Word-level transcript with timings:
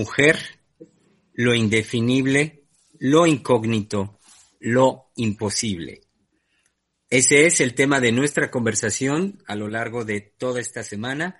Mujer, 0.00 0.38
lo 1.34 1.54
indefinible, 1.54 2.64
lo 3.00 3.26
incógnito, 3.26 4.18
lo 4.58 5.10
imposible. 5.16 6.00
Ese 7.10 7.44
es 7.44 7.60
el 7.60 7.74
tema 7.74 8.00
de 8.00 8.10
nuestra 8.10 8.50
conversación 8.50 9.42
a 9.46 9.56
lo 9.56 9.68
largo 9.68 10.06
de 10.06 10.22
toda 10.22 10.58
esta 10.58 10.82
semana 10.84 11.38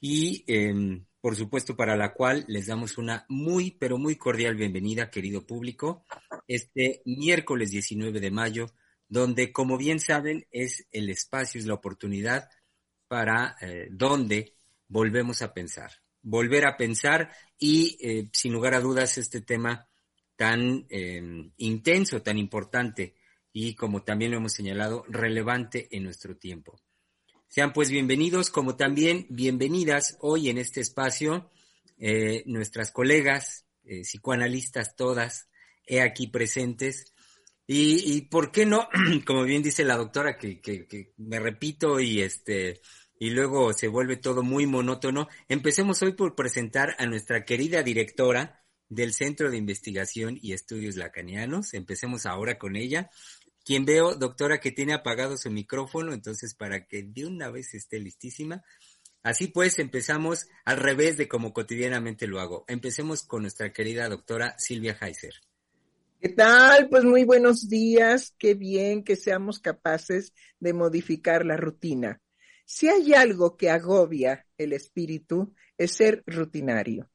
y, 0.00 0.44
em, 0.46 1.06
por 1.20 1.34
supuesto, 1.34 1.74
para 1.74 1.96
la 1.96 2.14
cual 2.14 2.44
les 2.46 2.68
damos 2.68 2.98
una 2.98 3.26
muy, 3.28 3.72
pero 3.72 3.98
muy 3.98 4.14
cordial 4.14 4.54
bienvenida, 4.54 5.10
querido 5.10 5.44
público, 5.44 6.04
este 6.46 7.02
miércoles 7.04 7.72
19 7.72 8.20
de 8.20 8.30
mayo, 8.30 8.66
donde, 9.08 9.50
como 9.50 9.76
bien 9.76 9.98
saben, 9.98 10.46
es 10.52 10.86
el 10.92 11.10
espacio, 11.10 11.58
es 11.58 11.66
la 11.66 11.74
oportunidad 11.74 12.48
para 13.08 13.56
eh, 13.60 13.88
donde 13.90 14.54
volvemos 14.86 15.42
a 15.42 15.52
pensar 15.52 15.90
volver 16.22 16.66
a 16.66 16.76
pensar 16.76 17.30
y, 17.58 17.98
eh, 18.00 18.28
sin 18.32 18.52
lugar 18.52 18.74
a 18.74 18.80
dudas, 18.80 19.18
este 19.18 19.40
tema 19.40 19.88
tan 20.36 20.86
eh, 20.88 21.50
intenso, 21.56 22.22
tan 22.22 22.38
importante 22.38 23.16
y, 23.52 23.74
como 23.74 24.04
también 24.04 24.30
lo 24.30 24.36
hemos 24.36 24.52
señalado, 24.52 25.04
relevante 25.08 25.88
en 25.90 26.04
nuestro 26.04 26.36
tiempo. 26.36 26.80
Sean 27.48 27.72
pues 27.72 27.90
bienvenidos, 27.90 28.50
como 28.50 28.76
también 28.76 29.26
bienvenidas 29.30 30.16
hoy 30.20 30.50
en 30.50 30.58
este 30.58 30.80
espacio 30.80 31.50
eh, 31.98 32.44
nuestras 32.46 32.92
colegas, 32.92 33.64
psicoanalistas 34.02 34.94
todas, 34.96 35.48
he 35.86 36.02
aquí 36.02 36.26
presentes. 36.26 37.12
Y, 37.66 38.14
y, 38.14 38.22
por 38.22 38.52
qué 38.52 38.66
no, 38.66 38.88
como 39.26 39.44
bien 39.44 39.62
dice 39.62 39.84
la 39.84 39.96
doctora, 39.96 40.36
que, 40.36 40.60
que, 40.60 40.86
que 40.86 41.12
me 41.16 41.40
repito 41.40 41.98
y 41.98 42.20
este 42.20 42.80
y 43.18 43.30
luego 43.30 43.72
se 43.72 43.88
vuelve 43.88 44.16
todo 44.16 44.42
muy 44.42 44.66
monótono. 44.66 45.28
Empecemos 45.48 46.02
hoy 46.02 46.12
por 46.12 46.34
presentar 46.34 46.94
a 46.98 47.06
nuestra 47.06 47.44
querida 47.44 47.82
directora 47.82 48.62
del 48.88 49.12
Centro 49.12 49.50
de 49.50 49.56
Investigación 49.56 50.38
y 50.40 50.52
Estudios 50.52 50.96
Lacanianos. 50.96 51.74
Empecemos 51.74 52.26
ahora 52.26 52.58
con 52.58 52.76
ella. 52.76 53.10
Quien 53.64 53.84
veo, 53.84 54.14
doctora, 54.14 54.60
que 54.60 54.72
tiene 54.72 54.94
apagado 54.94 55.36
su 55.36 55.50
micrófono, 55.50 56.12
entonces 56.12 56.54
para 56.54 56.86
que 56.86 57.02
de 57.02 57.26
una 57.26 57.50
vez 57.50 57.74
esté 57.74 57.98
listísima. 57.98 58.62
Así 59.22 59.48
pues, 59.48 59.78
empezamos 59.78 60.46
al 60.64 60.78
revés 60.78 61.16
de 61.16 61.28
como 61.28 61.52
cotidianamente 61.52 62.26
lo 62.26 62.40
hago. 62.40 62.64
Empecemos 62.68 63.24
con 63.24 63.42
nuestra 63.42 63.72
querida 63.72 64.08
doctora 64.08 64.54
Silvia 64.58 64.96
Heiser. 64.98 65.34
¿Qué 66.20 66.30
tal? 66.30 66.88
Pues 66.88 67.04
muy 67.04 67.24
buenos 67.24 67.68
días. 67.68 68.34
Qué 68.38 68.54
bien 68.54 69.04
que 69.04 69.16
seamos 69.16 69.60
capaces 69.60 70.32
de 70.60 70.72
modificar 70.72 71.44
la 71.44 71.56
rutina. 71.56 72.20
Si 72.70 72.86
hay 72.86 73.14
algo 73.14 73.56
que 73.56 73.70
agobia 73.70 74.44
el 74.58 74.74
espíritu, 74.74 75.54
es 75.78 75.92
ser 75.92 76.22
rutinario. 76.26 77.10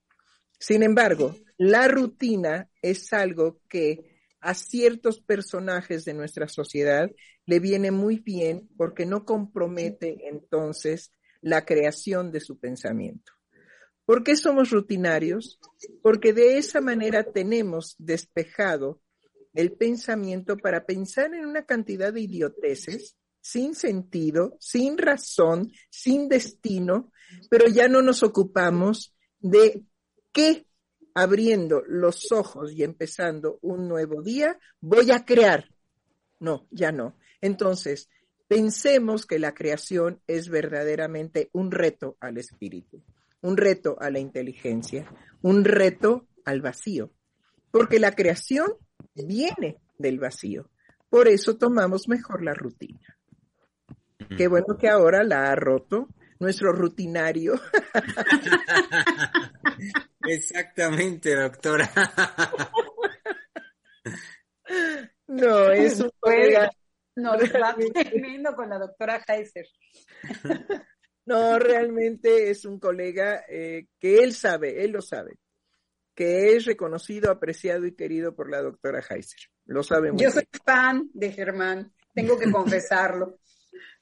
Sin 0.58 0.82
embargo, 0.82 1.36
la 1.60 1.88
rutina 1.88 2.72
es 2.82 3.14
algo 3.14 3.62
que 3.70 4.18
a 4.42 4.56
ciertos 4.56 5.22
personajes 5.22 6.06
de 6.06 6.16
nuestra 6.16 6.48
sociedad 6.48 7.08
le 7.46 7.60
viene 7.60 7.92
muy 7.92 8.18
bien 8.18 8.68
porque 8.76 9.06
no 9.06 9.26
compromete 9.26 10.28
entonces 10.28 11.12
la 11.40 11.64
creación 11.66 12.32
de 12.32 12.40
su 12.40 12.58
pensamiento. 12.58 13.32
¿Por 14.06 14.24
qué 14.24 14.36
somos 14.36 14.72
rutinarios? 14.72 15.60
Porque 16.02 16.34
de 16.34 16.58
esa 16.58 16.82
manera 16.82 17.32
tenemos 17.32 17.94
despejado 18.00 19.04
el 19.54 19.74
pensamiento 19.74 20.58
para 20.58 20.88
pensar 20.88 21.36
en 21.36 21.46
una 21.46 21.64
cantidad 21.64 22.12
de 22.12 22.22
idioteces 22.22 23.18
sin 23.44 23.76
sentido, 23.76 24.56
sin 24.60 24.98
razón, 24.98 25.74
sin 25.90 26.30
destino, 26.30 27.12
pero 27.50 27.68
ya 27.68 27.90
no 27.90 28.02
nos 28.02 28.24
ocupamos 28.24 29.14
de 29.42 29.84
qué 30.32 30.66
abriendo 31.14 31.84
los 31.86 32.32
ojos 32.32 32.72
y 32.72 32.84
empezando 32.84 33.60
un 33.62 33.90
nuevo 33.90 34.24
día 34.24 34.58
voy 34.80 35.12
a 35.12 35.26
crear. 35.26 35.70
No, 36.40 36.68
ya 36.72 36.94
no. 36.94 37.18
Entonces, 37.42 38.10
pensemos 38.48 39.26
que 39.26 39.40
la 39.40 39.54
creación 39.54 40.22
es 40.26 40.48
verdaderamente 40.48 41.50
un 41.52 41.70
reto 41.70 42.16
al 42.22 42.38
espíritu, 42.38 43.04
un 43.42 43.58
reto 43.58 43.98
a 44.00 44.10
la 44.10 44.20
inteligencia, 44.20 45.06
un 45.42 45.66
reto 45.66 46.28
al 46.46 46.62
vacío, 46.62 47.12
porque 47.72 48.00
la 48.00 48.16
creación 48.16 48.68
viene 49.14 49.82
del 49.98 50.20
vacío. 50.20 50.70
Por 51.10 51.28
eso 51.28 51.58
tomamos 51.58 52.08
mejor 52.08 52.42
la 52.42 52.54
rutina. 52.54 53.18
Qué 54.38 54.48
bueno 54.48 54.78
que 54.80 54.90
ahora 54.90 55.24
la 55.24 55.52
ha 55.52 55.56
roto 55.56 56.08
nuestro 56.40 56.72
rutinario. 56.72 57.60
Exactamente, 60.28 61.36
doctora. 61.36 61.90
No, 65.28 65.72
es 65.72 66.00
un 66.00 66.12
colega. 66.20 66.70
Nos 67.16 67.38
va 67.38 67.76
tremendo 67.94 68.56
con 68.56 68.70
la 68.70 68.80
doctora 68.80 69.24
Heiser. 69.28 69.68
No, 71.26 71.58
realmente 71.58 72.50
es 72.50 72.66
un 72.66 72.80
colega 72.80 73.46
eh, 73.48 73.88
que 73.98 74.18
él 74.18 74.34
sabe, 74.34 74.84
él 74.84 74.92
lo 74.92 75.02
sabe, 75.02 75.40
que 76.14 76.58
es 76.58 76.66
reconocido, 76.66 77.32
apreciado 77.32 77.86
y 77.86 77.96
querido 77.96 78.36
por 78.36 78.50
la 78.50 78.62
doctora 78.62 79.00
Heiser. 79.00 79.40
Lo 79.66 79.84
sabe 79.84 80.12
muy 80.12 80.22
Yo 80.22 80.32
soy 80.32 80.46
fan 80.66 81.10
de 81.14 81.32
Germán, 81.32 81.94
tengo 82.14 82.38
que 82.38 82.48
confesarlo. 82.52 83.40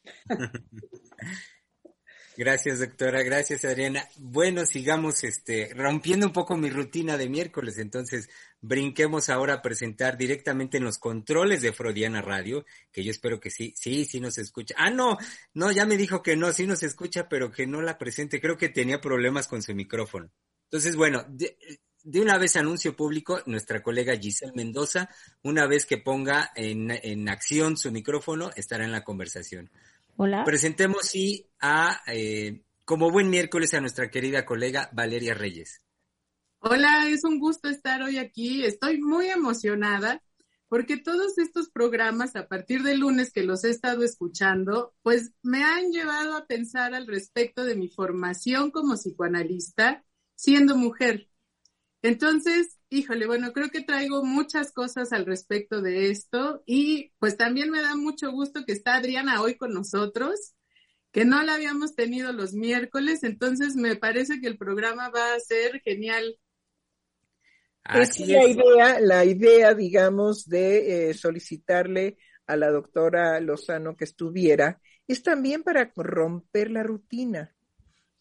Gracias, 2.38 2.80
doctora. 2.80 3.24
Gracias, 3.24 3.66
Adriana. 3.66 4.08
Bueno, 4.18 4.66
sigamos 4.66 5.24
este, 5.24 5.74
rompiendo 5.76 6.26
un 6.26 6.34
poco 6.34 6.56
mi 6.56 6.70
rutina 6.70 7.18
de 7.18 7.30
miércoles. 7.30 7.78
Entonces, 7.78 8.30
brinquemos 8.62 9.30
ahora 9.30 9.56
a 9.56 9.62
presentar 9.62 10.18
directamente 10.18 10.78
en 10.78 10.86
los 10.86 10.98
controles 10.98 11.62
de 11.62 11.74
Freudiana 11.74 12.22
Radio, 12.22 12.66
que 12.92 13.04
yo 13.04 13.12
espero 13.12 13.40
que 13.40 13.52
sí, 13.52 13.74
sí, 13.76 14.06
sí 14.06 14.20
nos 14.22 14.38
escucha. 14.38 14.74
Ah, 14.78 14.90
no, 14.90 15.18
no, 15.54 15.72
ya 15.72 15.86
me 15.86 15.98
dijo 15.98 16.24
que 16.24 16.38
no, 16.38 16.52
sí 16.54 16.66
nos 16.66 16.84
escucha, 16.84 17.28
pero 17.28 17.52
que 17.52 17.68
no 17.68 17.82
la 17.82 17.98
presente. 17.98 18.40
Creo 18.40 18.58
que 18.58 18.70
tenía 18.70 19.02
problemas 19.02 19.48
con 19.48 19.62
su 19.62 19.76
micrófono. 19.76 20.32
Entonces, 20.64 20.96
bueno, 20.96 21.26
de, 21.28 21.58
una 22.20 22.38
vez 22.38 22.56
anuncio 22.56 22.96
público, 22.96 23.42
nuestra 23.46 23.84
colega 23.84 24.18
Giselle 24.18 24.54
Mendoza, 24.56 25.10
una 25.44 25.68
vez 25.68 25.86
que 25.86 25.98
ponga 25.98 26.52
en, 26.56 26.90
en 26.90 27.28
acción 27.28 27.76
su 27.78 27.92
micrófono, 27.92 28.52
estará 28.56 28.86
en 28.86 28.94
la 28.94 29.04
conversación. 29.04 29.70
Hola. 30.18 30.44
Presentemos 30.44 31.08
sí 31.08 31.50
a, 31.60 32.02
eh, 32.08 32.64
como 32.86 33.12
buen 33.12 33.30
miércoles, 33.30 33.74
a 33.74 33.82
nuestra 33.82 34.10
querida 34.10 34.46
colega 34.46 34.90
Valeria 34.94 35.34
Reyes. 35.34 35.82
Hola, 36.60 37.08
es 37.10 37.24
un 37.24 37.40
gusto 37.40 37.70
estar 37.70 38.04
hoy 38.04 38.18
aquí. 38.18 38.64
Estoy 38.66 39.00
muy 39.00 39.28
emocionada 39.28 40.22
porque 40.72 40.96
todos 40.96 41.38
estos 41.38 41.70
programas, 41.70 42.36
a 42.38 42.48
partir 42.48 42.84
del 42.84 43.00
lunes 43.02 43.34
que 43.34 43.44
los 43.44 43.66
he 43.66 43.70
estado 43.70 44.04
escuchando, 44.04 44.94
pues 45.02 45.34
me 45.42 45.64
han 45.64 45.92
llevado 45.92 46.38
a 46.38 46.46
pensar 46.46 46.94
al 46.94 47.08
respecto 47.08 47.66
de 47.66 47.76
mi 47.76 47.90
formación 47.90 48.72
como 48.72 48.94
psicoanalista 48.94 50.06
siendo 50.36 50.78
mujer. 50.78 51.28
Entonces, 52.02 52.80
híjole, 52.92 53.26
bueno, 53.26 53.54
creo 53.54 53.70
que 53.70 53.82
traigo 53.82 54.24
muchas 54.24 54.74
cosas 54.74 55.14
al 55.14 55.26
respecto 55.26 55.82
de 55.82 56.12
esto 56.12 56.62
y 56.66 57.14
pues 57.20 57.38
también 57.38 57.72
me 57.72 57.82
da 57.82 57.96
mucho 57.96 58.32
gusto 58.32 58.66
que 58.66 58.74
está 58.74 58.96
Adriana 58.96 59.42
hoy 59.42 59.56
con 59.56 59.74
nosotros, 59.74 60.54
que 61.12 61.24
no 61.24 61.42
la 61.42 61.54
habíamos 61.54 61.96
tenido 61.96 62.34
los 62.34 62.54
miércoles, 62.54 63.24
entonces 63.24 63.76
me 63.76 63.96
parece 63.96 64.42
que 64.42 64.48
el 64.48 64.58
programa 64.58 65.10
va 65.10 65.34
a 65.34 65.40
ser 65.40 65.82
genial. 65.82 66.38
Así 67.84 68.24
es 68.24 68.30
la 68.30 68.48
idea, 68.48 69.00
la 69.00 69.26
idea, 69.26 69.74
digamos, 69.74 70.48
de 70.48 71.10
eh, 71.10 71.14
solicitarle 71.14 72.18
a 72.46 72.58
la 72.58 72.70
doctora 72.72 73.40
Lozano 73.40 73.96
que 73.96 74.04
estuviera, 74.04 74.82
es 75.08 75.24
también 75.24 75.64
para 75.64 75.94
romper 75.96 76.70
la 76.70 76.84
rutina. 76.84 77.56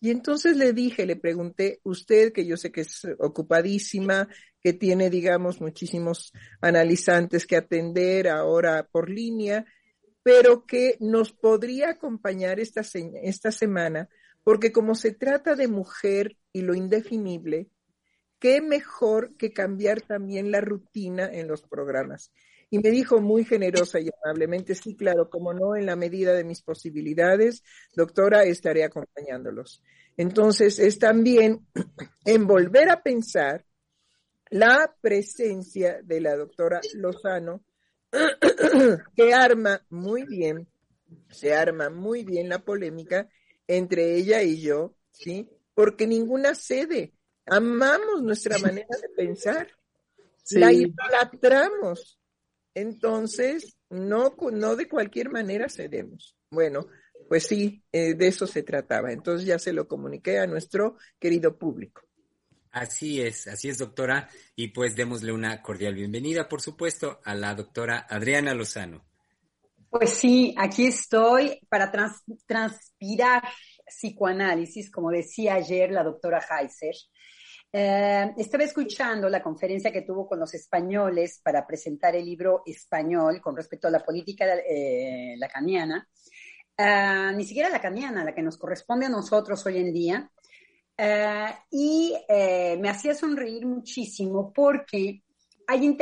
Y 0.00 0.10
entonces 0.10 0.56
le 0.56 0.72
dije, 0.72 1.04
le 1.04 1.16
pregunté, 1.16 1.80
usted 1.84 2.32
que 2.32 2.46
yo 2.46 2.56
sé 2.56 2.72
que 2.72 2.80
es 2.80 3.06
ocupadísima, 3.18 4.28
que 4.62 4.72
tiene, 4.72 5.10
digamos, 5.10 5.60
muchísimos 5.60 6.32
analizantes 6.62 7.46
que 7.46 7.56
atender 7.56 8.28
ahora 8.28 8.88
por 8.90 9.10
línea, 9.10 9.66
pero 10.22 10.64
que 10.66 10.96
nos 11.00 11.32
podría 11.32 11.90
acompañar 11.90 12.60
esta, 12.60 12.82
esta 13.22 13.52
semana, 13.52 14.08
porque 14.42 14.72
como 14.72 14.94
se 14.94 15.12
trata 15.12 15.54
de 15.54 15.68
mujer 15.68 16.36
y 16.52 16.62
lo 16.62 16.74
indefinible, 16.74 17.68
qué 18.38 18.62
mejor 18.62 19.36
que 19.36 19.52
cambiar 19.52 20.00
también 20.00 20.50
la 20.50 20.62
rutina 20.62 21.30
en 21.30 21.46
los 21.46 21.62
programas. 21.62 22.32
Y 22.70 22.78
me 22.78 22.90
dijo 22.90 23.20
muy 23.20 23.44
generosa 23.44 23.98
y 24.00 24.08
amablemente, 24.22 24.74
sí, 24.74 24.96
claro, 24.96 25.28
como 25.28 25.52
no, 25.52 25.74
en 25.76 25.86
la 25.86 25.96
medida 25.96 26.32
de 26.32 26.44
mis 26.44 26.62
posibilidades, 26.62 27.64
doctora, 27.94 28.44
estaré 28.44 28.84
acompañándolos. 28.84 29.82
Entonces, 30.16 30.78
es 30.78 30.98
también 30.98 31.66
en 32.24 32.46
volver 32.46 32.88
a 32.90 33.02
pensar 33.02 33.64
la 34.50 34.94
presencia 35.00 36.00
de 36.02 36.20
la 36.20 36.36
doctora 36.36 36.80
Lozano, 36.94 37.64
que 39.16 39.34
arma 39.34 39.84
muy 39.90 40.24
bien, 40.24 40.68
se 41.28 41.54
arma 41.54 41.90
muy 41.90 42.24
bien 42.24 42.48
la 42.48 42.60
polémica 42.60 43.28
entre 43.66 44.16
ella 44.16 44.42
y 44.42 44.60
yo, 44.60 44.94
¿sí? 45.10 45.48
Porque 45.74 46.06
ninguna 46.06 46.54
cede 46.54 47.14
amamos 47.46 48.22
nuestra 48.22 48.58
manera 48.58 48.96
de 49.00 49.08
pensar, 49.10 49.68
la 50.50 50.72
idolatramos. 50.72 52.19
Entonces, 52.74 53.76
no, 53.88 54.34
no 54.52 54.76
de 54.76 54.88
cualquier 54.88 55.30
manera 55.30 55.68
cedemos. 55.68 56.36
Bueno, 56.50 56.86
pues 57.28 57.46
sí, 57.46 57.84
eh, 57.92 58.14
de 58.14 58.28
eso 58.28 58.46
se 58.46 58.62
trataba. 58.62 59.12
Entonces 59.12 59.46
ya 59.46 59.58
se 59.58 59.72
lo 59.72 59.86
comuniqué 59.86 60.38
a 60.38 60.46
nuestro 60.46 60.96
querido 61.18 61.56
público. 61.58 62.02
Así 62.72 63.20
es, 63.20 63.48
así 63.48 63.68
es, 63.68 63.78
doctora. 63.78 64.28
Y 64.54 64.68
pues 64.68 64.94
démosle 64.94 65.32
una 65.32 65.60
cordial 65.62 65.94
bienvenida, 65.94 66.48
por 66.48 66.60
supuesto, 66.60 67.20
a 67.24 67.34
la 67.34 67.54
doctora 67.54 68.06
Adriana 68.08 68.54
Lozano. 68.54 69.04
Pues 69.88 70.10
sí, 70.10 70.54
aquí 70.56 70.86
estoy 70.86 71.58
para 71.68 71.90
transpirar 71.90 73.42
psicoanálisis, 73.86 74.90
como 74.90 75.10
decía 75.10 75.54
ayer 75.54 75.90
la 75.90 76.04
doctora 76.04 76.40
Heiser. 76.40 76.94
Eh, 77.72 78.34
estaba 78.36 78.64
escuchando 78.64 79.28
la 79.28 79.40
conferencia 79.40 79.92
que 79.92 80.02
tuvo 80.02 80.26
con 80.26 80.40
los 80.40 80.52
españoles 80.54 81.40
para 81.42 81.64
presentar 81.64 82.16
el 82.16 82.24
libro 82.24 82.62
español 82.66 83.40
con 83.40 83.56
respecto 83.56 83.86
a 83.86 83.92
la 83.92 84.04
política 84.04 84.44
eh, 84.56 85.36
lacaniana, 85.38 86.08
uh, 86.78 87.36
ni 87.36 87.44
siquiera 87.44 87.68
lacaniana, 87.68 88.24
la 88.24 88.34
que 88.34 88.42
nos 88.42 88.58
corresponde 88.58 89.06
a 89.06 89.10
nosotros 89.10 89.64
hoy 89.66 89.78
en 89.78 89.92
día, 89.92 90.30
uh, 90.98 91.54
y 91.70 92.16
me 92.80 92.88
hacía 92.88 93.14
sonreír 93.14 93.64
muchísimo 93.66 94.52
porque 94.52 95.22
hay, 95.68 95.96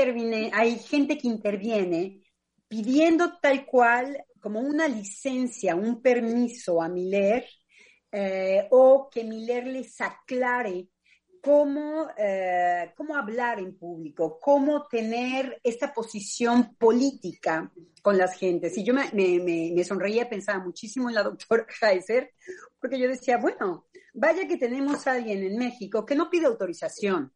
hay 0.54 0.78
gente 0.78 1.18
que 1.18 1.28
interviene 1.28 2.22
pidiendo 2.66 3.38
tal 3.42 3.66
cual 3.66 4.24
como 4.40 4.60
una 4.60 4.88
licencia, 4.88 5.76
un 5.76 6.00
permiso 6.00 6.80
a 6.80 6.88
Miller, 6.88 7.44
o 8.70 9.10
que 9.10 9.22
Miller 9.22 9.66
les 9.66 10.00
aclare 10.00 10.88
cómo, 11.42 12.08
eh, 12.16 12.92
cómo 12.96 13.16
hablar 13.16 13.58
en 13.58 13.76
público, 13.76 14.38
cómo 14.40 14.86
tener 14.86 15.60
esta 15.62 15.92
posición 15.92 16.74
política 16.76 17.70
con 18.02 18.16
las 18.16 18.36
gentes. 18.36 18.76
Y 18.78 18.84
yo 18.84 18.94
me, 18.94 19.10
me, 19.12 19.72
me 19.74 19.84
sonreía, 19.84 20.28
pensaba 20.28 20.62
muchísimo 20.62 21.08
en 21.08 21.14
la 21.14 21.22
doctora 21.24 21.66
Heiser, 21.80 22.32
porque 22.80 22.98
yo 22.98 23.08
decía, 23.08 23.38
bueno, 23.38 23.86
vaya 24.14 24.46
que 24.46 24.56
tenemos 24.56 25.06
a 25.06 25.12
alguien 25.12 25.42
en 25.42 25.56
México 25.56 26.04
que 26.04 26.14
no 26.14 26.30
pide 26.30 26.46
autorización. 26.46 27.32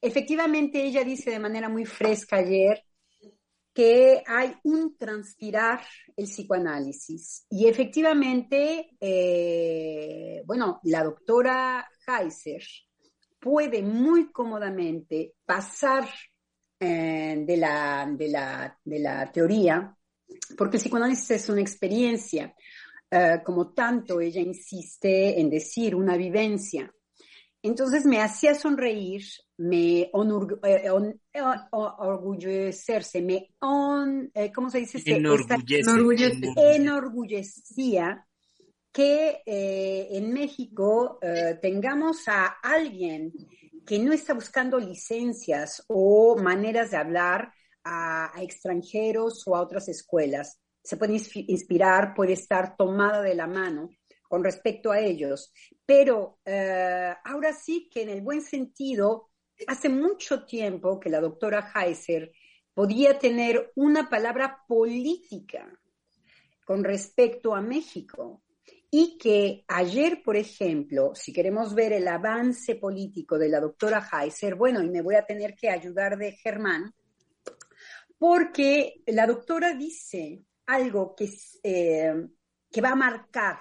Efectivamente, 0.00 0.82
ella 0.84 1.02
dice 1.04 1.30
de 1.30 1.38
manera 1.38 1.68
muy 1.68 1.86
fresca 1.86 2.36
ayer 2.36 2.84
que 3.74 4.22
hay 4.24 4.54
un 4.62 4.96
transpirar 4.96 5.80
el 6.16 6.26
psicoanálisis. 6.26 7.44
Y 7.50 7.66
efectivamente, 7.66 8.90
eh, 9.00 10.42
bueno, 10.46 10.80
la 10.84 11.02
doctora 11.02 11.88
Heiser 12.06 12.62
puede 13.44 13.82
muy 13.82 14.32
cómodamente 14.32 15.34
pasar 15.44 16.08
eh, 16.80 17.44
de, 17.46 17.56
la, 17.58 18.10
de, 18.10 18.28
la, 18.28 18.80
de, 18.82 18.98
la, 18.98 19.30
teoría, 19.30 19.94
porque 20.56 20.78
el 20.78 20.82
psicoanálisis 20.82 21.30
es 21.32 21.50
una 21.50 21.60
experiencia, 21.60 22.54
eh, 23.10 23.42
como 23.44 23.74
tanto 23.74 24.18
ella 24.18 24.40
insiste 24.40 25.38
en 25.38 25.50
decir, 25.50 25.94
una 25.94 26.16
vivencia. 26.16 26.90
Entonces 27.62 28.06
me 28.06 28.22
hacía 28.22 28.54
sonreír, 28.54 29.24
me 29.58 30.10
eh, 30.10 30.90
orgullecerse, 31.70 33.20
me 33.20 33.50
on, 33.60 34.32
¿cómo 34.54 34.70
se 34.70 34.78
dice? 34.78 35.02
enorgullecía 36.56 38.26
que 38.94 39.42
eh, 39.44 40.08
en 40.12 40.32
México 40.32 41.18
eh, 41.20 41.58
tengamos 41.60 42.28
a 42.28 42.46
alguien 42.62 43.32
que 43.84 43.98
no 43.98 44.12
está 44.12 44.34
buscando 44.34 44.78
licencias 44.78 45.84
o 45.88 46.36
maneras 46.36 46.92
de 46.92 46.96
hablar 46.98 47.52
a, 47.82 48.30
extranjeros 48.40 49.42
o 49.48 49.56
a 49.56 49.62
otras 49.62 49.88
escuelas. 49.88 50.60
Se 50.80 50.96
puede 50.96 51.20
inspirar, 51.48 52.14
puede 52.14 52.34
estar 52.34 52.76
tomada 52.76 53.20
de 53.20 53.34
la 53.34 53.48
mano 53.48 53.90
con 54.28 54.44
respecto 54.44 54.92
a 54.92 55.00
ellos. 55.00 55.52
Pero 55.84 56.38
eh, 56.44 57.14
ahora 57.24 57.52
sí 57.52 57.90
que 57.92 58.02
en 58.02 58.10
el 58.10 58.22
buen 58.22 58.42
sentido, 58.42 59.30
hace 59.66 59.88
mucho 59.88 60.44
tiempo 60.44 61.00
que 61.00 61.10
la 61.10 61.20
doctora 61.20 61.72
Heiser 61.74 62.30
podía 62.72 63.18
tener 63.18 63.72
una 63.74 64.08
palabra 64.08 64.62
política 64.68 65.68
con 66.64 66.84
respecto 66.84 67.56
a 67.56 67.60
México 67.60 68.43
y 68.96 69.18
que 69.18 69.64
ayer, 69.66 70.22
por 70.22 70.36
ejemplo, 70.36 71.16
si 71.16 71.32
queremos 71.32 71.74
ver 71.74 71.92
el 71.92 72.06
avance 72.06 72.76
político 72.76 73.36
de 73.36 73.48
la 73.48 73.58
doctora 73.58 74.08
Heiser, 74.12 74.54
bueno, 74.54 74.84
y 74.84 74.88
me 74.88 75.02
voy 75.02 75.16
a 75.16 75.26
tener 75.26 75.56
que 75.56 75.68
ayudar 75.68 76.16
de 76.16 76.30
Germán, 76.30 76.94
porque 78.16 79.02
la 79.08 79.26
doctora 79.26 79.74
dice 79.74 80.44
algo 80.66 81.12
que, 81.16 81.28
eh, 81.64 82.14
que 82.70 82.80
va 82.80 82.90
a 82.90 82.94
marcar. 82.94 83.58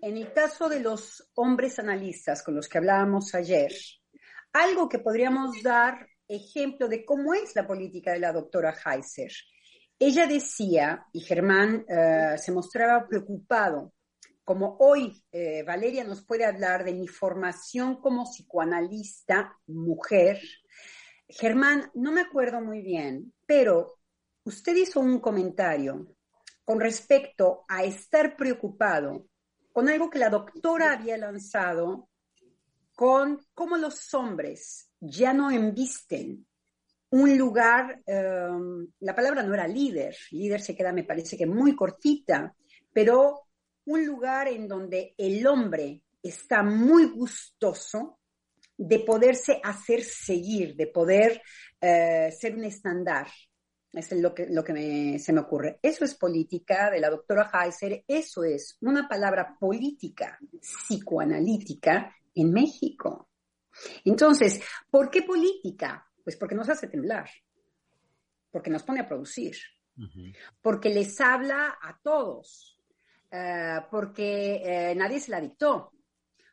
En 0.00 0.16
el 0.16 0.32
caso 0.32 0.70
de 0.70 0.80
los 0.80 1.30
hombres 1.34 1.78
analistas 1.78 2.42
con 2.42 2.54
los 2.54 2.66
que 2.66 2.78
hablábamos 2.78 3.34
ayer, 3.34 3.74
algo 4.54 4.88
que 4.88 5.00
podríamos 5.00 5.62
dar 5.62 6.08
ejemplo 6.26 6.88
de 6.88 7.04
cómo 7.04 7.34
es 7.34 7.54
la 7.54 7.66
política 7.66 8.14
de 8.14 8.20
la 8.20 8.32
doctora 8.32 8.74
Heiser. 8.86 9.32
Ella 9.98 10.26
decía, 10.26 11.04
y 11.12 11.20
Germán 11.20 11.84
eh, 11.86 12.38
se 12.38 12.52
mostraba 12.52 13.06
preocupado 13.06 13.92
como 14.44 14.76
hoy 14.80 15.22
eh, 15.32 15.62
Valeria 15.62 16.04
nos 16.04 16.24
puede 16.24 16.44
hablar 16.44 16.84
de 16.84 16.94
mi 16.94 17.06
formación 17.06 18.00
como 18.00 18.24
psicoanalista 18.24 19.56
mujer, 19.66 20.40
Germán, 21.28 21.90
no 21.94 22.10
me 22.10 22.22
acuerdo 22.22 22.60
muy 22.60 22.82
bien, 22.82 23.32
pero 23.46 23.98
usted 24.44 24.74
hizo 24.74 25.00
un 25.00 25.20
comentario 25.20 26.16
con 26.64 26.80
respecto 26.80 27.64
a 27.68 27.84
estar 27.84 28.36
preocupado 28.36 29.26
con 29.72 29.88
algo 29.88 30.10
que 30.10 30.18
la 30.18 30.28
doctora 30.28 30.92
había 30.92 31.16
lanzado 31.16 32.08
con 32.94 33.40
cómo 33.54 33.76
los 33.76 34.12
hombres 34.14 34.90
ya 35.00 35.32
no 35.32 35.50
embisten 35.50 36.46
un 37.10 37.36
lugar, 37.36 38.00
em, 38.06 38.86
la 39.00 39.14
palabra 39.14 39.42
no 39.42 39.52
era 39.52 39.66
líder, 39.66 40.16
líder 40.30 40.60
se 40.60 40.76
queda, 40.76 40.92
me 40.92 41.04
parece 41.04 41.36
que 41.36 41.46
muy 41.46 41.74
cortita, 41.74 42.54
pero 42.92 43.48
un 43.90 44.06
lugar 44.06 44.46
en 44.46 44.68
donde 44.68 45.14
el 45.18 45.44
hombre 45.46 46.02
está 46.22 46.62
muy 46.62 47.06
gustoso 47.06 48.20
de 48.76 49.00
poderse 49.00 49.60
hacer 49.62 50.02
seguir, 50.02 50.76
de 50.76 50.86
poder 50.86 51.42
eh, 51.80 52.30
ser 52.30 52.54
un 52.54 52.64
estándar. 52.64 53.26
Es 53.92 54.12
lo 54.12 54.32
que, 54.32 54.46
lo 54.46 54.62
que 54.62 55.18
se 55.18 55.32
me 55.32 55.40
ocurre. 55.40 55.80
Eso 55.82 56.04
es 56.04 56.14
política 56.14 56.88
de 56.90 57.00
la 57.00 57.10
doctora 57.10 57.50
Heiser, 57.52 58.04
eso 58.06 58.44
es 58.44 58.78
una 58.82 59.08
palabra 59.08 59.56
política 59.58 60.38
psicoanalítica 60.60 62.14
en 62.36 62.52
México. 62.52 63.28
Entonces, 64.04 64.60
¿por 64.88 65.10
qué 65.10 65.22
política? 65.22 66.06
Pues 66.22 66.36
porque 66.36 66.54
nos 66.54 66.68
hace 66.68 66.86
temblar, 66.86 67.28
porque 68.52 68.70
nos 68.70 68.84
pone 68.84 69.00
a 69.00 69.08
producir, 69.08 69.56
porque 70.62 70.90
les 70.90 71.20
habla 71.20 71.76
a 71.82 71.98
todos, 72.00 72.79
eh, 73.30 73.80
porque 73.90 74.62
eh, 74.64 74.94
nadie 74.94 75.20
se 75.20 75.30
la 75.30 75.40
dictó, 75.40 75.92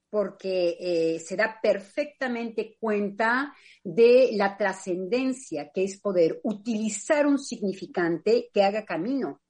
porque 0.10 0.78
eh, 0.80 1.20
se 1.20 1.36
da 1.36 1.60
perfectamente 1.62 2.78
cuenta 2.80 3.54
de 3.84 4.32
la 4.34 4.56
trascendencia 4.56 5.72
que 5.74 5.84
es 5.84 6.00
poder 6.00 6.40
utilizar 6.44 7.26
un 7.26 7.40
significante 7.40 8.50
que 8.54 8.64
haga 8.64 8.86
camino. 8.86 9.42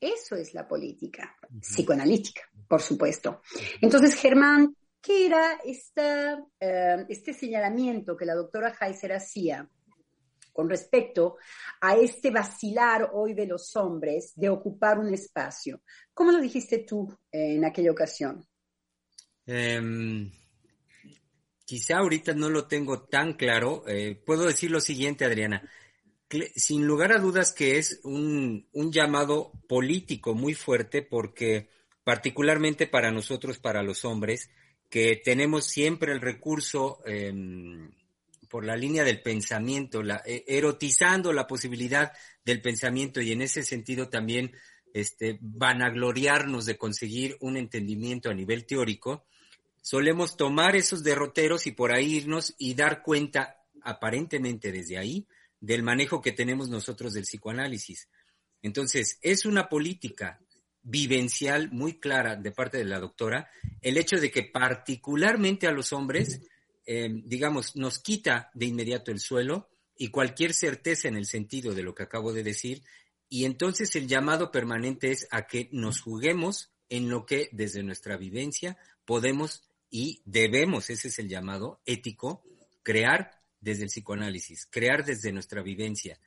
Eso 0.00 0.34
es 0.34 0.54
la 0.54 0.66
política 0.66 1.36
psicoanalítica, 1.60 2.42
por 2.66 2.80
supuesto. 2.80 3.42
Entonces, 3.82 4.14
Germán 4.14 4.74
¿Qué 5.00 5.26
era 5.26 5.58
eh, 5.64 7.06
este 7.08 7.32
señalamiento 7.32 8.16
que 8.16 8.26
la 8.26 8.34
doctora 8.34 8.74
Heiser 8.78 9.14
hacía 9.14 9.66
con 10.60 10.68
respecto 10.68 11.38
a 11.80 11.96
este 11.96 12.30
vacilar 12.30 13.12
hoy 13.14 13.32
de 13.32 13.46
los 13.46 13.74
hombres 13.76 14.34
de 14.36 14.50
ocupar 14.50 14.98
un 14.98 15.14
espacio? 15.14 15.80
¿Cómo 16.12 16.32
lo 16.32 16.38
dijiste 16.38 16.84
tú 16.86 17.10
en 17.32 17.64
aquella 17.64 17.90
ocasión? 17.90 18.46
Em, 19.46 20.30
quizá 21.64 21.96
ahorita 21.96 22.34
no 22.34 22.50
lo 22.50 22.66
tengo 22.66 23.04
tan 23.04 23.32
claro. 23.38 23.84
Eh, 23.88 24.20
puedo 24.26 24.44
decir 24.44 24.70
lo 24.70 24.82
siguiente, 24.82 25.24
Adriana. 25.24 25.66
Sin 26.54 26.86
lugar 26.86 27.14
a 27.14 27.18
dudas 27.18 27.54
que 27.54 27.78
es 27.78 28.00
un 28.04 28.68
llamado 28.92 29.52
político 29.66 30.34
muy 30.34 30.52
fuerte 30.52 31.00
porque 31.00 31.70
particularmente 32.04 32.86
para 32.86 33.10
nosotros, 33.10 33.58
para 33.58 33.82
los 33.82 34.04
hombres, 34.04 34.50
que 34.90 35.16
tenemos 35.24 35.64
siempre 35.64 36.12
el 36.12 36.20
recurso 36.20 37.00
em, 37.06 37.90
por 38.50 38.64
la 38.64 38.76
línea 38.76 39.04
del 39.04 39.22
pensamiento, 39.22 40.02
la, 40.02 40.22
e, 40.26 40.44
erotizando 40.48 41.32
la 41.32 41.46
posibilidad 41.46 42.12
del 42.44 42.60
pensamiento 42.60 43.20
y 43.20 43.30
en 43.30 43.42
ese 43.42 43.62
sentido 43.62 44.08
también 44.08 44.52
este, 44.92 45.38
vanagloriarnos 45.40 46.66
de 46.66 46.76
conseguir 46.76 47.36
un 47.40 47.56
entendimiento 47.56 48.28
a 48.28 48.34
nivel 48.34 48.66
teórico, 48.66 49.24
solemos 49.80 50.36
tomar 50.36 50.74
esos 50.74 51.04
derroteros 51.04 51.68
y 51.68 51.72
por 51.72 51.92
ahí 51.92 52.16
irnos 52.16 52.54
y 52.58 52.74
dar 52.74 53.02
cuenta 53.02 53.62
aparentemente 53.82 54.72
desde 54.72 54.98
ahí 54.98 55.28
del 55.60 55.84
manejo 55.84 56.20
que 56.20 56.32
tenemos 56.32 56.68
nosotros 56.68 57.12
del 57.12 57.22
psicoanálisis. 57.22 58.08
Entonces, 58.62 59.18
es 59.22 59.46
una 59.46 59.68
política 59.68 60.40
vivencial 60.82 61.70
muy 61.70 62.00
clara 62.00 62.34
de 62.34 62.50
parte 62.50 62.78
de 62.78 62.84
la 62.84 62.98
doctora 62.98 63.48
el 63.80 63.96
hecho 63.96 64.16
de 64.16 64.30
que 64.30 64.42
particularmente 64.42 65.68
a 65.68 65.72
los 65.72 65.92
hombres, 65.92 66.40
eh, 66.86 67.08
digamos, 67.24 67.76
nos 67.76 67.98
quita 67.98 68.50
de 68.54 68.66
inmediato 68.66 69.10
el 69.10 69.20
suelo 69.20 69.68
y 69.96 70.08
cualquier 70.08 70.54
certeza 70.54 71.08
en 71.08 71.16
el 71.16 71.26
sentido 71.26 71.74
de 71.74 71.82
lo 71.82 71.94
que 71.94 72.02
acabo 72.02 72.32
de 72.32 72.42
decir, 72.42 72.82
y 73.28 73.44
entonces 73.44 73.94
el 73.96 74.08
llamado 74.08 74.50
permanente 74.50 75.10
es 75.10 75.28
a 75.30 75.46
que 75.46 75.68
nos 75.72 76.00
juguemos 76.00 76.72
en 76.88 77.08
lo 77.08 77.26
que 77.26 77.48
desde 77.52 77.82
nuestra 77.82 78.16
vivencia 78.16 78.76
podemos 79.04 79.62
y 79.90 80.22
debemos, 80.24 80.90
ese 80.90 81.08
es 81.08 81.18
el 81.18 81.28
llamado 81.28 81.80
ético, 81.84 82.42
crear 82.82 83.30
desde 83.60 83.84
el 83.84 83.88
psicoanálisis, 83.88 84.66
crear 84.66 85.04
desde 85.04 85.32
nuestra 85.32 85.62
vivencia. 85.62 86.18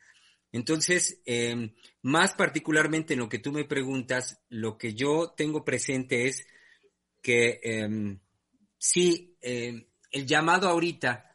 Entonces, 0.51 1.21
em, 1.25 1.73
más 2.03 2.35
particularmente 2.35 3.13
en 3.13 3.19
lo 3.19 3.29
que 3.29 3.39
tú 3.39 3.51
me 3.51 3.65
preguntas, 3.65 4.39
lo 4.49 4.77
que 4.77 4.93
yo 4.93 5.33
tengo 5.35 5.65
presente 5.65 6.27
es 6.27 6.45
que 7.21 7.59
em, 7.63 8.19
sí, 8.77 9.35
em, 9.41 9.85
el 10.13 10.25
llamado 10.25 10.69
ahorita 10.69 11.29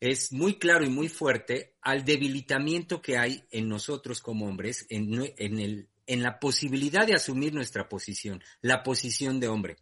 es 0.00 0.32
muy 0.32 0.58
claro 0.58 0.84
y 0.84 0.90
muy 0.90 1.08
fuerte 1.08 1.76
al 1.80 2.04
debilitamiento 2.04 3.00
que 3.00 3.16
hay 3.16 3.44
en 3.50 3.68
nosotros 3.68 4.20
como 4.20 4.46
hombres, 4.46 4.86
en, 4.90 5.14
el, 5.38 5.88
en 6.06 6.22
la 6.22 6.38
posibilidad 6.38 7.06
de 7.06 7.14
asumir 7.14 7.54
nuestra 7.54 7.88
posición, 7.88 8.42
la 8.60 8.82
posición 8.82 9.40
de 9.40 9.48
hombre. 9.48 9.76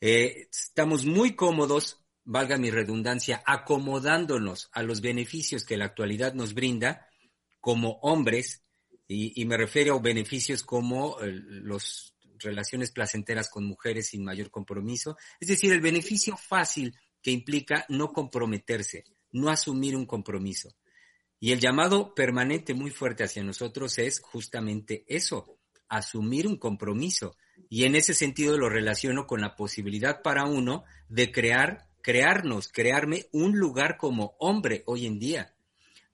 Eh, 0.00 0.48
estamos 0.50 1.04
muy 1.04 1.36
cómodos, 1.36 2.04
valga 2.24 2.58
mi 2.58 2.70
redundancia, 2.70 3.42
acomodándonos 3.46 4.68
a 4.72 4.82
los 4.82 5.00
beneficios 5.00 5.64
que 5.64 5.76
la 5.76 5.84
actualidad 5.84 6.34
nos 6.34 6.54
brinda, 6.54 7.06
como 7.60 8.00
hombres, 8.02 8.64
y, 9.06 9.44
me 9.44 9.58
refiero 9.58 9.94
a 9.94 10.00
beneficios 10.00 10.62
como 10.62 11.18
las 11.20 12.14
relaciones 12.38 12.90
placenteras 12.90 13.48
con 13.50 13.64
mujeres 13.64 14.08
sin 14.08 14.24
mayor 14.24 14.50
compromiso, 14.50 15.16
es 15.38 15.48
decir, 15.48 15.72
el 15.72 15.80
beneficio 15.80 16.36
fácil 16.36 16.96
que 17.22 17.30
implica 17.30 17.84
no 17.88 18.12
comprometerse, 18.12 19.04
no 19.30 19.50
asumir 19.50 19.96
un 19.96 20.06
compromiso. 20.06 20.70
Y 21.38 21.52
el 21.52 21.60
llamado 21.60 22.14
permanente 22.14 22.74
muy 22.74 22.90
fuerte 22.90 23.24
hacia 23.24 23.42
nosotros 23.42 23.98
es 23.98 24.20
justamente 24.20 25.04
eso, 25.08 25.58
asumir 25.88 26.46
un 26.46 26.56
compromiso. 26.56 27.36
Y 27.68 27.84
en 27.84 27.96
ese 27.96 28.14
sentido 28.14 28.58
lo 28.58 28.68
relaciono 28.68 29.26
con 29.26 29.40
la 29.40 29.56
posibilidad 29.56 30.22
para 30.22 30.44
uno 30.44 30.84
de 31.08 31.32
crear, 31.32 31.88
crearnos, 32.00 32.68
crearme 32.68 33.26
un 33.32 33.58
lugar 33.58 33.96
como 33.96 34.36
hombre 34.38 34.82
hoy 34.86 35.06
en 35.06 35.18
día 35.18 35.54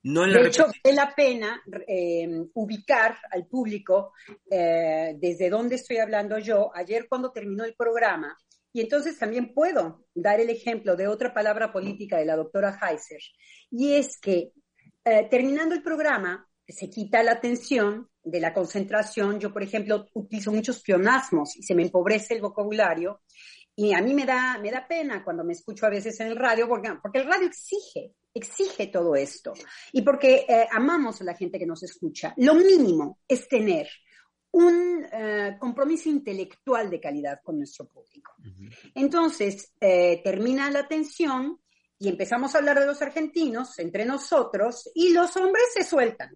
de 0.01 0.47
hecho, 0.47 0.65
vale 0.83 0.95
la 0.95 1.13
pena 1.13 1.61
eh, 1.85 2.45
ubicar 2.53 3.17
al 3.31 3.45
público 3.47 4.13
eh, 4.49 5.15
desde 5.17 5.49
dónde 5.49 5.75
estoy 5.75 5.97
hablando 5.97 6.39
yo. 6.39 6.71
Ayer 6.73 7.07
cuando 7.09 7.31
terminó 7.31 7.65
el 7.65 7.73
programa, 7.73 8.37
y 8.73 8.81
entonces 8.81 9.17
también 9.17 9.53
puedo 9.53 10.05
dar 10.13 10.39
el 10.39 10.49
ejemplo 10.49 10.95
de 10.95 11.07
otra 11.07 11.33
palabra 11.33 11.71
política 11.71 12.17
de 12.17 12.25
la 12.25 12.35
doctora 12.35 12.77
Heiser, 12.81 13.21
y 13.71 13.93
es 13.93 14.19
que 14.19 14.51
eh, 15.05 15.27
terminando 15.29 15.75
el 15.75 15.81
programa 15.81 16.47
se 16.67 16.89
quita 16.89 17.23
la 17.23 17.31
atención 17.33 18.09
de 18.23 18.39
la 18.39 18.53
concentración. 18.53 19.39
Yo, 19.39 19.51
por 19.51 19.63
ejemplo, 19.63 20.05
utilizo 20.13 20.51
muchos 20.51 20.81
pionasmos 20.81 21.55
y 21.55 21.63
se 21.63 21.73
me 21.73 21.81
empobrece 21.81 22.35
el 22.35 22.41
vocabulario. 22.41 23.21
Y 23.75 23.93
a 23.93 24.01
mí 24.01 24.13
me 24.13 24.25
da, 24.25 24.59
me 24.59 24.69
da 24.69 24.87
pena 24.87 25.23
cuando 25.23 25.43
me 25.43 25.53
escucho 25.53 25.87
a 25.87 25.89
veces 25.89 26.19
en 26.19 26.27
el 26.27 26.35
radio, 26.35 26.67
porque, 26.67 26.91
porque 27.01 27.19
el 27.19 27.27
radio 27.27 27.47
exige 27.47 28.13
exige 28.33 28.87
todo 28.87 29.15
esto 29.15 29.53
y 29.91 30.01
porque 30.01 30.45
eh, 30.47 30.67
amamos 30.71 31.21
a 31.21 31.23
la 31.23 31.35
gente 31.35 31.59
que 31.59 31.65
nos 31.65 31.83
escucha. 31.83 32.33
Lo 32.37 32.55
mínimo 32.55 33.19
es 33.27 33.47
tener 33.47 33.89
un 34.51 35.05
eh, 35.11 35.57
compromiso 35.59 36.09
intelectual 36.09 36.89
de 36.89 36.99
calidad 36.99 37.41
con 37.43 37.57
nuestro 37.57 37.87
público. 37.87 38.35
Entonces, 38.95 39.73
eh, 39.79 40.21
termina 40.23 40.69
la 40.71 40.79
atención 40.79 41.59
y 41.97 42.07
empezamos 42.07 42.55
a 42.55 42.59
hablar 42.59 42.79
de 42.79 42.85
los 42.85 43.01
argentinos 43.01 43.77
entre 43.79 44.05
nosotros 44.05 44.89
y 44.95 45.11
los 45.11 45.35
hombres 45.37 45.65
se 45.73 45.83
sueltan. 45.83 46.35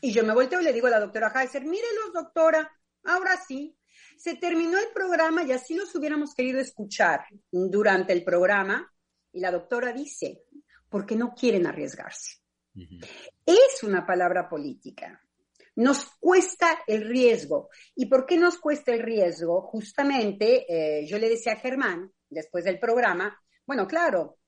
Y 0.00 0.12
yo 0.12 0.24
me 0.24 0.34
volteo 0.34 0.60
y 0.60 0.64
le 0.64 0.72
digo 0.72 0.86
a 0.86 0.90
la 0.90 1.00
doctora 1.00 1.32
Heiser, 1.34 1.64
mírelos, 1.64 2.12
doctora, 2.12 2.70
ahora 3.04 3.36
sí. 3.46 3.76
Se 4.16 4.36
terminó 4.36 4.78
el 4.78 4.88
programa 4.94 5.42
y 5.42 5.52
así 5.52 5.74
los 5.74 5.94
hubiéramos 5.94 6.34
querido 6.34 6.60
escuchar 6.60 7.24
durante 7.50 8.12
el 8.12 8.22
programa. 8.24 8.90
Y 9.32 9.40
la 9.40 9.50
doctora 9.50 9.92
dice, 9.92 10.44
porque 10.88 11.16
no 11.16 11.34
quieren 11.34 11.66
arriesgarse. 11.66 12.38
Es 13.44 13.82
una 13.82 14.06
palabra 14.06 14.48
política. 14.48 15.23
Nos 15.76 16.06
cuesta 16.20 16.82
el 16.86 17.08
riesgo. 17.08 17.68
¿Y 17.94 18.06
por 18.06 18.26
qué 18.26 18.36
nos 18.36 18.58
cuesta 18.58 18.92
el 18.92 19.02
riesgo? 19.02 19.62
Justamente, 19.62 20.66
eh, 20.68 21.06
yo 21.06 21.18
le 21.18 21.28
decía 21.28 21.54
a 21.54 21.60
Germán, 21.60 22.12
después 22.28 22.64
del 22.64 22.78
programa, 22.78 23.38
bueno, 23.66 23.86
claro, 23.86 24.38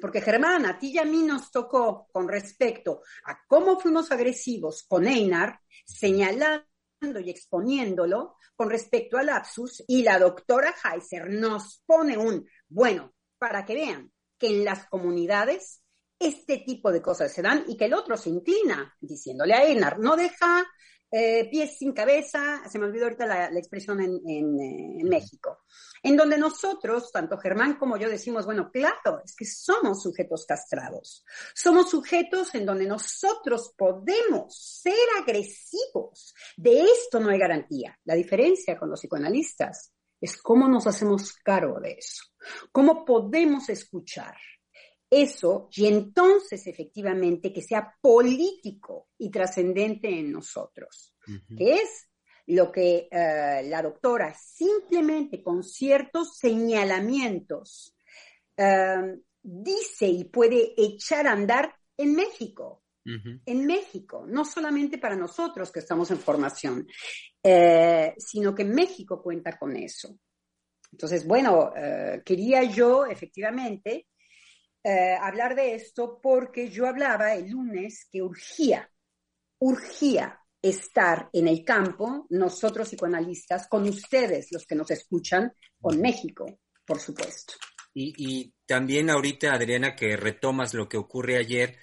porque 0.00 0.20
Germán, 0.20 0.66
a 0.66 0.78
ti 0.78 0.92
y 0.92 0.98
a 0.98 1.04
mí 1.04 1.22
nos 1.22 1.50
tocó 1.50 2.08
con 2.12 2.28
respecto 2.28 3.02
a 3.26 3.38
cómo 3.46 3.78
fuimos 3.78 4.10
agresivos 4.10 4.84
con 4.88 5.06
Einar, 5.06 5.60
señalando 5.84 6.64
y 7.22 7.30
exponiéndolo 7.30 8.36
con 8.56 8.70
respecto 8.70 9.18
al 9.18 9.26
lapsus, 9.26 9.84
y 9.86 10.02
la 10.02 10.18
doctora 10.18 10.74
Heiser 10.84 11.28
nos 11.28 11.82
pone 11.86 12.16
un, 12.16 12.48
bueno, 12.68 13.14
para 13.38 13.64
que 13.64 13.74
vean 13.74 14.12
que 14.38 14.48
en 14.48 14.64
las 14.64 14.86
comunidades 14.86 15.83
este 16.18 16.58
tipo 16.58 16.92
de 16.92 17.02
cosas 17.02 17.32
se 17.32 17.42
dan 17.42 17.64
y 17.68 17.76
que 17.76 17.86
el 17.86 17.94
otro 17.94 18.16
se 18.16 18.30
inclina 18.30 18.96
diciéndole 19.00 19.54
a 19.54 19.64
Enar, 19.64 19.98
no 19.98 20.16
deja 20.16 20.64
eh, 21.16 21.48
pies 21.48 21.78
sin 21.78 21.92
cabeza, 21.92 22.62
se 22.68 22.76
me 22.76 22.86
olvidó 22.86 23.04
ahorita 23.04 23.24
la, 23.24 23.46
expresión 23.56 24.00
en, 24.00 24.14
eh, 24.28 25.00
en, 25.00 25.08
México, 25.08 25.60
en 26.02 26.16
donde 26.16 26.36
nosotros, 26.36 27.12
tanto 27.12 27.38
Germán 27.38 27.76
como 27.76 27.96
yo, 27.96 28.08
decimos, 28.08 28.46
bueno, 28.46 28.68
claro, 28.72 29.22
es 29.24 29.36
que 29.36 29.44
somos 29.44 30.02
sujetos 30.02 30.44
castrados, 30.44 31.24
somos 31.54 31.88
sujetos 31.88 32.52
en 32.56 32.66
donde 32.66 32.86
nosotros 32.86 33.74
podemos 33.76 34.56
ser 34.82 35.06
agresivos. 35.20 36.34
De 36.56 36.80
esto 36.80 37.20
no 37.20 37.30
hay 37.30 37.38
garantía. 37.38 37.96
La 38.06 38.16
diferencia 38.16 38.76
con 38.76 38.90
los 38.90 38.98
psicoanalistas 39.00 39.92
es 40.20 40.36
cómo 40.42 40.66
nos 40.66 40.88
hacemos 40.88 41.32
cargo 41.34 41.78
de 41.78 41.92
eso, 41.92 42.24
cómo 42.72 43.04
podemos 43.04 43.68
escuchar 43.68 44.34
eso 45.22 45.68
y 45.72 45.86
entonces 45.86 46.66
efectivamente 46.66 47.52
que 47.52 47.62
sea 47.62 47.94
político 48.00 49.08
y 49.18 49.30
trascendente 49.30 50.08
en 50.08 50.32
nosotros, 50.32 51.14
que 51.56 51.74
es 51.74 52.08
lo 52.46 52.70
que 52.70 53.08
eh, 53.10 53.62
la 53.64 53.82
doctora 53.82 54.34
simplemente 54.34 55.42
con 55.42 55.62
ciertos 55.62 56.36
señalamientos 56.36 57.96
eh, 58.56 59.18
dice 59.42 60.06
y 60.06 60.24
puede 60.24 60.74
echar 60.76 61.26
a 61.26 61.32
andar 61.32 61.74
en 61.96 62.14
México. 62.14 62.82
En 63.06 63.66
México, 63.66 64.24
no 64.26 64.46
solamente 64.46 64.96
para 64.96 65.14
nosotros 65.14 65.70
que 65.70 65.80
estamos 65.80 66.10
en 66.10 66.16
formación, 66.16 66.86
eh, 67.42 68.14
sino 68.16 68.54
que 68.54 68.64
México 68.64 69.22
cuenta 69.22 69.58
con 69.58 69.76
eso. 69.76 70.18
Entonces, 70.90 71.26
bueno, 71.26 71.70
quería 72.24 72.62
yo 72.62 73.04
efectivamente 73.04 74.06
eh, 74.84 75.16
hablar 75.18 75.54
de 75.56 75.74
esto 75.74 76.20
porque 76.22 76.68
yo 76.68 76.86
hablaba 76.86 77.34
el 77.34 77.50
lunes 77.50 78.06
que 78.12 78.20
urgía, 78.20 78.90
urgía 79.58 80.38
estar 80.60 81.30
en 81.32 81.48
el 81.48 81.64
campo, 81.64 82.26
nosotros 82.28 82.88
psicoanalistas, 82.88 83.66
con 83.66 83.88
ustedes, 83.88 84.52
los 84.52 84.66
que 84.66 84.74
nos 84.74 84.90
escuchan, 84.90 85.52
con 85.80 86.00
México, 86.02 86.60
por 86.84 87.00
supuesto. 87.00 87.54
Y, 87.94 88.52
también 88.66 89.08
ahorita, 89.08 89.54
Adriana, 89.54 89.94
que 89.94 90.16
retomas 90.16 90.74
lo 90.74 90.88
que 90.88 90.96
ocurre 90.98 91.38
ayer, 91.38 91.78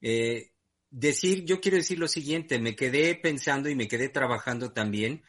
eh, 0.00 0.52
decir, 0.88 1.44
yo 1.44 1.60
quiero 1.60 1.76
decir 1.76 1.98
lo 1.98 2.08
siguiente, 2.08 2.58
me 2.58 2.76
quedé 2.76 3.14
pensando 3.14 3.68
y 3.68 3.74
me 3.74 3.88
quedé 3.88 4.08
trabajando 4.08 4.72
también 4.72 5.22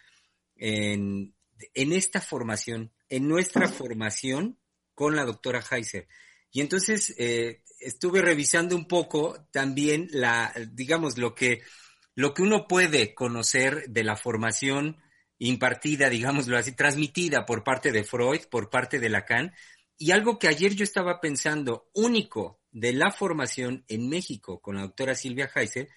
en, 0.55 1.35
en 1.73 1.91
esta 1.91 2.21
formación, 2.21 2.93
en 3.09 3.27
nuestra 3.27 3.67
formación 3.67 4.57
con 4.93 5.15
la 5.15 5.25
doctora 5.25 5.63
Heiser. 5.69 6.07
Y 6.51 6.61
entonces 6.61 7.13
eh, 7.17 7.63
estuve 7.79 8.21
revisando 8.21 8.75
un 8.75 8.87
poco 8.87 9.47
también 9.51 10.07
la, 10.11 10.53
digamos, 10.71 11.17
lo 11.17 11.35
que, 11.35 11.61
lo 12.15 12.33
que 12.33 12.41
uno 12.41 12.67
puede 12.67 13.13
conocer 13.13 13.85
de 13.89 14.03
la 14.03 14.15
formación 14.15 14.97
impartida, 15.37 16.09
digámoslo 16.09 16.57
así, 16.57 16.73
transmitida 16.73 17.45
por 17.45 17.63
parte 17.63 17.91
de 17.91 18.03
Freud, 18.03 18.41
por 18.51 18.69
parte 18.69 18.99
de 18.99 19.09
Lacan, 19.09 19.53
y 19.97 20.11
algo 20.11 20.37
que 20.39 20.47
ayer 20.47 20.75
yo 20.75 20.83
estaba 20.83 21.19
pensando 21.19 21.89
único 21.93 22.61
de 22.71 22.93
la 22.93 23.11
formación 23.11 23.83
en 23.87 24.09
México 24.09 24.61
con 24.61 24.75
la 24.75 24.81
doctora 24.81 25.15
Silvia 25.15 25.49
Heiser, 25.53 25.89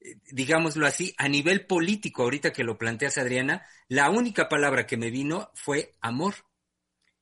eh, 0.00 0.16
digámoslo 0.30 0.86
así, 0.86 1.14
a 1.18 1.28
nivel 1.28 1.66
político, 1.66 2.22
ahorita 2.22 2.52
que 2.52 2.64
lo 2.64 2.78
planteas 2.78 3.18
Adriana, 3.18 3.66
la 3.88 4.10
única 4.10 4.48
palabra 4.48 4.86
que 4.86 4.96
me 4.96 5.10
vino 5.10 5.50
fue 5.54 5.94
amor. 6.00 6.34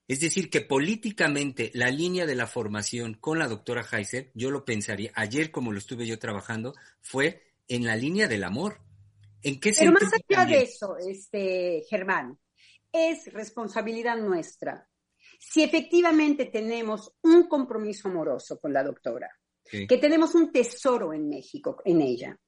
Es 0.06 0.20
decir, 0.20 0.50
que 0.50 0.60
políticamente 0.60 1.70
la 1.74 1.90
línea 1.90 2.26
de 2.26 2.34
la 2.34 2.46
formación 2.46 3.14
con 3.14 3.38
la 3.38 3.48
doctora 3.48 3.86
Heiser, 3.90 4.30
yo 4.34 4.50
lo 4.50 4.64
pensaría, 4.64 5.10
ayer 5.14 5.50
como 5.50 5.72
lo 5.72 5.78
estuve 5.78 6.06
yo 6.06 6.18
trabajando, 6.18 6.74
fue 7.00 7.54
en 7.68 7.84
la 7.84 7.96
línea 7.96 8.28
del 8.28 8.44
amor. 8.44 8.80
¿En 9.42 9.60
qué 9.60 9.72
Pero 9.78 9.92
más 9.92 10.10
allá 10.12 10.44
de 10.44 10.62
eso, 10.62 10.96
este, 10.98 11.84
Germán, 11.88 12.38
es 12.92 13.32
responsabilidad 13.32 14.16
nuestra. 14.18 14.88
Si 15.38 15.62
efectivamente 15.62 16.46
tenemos 16.46 17.12
un 17.22 17.48
compromiso 17.48 18.08
amoroso 18.08 18.58
con 18.58 18.72
la 18.72 18.82
doctora, 18.82 19.30
que 19.64 19.98
tenemos 19.98 20.34
un 20.34 20.52
tesoro 20.52 21.12
en 21.12 21.28
México, 21.28 21.82
en 21.84 22.02
ella, 22.02 22.38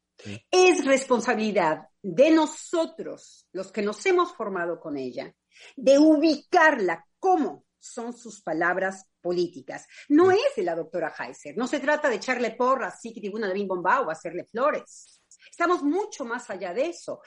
es 0.51 0.85
responsabilidad 0.85 1.89
de 2.03 2.31
nosotros, 2.31 3.47
los 3.53 3.73
que 3.73 3.83
nos 3.83 4.05
hemos 4.07 4.35
formado 4.35 4.79
con 4.79 4.97
ella, 4.97 5.35
de 5.77 5.99
ubicarla 5.99 7.07
cómo 7.19 7.65
son 7.79 8.17
sus 8.17 8.43
palabras 8.43 9.07
políticas. 9.21 9.87
No 10.09 10.31
es 10.31 10.55
de 10.57 10.63
la 10.63 10.75
doctora 10.75 11.15
Heiser, 11.19 11.57
no 11.57 11.67
se 11.67 11.81
trata 11.81 12.09
de 12.09 12.17
echarle 12.17 12.53
porras, 12.53 13.01
sí, 13.01 13.13
que 13.13 13.21
tribuna 13.21 13.49
de 13.49 13.55
Bim 13.55 13.69
o 13.71 14.11
hacerle 14.11 14.45
flores. 14.45 15.23
Estamos 15.51 15.83
mucho 15.83 16.25
más 16.25 16.51
allá 16.51 16.75
de 16.75 16.87
eso. 16.87 17.21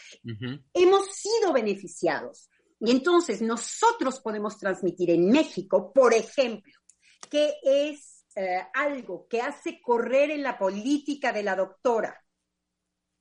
Hemos 0.74 1.16
sido 1.16 1.54
beneficiados. 1.54 2.50
Y 2.80 2.92
entonces 2.92 3.42
nosotros 3.42 4.22
podemos 4.22 4.58
transmitir 4.58 5.10
en 5.12 5.30
México, 5.30 5.92
por 5.92 6.14
ejemplo, 6.14 6.74
que 7.30 7.56
es 7.64 8.26
eh, 8.36 8.62
algo 8.74 9.28
que 9.28 9.42
hace 9.42 9.82
correr 9.82 10.32
en 10.32 10.44
la 10.44 10.58
política 10.58 11.34
de 11.34 11.44
la 11.44 11.56
doctora. 11.56 12.24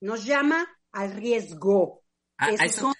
Nos 0.01 0.25
llama 0.25 0.65
al 0.93 1.13
riesgo. 1.13 2.05
Ah, 2.37 2.69
son 2.69 2.95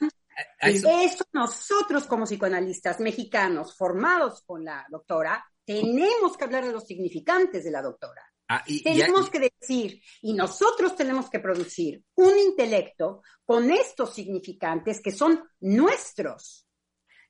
eso. 0.61 1.25
nosotros 1.33 2.05
como 2.07 2.25
psicoanalistas 2.25 3.01
mexicanos 3.01 3.77
formados 3.77 4.43
con 4.43 4.65
la 4.65 4.87
doctora, 4.91 5.45
tenemos 5.65 6.37
que 6.37 6.45
hablar 6.45 6.65
de 6.65 6.73
los 6.73 6.87
significantes 6.87 7.65
de 7.65 7.71
la 7.71 7.83
doctora. 7.83 8.23
Ah, 8.51 8.65
tenemos 8.67 9.29
que 9.29 9.41
decir, 9.41 10.01
y 10.23 10.33
nosotros 10.33 10.97
tenemos 10.97 11.29
que 11.29 11.39
producir 11.39 12.03
un 12.15 12.39
intelecto 12.39 13.23
con 13.45 13.71
estos 13.71 14.15
significantes 14.15 15.03
que 15.03 15.11
son 15.11 15.45
nuestros, 15.61 16.67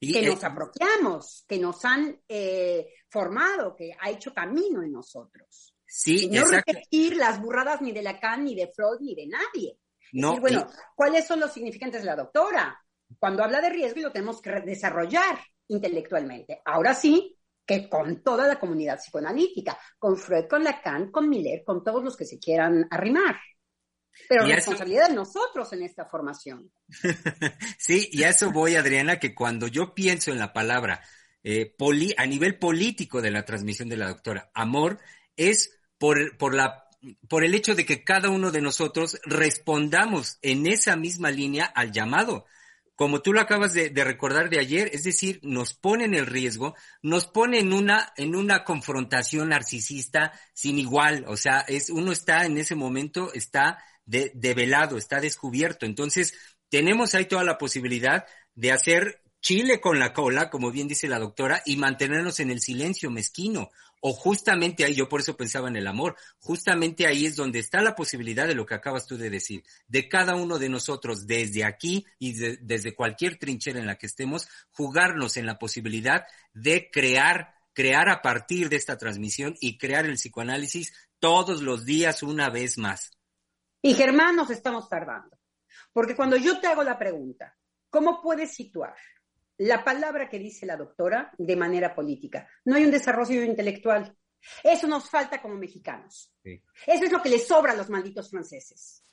que 0.00 0.22
nos 0.22 0.44
apropiamos, 0.44 1.44
que 1.48 1.58
nos 1.58 1.84
han 1.84 2.22
eh, 2.28 2.94
formado, 3.08 3.74
que 3.74 3.90
ha 3.98 4.10
hecho 4.10 4.32
camino 4.32 4.82
en 4.84 4.92
nosotros. 4.92 5.74
Sí, 5.84 6.28
no 6.28 6.44
repetir 6.44 7.16
las 7.16 7.42
burradas 7.42 7.82
ni 7.82 7.90
de 7.90 8.02
Lacan, 8.02 8.44
ni 8.44 8.54
de 8.54 8.68
Freud, 8.68 9.00
ni 9.00 9.16
de 9.16 9.26
nadie. 9.26 9.76
No, 10.12 10.38
bueno, 10.38 10.68
¿cuáles 10.94 11.26
son 11.26 11.40
los 11.40 11.52
significantes 11.52 12.02
de 12.02 12.06
la 12.06 12.16
doctora? 12.16 12.78
Cuando 13.18 13.42
habla 13.42 13.60
de 13.60 13.70
riesgo, 13.70 14.00
lo 14.00 14.12
tenemos 14.12 14.40
que 14.40 14.50
desarrollar 14.60 15.38
intelectualmente. 15.68 16.60
Ahora 16.64 16.94
sí, 16.94 17.38
que 17.66 17.88
con 17.88 18.22
toda 18.22 18.48
la 18.48 18.58
comunidad 18.58 18.98
psicoanalítica, 18.98 19.78
con 19.98 20.16
Freud, 20.16 20.46
con 20.48 20.64
Lacan, 20.64 21.10
con 21.10 21.28
Miller, 21.28 21.62
con 21.64 21.84
todos 21.84 22.02
los 22.02 22.16
que 22.16 22.24
se 22.24 22.38
quieran 22.38 22.86
arrimar. 22.90 23.36
Pero 24.28 24.46
la 24.46 24.56
responsabilidad 24.56 25.08
de 25.08 25.14
nosotros 25.14 25.72
en 25.72 25.82
esta 25.82 26.06
formación. 26.06 26.72
sí, 27.78 28.08
y 28.10 28.22
a 28.22 28.30
eso 28.30 28.50
voy, 28.50 28.74
Adriana, 28.74 29.18
que 29.18 29.34
cuando 29.34 29.68
yo 29.68 29.94
pienso 29.94 30.32
en 30.32 30.38
la 30.38 30.52
palabra 30.52 31.02
eh, 31.44 31.76
a 32.16 32.26
nivel 32.26 32.58
político 32.58 33.20
de 33.20 33.30
la 33.30 33.44
transmisión 33.44 33.88
de 33.88 33.96
la 33.96 34.08
doctora, 34.08 34.50
amor, 34.54 34.98
es 35.36 35.78
por, 35.98 36.36
por, 36.36 36.54
la, 36.54 36.88
por 37.28 37.44
el 37.44 37.54
hecho 37.54 37.74
de 37.74 37.86
que 37.86 38.02
cada 38.02 38.30
uno 38.30 38.50
de 38.50 38.62
nosotros 38.62 39.20
respondamos 39.24 40.38
en 40.42 40.66
esa 40.66 40.96
misma 40.96 41.30
línea 41.30 41.66
al 41.66 41.92
llamado 41.92 42.46
como 42.98 43.22
tú 43.22 43.32
lo 43.32 43.40
acabas 43.40 43.74
de, 43.74 43.92
recordar 43.94 44.50
de 44.50 44.58
ayer, 44.58 44.90
es 44.92 45.04
decir, 45.04 45.38
nos 45.44 45.72
pone 45.72 46.04
en 46.04 46.14
el 46.14 46.26
riesgo, 46.26 46.74
nos 47.00 47.26
pone 47.28 47.60
en 47.60 47.72
una, 47.72 48.12
en 48.16 48.34
una 48.34 48.64
confrontación 48.64 49.50
narcisista 49.50 50.32
sin 50.52 50.80
igual, 50.80 51.24
o 51.28 51.36
sea, 51.36 51.60
es, 51.60 51.90
uno 51.90 52.10
está 52.10 52.44
en 52.44 52.58
ese 52.58 52.74
momento, 52.74 53.32
está 53.32 53.78
de, 54.04 54.32
develado, 54.34 54.98
está 54.98 55.20
descubierto, 55.20 55.86
entonces 55.86 56.34
tenemos 56.70 57.14
ahí 57.14 57.26
toda 57.26 57.44
la 57.44 57.56
posibilidad 57.56 58.26
de 58.56 58.72
hacer 58.72 59.22
chile 59.40 59.80
con 59.80 60.00
la 60.00 60.12
cola, 60.12 60.50
como 60.50 60.72
bien 60.72 60.88
dice 60.88 61.06
la 61.06 61.20
doctora, 61.20 61.62
y 61.64 61.76
mantenernos 61.76 62.40
en 62.40 62.50
el 62.50 62.60
silencio 62.60 63.12
mezquino, 63.12 63.70
o 64.00 64.12
justamente 64.12 64.84
ahí, 64.84 64.94
yo 64.94 65.08
por 65.08 65.20
eso 65.20 65.36
pensaba 65.36 65.68
en 65.68 65.76
el 65.76 65.86
amor, 65.86 66.16
justamente 66.38 67.06
ahí 67.06 67.26
es 67.26 67.36
donde 67.36 67.58
está 67.58 67.80
la 67.82 67.94
posibilidad 67.94 68.46
de 68.46 68.54
lo 68.54 68.66
que 68.66 68.74
acabas 68.74 69.06
tú 69.06 69.16
de 69.16 69.30
decir, 69.30 69.64
de 69.86 70.08
cada 70.08 70.36
uno 70.36 70.58
de 70.58 70.68
nosotros 70.68 71.26
desde 71.26 71.64
aquí 71.64 72.06
y 72.18 72.34
desde 72.34 72.94
cualquier 72.94 73.38
trinchera 73.38 73.80
en 73.80 73.86
la 73.86 73.96
que 73.96 74.06
estemos, 74.06 74.48
jugarnos 74.70 75.36
en 75.36 75.46
la 75.46 75.58
posibilidad 75.58 76.26
de 76.52 76.90
crear, 76.90 77.54
crear 77.72 78.08
a 78.08 78.22
partir 78.22 78.68
de 78.68 78.76
esta 78.76 78.96
transmisión 78.96 79.56
y 79.60 79.78
crear 79.78 80.06
el 80.06 80.14
psicoanálisis 80.14 80.92
todos 81.18 81.62
los 81.62 81.84
días 81.84 82.22
una 82.22 82.50
vez 82.50 82.78
más. 82.78 83.12
Y 83.82 83.94
Germán, 83.94 84.36
nos 84.36 84.50
estamos 84.50 84.88
tardando, 84.88 85.38
porque 85.92 86.16
cuando 86.16 86.36
yo 86.36 86.60
te 86.60 86.66
hago 86.66 86.82
la 86.82 86.98
pregunta, 86.98 87.56
¿cómo 87.90 88.20
puedes 88.20 88.54
situar 88.54 88.96
la 89.58 89.84
palabra 89.84 90.28
que 90.28 90.38
dice 90.38 90.66
la 90.66 90.76
doctora 90.76 91.32
de 91.36 91.56
manera 91.56 91.94
política. 91.94 92.48
No 92.64 92.76
hay 92.76 92.84
un 92.84 92.90
desarrollo 92.90 93.42
intelectual. 93.42 94.16
Eso 94.62 94.86
nos 94.86 95.10
falta 95.10 95.42
como 95.42 95.56
mexicanos. 95.56 96.32
Eso 96.42 97.04
es 97.04 97.12
lo 97.12 97.20
que 97.20 97.28
les 97.28 97.46
sobra 97.46 97.72
a 97.72 97.76
los 97.76 97.90
malditos 97.90 98.30
franceses. 98.30 99.04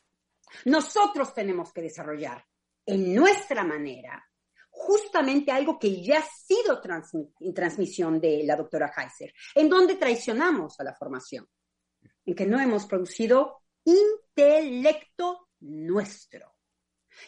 Nosotros 0.66 1.34
tenemos 1.34 1.74
que 1.74 1.82
desarrollar 1.82 2.46
en 2.86 3.16
nuestra 3.16 3.64
manera 3.64 4.24
justamente 4.70 5.52
algo 5.52 5.80
que 5.80 6.04
ya 6.04 6.20
ha 6.20 6.24
sido 6.24 6.82
transmisión 6.82 8.20
de 8.20 8.44
la 8.44 8.56
doctora 8.56 8.92
Heiser, 8.96 9.34
en 9.56 9.70
donde 9.70 9.96
traicionamos 9.96 10.80
a 10.80 10.84
la 10.84 10.94
formación, 10.94 11.50
en 12.26 12.36
que 12.36 12.46
no 12.46 12.60
hemos 12.60 12.86
producido 12.86 13.64
intelecto 13.84 15.50
nuestro. 15.62 16.54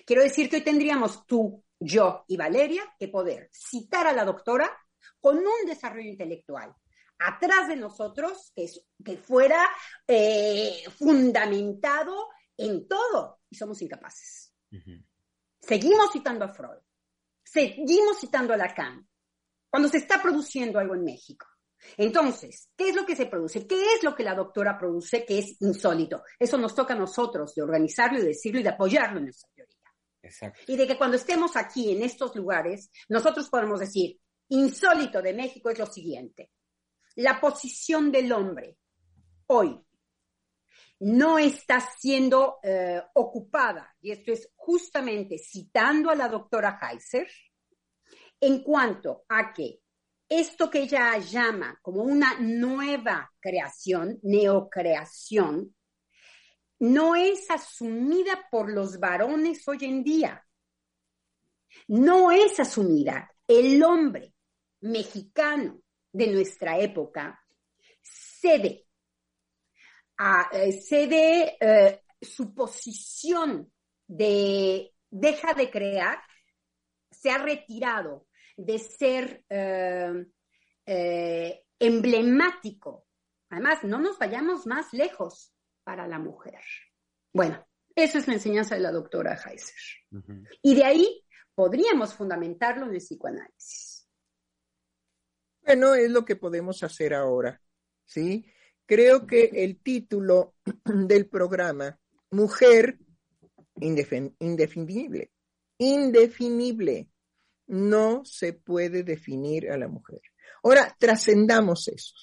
Quiero 0.06 0.22
decir 0.22 0.50
que 0.50 0.58
hoy 0.58 0.64
tendríamos 0.64 1.26
tú, 1.26 1.64
yo 1.80 2.26
y 2.28 2.38
Valeria 2.38 2.84
que 3.00 3.08
poder 3.08 3.50
citar 3.52 4.08
a 4.08 4.14
la 4.14 4.26
doctora 4.26 4.72
con 5.20 5.38
un 5.38 5.66
desarrollo 5.66 6.10
intelectual 6.10 6.74
atrás 7.20 7.68
de 7.68 7.76
nosotros 7.76 8.52
que, 8.56 8.70
que 9.04 9.18
fuera 9.18 9.68
eh, 10.08 10.84
fundamentado 10.98 12.30
en 12.56 12.88
todo 12.88 13.42
y 13.50 13.56
somos 13.56 13.82
incapaces. 13.82 14.54
Seguimos 15.60 16.12
citando 16.12 16.46
a 16.46 16.54
Freud, 16.54 16.80
seguimos 17.44 18.20
citando 18.20 18.54
a 18.54 18.58
Lacan, 18.58 19.08
cuando 19.70 19.90
se 19.90 19.98
está 19.98 20.22
produciendo 20.22 20.80
algo 20.80 20.96
en 20.96 21.04
México. 21.04 21.46
Entonces, 21.96 22.70
¿qué 22.76 22.90
es 22.90 22.96
lo 22.96 23.06
que 23.06 23.16
se 23.16 23.28
produce? 23.28 23.68
¿Qué 23.68 23.80
es 23.94 24.04
lo 24.04 24.16
que 24.16 24.24
la 24.24 24.34
doctora 24.34 24.78
produce 24.78 25.26
que 25.26 25.40
es 25.40 25.62
insólito? 25.62 26.24
Eso 26.40 26.58
nos 26.58 26.74
toca 26.74 26.94
a 26.94 26.98
nosotros 26.98 27.54
de 27.54 27.62
organizarlo 27.62 28.20
y 28.20 28.26
decirlo 28.26 28.60
y 28.60 28.64
de 28.64 28.70
apoyarlo 28.70 29.20
en 29.20 29.26
nuestra 29.26 29.50
teoría. 29.54 29.77
Y 30.68 30.76
de 30.76 30.88
que 30.88 30.98
cuando 30.98 31.18
estemos 31.18 31.56
aquí 31.56 31.92
en 31.92 32.04
estos 32.04 32.36
lugares, 32.36 32.90
nosotros 33.10 33.50
podemos 33.50 33.80
decir, 33.80 34.20
insólito 34.50 35.22
de 35.22 35.34
México 35.34 35.70
es 35.70 35.80
lo 35.80 35.86
siguiente. 35.86 36.52
La 37.16 37.40
posición 37.40 38.12
del 38.12 38.32
hombre 38.32 38.78
hoy 39.48 39.80
no 41.00 41.38
está 41.38 41.80
siendo 41.80 42.58
eh, 42.64 43.02
ocupada, 43.14 43.96
y 44.02 44.12
esto 44.12 44.32
es 44.32 44.52
justamente 44.56 45.38
citando 45.38 46.10
a 46.10 46.16
la 46.16 46.28
doctora 46.28 46.80
Heiser, 46.82 47.28
en 48.40 48.64
cuanto 48.64 49.24
a 49.30 49.54
que 49.54 49.82
esto 50.30 50.70
que 50.70 50.82
ella 50.82 51.18
llama 51.18 51.80
como 51.82 52.04
una 52.04 52.38
nueva 52.40 53.32
creación, 53.40 54.20
neocreación, 54.24 55.76
no 56.80 57.16
es 57.16 57.50
asumida 57.50 58.48
por 58.52 58.72
los 58.72 59.00
varones 59.00 59.68
hoy 59.68 59.80
en 59.82 60.04
día. 60.04 60.46
No 61.88 62.32
es 62.32 62.60
asumida. 62.60 63.32
El 63.48 63.82
hombre 63.84 64.34
mexicano 64.82 65.82
de 66.12 66.28
nuestra 66.28 66.80
época 66.80 67.42
cede, 68.02 68.86
a, 70.18 70.50
eh, 70.52 70.72
cede 70.74 71.58
eh, 71.60 72.02
su 72.22 72.54
posición 72.54 73.72
de 74.06 74.94
deja 75.10 75.54
de 75.54 75.70
crear, 75.70 76.20
se 77.10 77.30
ha 77.32 77.38
retirado 77.38 78.28
de 78.56 78.80
ser 78.80 79.44
eh, 79.50 80.26
emblemático. 81.80 83.08
Además, 83.50 83.84
no 83.84 84.00
nos 84.00 84.18
vayamos 84.18 84.66
más 84.68 84.94
lejos 84.94 85.54
para 85.88 86.06
la 86.06 86.20
mujer. 86.20 86.60
Bueno, 87.32 87.66
esa 87.96 88.18
es 88.18 88.28
la 88.28 88.34
enseñanza 88.34 88.76
de 88.76 88.82
la 88.82 88.92
doctora 88.92 89.40
Heiser. 89.42 89.74
Y 90.62 90.76
de 90.76 90.84
ahí 90.84 91.26
podríamos 91.56 92.14
fundamentarlo 92.14 92.88
en 92.88 92.96
el 92.96 92.98
psicoanálisis. 92.98 94.06
Bueno, 95.62 95.96
es 95.96 96.12
lo 96.12 96.26
que 96.26 96.36
podemos 96.36 96.84
hacer 96.84 97.14
ahora, 97.14 97.62
¿sí? 98.04 98.46
Creo 98.86 99.26
que 99.26 99.50
el 99.54 99.82
título 99.82 100.56
del 100.84 101.30
programa, 101.30 101.98
Mujer 102.32 103.00
indefinible, 103.80 105.32
indefinible, 105.78 107.10
no 107.68 108.26
se 108.26 108.52
puede 108.52 109.04
definir 109.04 109.72
a 109.72 109.78
la 109.78 109.88
mujer. 109.88 110.20
Ahora, 110.64 110.94
trascendamos 111.00 111.88
eso. 111.88 112.14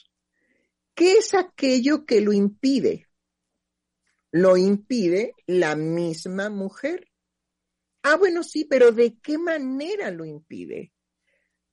¿Qué 0.95 1.15
es 1.15 1.33
aquello 1.33 2.05
que 2.05 2.21
lo 2.21 2.35
impide? 2.35 3.09
Lo 4.35 4.57
impide 4.57 5.33
la 5.47 5.77
misma 5.77 6.51
mujer. 6.51 7.09
Ah, 8.03 8.17
bueno, 8.17 8.43
sí, 8.43 8.65
pero 8.65 8.91
¿de 8.91 9.17
qué 9.21 9.39
manera 9.39 10.11
lo 10.11 10.25
impide? 10.25 10.93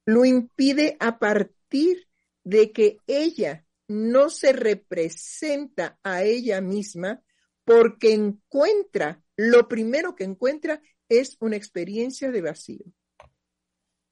Lo 0.06 0.26
impide 0.26 0.95
a 1.00 1.17
partir 1.17 2.08
de 2.43 2.71
que 2.71 2.97
ella 3.08 3.65
no 3.88 4.30
se 4.30 4.54
representa 4.54 6.00
a 6.04 6.21
ella 6.21 6.62
misma 6.62 7.24
porque 7.63 8.13
encuentra, 8.13 9.24
lo 9.36 9.67
primero 9.67 10.13
que 10.15 10.24
encuentra 10.24 10.84
es 11.10 11.38
una 11.39 11.56
experiencia 11.56 12.30
de 12.30 12.41
vacío, 12.43 12.86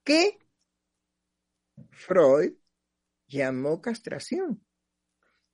que 0.03 0.39
Freud 1.91 2.53
llamó 3.27 3.79
castración 3.79 4.65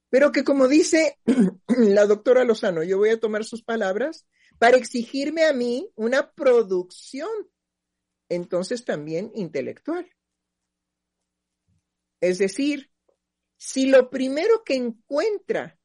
pero 0.10 0.32
que 0.32 0.44
como 0.44 0.68
dice 0.68 1.20
la 1.68 2.06
doctora 2.06 2.44
Lozano, 2.44 2.84
yo 2.84 2.98
voy 2.98 3.10
a 3.10 3.20
tomar 3.20 3.44
sus 3.44 3.64
palabras 3.64 4.26
para 4.60 4.78
exigirme 4.78 5.46
a 5.46 5.54
mí 5.54 5.92
una 5.96 6.32
producción, 6.32 7.30
entonces 8.30 8.86
también 8.86 9.32
intelectual. 9.36 10.10
Es 12.22 12.38
decir, 12.38 12.92
si 13.58 13.88
lo 13.88 14.10
primero 14.10 14.64
que 14.64 14.76
encuentra 14.76 15.78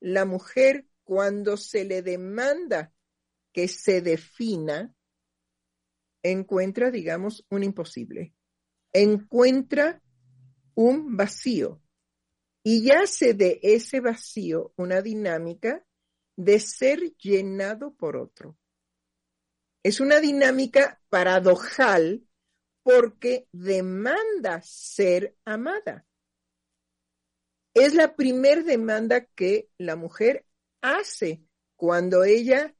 la 0.00 0.24
mujer 0.24 0.86
cuando 1.04 1.56
se 1.56 1.84
le 1.84 2.02
demanda 2.02 2.92
que 3.52 3.68
se 3.68 4.00
defina, 4.00 4.94
encuentra, 6.22 6.90
digamos, 6.90 7.44
un 7.50 7.64
imposible, 7.64 8.34
encuentra 8.92 10.02
un 10.74 11.16
vacío, 11.16 11.81
y 12.62 12.84
yace 12.84 13.34
de 13.34 13.60
ese 13.62 14.00
vacío 14.00 14.72
una 14.76 15.02
dinámica 15.02 15.84
de 16.36 16.60
ser 16.60 17.16
llenado 17.16 17.94
por 17.94 18.16
otro. 18.16 18.56
Es 19.82 20.00
una 20.00 20.20
dinámica 20.20 21.02
paradojal 21.08 22.24
porque 22.82 23.48
demanda 23.52 24.60
ser 24.62 25.36
amada. 25.44 26.06
Es 27.74 27.94
la 27.94 28.14
primer 28.14 28.64
demanda 28.64 29.24
que 29.24 29.70
la 29.78 29.96
mujer 29.96 30.46
hace 30.82 31.42
cuando 31.76 32.22
ella, 32.22 32.76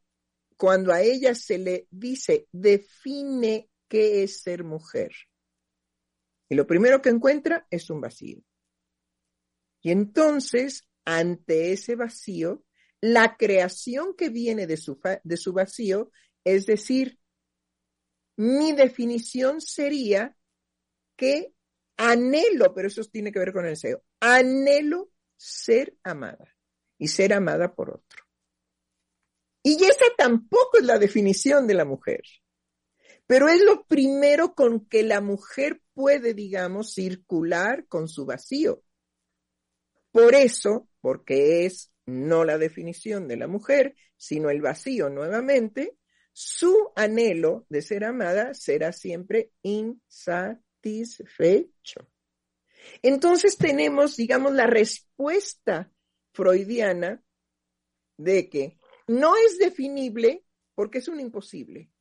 cuando 0.56 0.92
a 0.92 1.00
ella 1.00 1.34
se 1.34 1.58
le 1.58 1.88
dice, 1.90 2.46
define 2.52 3.70
qué 3.88 4.22
es 4.22 4.40
ser 4.42 4.64
mujer. 4.64 5.12
Y 6.48 6.54
lo 6.54 6.66
primero 6.66 7.00
que 7.00 7.08
encuentra 7.08 7.66
es 7.70 7.90
un 7.90 8.00
vacío. 8.00 8.42
Y 9.82 9.90
entonces, 9.90 10.88
ante 11.04 11.72
ese 11.72 11.96
vacío, 11.96 12.64
la 13.00 13.36
creación 13.36 14.14
que 14.16 14.30
viene 14.30 14.66
de 14.66 14.76
su, 14.76 14.98
de 15.24 15.36
su 15.36 15.52
vacío, 15.52 16.10
es 16.44 16.66
decir, 16.66 17.18
mi 18.36 18.72
definición 18.72 19.60
sería 19.60 20.36
que 21.16 21.52
anhelo, 21.96 22.72
pero 22.74 22.88
eso 22.88 23.02
tiene 23.04 23.32
que 23.32 23.40
ver 23.40 23.52
con 23.52 23.64
el 23.64 23.72
deseo, 23.72 24.02
anhelo 24.20 25.10
ser 25.36 25.96
amada 26.04 26.54
y 26.96 27.08
ser 27.08 27.32
amada 27.32 27.74
por 27.74 27.90
otro. 27.90 28.24
Y 29.64 29.74
esa 29.84 30.06
tampoco 30.16 30.78
es 30.78 30.84
la 30.84 30.98
definición 30.98 31.66
de 31.66 31.74
la 31.74 31.84
mujer, 31.84 32.22
pero 33.26 33.48
es 33.48 33.62
lo 33.62 33.84
primero 33.86 34.54
con 34.54 34.86
que 34.86 35.02
la 35.02 35.20
mujer 35.20 35.82
puede, 35.94 36.34
digamos, 36.34 36.94
circular 36.94 37.86
con 37.86 38.08
su 38.08 38.26
vacío. 38.26 38.82
Por 40.12 40.35
eso, 40.35 40.88
porque 41.01 41.64
es 41.66 41.92
no 42.07 42.44
la 42.44 42.59
definición 42.59 43.27
de 43.29 43.38
la 43.38 43.48
mujer, 43.48 43.96
sino 44.16 44.51
el 44.51 44.61
vacío 44.61 45.09
nuevamente, 45.09 45.96
su 46.33 46.90
anhelo 46.96 47.66
de 47.68 47.83
ser 47.83 48.05
amada 48.05 48.55
será 48.55 48.92
siempre 48.92 49.53
insatisfecho. 49.62 52.09
Entonces 53.03 53.57
tenemos, 53.57 54.16
digamos, 54.16 54.53
la 54.53 54.66
respuesta 54.66 55.92
freudiana 56.33 57.22
de 58.16 58.48
que 58.48 58.81
no 59.07 59.37
es 59.37 59.59
definible 59.59 60.44
porque 60.75 60.98
es 60.98 61.07
un 61.09 61.20
imposible, 61.20 61.92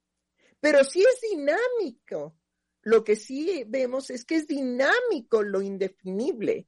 pero 0.60 0.84
sí 0.84 1.02
es 1.02 1.22
dinámico. 1.22 2.38
Lo 2.84 3.04
que 3.04 3.16
sí 3.16 3.64
vemos 3.68 4.10
es 4.10 4.26
que 4.26 4.34
es 4.36 4.48
dinámico 4.48 5.44
lo 5.44 5.62
indefinible 5.62 6.68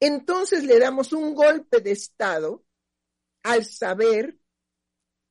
entonces 0.00 0.64
le 0.64 0.78
damos 0.78 1.12
un 1.12 1.34
golpe 1.34 1.80
de 1.80 1.92
Estado 1.92 2.64
al 3.42 3.64
saber, 3.64 4.38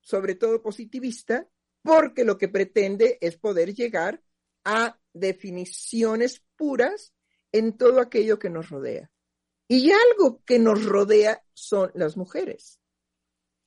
sobre 0.02 0.36
todo 0.36 0.62
positivista, 0.62 1.48
porque 1.82 2.26
lo 2.26 2.38
que 2.38 2.50
pretende 2.50 3.18
es 3.22 3.38
poder 3.38 3.74
llegar 3.74 4.22
a 4.66 5.00
definiciones 5.14 6.44
puras 6.56 7.14
en 7.52 7.78
todo 7.78 8.02
aquello 8.02 8.40
que 8.40 8.50
nos 8.50 8.70
rodea. 8.70 9.10
Y 9.70 9.92
algo 9.92 10.44
que 10.46 10.60
nos 10.60 10.84
rodea 10.86 11.44
son 11.54 11.92
las 11.94 12.18
mujeres. 12.18 12.80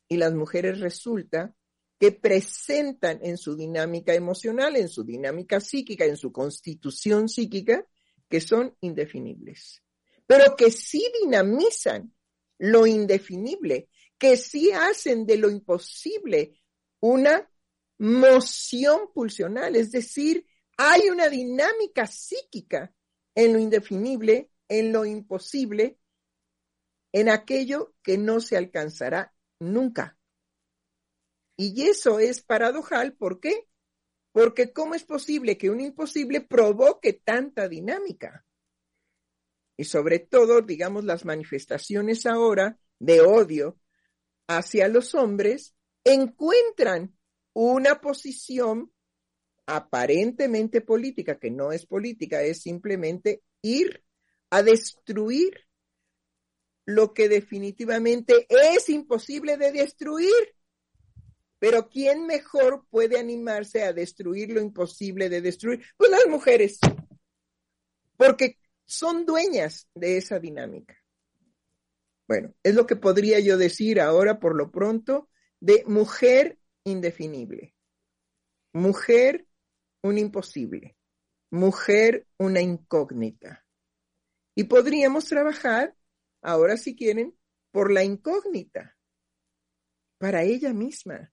Y 0.08 0.16
las 0.16 0.34
mujeres 0.34 0.80
resulta 0.80 1.54
que 1.98 2.12
presentan 2.12 3.20
en 3.22 3.36
su 3.36 3.56
dinámica 3.56 4.14
emocional, 4.14 4.76
en 4.76 4.88
su 4.88 5.04
dinámica 5.04 5.60
psíquica, 5.60 6.04
en 6.04 6.16
su 6.16 6.32
constitución 6.32 7.28
psíquica, 7.28 7.86
que 8.28 8.40
son 8.40 8.76
indefinibles 8.80 9.82
pero 10.30 10.54
que 10.54 10.70
sí 10.70 11.04
dinamizan 11.20 12.14
lo 12.58 12.86
indefinible, 12.86 13.88
que 14.16 14.36
sí 14.36 14.70
hacen 14.70 15.26
de 15.26 15.36
lo 15.36 15.50
imposible 15.50 16.62
una 17.00 17.50
moción 17.98 19.12
pulsional, 19.12 19.74
es 19.74 19.90
decir, 19.90 20.46
hay 20.76 21.08
una 21.08 21.28
dinámica 21.28 22.06
psíquica 22.06 22.94
en 23.34 23.54
lo 23.54 23.58
indefinible, 23.58 24.52
en 24.68 24.92
lo 24.92 25.04
imposible, 25.04 25.98
en 27.10 27.28
aquello 27.28 27.96
que 28.00 28.16
no 28.16 28.38
se 28.38 28.56
alcanzará 28.56 29.34
nunca. 29.58 30.16
Y 31.56 31.88
eso 31.88 32.20
es 32.20 32.40
paradojal, 32.40 33.14
¿por 33.14 33.40
qué? 33.40 33.66
Porque 34.30 34.72
¿cómo 34.72 34.94
es 34.94 35.02
posible 35.02 35.58
que 35.58 35.70
un 35.70 35.80
imposible 35.80 36.40
provoque 36.40 37.14
tanta 37.14 37.66
dinámica? 37.66 38.46
Y 39.80 39.84
sobre 39.84 40.18
todo, 40.18 40.60
digamos, 40.60 41.06
las 41.06 41.24
manifestaciones 41.24 42.26
ahora 42.26 42.78
de 42.98 43.22
odio 43.22 43.80
hacia 44.46 44.88
los 44.88 45.14
hombres 45.14 45.74
encuentran 46.04 47.16
una 47.54 47.98
posición 47.98 48.92
aparentemente 49.64 50.82
política, 50.82 51.38
que 51.38 51.50
no 51.50 51.72
es 51.72 51.86
política, 51.86 52.42
es 52.42 52.60
simplemente 52.60 53.42
ir 53.62 54.04
a 54.50 54.62
destruir 54.62 55.66
lo 56.84 57.14
que 57.14 57.30
definitivamente 57.30 58.46
es 58.50 58.90
imposible 58.90 59.56
de 59.56 59.72
destruir. 59.72 60.56
Pero 61.58 61.88
¿quién 61.88 62.26
mejor 62.26 62.84
puede 62.90 63.18
animarse 63.18 63.82
a 63.82 63.94
destruir 63.94 64.52
lo 64.52 64.60
imposible 64.60 65.30
de 65.30 65.40
destruir? 65.40 65.82
Pues 65.96 66.10
las 66.10 66.26
mujeres, 66.26 66.78
porque 68.18 68.59
son 68.90 69.24
dueñas 69.24 69.88
de 69.94 70.16
esa 70.16 70.40
dinámica. 70.40 70.96
Bueno, 72.26 72.52
es 72.64 72.74
lo 72.74 72.86
que 72.86 72.96
podría 72.96 73.38
yo 73.38 73.56
decir 73.56 74.00
ahora 74.00 74.40
por 74.40 74.56
lo 74.56 74.72
pronto 74.72 75.30
de 75.60 75.84
mujer 75.86 76.58
indefinible, 76.84 77.76
mujer 78.72 79.46
un 80.02 80.18
imposible, 80.18 80.96
mujer 81.50 82.26
una 82.36 82.60
incógnita. 82.60 83.64
Y 84.56 84.64
podríamos 84.64 85.26
trabajar, 85.26 85.96
ahora 86.42 86.76
si 86.76 86.96
quieren, 86.96 87.38
por 87.70 87.92
la 87.92 88.02
incógnita, 88.02 88.98
para 90.18 90.42
ella 90.42 90.72
misma. 90.72 91.32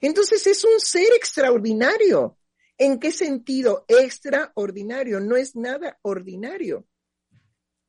Entonces 0.00 0.46
es 0.46 0.64
un 0.64 0.80
ser 0.80 1.12
extraordinario. 1.14 2.38
¿En 2.78 2.98
qué 2.98 3.12
sentido? 3.12 3.84
Extraordinario, 3.88 5.20
no 5.20 5.36
es 5.36 5.54
nada 5.54 5.98
ordinario 6.02 6.88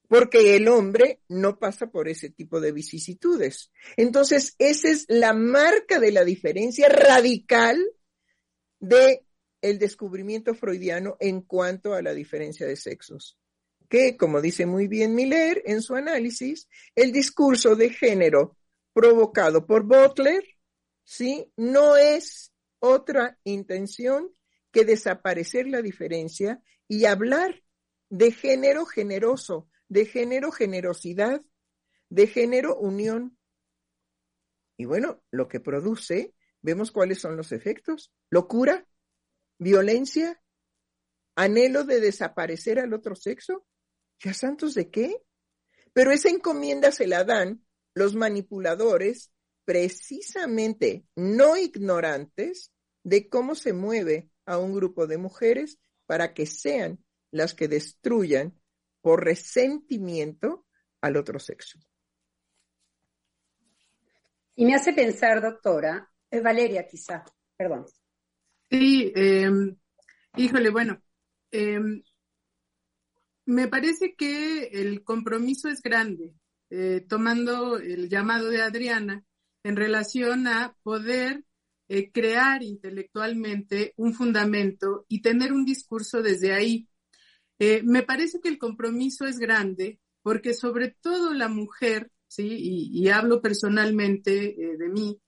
porque 0.07 0.55
el 0.55 0.67
hombre 0.67 1.21
no 1.27 1.59
pasa 1.59 1.87
por 1.87 2.07
ese 2.07 2.29
tipo 2.29 2.59
de 2.59 2.71
vicisitudes. 2.71 3.71
Entonces, 3.97 4.55
esa 4.59 4.89
es 4.89 5.05
la 5.07 5.33
marca 5.33 5.99
de 5.99 6.11
la 6.11 6.23
diferencia 6.23 6.89
radical 6.89 7.77
de 8.79 9.25
el 9.61 9.79
descubrimiento 9.79 10.53
freudiano 10.53 11.17
en 11.19 11.41
cuanto 11.41 11.93
a 11.93 12.01
la 12.01 12.13
diferencia 12.13 12.67
de 12.67 12.75
sexos. 12.75 13.37
Que, 13.89 14.17
como 14.17 14.41
dice 14.41 14.65
muy 14.65 14.87
bien 14.87 15.15
Miller 15.15 15.61
en 15.65 15.81
su 15.81 15.95
análisis, 15.95 16.67
el 16.95 17.11
discurso 17.11 17.75
de 17.75 17.89
género 17.89 18.57
provocado 18.93 19.65
por 19.65 19.83
Butler, 19.83 20.43
¿sí? 21.03 21.51
No 21.57 21.97
es 21.97 22.51
otra 22.79 23.39
intención 23.43 24.31
que 24.71 24.85
desaparecer 24.85 25.67
la 25.67 25.81
diferencia 25.81 26.61
y 26.87 27.05
hablar 27.05 27.63
de 28.09 28.31
género 28.31 28.85
generoso, 28.85 29.67
de 29.89 30.05
género 30.05 30.51
generosidad, 30.51 31.41
de 32.09 32.27
género 32.27 32.77
unión. 32.77 33.37
Y 34.77 34.85
bueno, 34.85 35.23
lo 35.31 35.47
que 35.47 35.59
produce, 35.59 36.33
vemos 36.61 36.91
cuáles 36.91 37.19
son 37.19 37.37
los 37.37 37.51
efectos. 37.51 38.11
Locura, 38.29 38.87
violencia, 39.57 40.41
anhelo 41.35 41.83
de 41.83 41.99
desaparecer 41.99 42.79
al 42.79 42.93
otro 42.93 43.15
sexo. 43.15 43.65
¿Ya 44.19 44.33
santos 44.33 44.73
de 44.73 44.89
qué? 44.89 45.21
Pero 45.93 46.11
esa 46.11 46.29
encomienda 46.29 46.91
se 46.91 47.07
la 47.07 47.23
dan 47.23 47.65
los 47.93 48.15
manipuladores 48.15 49.31
precisamente 49.65 51.05
no 51.15 51.57
ignorantes 51.57 52.71
de 53.03 53.29
cómo 53.29 53.55
se 53.55 53.73
mueve 53.73 54.29
a 54.45 54.57
un 54.57 54.73
grupo 54.73 55.07
de 55.07 55.17
mujeres 55.17 55.79
para 56.05 56.33
que 56.33 56.45
sean 56.45 57.03
las 57.31 57.53
que 57.53 57.67
destruyan 57.67 58.59
por 59.05 59.23
resentimiento 59.23 60.65
al 60.99 61.15
otro 61.15 61.37
sexo. 61.37 61.77
Y 64.55 64.65
me 64.65 64.73
hace 64.73 64.93
pensar, 64.93 65.43
doctora, 65.43 66.11
Valeria 66.43 66.87
quizá, 66.87 67.23
perdón. 67.55 67.85
Sí, 68.67 69.13
em, 69.15 69.77
híjole, 70.35 70.71
bueno, 70.71 71.03
em, 71.51 72.01
me 73.45 73.67
parece 73.67 74.15
que 74.15 74.69
el 74.73 75.03
compromiso 75.03 75.69
es 75.69 75.83
grande, 75.83 76.33
eh, 76.71 77.05
tomando 77.07 77.77
el 77.77 78.09
llamado 78.09 78.49
de 78.49 78.63
Adriana 78.63 79.23
en 79.61 79.75
relación 79.75 80.47
a 80.47 80.75
poder 80.81 81.45
eh, 81.89 82.11
crear 82.11 82.63
intelectualmente 82.63 83.93
un 83.97 84.15
fundamento 84.15 85.05
y 85.07 85.21
tener 85.21 85.53
un 85.53 85.63
discurso 85.63 86.23
desde 86.23 86.53
ahí. 86.53 86.89
Eh, 87.59 87.81
me 87.83 88.03
parece 88.03 88.39
que 88.41 88.49
el 88.49 88.57
compromiso 88.57 89.25
es 89.25 89.39
grande 89.39 89.99
porque 90.21 90.53
sobre 90.53 90.89
todo 90.89 91.33
la 91.33 91.47
mujer, 91.47 92.11
¿sí? 92.27 92.47
Y, 92.91 93.09
hablo 93.09 93.41
personalmente 93.41 94.59
eh, 94.59 94.77
de 94.77 94.89
mí, 94.89 95.21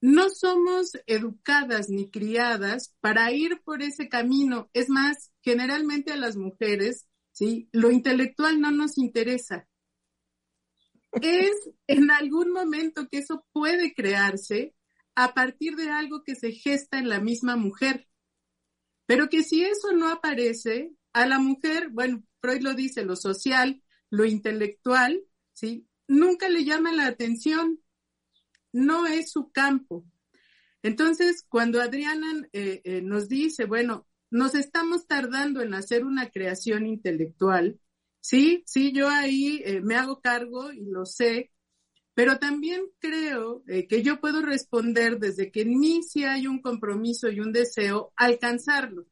no 0.00 0.30
somos 0.30 0.92
educadas 1.06 1.90
ni 1.90 2.10
criadas 2.10 2.94
para 3.00 3.30
ir 3.32 3.60
por 3.64 3.82
ese 3.82 4.08
camino. 4.08 4.70
Es 4.72 4.88
más, 4.88 5.32
generalmente 5.42 6.12
a 6.12 6.16
las 6.16 6.36
mujeres, 6.36 7.06
¿sí? 7.32 7.68
Lo 7.72 7.90
intelectual 7.90 8.60
no 8.60 8.70
nos 8.70 8.96
interesa. 8.96 9.68
Es 11.20 11.52
en 11.86 12.10
algún 12.10 12.52
momento 12.52 13.08
que 13.08 13.18
eso 13.18 13.44
puede 13.52 13.92
crearse 13.94 14.74
a 15.14 15.34
partir 15.34 15.74
de 15.74 15.90
algo 15.90 16.22
que 16.22 16.36
se 16.36 16.52
gesta 16.52 16.98
en 16.98 17.08
la 17.08 17.20
misma 17.20 17.56
mujer. 17.56 18.06
Pero 19.06 19.28
que 19.28 19.42
si 19.42 19.64
eso 19.64 19.92
no 19.92 20.08
aparece, 20.08 20.92
a 21.12 21.26
la 21.26 21.38
mujer, 21.38 21.88
bueno, 21.90 22.22
Freud 22.40 22.62
lo 22.62 22.74
dice, 22.74 23.04
lo 23.04 23.16
social, 23.16 23.82
lo 24.10 24.24
intelectual, 24.24 25.22
¿sí? 25.52 25.86
Nunca 26.06 26.48
le 26.48 26.64
llama 26.64 26.92
la 26.92 27.06
atención, 27.06 27.80
no 28.72 29.06
es 29.06 29.30
su 29.30 29.50
campo. 29.50 30.04
Entonces, 30.82 31.44
cuando 31.48 31.80
Adriana 31.80 32.46
eh, 32.52 32.80
eh, 32.84 33.02
nos 33.02 33.28
dice, 33.28 33.64
bueno, 33.64 34.06
nos 34.30 34.54
estamos 34.54 35.06
tardando 35.06 35.60
en 35.60 35.74
hacer 35.74 36.04
una 36.04 36.30
creación 36.30 36.86
intelectual, 36.86 37.80
sí, 38.20 38.62
sí, 38.66 38.92
yo 38.92 39.08
ahí 39.08 39.62
eh, 39.64 39.80
me 39.80 39.96
hago 39.96 40.20
cargo 40.20 40.72
y 40.72 40.84
lo 40.84 41.04
sé, 41.04 41.50
pero 42.14 42.38
también 42.38 42.82
creo 42.98 43.62
que 43.88 44.02
yo 44.02 44.20
puedo 44.20 44.42
responder 44.42 45.20
desde 45.20 45.52
que 45.52 45.62
en 45.62 45.78
mí 45.78 46.02
sí 46.02 46.24
hay 46.24 46.48
un 46.48 46.60
compromiso 46.60 47.28
y 47.28 47.38
un 47.38 47.52
deseo 47.52 48.12
alcanzarlo 48.16 49.06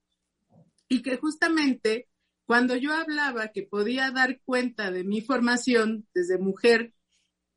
y 0.88 1.02
que 1.02 1.16
justamente 1.16 2.08
cuando 2.46 2.76
yo 2.76 2.92
hablaba 2.94 3.48
que 3.48 3.62
podía 3.62 4.10
dar 4.10 4.40
cuenta 4.44 4.90
de 4.90 5.04
mi 5.04 5.20
formación 5.20 6.06
desde 6.14 6.38
mujer, 6.38 6.94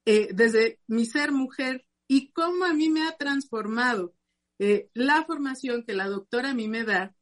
eh, 0.05 0.29
desde 0.33 0.79
mi 0.87 1.05
ser 1.05 1.31
mujer 1.31 1.85
y 2.07 2.31
cómo 2.31 2.65
a 2.65 2.73
mí 2.73 2.89
me 2.89 3.03
ha 3.07 3.15
transformado 3.15 4.15
eh, 4.57 4.89
la 4.93 5.23
formación 5.25 5.83
que 5.83 5.93
la 5.93 6.07
doctora 6.07 6.49
a 6.49 6.53
mí 6.55 6.67
me 6.67 6.83
da, 6.83 7.15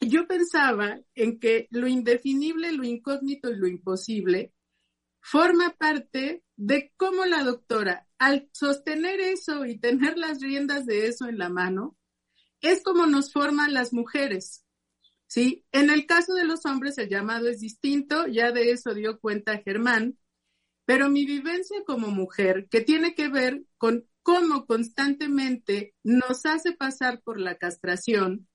yo 0.00 0.26
pensaba 0.26 0.98
en 1.14 1.38
que 1.38 1.68
lo 1.70 1.86
indefinible, 1.86 2.72
lo 2.72 2.84
incógnito 2.84 3.50
y 3.50 3.56
lo 3.56 3.66
imposible 3.66 4.54
forma 5.20 5.76
parte 5.76 6.42
de 6.56 6.92
cómo 6.96 7.26
la 7.26 7.44
doctora, 7.44 8.06
al 8.18 8.48
sostener 8.52 9.20
eso 9.20 9.66
y 9.66 9.78
tener 9.78 10.16
las 10.16 10.40
riendas 10.40 10.86
de 10.86 11.06
eso 11.06 11.26
en 11.26 11.36
la 11.36 11.50
mano, 11.50 11.98
es 12.60 12.82
como 12.82 13.06
nos 13.06 13.32
forman 13.32 13.74
las 13.74 13.92
mujeres. 13.92 14.64
¿Sí? 15.30 15.64
En 15.70 15.90
el 15.90 16.06
caso 16.06 16.34
de 16.34 16.44
los 16.44 16.66
hombres 16.66 16.98
el 16.98 17.08
llamado 17.08 17.48
es 17.48 17.60
distinto, 17.60 18.26
ya 18.26 18.50
de 18.50 18.72
eso 18.72 18.94
dio 18.94 19.20
cuenta 19.20 19.62
Germán, 19.62 20.18
pero 20.84 21.08
mi 21.08 21.24
vivencia 21.24 21.84
como 21.86 22.08
mujer, 22.08 22.66
que 22.68 22.80
tiene 22.80 23.14
que 23.14 23.28
ver 23.28 23.62
con 23.78 24.08
cómo 24.22 24.66
constantemente 24.66 25.94
nos 26.02 26.44
hace 26.46 26.72
pasar 26.72 27.22
por 27.22 27.38
la 27.40 27.56
castración 27.56 28.48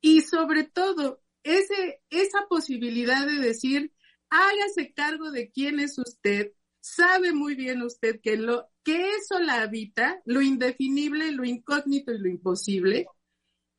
y 0.00 0.22
sobre 0.22 0.64
todo 0.64 1.22
ese, 1.42 2.00
esa 2.08 2.46
posibilidad 2.48 3.26
de 3.26 3.38
decir, 3.38 3.92
hágase 4.30 4.94
cargo 4.94 5.30
de 5.30 5.50
quién 5.50 5.78
es 5.78 5.98
usted, 5.98 6.52
sabe 6.80 7.34
muy 7.34 7.54
bien 7.54 7.82
usted 7.82 8.20
que 8.22 8.38
lo 8.38 8.70
que 8.82 9.10
eso 9.10 9.38
la 9.40 9.60
habita, 9.60 10.22
lo 10.24 10.40
indefinible, 10.40 11.32
lo 11.32 11.44
incógnito 11.44 12.12
y 12.12 12.18
lo 12.18 12.28
imposible, 12.28 13.06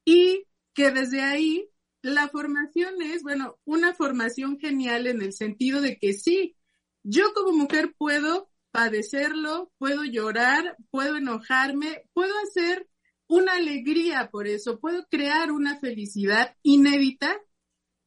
y 0.05 0.45
que 0.75 0.91
desde 0.91 1.21
ahí 1.21 1.69
la 2.06 2.30
formación 2.30 3.02
es, 3.02 3.24
bueno, 3.24 3.58
una 3.65 3.96
formación 3.96 4.60
genial 4.60 5.08
en 5.08 5.24
el 5.24 5.34
sentido 5.34 5.82
de 5.82 5.98
que 5.98 6.13
sí, 6.13 6.56
yo 7.02 7.34
como 7.34 7.52
mujer 7.52 7.96
puedo 7.98 8.52
padecerlo, 8.70 9.72
puedo 9.80 10.04
llorar, 10.04 10.78
puedo 10.91 11.18
enojarme, 11.18 12.04
puedo 12.13 12.32
hacer 12.44 12.88
una 13.28 13.54
alegría 13.54 14.30
por 14.30 14.48
eso, 14.48 14.80
puedo 14.80 15.08
crear 15.10 15.52
una 15.52 15.80
felicidad 15.80 16.56
inédita, 16.62 17.41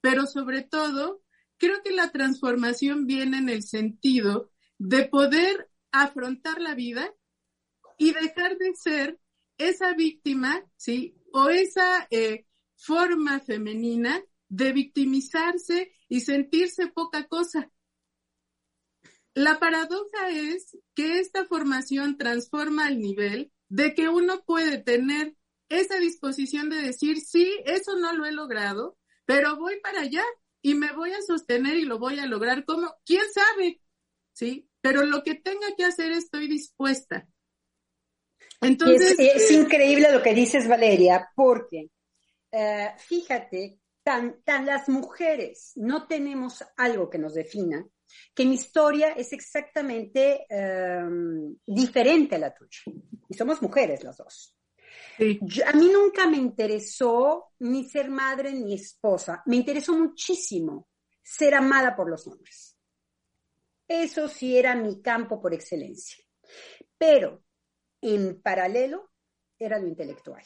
pero 0.01 0.27
sobre 0.27 0.63
todo, 0.63 1.21
creo 1.57 1.83
que 1.83 1.91
la 1.91 2.13
transformación 2.13 3.05
viene 3.05 3.39
en 3.39 3.49
el 3.49 3.65
sentido 3.65 4.53
de 4.79 5.07
poder 5.07 5.69
afrontar 5.91 6.61
la 6.61 6.77
vida 6.77 7.13
y 7.97 8.13
dejar 8.13 8.59
de 8.59 8.77
ser 8.77 9.19
esa 9.57 9.93
víctima, 9.95 10.63
¿sí? 10.77 11.17
O 11.33 11.49
esa 11.49 12.07
eh, 12.13 12.47
forma 12.79 13.41
femenina 13.41 14.23
de 14.49 14.73
victimizarse 14.73 15.93
y 16.09 16.21
sentirse 16.21 16.87
poca 16.87 17.27
cosa. 17.27 17.71
La 19.35 19.59
paradoja 19.61 20.31
es 20.31 20.77
que 20.95 21.19
esta 21.19 21.45
formación 21.45 22.17
transforma 22.17 22.87
al 22.87 22.99
nivel 22.99 23.53
de 23.69 23.95
que 23.95 24.09
uno 24.09 24.43
puede 24.45 24.79
tener 24.79 25.35
esa 25.69 25.99
disposición 25.99 26.71
de 26.71 26.77
decir, 26.77 27.21
sí, 27.21 27.55
eso 27.67 27.99
no 27.99 28.14
lo 28.14 28.25
he 28.25 28.33
logrado, 28.33 28.97
pero 29.27 29.57
voy 29.57 29.79
para 29.81 30.01
allá 30.01 30.25
y 30.62 30.75
me 30.75 30.93
voy 30.93 31.12
a 31.12 31.23
sostener 31.23 31.77
y 31.77 31.85
lo 31.85 31.99
voy 31.99 32.19
a 32.19 32.27
lograr. 32.27 32.64
¿Cómo? 32.64 32.95
¿Quién 33.05 33.25
sabe? 33.33 33.81
Sí, 34.33 34.69
pero 34.81 35.05
lo 35.05 35.23
que 35.23 35.35
tenga 35.35 35.69
que 35.77 35.85
hacer 35.85 36.12
estoy 36.12 36.49
dispuesta. 36.49 37.29
Entonces. 38.61 39.17
Es, 39.19 39.51
increíble 39.51 40.11
lo 40.12 40.23
que 40.23 40.35
dices, 40.35 40.67
Valeria, 40.69 41.31
porque 41.35 41.91
eh, 42.51 42.91
fíjate, 42.99 43.81
tan, 44.03 44.43
tan 44.43 44.65
las 44.65 44.89
mujeres 44.89 45.73
no 45.77 46.07
tenemos 46.07 46.65
algo 46.77 47.11
que 47.11 47.19
nos 47.19 47.35
defina, 47.35 47.87
que 48.35 48.47
mi 48.47 48.55
historia 48.55 49.13
es 49.13 49.33
exactamente 49.33 50.47
em, 50.49 51.57
diferente 51.67 52.37
a 52.37 52.39
la 52.39 52.55
tuya. 52.55 52.81
Y 53.29 53.35
somos 53.35 53.61
mujeres 53.61 54.03
las 54.03 54.17
dos. 54.17 54.57
a 55.19 55.73
mí 55.73 55.91
nunca 55.93 56.27
me 56.27 56.39
interesó 56.39 57.53
ni 57.59 57.85
ser 57.85 58.09
madre 58.09 58.53
ni 58.53 58.75
esposa. 58.75 59.43
Me 59.47 59.57
interesó 59.57 59.93
muchísimo 59.93 60.89
ser 61.23 61.55
amada 61.55 61.95
por 61.95 62.09
los 62.09 62.27
hombres. 62.27 62.77
Eso 63.87 64.29
sí 64.29 64.57
era 64.57 64.75
mi 64.75 65.03
campo 65.03 65.41
por 65.41 65.53
excelencia. 65.53 66.25
Pero 66.97 67.43
en 68.01 68.41
paralelo 68.41 69.11
era 69.59 69.79
lo 69.79 69.87
intelectual. 69.87 70.45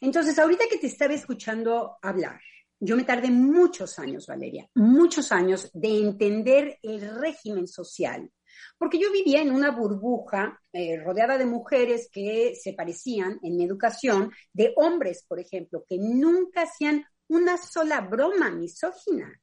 Entonces, 0.00 0.38
ahorita 0.38 0.64
que 0.70 0.78
te 0.78 0.88
estaba 0.88 1.14
escuchando 1.14 1.98
hablar, 2.02 2.40
yo 2.84 2.96
me 2.96 3.04
tardé 3.04 3.30
muchos 3.30 4.00
años, 4.00 4.26
Valeria, 4.26 4.68
muchos 4.74 5.30
años 5.30 5.70
de 5.72 5.98
entender 5.98 6.78
el 6.82 7.20
régimen 7.20 7.68
social, 7.68 8.28
porque 8.76 8.98
yo 8.98 9.12
vivía 9.12 9.40
en 9.40 9.52
una 9.52 9.70
burbuja 9.70 10.60
eh, 10.72 10.98
rodeada 11.00 11.38
de 11.38 11.46
mujeres 11.46 12.08
que 12.10 12.54
se 12.60 12.72
parecían 12.72 13.38
en 13.42 13.56
mi 13.56 13.64
educación, 13.64 14.32
de 14.52 14.72
hombres, 14.76 15.24
por 15.28 15.38
ejemplo, 15.38 15.84
que 15.88 15.96
nunca 15.98 16.62
hacían 16.62 17.04
una 17.28 17.56
sola 17.56 18.00
broma 18.00 18.50
misógina. 18.50 19.40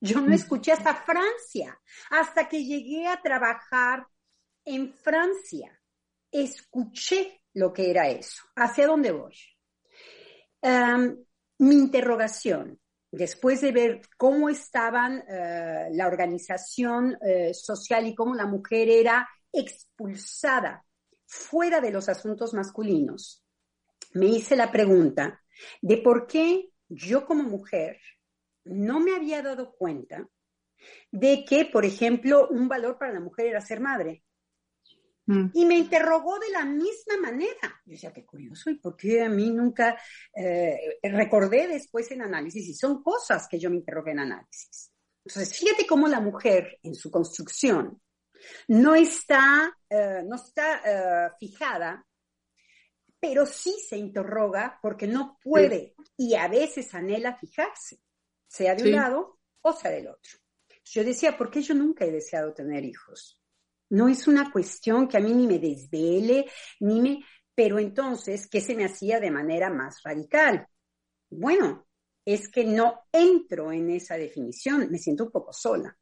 Yo 0.00 0.22
no 0.22 0.34
escuché 0.34 0.72
hasta 0.72 0.94
Francia, 0.94 1.78
hasta 2.10 2.48
que 2.48 2.64
llegué 2.64 3.06
a 3.06 3.20
trabajar 3.20 4.06
en 4.64 4.94
Francia. 4.94 5.78
Escuché 6.32 7.42
lo 7.52 7.72
que 7.72 7.90
era 7.90 8.08
eso. 8.08 8.42
¿Hacia 8.56 8.86
dónde 8.86 9.12
voy? 9.12 9.34
Mi 10.62 11.74
interrogación, 11.74 12.78
después 13.10 13.60
de 13.60 13.72
ver 13.72 14.00
cómo 14.16 14.48
estaban 14.48 15.24
eh, 15.28 15.88
la 15.92 16.06
organización 16.06 17.16
eh, 17.22 17.52
social 17.54 18.06
y 18.06 18.14
cómo 18.14 18.34
la 18.34 18.46
mujer 18.46 18.88
era 18.88 19.28
expulsada 19.52 20.84
fuera 21.26 21.80
de 21.80 21.90
los 21.90 22.08
asuntos 22.08 22.54
masculinos, 22.54 23.44
me 24.14 24.26
hice 24.26 24.56
la 24.56 24.72
pregunta 24.72 25.40
de 25.80 25.98
por 25.98 26.26
qué 26.26 26.70
yo 26.88 27.24
como 27.24 27.44
mujer 27.44 28.00
no 28.64 28.98
me 29.00 29.14
había 29.14 29.42
dado 29.42 29.72
cuenta 29.72 30.28
de 31.10 31.44
que, 31.44 31.66
por 31.66 31.84
ejemplo, 31.84 32.48
un 32.48 32.68
valor 32.68 32.98
para 32.98 33.12
la 33.12 33.20
mujer 33.20 33.46
era 33.46 33.60
ser 33.60 33.80
madre. 33.80 34.24
Mm. 35.30 35.50
Y 35.54 35.64
me 35.64 35.78
interrogó 35.78 36.40
de 36.40 36.50
la 36.50 36.64
misma 36.64 37.16
manera. 37.22 37.80
Yo 37.86 37.92
decía, 37.92 38.12
qué 38.12 38.26
curioso, 38.26 38.68
¿y 38.68 38.74
por 38.74 38.96
qué 38.96 39.22
a 39.22 39.28
mí 39.28 39.48
nunca 39.50 39.96
eh, 40.34 40.98
recordé 41.04 41.68
después 41.68 42.10
en 42.10 42.22
análisis? 42.22 42.66
Y 42.68 42.74
son 42.74 43.00
cosas 43.00 43.46
que 43.48 43.56
yo 43.56 43.70
me 43.70 43.76
interrogué 43.76 44.10
en 44.10 44.18
análisis. 44.18 44.90
Entonces, 45.24 45.56
fíjate 45.56 45.86
cómo 45.86 46.08
la 46.08 46.18
mujer 46.18 46.80
en 46.82 46.96
su 46.96 47.12
construcción 47.12 48.02
no 48.66 48.96
está, 48.96 49.72
eh, 49.88 50.24
no 50.26 50.34
está 50.34 50.80
eh, 50.84 51.30
fijada, 51.38 52.04
pero 53.20 53.46
sí 53.46 53.76
se 53.88 53.98
interroga 53.98 54.80
porque 54.82 55.06
no 55.06 55.38
puede 55.40 55.94
y 56.16 56.34
a 56.34 56.48
veces 56.48 56.92
anhela 56.92 57.36
fijarse, 57.36 58.00
sea 58.48 58.74
de 58.74 58.82
un 58.82 58.96
lado 58.96 59.38
o 59.60 59.72
sea 59.72 59.92
del 59.92 60.08
otro. 60.08 60.38
Yo 60.86 61.04
decía, 61.04 61.38
¿por 61.38 61.52
qué 61.52 61.62
yo 61.62 61.74
nunca 61.74 62.04
he 62.04 62.10
deseado 62.10 62.52
tener 62.52 62.84
hijos? 62.84 63.39
No 63.90 64.08
es 64.08 64.26
una 64.26 64.50
cuestión 64.50 65.08
que 65.08 65.16
a 65.16 65.20
mí 65.20 65.32
ni 65.32 65.46
me 65.46 65.58
desvele, 65.58 66.46
ni 66.80 67.00
me... 67.00 67.24
Pero 67.54 67.78
entonces, 67.78 68.48
¿qué 68.48 68.60
se 68.60 68.74
me 68.74 68.84
hacía 68.84 69.20
de 69.20 69.30
manera 69.30 69.70
más 69.70 70.02
radical? 70.02 70.66
Bueno, 71.28 71.86
es 72.24 72.48
que 72.48 72.64
no 72.64 73.02
entro 73.12 73.72
en 73.72 73.90
esa 73.90 74.16
definición, 74.16 74.88
me 74.90 74.98
siento 74.98 75.24
un 75.24 75.30
poco 75.30 75.52
sola. 75.52 75.96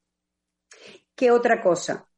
¿Qué 1.14 1.30
otra 1.30 1.60
cosa? 1.60 2.08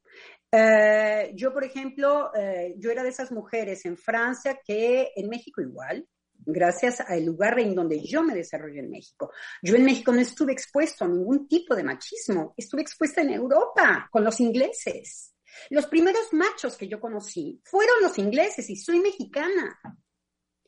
Eh, 0.52 1.32
yo, 1.34 1.52
por 1.52 1.64
ejemplo, 1.64 2.34
eh, 2.34 2.74
yo 2.76 2.90
era 2.90 3.02
de 3.02 3.10
esas 3.10 3.30
mujeres 3.30 3.84
en 3.86 3.96
Francia 3.96 4.60
que 4.64 5.12
en 5.14 5.28
México 5.28 5.62
igual, 5.62 6.06
gracias 6.34 7.00
al 7.00 7.24
lugar 7.24 7.58
en 7.60 7.74
donde 7.74 8.00
yo 8.04 8.22
me 8.22 8.34
desarrollé 8.34 8.80
en 8.80 8.90
México. 8.90 9.32
Yo 9.62 9.76
en 9.76 9.84
México 9.84 10.12
no 10.12 10.20
estuve 10.20 10.52
expuesto 10.52 11.04
a 11.04 11.08
ningún 11.08 11.46
tipo 11.46 11.74
de 11.74 11.84
machismo, 11.84 12.54
estuve 12.56 12.82
expuesta 12.82 13.20
en 13.20 13.30
Europa 13.30 14.08
con 14.10 14.24
los 14.24 14.40
ingleses. 14.40 15.34
Los 15.70 15.86
primeros 15.86 16.32
machos 16.32 16.76
que 16.76 16.88
yo 16.88 17.00
conocí 17.00 17.60
fueron 17.64 18.02
los 18.02 18.18
ingleses 18.18 18.68
y 18.70 18.76
soy 18.76 19.00
mexicana. 19.00 19.80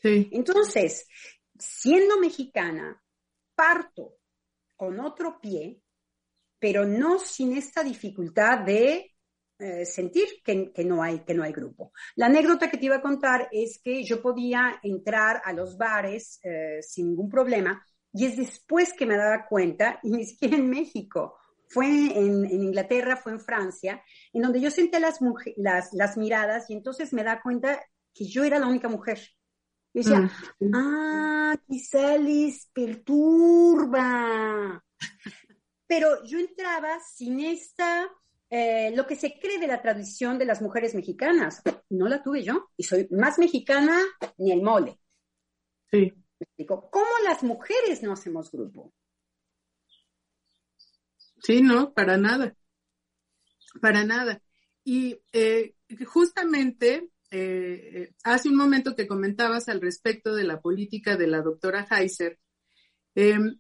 Entonces, 0.03 1.07
siendo 1.59 2.19
mexicana, 2.19 3.01
parto 3.55 4.19
con 4.77 4.99
otro 5.01 5.41
pie, 5.41 5.81
pero 6.59 6.85
no 6.85 7.19
sin 7.19 7.57
esta 7.57 7.83
dificultad 7.83 8.61
de 8.61 9.15
eh, 9.59 9.85
sentir 9.85 10.43
que, 10.45 10.73
no 10.85 11.03
hay, 11.03 11.21
que 11.21 11.35
no 11.35 11.45
hay 11.45 11.53
grupo. 11.53 11.93
La 12.17 12.27
anécdota 12.27 12.69
que 12.69 12.79
te 12.79 12.87
iba 12.87 12.97
a 12.97 13.03
contar 13.03 13.49
es 13.53 13.81
que 13.83 14.03
yo 14.03 14.21
podía 14.21 14.81
entrar 14.83 15.41
a 15.45 15.53
los 15.53 15.77
bares 15.77 16.41
eh, 16.43 16.83
sin 16.83 17.11
ningún 17.11 17.29
problema 17.29 17.85
y 18.13 18.27
es 18.27 18.37
después 18.37 18.93
que 18.93 19.07
me 19.07 19.17
daba 19.17 19.47
cuenta, 19.47 19.99
y 20.03 20.11
ni 20.11 20.27
siquiera 20.27 20.57
en 20.57 20.69
México, 20.69 21.39
fue 21.73 21.89
en, 21.89 22.45
Inglaterra, 22.45 23.17
fue 23.17 23.33
en 23.33 23.41
Francia, 23.41 24.03
en 24.33 24.43
donde 24.43 24.61
yo 24.61 24.71
senté 24.71 25.01
las, 25.01 25.21
las, 25.57 25.93
las, 25.93 26.17
miradas 26.19 26.69
y 26.69 26.75
entonces 26.75 27.13
me 27.15 27.25
da 27.25 27.41
cuenta 27.41 27.83
que 28.13 28.27
yo 28.27 28.45
era 28.45 28.59
la 28.59 28.67
única 28.67 28.89
mujer. 28.89 29.19
Y 29.95 30.01
decía, 30.01 30.31
mm. 30.61 30.75
ah, 30.75 31.57
quizá 31.67 32.19
les 32.19 32.69
perturba. 32.73 34.03
Pero 35.87 36.23
yo 36.25 36.39
entraba 36.39 36.99
sin 37.01 37.41
esta, 37.41 38.07
eh, 38.51 38.93
lo 38.95 39.07
que 39.07 39.17
se 39.17 39.39
cree 39.39 39.59
de 39.59 39.67
la 39.67 39.81
tradición 39.81 40.39
de 40.39 40.45
las 40.45 40.61
mujeres 40.61 40.95
mexicanas. 40.95 41.63
No 41.89 42.07
la 42.07 42.23
tuve 42.23 42.43
yo 42.43 42.71
y 42.77 42.83
soy 42.83 43.09
más 43.11 43.39
mexicana 43.39 43.99
ni 44.37 44.53
el 44.53 44.63
mole. 44.63 44.99
Sí. 45.91 46.13
¿Cómo 46.67 47.11
las 47.25 47.43
mujeres 47.43 48.03
no 48.03 48.13
hacemos 48.13 48.51
grupo? 48.51 48.93
Sí, 51.43 51.61
no, 51.63 51.93
para 51.93 52.17
nada. 52.17 52.57
Para 53.81 54.05
nada. 54.05 54.41
Y 54.85 55.19
eh, 55.33 55.75
justamente 56.07 57.11
eh, 57.31 58.13
hace 58.25 58.49
un 58.49 58.57
momento 58.57 58.95
que 58.95 59.07
comentabas 59.07 59.69
al 59.69 59.81
respecto 59.81 60.35
de 60.35 60.45
la 60.45 60.61
política 60.61 61.17
de 61.17 61.27
la 61.27 61.41
doctora 61.43 61.87
Heiser, 61.91 62.39
em, 63.15 63.59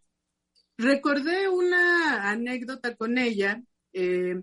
recordé 0.78 1.49
una 1.49 2.30
anécdota 2.30 2.97
con 2.97 3.18
ella. 3.18 3.62
Em, 3.93 4.43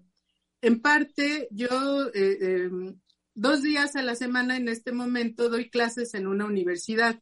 en 0.62 0.82
parte, 0.82 1.48
yo 1.52 2.12
em, 2.14 3.00
dos 3.36 3.62
días 3.64 3.96
a 3.96 4.04
la 4.04 4.16
semana 4.16 4.58
en 4.58 4.68
este 4.68 4.92
momento 4.92 5.50
doy 5.50 5.70
clases 5.70 6.14
en 6.14 6.28
una 6.28 6.46
universidad. 6.46 7.22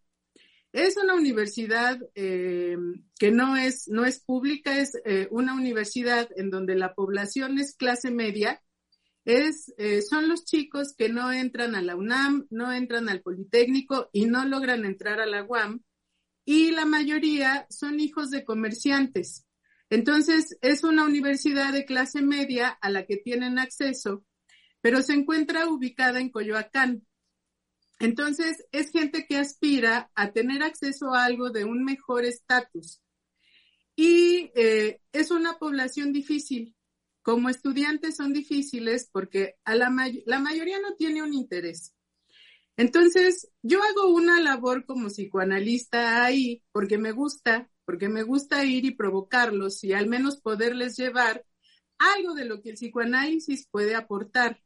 Es 0.78 0.96
una 0.96 1.16
universidad 1.16 2.00
eh, 2.14 2.78
que 3.18 3.32
no 3.32 3.58
es, 3.58 3.88
no 3.88 4.06
es 4.06 4.20
pública, 4.20 4.78
es 4.78 4.94
eh, 5.06 5.28
una 5.32 5.56
universidad 5.56 6.30
en 6.36 6.52
donde 6.52 6.76
la 6.76 6.94
población 6.94 7.58
es 7.58 7.76
clase 7.76 8.12
media. 8.12 8.62
Es, 9.26 9.74
eh, 9.80 10.04
son 10.04 10.30
los 10.30 10.46
chicos 10.46 10.94
que 10.96 11.10
no 11.10 11.32
entran 11.32 11.74
a 11.74 11.82
la 11.82 11.96
UNAM, 11.96 12.46
no 12.52 12.72
entran 12.72 13.10
al 13.10 13.24
Politécnico 13.24 14.12
y 14.14 14.28
no 14.28 14.46
logran 14.46 14.86
entrar 14.86 15.20
a 15.20 15.26
la 15.26 15.44
UAM. 15.44 15.82
Y 16.46 16.70
la 16.70 16.86
mayoría 16.86 17.66
son 17.72 18.00
hijos 18.00 18.30
de 18.30 18.46
comerciantes. 18.46 19.48
Entonces, 19.90 20.60
es 20.62 20.84
una 20.84 21.06
universidad 21.06 21.74
de 21.74 21.86
clase 21.86 22.22
media 22.22 22.70
a 22.70 22.92
la 22.92 23.08
que 23.08 23.18
tienen 23.18 23.58
acceso, 23.58 24.28
pero 24.82 25.02
se 25.02 25.14
encuentra 25.14 25.68
ubicada 25.68 26.20
en 26.20 26.30
Coyoacán. 26.30 27.02
Entonces, 28.00 28.66
es 28.72 28.92
gente 28.92 29.26
que 29.26 29.38
aspira 29.38 30.12
a 30.16 30.32
tener 30.32 30.64
acceso 30.64 31.14
a 31.14 31.26
algo 31.26 31.50
de 31.50 31.66
un 31.66 31.84
mejor 31.84 32.26
estatus. 32.26 33.02
Y 33.96 34.52
eh, 34.56 35.02
es 35.12 35.32
una 35.32 35.58
población 35.58 36.14
difícil. 36.14 36.76
Como 37.24 37.50
estudiantes 37.50 38.16
son 38.16 38.32
difíciles 38.32 39.10
porque 39.12 39.56
a 39.66 39.76
la, 39.76 39.92
la 40.26 40.40
mayoría 40.40 40.80
no 40.80 40.96
tiene 40.96 41.24
un 41.24 41.34
interés. 41.34 41.94
Entonces, 42.78 43.50
yo 43.64 43.82
hago 43.82 44.14
una 44.14 44.40
labor 44.40 44.86
como 44.86 45.08
psicoanalista 45.08 46.24
ahí 46.24 46.64
porque 46.72 47.00
me 47.00 47.12
gusta, 47.12 47.70
porque 47.86 48.08
me 48.08 48.22
gusta 48.22 48.64
ir 48.66 48.86
y 48.86 48.92
provocarlos 48.92 49.84
y 49.84 49.94
al 49.94 50.08
menos 50.08 50.40
poderles 50.40 50.96
llevar 50.96 51.44
algo 51.98 52.36
de 52.36 52.46
lo 52.46 52.62
que 52.62 52.70
el 52.70 52.76
psicoanálisis 52.76 53.68
puede 53.72 53.96
aportar. 53.96 54.62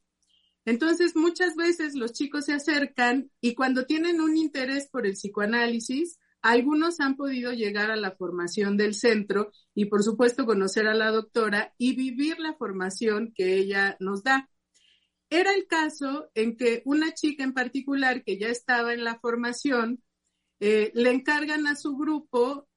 Entonces, 0.65 1.15
muchas 1.15 1.55
veces 1.55 1.95
los 1.95 2.13
chicos 2.13 2.45
se 2.45 2.53
acercan 2.53 3.31
y 3.41 3.55
cuando 3.55 3.85
tienen 3.85 4.21
un 4.21 4.37
interés 4.37 4.87
por 4.91 5.07
el 5.07 5.13
psicoanálisis, 5.13 6.19
algunos 6.41 6.99
han 6.99 7.15
podido 7.17 7.51
llegar 7.51 7.91
a 7.91 7.95
la 7.95 8.11
formación 8.11 8.77
del 8.77 8.95
centro 8.95 9.51
y, 9.75 9.85
por 9.85 10.03
supuesto, 10.03 10.45
conocer 10.45 10.87
a 10.87 10.93
la 10.93 11.11
doctora 11.11 11.73
y 11.77 11.95
vivir 11.95 12.39
la 12.39 12.53
formación 12.53 13.31
que 13.35 13.55
ella 13.55 13.95
nos 13.99 14.23
da. 14.23 14.49
Era 15.29 15.53
el 15.53 15.65
caso 15.67 16.29
en 16.33 16.57
que 16.57 16.81
una 16.85 17.13
chica 17.13 17.43
en 17.43 17.53
particular 17.53 18.23
que 18.23 18.37
ya 18.37 18.47
estaba 18.47 18.93
en 18.93 19.03
la 19.03 19.19
formación, 19.19 20.03
eh, 20.59 20.91
le 20.93 21.11
encargan 21.11 21.65
a 21.67 21.75
su 21.75 21.97
grupo 21.97 22.67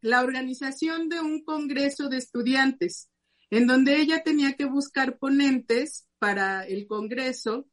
la 0.00 0.22
organización 0.22 1.08
de 1.08 1.20
un 1.20 1.44
congreso 1.44 2.08
de 2.08 2.18
estudiantes, 2.18 3.08
en 3.54 3.68
donde 3.68 4.00
ella 4.00 4.24
tenía 4.24 4.54
que 4.54 4.64
buscar 4.64 5.16
ponentes 5.16 6.08
para 6.18 6.66
el 6.66 6.88
congreso 6.88 7.68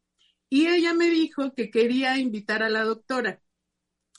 y 0.47 0.67
ella 0.67 0.93
me 0.93 1.09
dijo 1.09 1.55
que 1.55 1.71
quería 1.71 2.19
invitar 2.19 2.61
a 2.61 2.69
la 2.69 2.83
doctora, 2.83 3.41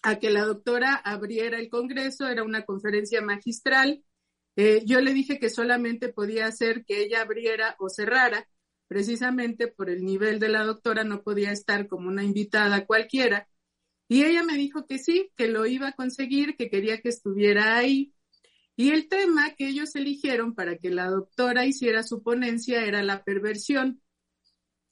a 0.02 0.18
que 0.18 0.30
la 0.30 0.44
doctora 0.44 0.96
abriera 0.96 1.60
el 1.60 1.68
congreso, 1.68 2.26
era 2.26 2.42
una 2.42 2.64
conferencia 2.64 3.22
magistral. 3.22 4.02
Eh, 4.56 4.82
yo 4.86 5.00
le 5.00 5.14
dije 5.14 5.38
que 5.38 5.50
solamente 5.50 6.08
podía 6.08 6.46
hacer 6.46 6.84
que 6.84 7.00
ella 7.00 7.22
abriera 7.22 7.76
o 7.78 7.88
cerrara 7.88 8.48
precisamente 8.88 9.68
por 9.68 9.88
el 9.88 10.04
nivel 10.04 10.40
de 10.40 10.48
la 10.48 10.64
doctora 10.64 11.04
no 11.04 11.22
podía 11.22 11.52
estar 11.52 11.86
como 11.86 12.08
una 12.08 12.24
invitada 12.24 12.86
cualquiera. 12.86 13.48
Y 14.08 14.24
ella 14.24 14.42
me 14.42 14.56
dijo 14.56 14.84
que 14.84 14.98
sí, 14.98 15.30
que 15.36 15.46
lo 15.46 15.64
iba 15.66 15.90
a 15.90 15.92
conseguir, 15.92 16.56
que 16.56 16.68
quería 16.68 17.00
que 17.00 17.10
estuviera 17.10 17.76
ahí. 17.76 18.12
Y 18.82 18.90
el 18.90 19.08
tema 19.08 19.54
que 19.54 19.68
ellos 19.68 19.94
eligieron 19.94 20.56
para 20.56 20.76
que 20.76 20.90
la 20.90 21.06
doctora 21.06 21.64
hiciera 21.66 22.02
su 22.02 22.20
ponencia 22.20 22.84
era 22.84 23.04
la 23.04 23.22
perversión. 23.22 24.02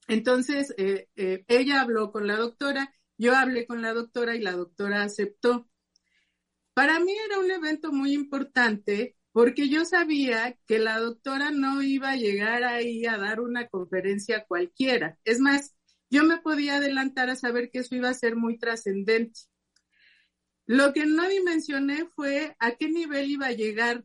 Entonces, 0.06 0.72
eh, 0.78 1.08
eh, 1.16 1.44
ella 1.48 1.80
habló 1.80 2.12
con 2.12 2.28
la 2.28 2.36
doctora, 2.36 2.94
yo 3.18 3.34
hablé 3.34 3.66
con 3.66 3.82
la 3.82 3.92
doctora 3.92 4.36
y 4.36 4.42
la 4.42 4.52
doctora 4.52 5.02
aceptó. 5.02 5.68
Para 6.72 7.00
mí 7.00 7.10
era 7.26 7.40
un 7.40 7.50
evento 7.50 7.90
muy 7.90 8.12
importante 8.12 9.16
porque 9.32 9.68
yo 9.68 9.84
sabía 9.84 10.56
que 10.68 10.78
la 10.78 11.00
doctora 11.00 11.50
no 11.50 11.82
iba 11.82 12.10
a 12.10 12.16
llegar 12.16 12.62
ahí 12.62 13.06
a 13.06 13.18
dar 13.18 13.40
una 13.40 13.66
conferencia 13.66 14.44
cualquiera. 14.46 15.18
Es 15.24 15.40
más, 15.40 15.74
yo 16.10 16.22
me 16.22 16.38
podía 16.38 16.76
adelantar 16.76 17.28
a 17.28 17.34
saber 17.34 17.72
que 17.72 17.80
eso 17.80 17.96
iba 17.96 18.08
a 18.08 18.14
ser 18.14 18.36
muy 18.36 18.56
trascendente. 18.56 19.49
Lo 20.70 20.92
que 20.92 21.04
no 21.04 21.28
dimensioné 21.28 22.06
fue 22.14 22.54
a 22.60 22.76
qué 22.76 22.88
nivel 22.88 23.28
iba 23.28 23.46
a 23.46 23.52
llegar. 23.52 24.04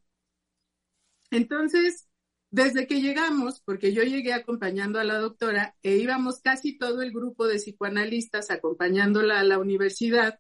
Entonces, 1.30 2.07
desde 2.49 2.88
que 2.88 3.01
llegamos, 3.01 3.61
porque 3.63 3.93
yo 3.93 4.01
llegué 4.01 4.34
acompañando 4.34 4.99
a 4.99 5.03
la 5.03 5.20
doctora 5.20 5.76
e 5.84 5.97
íbamos 5.97 6.41
casi 6.41 6.76
todo 6.76 7.03
el 7.03 7.11
grupo 7.11 7.45
de 7.45 7.57
psicoanalistas 7.57 8.49
acompañándola 8.49 9.39
a 9.39 9.43
la 9.43 9.59
universidad, 9.59 10.39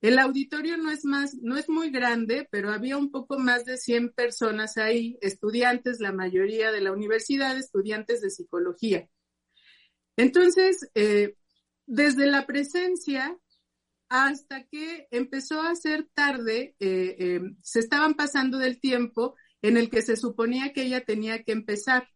el 0.00 0.18
auditorio 0.18 0.78
no 0.78 0.90
es 0.90 1.04
más, 1.04 1.34
no 1.42 1.58
es 1.58 1.68
muy 1.68 1.90
grande, 1.90 2.48
pero 2.50 2.70
había 2.70 2.96
un 2.96 3.10
poco 3.10 3.38
más 3.38 3.66
de 3.66 3.76
100 3.76 4.14
personas 4.14 4.78
ahí, 4.78 5.18
estudiantes, 5.20 6.00
la 6.00 6.12
mayoría 6.12 6.72
de 6.72 6.80
la 6.80 6.92
universidad, 6.92 7.58
estudiantes 7.58 8.22
de 8.22 8.30
psicología. 8.30 9.10
Entonces, 10.16 10.88
eh, 10.94 11.36
desde 11.84 12.28
la 12.28 12.46
presencia 12.46 13.36
hasta 14.10 14.64
que 14.64 15.06
empezó 15.12 15.62
a 15.62 15.74
ser 15.76 16.08
tarde, 16.12 16.74
eh, 16.80 17.16
eh, 17.18 17.40
se 17.62 17.78
estaban 17.78 18.14
pasando 18.14 18.58
del 18.58 18.80
tiempo 18.80 19.36
en 19.62 19.76
el 19.76 19.88
que 19.88 20.02
se 20.02 20.16
suponía 20.16 20.72
que 20.72 20.82
ella 20.82 21.04
tenía 21.04 21.44
que 21.44 21.52
empezar. 21.52 22.08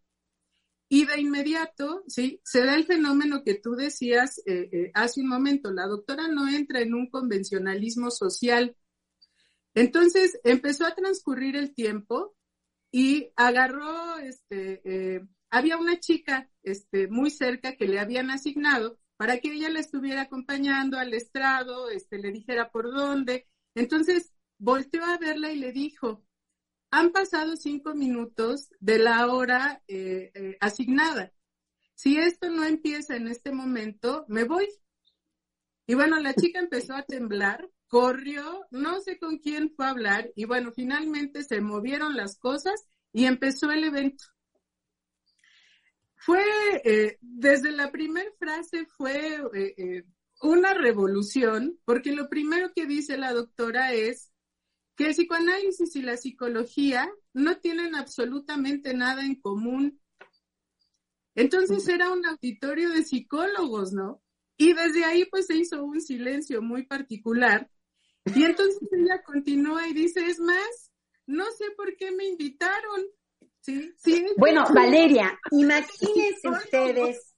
Y 0.88 1.06
de 1.06 1.20
inmediato, 1.20 2.02
sí, 2.08 2.40
se 2.44 2.64
da 2.64 2.74
el 2.74 2.84
fenómeno 2.84 3.44
que 3.44 3.54
tú 3.54 3.76
decías 3.76 4.42
eh, 4.44 4.90
hace 4.94 5.20
un 5.20 5.28
momento, 5.28 5.72
la 5.72 5.86
doctora 5.86 6.26
no 6.26 6.48
entra 6.48 6.80
en 6.80 6.94
un 6.94 7.08
convencionalismo 7.08 8.10
social. 8.10 8.76
Entonces 9.74 10.38
empezó 10.42 10.86
a 10.86 10.94
transcurrir 10.96 11.54
el 11.54 11.74
tiempo 11.74 12.36
y 12.90 13.30
agarró, 13.36 14.18
este, 14.18 15.22
había 15.48 15.78
una 15.78 16.00
chica 16.00 16.50
este, 16.62 17.06
muy 17.06 17.30
cerca 17.30 17.76
que 17.76 17.86
le 17.86 18.00
habían 18.00 18.30
asignado 18.30 18.98
para 19.16 19.38
que 19.38 19.52
ella 19.52 19.70
la 19.70 19.80
estuviera 19.80 20.22
acompañando 20.22 20.98
al 20.98 21.14
estrado, 21.14 21.88
este, 21.90 22.18
le 22.18 22.32
dijera 22.32 22.70
por 22.70 22.92
dónde. 22.92 23.46
Entonces 23.74 24.32
volteó 24.58 25.04
a 25.04 25.18
verla 25.18 25.52
y 25.52 25.58
le 25.58 25.72
dijo, 25.72 26.24
han 26.90 27.12
pasado 27.12 27.56
cinco 27.56 27.94
minutos 27.94 28.68
de 28.80 28.98
la 28.98 29.26
hora 29.26 29.82
eh, 29.88 30.30
eh, 30.34 30.56
asignada. 30.60 31.32
Si 31.94 32.18
esto 32.18 32.50
no 32.50 32.64
empieza 32.64 33.16
en 33.16 33.28
este 33.28 33.52
momento, 33.52 34.24
me 34.28 34.44
voy. 34.44 34.68
Y 35.86 35.94
bueno, 35.94 36.18
la 36.18 36.34
chica 36.34 36.58
empezó 36.58 36.94
a 36.94 37.02
temblar, 37.02 37.68
corrió, 37.88 38.66
no 38.70 39.00
sé 39.00 39.18
con 39.18 39.38
quién 39.38 39.72
fue 39.74 39.86
a 39.86 39.90
hablar, 39.90 40.30
y 40.34 40.46
bueno, 40.46 40.72
finalmente 40.72 41.44
se 41.44 41.60
movieron 41.60 42.16
las 42.16 42.38
cosas 42.38 42.86
y 43.12 43.26
empezó 43.26 43.70
el 43.70 43.84
evento. 43.84 44.24
Fue, 46.24 46.42
eh, 46.84 47.18
desde 47.20 47.70
la 47.72 47.90
primera 47.90 48.30
frase 48.38 48.86
fue 48.86 49.40
una 50.40 50.74
revolución, 50.74 51.78
porque 51.84 52.12
lo 52.12 52.28
primero 52.28 52.72
que 52.74 52.86
dice 52.86 53.18
la 53.18 53.32
doctora 53.32 53.92
es, 53.92 54.32
que 54.96 55.06
el 55.06 55.14
psicoanálisis 55.14 55.96
y 55.96 56.02
la 56.02 56.16
psicología 56.16 57.10
no 57.32 57.58
tienen 57.58 57.94
absolutamente 57.94 58.94
nada 58.94 59.24
en 59.24 59.40
común. 59.40 60.00
Entonces 61.34 61.88
era 61.88 62.12
un 62.12 62.24
auditorio 62.24 62.90
de 62.90 63.02
psicólogos, 63.02 63.92
¿no? 63.92 64.22
Y 64.56 64.72
desde 64.72 65.04
ahí 65.04 65.24
pues 65.24 65.46
se 65.46 65.56
hizo 65.56 65.82
un 65.82 66.00
silencio 66.00 66.62
muy 66.62 66.86
particular. 66.86 67.68
Y 68.24 68.44
entonces 68.44 68.80
ella 68.92 69.22
continúa 69.22 69.88
y 69.88 69.94
dice, 69.94 70.24
es 70.26 70.38
más, 70.38 70.92
no 71.26 71.44
sé 71.58 71.72
por 71.76 71.96
qué 71.96 72.12
me 72.12 72.26
invitaron. 72.26 73.02
Sí, 73.64 73.94
sí. 73.96 74.26
Bueno, 74.36 74.66
Valeria, 74.74 75.38
imagínense 75.50 76.48
ustedes, 76.48 77.34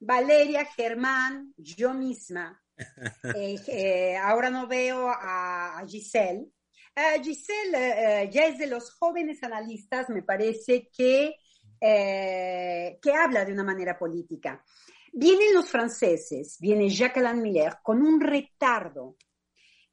Valeria, 0.00 0.66
Germán, 0.66 1.54
yo 1.56 1.94
misma, 1.94 2.62
eh, 3.36 3.56
eh, 3.68 4.16
ahora 4.16 4.50
no 4.50 4.66
veo 4.66 5.08
a 5.08 5.82
Giselle, 5.86 6.50
Uh, 6.94 7.22
Giselle 7.22 8.26
uh, 8.26 8.30
ya 8.30 8.44
es 8.44 8.58
de 8.58 8.66
los 8.66 8.92
jóvenes 8.92 9.42
analistas, 9.42 10.10
me 10.10 10.22
parece 10.22 10.90
que, 10.94 11.36
eh, 11.80 12.98
que 13.00 13.14
habla 13.14 13.46
de 13.46 13.52
una 13.52 13.64
manera 13.64 13.98
política. 13.98 14.62
Vienen 15.10 15.54
los 15.54 15.70
franceses, 15.70 16.58
viene 16.60 16.90
Jacques 16.90 17.22
Alain 17.22 17.40
Miller 17.40 17.78
con 17.82 18.02
un 18.02 18.20
retardo 18.20 19.16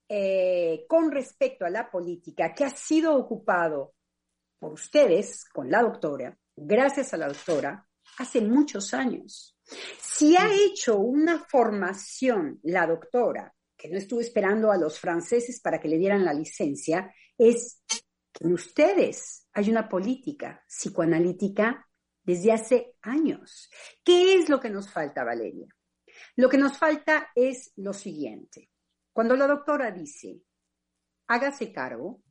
eh, 0.09 0.86
con 0.89 1.09
respecto 1.09 1.65
a 1.65 1.69
la 1.69 1.89
política 1.89 2.53
que 2.53 2.65
ha 2.65 2.69
sido 2.69 3.15
ocupado 3.15 3.93
por 4.60 4.74
ustedes 4.74 5.45
con 5.45 5.72
la 5.72 5.82
doctora, 5.82 6.38
gracias 6.55 7.14
a 7.14 7.18
la 7.18 7.28
doctora, 7.28 7.88
hace 8.18 8.41
muchos 8.41 8.93
años. 8.93 9.57
Si 9.99 10.36
ha 10.36 10.53
hecho 10.53 10.97
una 10.97 11.39
formación 11.39 12.60
la 12.64 12.86
doctora 12.86 13.53
que 13.78 13.89
no 13.89 13.97
estuvo 13.97 14.20
esperando 14.20 14.72
a 14.72 14.78
los 14.78 14.99
franceses 14.99 15.62
para 15.62 15.80
que 15.80 15.88
le 15.88 15.97
dieran 15.97 16.26
la 16.26 16.34
licencia, 16.34 17.14
es 17.38 17.82
que 17.88 17.99
en 18.41 18.53
ustedes 18.53 19.47
hay 19.53 19.70
una 19.70 19.88
política 19.88 20.64
psicoanalítica 20.68 21.88
desde 22.22 22.51
hace 22.51 22.95
años. 23.01 23.70
¿Qué 24.03 24.36
es 24.36 24.49
lo 24.49 24.60
que 24.60 24.70
nos 24.70 24.91
falta, 24.91 25.24
Valeria? 25.24 25.68
Lo 26.36 26.49
que 26.49 26.57
nos 26.57 26.78
falta 26.78 27.30
es 27.34 27.72
lo 27.78 27.93
siguiente. 27.93 28.70
Cuando 29.14 29.36
la 29.36 29.47
doctora 29.47 29.91
dice, 29.91 30.41
hágase 31.28 31.72
cargo, 31.72 32.22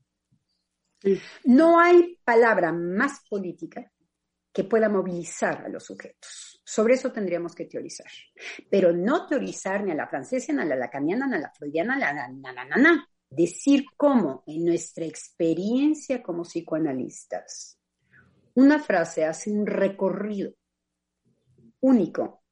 no 1.44 1.80
hay 1.80 2.18
palabra 2.24 2.72
más 2.72 3.20
política 3.28 3.90
que 4.52 4.64
pueda 4.64 4.88
movilizar 4.88 5.64
a 5.64 5.68
los 5.68 5.84
sujetos. 5.84 6.60
Sobre 6.64 6.94
eso 6.94 7.12
tendríamos 7.12 7.54
que 7.54 7.66
teorizar. 7.66 8.10
Pero 8.70 8.92
no 8.92 9.26
teorizar 9.26 9.84
ni 9.84 9.92
a 9.92 9.94
la 9.94 10.08
francesa, 10.08 10.52
ni 10.52 10.62
a 10.62 10.64
la 10.64 10.76
lacaniana, 10.76 11.26
ni 11.26 11.36
a 11.36 11.40
la 11.40 11.52
freudiana, 11.52 11.96
ni 11.96 12.48
a 12.48 12.52
la 12.52 12.64
na, 12.64 13.08
Decir 13.30 13.84
cómo 13.96 14.42
en 14.46 14.64
nuestra 14.64 15.04
experiencia 15.04 16.22
como 16.22 16.44
psicoanalistas, 16.44 17.78
una 18.54 18.78
frase 18.78 19.26
hace 19.26 19.50
un 19.50 19.66
recorrido 19.66 20.54
único 21.80 22.42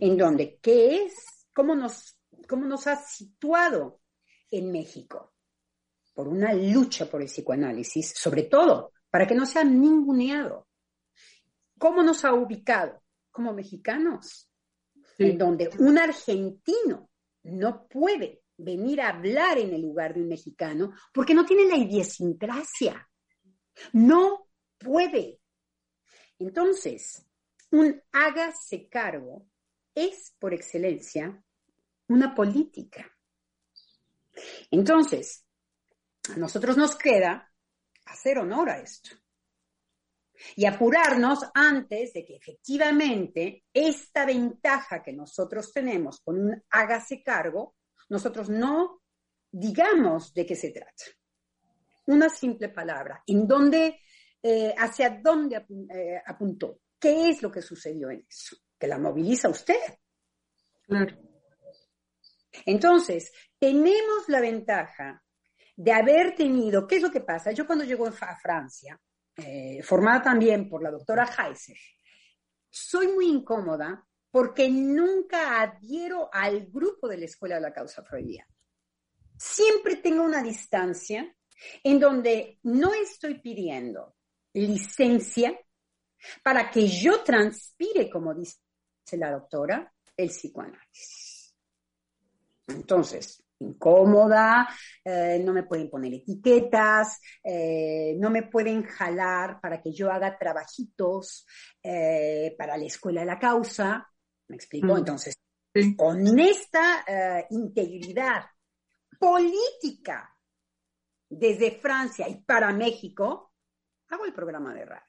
en 0.00 0.16
donde 0.16 0.58
qué 0.62 1.04
es, 1.04 1.14
cómo 1.52 1.74
nos 1.74 2.18
cómo 2.48 2.64
nos 2.66 2.86
ha 2.86 2.96
situado 2.96 4.00
en 4.50 4.70
México 4.70 5.35
por 6.16 6.28
una 6.28 6.54
lucha 6.54 7.10
por 7.10 7.20
el 7.20 7.28
psicoanálisis, 7.28 8.14
sobre 8.16 8.44
todo 8.44 8.92
para 9.10 9.26
que 9.26 9.34
no 9.34 9.44
sea 9.44 9.64
ninguneado. 9.64 10.66
¿Cómo 11.78 12.02
nos 12.02 12.24
ha 12.24 12.32
ubicado? 12.32 13.02
Como 13.30 13.52
mexicanos, 13.52 14.50
en 15.18 15.36
donde 15.36 15.68
un 15.78 15.98
argentino 15.98 17.10
no 17.42 17.86
puede 17.86 18.44
venir 18.56 19.02
a 19.02 19.10
hablar 19.10 19.58
en 19.58 19.74
el 19.74 19.82
lugar 19.82 20.14
de 20.14 20.22
un 20.22 20.28
mexicano 20.28 20.94
porque 21.12 21.34
no 21.34 21.44
tiene 21.44 21.66
la 21.66 21.76
idiosincrasia. 21.76 23.06
No 23.92 24.48
puede. 24.78 25.38
Entonces, 26.38 27.26
un 27.72 28.02
hágase 28.12 28.88
cargo 28.88 29.46
es 29.94 30.34
por 30.38 30.54
excelencia 30.54 31.44
una 32.08 32.34
política. 32.34 33.06
Entonces, 34.70 35.45
a 36.30 36.36
nosotros 36.36 36.76
nos 36.76 36.96
queda 36.96 37.52
hacer 38.06 38.38
honor 38.38 38.70
a 38.70 38.78
esto 38.78 39.10
y 40.54 40.66
apurarnos 40.66 41.40
antes 41.54 42.12
de 42.12 42.24
que 42.24 42.36
efectivamente 42.36 43.64
esta 43.72 44.26
ventaja 44.26 45.02
que 45.02 45.12
nosotros 45.12 45.72
tenemos 45.72 46.20
con 46.20 46.38
un 46.38 46.64
hágase 46.70 47.22
cargo, 47.22 47.76
nosotros 48.08 48.48
no 48.48 49.02
digamos 49.50 50.32
de 50.34 50.46
qué 50.46 50.54
se 50.54 50.70
trata. 50.70 51.04
Una 52.06 52.28
simple 52.28 52.68
palabra, 52.68 53.22
en 53.26 53.46
dónde, 53.46 54.00
eh, 54.42 54.74
hacia 54.76 55.20
dónde 55.22 55.56
eh, 55.56 56.22
apuntó, 56.24 56.80
qué 56.98 57.30
es 57.30 57.42
lo 57.42 57.50
que 57.50 57.62
sucedió 57.62 58.10
en 58.10 58.24
eso, 58.28 58.56
que 58.78 58.86
la 58.86 58.98
moviliza 58.98 59.48
usted. 59.48 59.98
Claro. 60.82 61.16
Entonces, 62.64 63.32
tenemos 63.58 64.28
la 64.28 64.40
ventaja 64.40 65.22
de 65.76 65.92
haber 65.92 66.34
tenido, 66.34 66.86
¿qué 66.86 66.96
es 66.96 67.02
lo 67.02 67.10
que 67.10 67.20
pasa? 67.20 67.52
Yo 67.52 67.66
cuando 67.66 67.84
llego 67.84 68.06
a 68.06 68.36
Francia, 68.36 68.98
eh, 69.36 69.82
formada 69.82 70.22
también 70.22 70.68
por 70.68 70.82
la 70.82 70.90
doctora 70.90 71.26
Heiser, 71.26 71.76
soy 72.70 73.08
muy 73.08 73.28
incómoda 73.28 74.04
porque 74.30 74.68
nunca 74.68 75.60
adhiero 75.60 76.28
al 76.32 76.66
grupo 76.66 77.08
de 77.08 77.18
la 77.18 77.24
Escuela 77.26 77.56
de 77.56 77.62
la 77.62 77.72
Causa 77.72 78.02
Freudiana. 78.02 78.48
Siempre 79.36 79.96
tengo 79.96 80.22
una 80.22 80.42
distancia 80.42 81.34
en 81.82 82.00
donde 82.00 82.58
no 82.62 82.92
estoy 82.94 83.38
pidiendo 83.38 84.16
licencia 84.54 85.58
para 86.42 86.70
que 86.70 86.86
yo 86.86 87.22
transpire, 87.22 88.08
como 88.10 88.34
dice 88.34 88.58
la 89.12 89.30
doctora, 89.30 89.92
el 90.16 90.28
psicoanálisis. 90.28 91.54
Entonces, 92.66 93.42
incómoda, 93.58 94.68
eh, 95.04 95.40
no 95.44 95.52
me 95.52 95.62
pueden 95.62 95.88
poner 95.88 96.14
etiquetas, 96.14 97.20
eh, 97.42 98.16
no 98.18 98.30
me 98.30 98.44
pueden 98.44 98.82
jalar 98.84 99.60
para 99.60 99.80
que 99.80 99.92
yo 99.92 100.10
haga 100.10 100.36
trabajitos 100.38 101.46
eh, 101.82 102.54
para 102.58 102.76
la 102.76 102.84
escuela 102.84 103.20
de 103.20 103.26
la 103.26 103.38
causa. 103.38 104.08
¿Me 104.48 104.56
explico? 104.56 104.88
Mm. 104.88 104.98
Entonces, 104.98 105.36
con 105.96 106.38
esta 106.38 107.04
integridad 107.50 108.46
política 109.18 110.34
desde 111.28 111.72
Francia 111.72 112.28
y 112.28 112.36
para 112.42 112.72
México, 112.72 113.52
hago 114.08 114.24
el 114.24 114.32
programa 114.32 114.72
de 114.72 114.84
radio. 114.84 115.02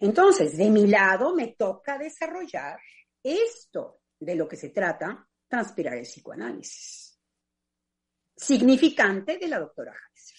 Entonces, 0.00 0.56
de 0.56 0.70
mi 0.70 0.86
lado 0.86 1.34
me 1.34 1.48
toca 1.48 1.98
desarrollar 1.98 2.78
esto 3.22 4.00
de 4.18 4.36
lo 4.36 4.48
que 4.48 4.56
se 4.56 4.70
trata, 4.70 5.28
transpirar 5.54 5.94
el 5.94 6.02
psicoanálisis. 6.02 7.16
Significante 8.36 9.38
de 9.38 9.46
la 9.46 9.60
doctora 9.60 9.94
Heiser. 9.94 10.38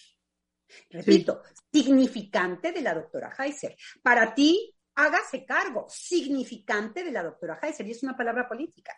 Repito, 0.90 1.42
significante 1.72 2.70
de 2.70 2.82
la 2.82 2.92
doctora 2.92 3.34
Heiser. 3.38 3.74
Para 4.02 4.34
ti, 4.34 4.76
hágase 4.94 5.46
cargo, 5.46 5.86
significante 5.88 7.02
de 7.02 7.10
la 7.10 7.22
doctora 7.22 7.58
Heiser, 7.62 7.86
y 7.86 7.92
es 7.92 8.02
una 8.02 8.14
palabra 8.14 8.46
política. 8.46 8.92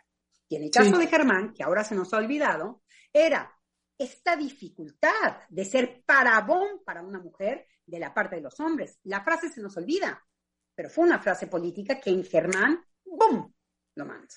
Y 0.49 0.57
en 0.57 0.65
el 0.65 0.71
caso 0.71 0.99
de 0.99 1.07
Germán, 1.07 1.55
que 1.55 1.63
ahora 1.63 1.85
se 1.85 1.95
nos 1.95 2.13
ha 2.13 2.17
olvidado, 2.17 2.83
era 3.13 3.55
esta 3.97 4.35
dificultad 4.35 5.43
de 5.49 5.65
ser 5.65 6.03
parabón 6.05 6.83
para 6.85 7.03
una 7.03 7.21
mujer 7.21 7.67
de 7.87 8.01
la 8.01 8.13
parte 8.13 8.37
de 8.37 8.43
los 8.43 8.59
hombres. 8.59 8.99
La 9.05 9.23
frase 9.23 9.51
se 9.51 9.61
nos 9.61 9.77
olvida, 9.77 10.21
pero 10.75 10.91
fue 10.91 11.05
una 11.05 11.21
frase 11.21 11.47
política 11.47 12.01
que 12.01 12.11
en 12.11 12.25
Germán, 12.25 12.85
¡bum!, 13.05 13.53
lo 13.95 14.05
manda. 14.05 14.35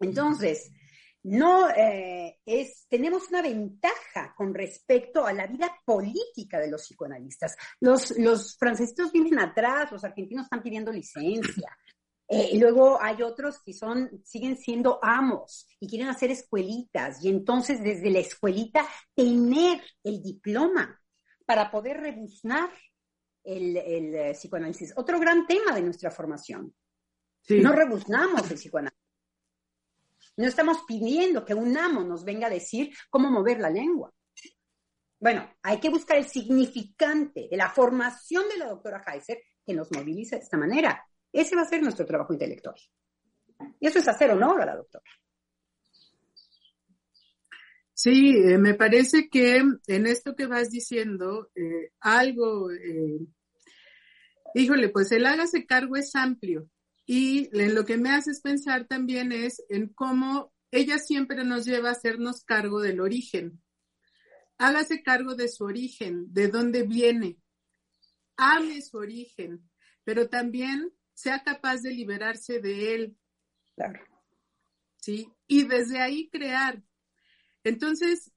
Entonces, 0.00 0.72
no 1.22 1.68
eh, 1.70 2.38
es, 2.46 2.86
tenemos 2.88 3.28
una 3.28 3.42
ventaja 3.42 4.34
con 4.36 4.54
respecto 4.54 5.26
a 5.26 5.32
la 5.32 5.46
vida 5.46 5.70
política 5.84 6.58
de 6.58 6.70
los 6.70 6.82
psicoanalistas. 6.82 7.56
Los, 7.80 8.18
los 8.18 8.56
franceses 8.56 9.12
vienen 9.12 9.38
atrás, 9.38 9.92
los 9.92 10.04
argentinos 10.04 10.44
están 10.44 10.62
pidiendo 10.62 10.90
licencia. 10.90 11.76
Eh, 12.26 12.56
luego 12.58 13.02
hay 13.02 13.22
otros 13.22 13.60
que 13.60 13.74
son, 13.74 14.22
siguen 14.24 14.56
siendo 14.56 15.00
amos 15.02 15.66
y 15.80 15.88
quieren 15.88 16.08
hacer 16.08 16.30
escuelitas 16.30 17.24
y 17.24 17.28
entonces 17.28 17.82
desde 17.82 18.08
la 18.08 18.20
escuelita 18.20 18.86
tener 19.16 19.82
el 20.04 20.22
diploma 20.22 20.96
para 21.44 21.72
poder 21.72 21.96
rebuznar 21.96 22.70
el, 23.42 23.76
el 23.76 24.14
eh, 24.14 24.30
psicoanálisis. 24.34 24.92
Otro 24.96 25.18
gran 25.18 25.44
tema 25.46 25.74
de 25.74 25.82
nuestra 25.82 26.10
formación. 26.10 26.72
No 27.48 27.72
rebuznamos 27.72 28.48
el 28.48 28.56
psicoanálisis. 28.56 28.99
No 30.40 30.46
estamos 30.46 30.84
pidiendo 30.88 31.44
que 31.44 31.52
un 31.52 31.76
amo 31.76 32.02
nos 32.02 32.24
venga 32.24 32.46
a 32.46 32.50
decir 32.50 32.96
cómo 33.10 33.30
mover 33.30 33.60
la 33.60 33.68
lengua. 33.68 34.10
Bueno, 35.18 35.46
hay 35.62 35.78
que 35.78 35.90
buscar 35.90 36.16
el 36.16 36.24
significante 36.24 37.46
de 37.50 37.56
la 37.58 37.68
formación 37.68 38.48
de 38.48 38.56
la 38.56 38.70
doctora 38.70 39.04
Heiser 39.06 39.38
que 39.66 39.74
nos 39.74 39.92
moviliza 39.92 40.36
de 40.36 40.42
esta 40.42 40.56
manera. 40.56 41.04
Ese 41.30 41.54
va 41.54 41.60
a 41.60 41.68
ser 41.68 41.82
nuestro 41.82 42.06
trabajo 42.06 42.32
intelectual. 42.32 42.74
Y 43.78 43.86
eso 43.86 43.98
es 43.98 44.08
hacer 44.08 44.30
honor 44.30 44.62
a 44.62 44.64
la 44.64 44.76
doctora. 44.76 45.04
Sí, 47.92 48.34
eh, 48.34 48.56
me 48.56 48.72
parece 48.72 49.28
que 49.28 49.58
en 49.58 50.06
esto 50.06 50.34
que 50.34 50.46
vas 50.46 50.70
diciendo, 50.70 51.50
eh, 51.54 51.92
algo, 52.00 52.72
eh, 52.72 53.26
híjole, 54.54 54.88
pues 54.88 55.12
el 55.12 55.26
hágase 55.26 55.66
cargo 55.66 55.96
es 55.96 56.16
amplio. 56.16 56.66
Y 57.12 57.48
lo 57.50 57.84
que 57.84 57.96
me 57.96 58.10
haces 58.10 58.40
pensar 58.40 58.86
también 58.86 59.32
es 59.32 59.64
en 59.68 59.88
cómo 59.88 60.52
ella 60.70 61.00
siempre 61.00 61.42
nos 61.42 61.64
lleva 61.64 61.88
a 61.88 61.92
hacernos 61.92 62.44
cargo 62.44 62.80
del 62.80 63.00
origen. 63.00 63.60
Hágase 64.58 65.02
cargo 65.02 65.34
de 65.34 65.48
su 65.48 65.64
origen, 65.64 66.32
de 66.32 66.46
dónde 66.46 66.84
viene. 66.84 67.36
Ame 68.36 68.80
su 68.80 68.98
origen, 68.98 69.68
pero 70.04 70.28
también 70.28 70.94
sea 71.12 71.42
capaz 71.42 71.78
de 71.78 71.90
liberarse 71.90 72.60
de 72.60 72.94
él. 72.94 73.18
Claro. 73.74 74.04
¿Sí? 74.94 75.28
Y 75.48 75.64
desde 75.64 75.98
ahí 75.98 76.30
crear. 76.30 76.80
Entonces, 77.64 78.30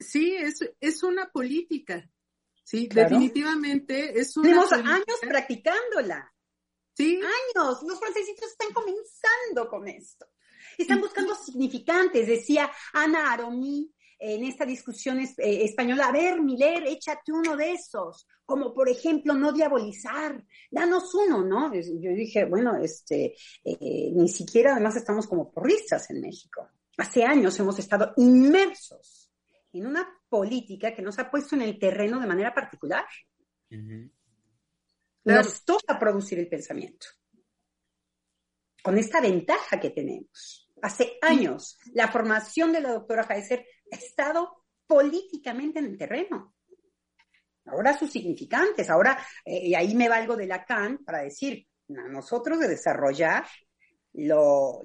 sí, 0.00 0.34
es, 0.34 0.68
es 0.80 1.04
una 1.04 1.30
política. 1.30 2.10
Sí, 2.64 2.88
definitivamente 2.92 4.18
es 4.18 4.36
una. 4.36 4.48
Tenemos 4.48 4.72
años 4.72 5.20
practicándola. 5.20 6.34
Sí. 6.98 7.20
Años. 7.54 7.82
Los 7.84 8.00
francesitos 8.00 8.50
están 8.50 8.72
comenzando 8.72 9.68
con 9.68 9.86
esto. 9.86 10.26
Están 10.76 11.00
buscando 11.00 11.34
significantes, 11.36 12.26
decía 12.26 12.70
Ana 12.92 13.32
Aromí 13.32 13.92
en 14.18 14.42
esta 14.44 14.66
discusión 14.66 15.20
eh, 15.20 15.28
española. 15.36 16.08
A 16.08 16.12
ver, 16.12 16.42
Miller, 16.42 16.82
échate 16.88 17.30
uno 17.30 17.56
de 17.56 17.72
esos. 17.72 18.26
Como 18.44 18.74
por 18.74 18.88
ejemplo, 18.88 19.34
no 19.34 19.52
diabolizar. 19.52 20.44
Danos 20.70 21.14
uno, 21.14 21.44
¿no? 21.44 21.72
Yo 21.72 22.10
dije, 22.14 22.46
bueno, 22.46 22.76
este, 22.76 23.36
eh, 23.64 24.10
ni 24.12 24.28
siquiera 24.28 24.72
además 24.72 24.96
estamos 24.96 25.28
como 25.28 25.52
porristas 25.52 26.10
en 26.10 26.20
México. 26.20 26.68
Hace 26.96 27.22
años 27.22 27.58
hemos 27.60 27.78
estado 27.78 28.12
inmersos 28.16 29.30
en 29.72 29.86
una 29.86 30.08
política 30.28 30.92
que 30.92 31.02
nos 31.02 31.16
ha 31.20 31.30
puesto 31.30 31.54
en 31.54 31.62
el 31.62 31.78
terreno 31.78 32.18
de 32.18 32.26
manera 32.26 32.52
particular. 32.52 33.04
Nos 35.24 35.64
toca 35.64 35.98
producir 35.98 36.38
el 36.38 36.48
pensamiento. 36.48 37.06
Con 38.82 38.96
esta 38.96 39.20
ventaja 39.20 39.78
que 39.78 39.90
tenemos. 39.90 40.70
Hace 40.80 41.18
años, 41.20 41.78
la 41.92 42.08
formación 42.08 42.72
de 42.72 42.80
la 42.80 42.92
doctora 42.92 43.26
Heiser 43.28 43.66
ha 43.92 43.96
estado 43.96 44.64
políticamente 44.86 45.80
en 45.80 45.86
el 45.86 45.98
terreno. 45.98 46.54
Ahora 47.66 47.96
sus 47.96 48.10
significantes, 48.10 48.88
ahora, 48.88 49.18
eh, 49.44 49.68
y 49.68 49.74
ahí 49.74 49.94
me 49.94 50.08
valgo 50.08 50.36
de 50.36 50.46
Lacan 50.46 50.98
para 51.04 51.22
decir, 51.22 51.66
a 51.90 52.08
nosotros 52.08 52.58
de 52.58 52.68
desarrollar 52.68 53.46
lo, 54.14 54.82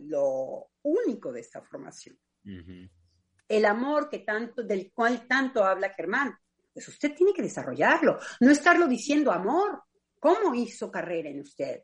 único 0.82 1.32
de 1.32 1.40
esta 1.40 1.62
formación. 1.62 2.18
El 3.48 3.66
amor 3.66 4.10
que 4.10 4.20
tanto, 4.20 4.64
del 4.64 4.92
cual 4.94 5.28
tanto 5.28 5.64
habla 5.64 5.94
Germán, 5.94 6.38
pues 6.74 6.88
usted 6.88 7.14
tiene 7.16 7.34
que 7.34 7.42
desarrollarlo, 7.42 8.20
no 8.42 8.52
estarlo 8.52 8.88
diciendo 8.88 9.32
amor, 9.32 9.84
¿Cómo 10.24 10.56
hizo 10.56 10.90
carrera 10.90 11.30
en 11.30 11.42
usted? 11.42 11.84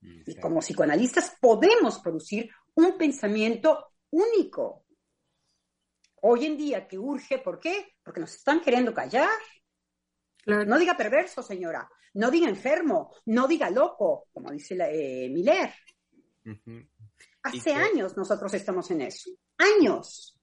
Y 0.00 0.36
como 0.36 0.60
psicoanalistas 0.60 1.36
podemos 1.40 1.98
producir 1.98 2.48
un 2.74 2.96
pensamiento 2.96 3.94
único. 4.10 4.86
Hoy 6.20 6.46
en 6.46 6.56
día 6.56 6.86
que 6.86 6.96
urge, 6.96 7.40
¿por 7.40 7.58
qué? 7.58 7.96
Porque 8.00 8.20
nos 8.20 8.36
están 8.36 8.60
queriendo 8.60 8.94
callar. 8.94 9.36
No 10.46 10.78
diga 10.78 10.96
perverso, 10.96 11.42
señora. 11.42 11.90
No 12.14 12.30
diga 12.30 12.48
enfermo. 12.48 13.16
No 13.26 13.48
diga 13.48 13.68
loco, 13.68 14.28
como 14.32 14.52
dice 14.52 14.76
la, 14.76 14.88
eh, 14.88 15.28
Miller. 15.28 15.74
Hace 17.42 17.72
años 17.72 18.16
nosotros 18.16 18.54
estamos 18.54 18.88
en 18.92 19.00
eso. 19.00 19.28
Años. 19.58 20.40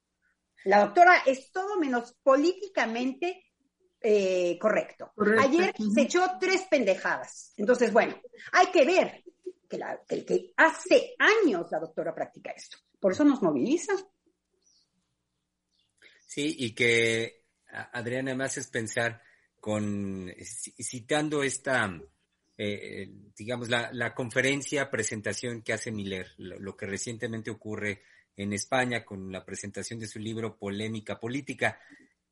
La 0.65 0.81
doctora 0.81 1.23
es 1.25 1.53
todo 1.53 1.79
menos 1.79 2.17
políticamente 2.21 3.48
eh, 4.01 4.57
correcto. 4.59 5.13
Ayer 5.39 5.73
se 5.93 6.01
echó 6.01 6.25
tres 6.39 6.63
pendejadas. 6.69 7.53
Entonces, 7.57 7.91
bueno, 7.91 8.19
hay 8.51 8.67
que 8.67 8.85
ver 8.85 9.23
que, 9.67 10.25
que 10.25 10.53
hace 10.57 11.15
años 11.19 11.67
la 11.71 11.79
doctora 11.79 12.13
practica 12.13 12.51
esto. 12.51 12.77
Por 12.99 13.11
eso 13.11 13.23
nos 13.23 13.41
moviliza. 13.41 13.93
Sí, 16.25 16.55
y 16.59 16.75
que 16.75 17.45
Adriana 17.91 18.35
me 18.35 18.45
haces 18.45 18.67
pensar 18.67 19.21
con 19.59 20.31
citando 20.39 21.43
esta, 21.43 21.99
eh, 22.57 23.09
digamos, 23.35 23.69
la, 23.69 24.13
conferencia, 24.13 24.89
presentación 24.89 25.61
que 25.61 25.73
hace 25.73 25.91
Miller, 25.91 26.27
lo, 26.37 26.75
que 26.75 26.85
recientemente 26.85 27.51
ocurre 27.51 28.03
en 28.35 28.53
España 28.53 29.03
con 29.03 29.31
la 29.31 29.43
presentación 29.43 29.99
de 29.99 30.07
su 30.07 30.19
libro 30.19 30.57
Polémica 30.57 31.19
Política. 31.19 31.79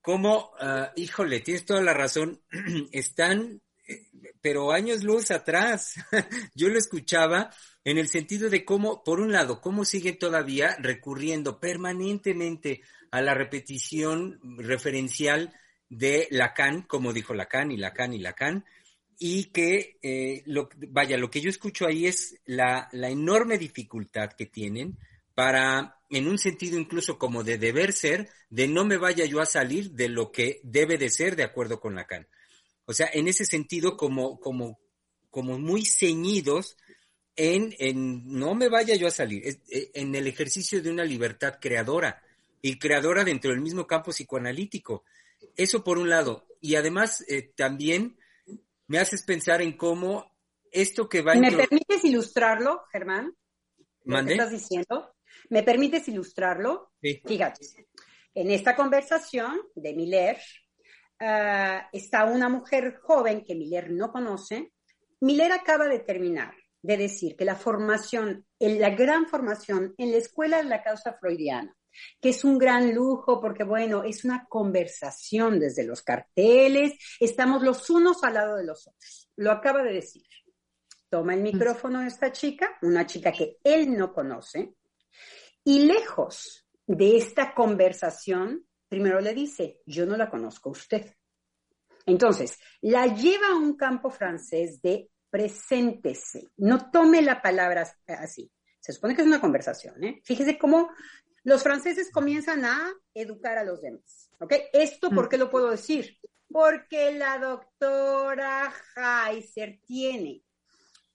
Como, 0.08 0.52
ah, 0.62 0.94
híjole, 0.96 1.42
tienes 1.42 1.66
toda 1.66 1.82
la 1.82 1.94
razón, 1.94 2.42
están, 2.94 3.62
eh, 3.90 4.08
pero 4.40 4.72
años 4.72 5.04
luz 5.04 5.32
atrás. 5.32 5.96
Yo 6.56 6.70
lo 6.70 6.78
escuchaba 6.78 7.50
en 7.84 7.98
el 7.98 8.08
sentido 8.08 8.50
de 8.50 8.64
cómo, 8.64 9.04
por 9.04 9.20
un 9.20 9.34
lado, 9.34 9.60
cómo 9.60 9.84
sigue 9.84 10.14
todavía 10.14 10.78
recurriendo 10.80 11.60
permanentemente 11.60 12.84
a 13.12 13.22
la 13.22 13.34
repetición 13.34 14.40
referencial 14.58 15.54
de 15.90 16.30
Lacan, 16.32 16.84
como 16.84 17.12
dijo 17.12 17.34
Lacan 17.34 17.74
y 17.74 17.76
Lacan 17.76 18.14
y 18.14 18.20
Lacan, 18.20 18.64
y 19.20 19.52
que, 19.52 19.98
eh, 20.02 20.42
lo, 20.46 20.70
vaya, 20.88 21.18
lo 21.18 21.30
que 21.30 21.42
yo 21.42 21.50
escucho 21.50 21.86
ahí 21.86 22.06
es 22.06 22.40
la 22.46 22.88
enorme 22.94 23.58
dificultad 23.58 24.32
que 24.38 24.46
tienen 24.46 24.98
para, 25.36 25.97
en 26.10 26.28
un 26.28 26.38
sentido 26.38 26.80
incluso 26.80 27.18
como 27.18 27.44
de 27.44 27.58
deber 27.58 27.94
ser, 27.94 28.30
de 28.50 28.68
no 28.68 28.86
me 28.86 28.98
vaya 28.98 29.26
yo 29.26 29.42
a 29.42 29.46
salir 29.46 29.92
de 29.92 30.10
lo 30.10 30.32
que 30.32 30.62
debe 30.64 30.98
de 30.98 31.10
ser 31.10 31.36
de 31.36 31.44
acuerdo 31.44 31.80
con 31.80 31.96
Lacan. 31.96 32.28
O 32.86 32.94
sea, 32.94 33.10
en 33.12 33.28
ese 33.28 33.46
sentido 33.46 33.98
como, 33.98 34.40
como, 34.40 34.80
como 35.30 35.60
muy 35.60 35.84
ceñidos 35.86 36.78
en, 37.36 37.76
en 37.78 38.40
no 38.40 38.56
me 38.56 38.70
vaya 38.70 38.96
yo 38.96 39.08
a 39.08 39.12
salir, 39.12 39.44
eh, 39.46 39.92
en 39.94 40.16
el 40.16 40.28
ejercicio 40.28 40.82
de 40.82 40.90
una 40.90 41.04
libertad 41.04 41.60
creadora 41.62 42.24
y 42.62 42.80
creadora 42.80 43.24
dentro 43.24 43.52
del 43.52 43.62
mismo 43.62 43.86
campo 43.86 44.12
psicoanalítico. 44.12 45.04
Eso 45.56 45.84
por 45.84 45.98
un 45.98 46.10
lado. 46.10 46.48
Y 46.62 46.76
además 46.76 47.24
eh, 47.28 47.52
también 47.56 48.18
me 48.88 49.00
haces 49.00 49.24
pensar 49.24 49.62
en 49.62 49.78
cómo 49.78 50.34
esto 50.72 51.08
que 51.08 51.22
va... 51.22 51.36
¿Me 51.36 51.52
permites 51.52 52.04
ilustrarlo, 52.06 52.84
Germán? 52.92 53.36
¿Qué 54.04 54.32
estás 54.32 54.52
diciendo? 54.52 55.14
¿Me 55.50 55.64
permites 55.64 56.08
ilustrarlo? 56.08 56.92
Sí. 57.02 57.22
Fíjate, 57.26 57.66
en 58.34 58.52
esta 58.52 58.76
conversación 58.76 59.60
de 59.76 59.94
Miller 59.94 60.38
ah, 61.20 61.90
está 61.92 62.26
una 62.26 62.50
mujer 62.50 63.00
joven 63.02 63.44
que 63.44 63.56
Miller 63.56 63.92
no 63.92 64.12
conoce. 64.12 64.74
Miller 65.22 65.52
acaba 65.52 65.88
de 65.88 66.00
terminar 66.00 66.54
de 66.82 66.98
decir 66.98 67.36
que 67.36 67.44
la 67.44 67.56
formación, 67.56 68.46
la 68.60 68.92
gran 68.92 69.28
formación 69.28 69.94
en 69.98 70.12
la 70.12 70.18
escuela 70.18 70.58
de 70.58 70.66
la 70.66 70.84
causa 70.84 71.18
freudiana 71.20 71.76
que 72.22 72.30
es 72.30 72.44
un 72.44 72.58
gran 72.58 72.94
lujo 72.94 73.40
porque, 73.40 73.64
bueno, 73.64 74.04
es 74.04 74.24
una 74.26 74.46
conversación 74.48 75.60
desde 75.60 75.84
los 75.84 76.02
carteles, 76.02 76.94
estamos 77.20 77.64
los 77.64 77.90
unos 77.90 78.24
al 78.24 78.36
lado 78.36 78.56
de 78.56 78.66
los 78.66 78.88
otros. 78.88 79.30
Lo 79.36 79.52
acaba 79.52 79.84
de 79.84 79.94
decir. 79.94 80.24
Toma 81.10 81.36
el 81.36 81.42
micrófono 81.42 82.02
esta 82.02 82.34
chica, 82.34 82.78
una 82.82 83.06
chica 83.06 83.32
que 83.32 83.58
él 83.64 83.98
no 83.98 84.14
conoce, 84.14 84.74
y 85.68 85.80
lejos 85.80 86.66
de 86.86 87.18
esta 87.18 87.54
conversación, 87.54 88.66
primero 88.88 89.20
le 89.20 89.34
dice, 89.34 89.82
yo 89.86 90.06
no 90.06 90.16
la 90.16 90.30
conozco 90.30 90.70
a 90.70 90.72
usted. 90.72 91.14
Entonces, 92.06 92.58
la 92.80 93.08
lleva 93.08 93.50
a 93.50 93.58
un 93.58 93.76
campo 93.76 94.10
francés 94.10 94.82
de 94.82 95.12
preséntese, 95.30 96.52
no 96.56 96.90
tome 96.90 97.22
la 97.22 97.42
palabra 97.42 97.86
así. 98.08 98.50
Se 98.80 98.94
supone 98.94 99.14
que 99.14 99.24
es 99.24 99.28
una 99.28 99.42
conversación, 99.42 100.02
¿eh? 100.06 100.22
Fíjese 100.24 100.58
cómo 100.58 100.90
los 101.44 101.64
franceses 101.64 102.12
comienzan 102.14 102.64
a 102.64 102.94
educar 103.14 103.58
a 103.58 103.66
los 103.66 103.82
demás. 103.82 104.32
¿Ok? 104.40 104.54
¿Esto 104.72 105.10
por 105.10 105.28
qué 105.28 105.38
lo 105.38 105.50
puedo 105.50 105.70
decir? 105.70 106.18
Porque 106.50 107.12
la 107.12 107.40
doctora 107.40 108.74
Heiser 108.96 109.82
tiene 109.86 110.46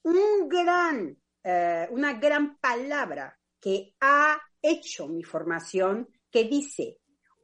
un 0.02 0.46
gran, 0.46 1.16
eh, 1.42 1.88
una 1.90 2.12
gran 2.12 2.58
palabra 2.58 3.34
que 3.62 3.94
ha 4.00 4.36
hecho 4.60 5.06
mi 5.06 5.22
formación 5.22 6.08
que 6.28 6.44
dice, 6.44 6.98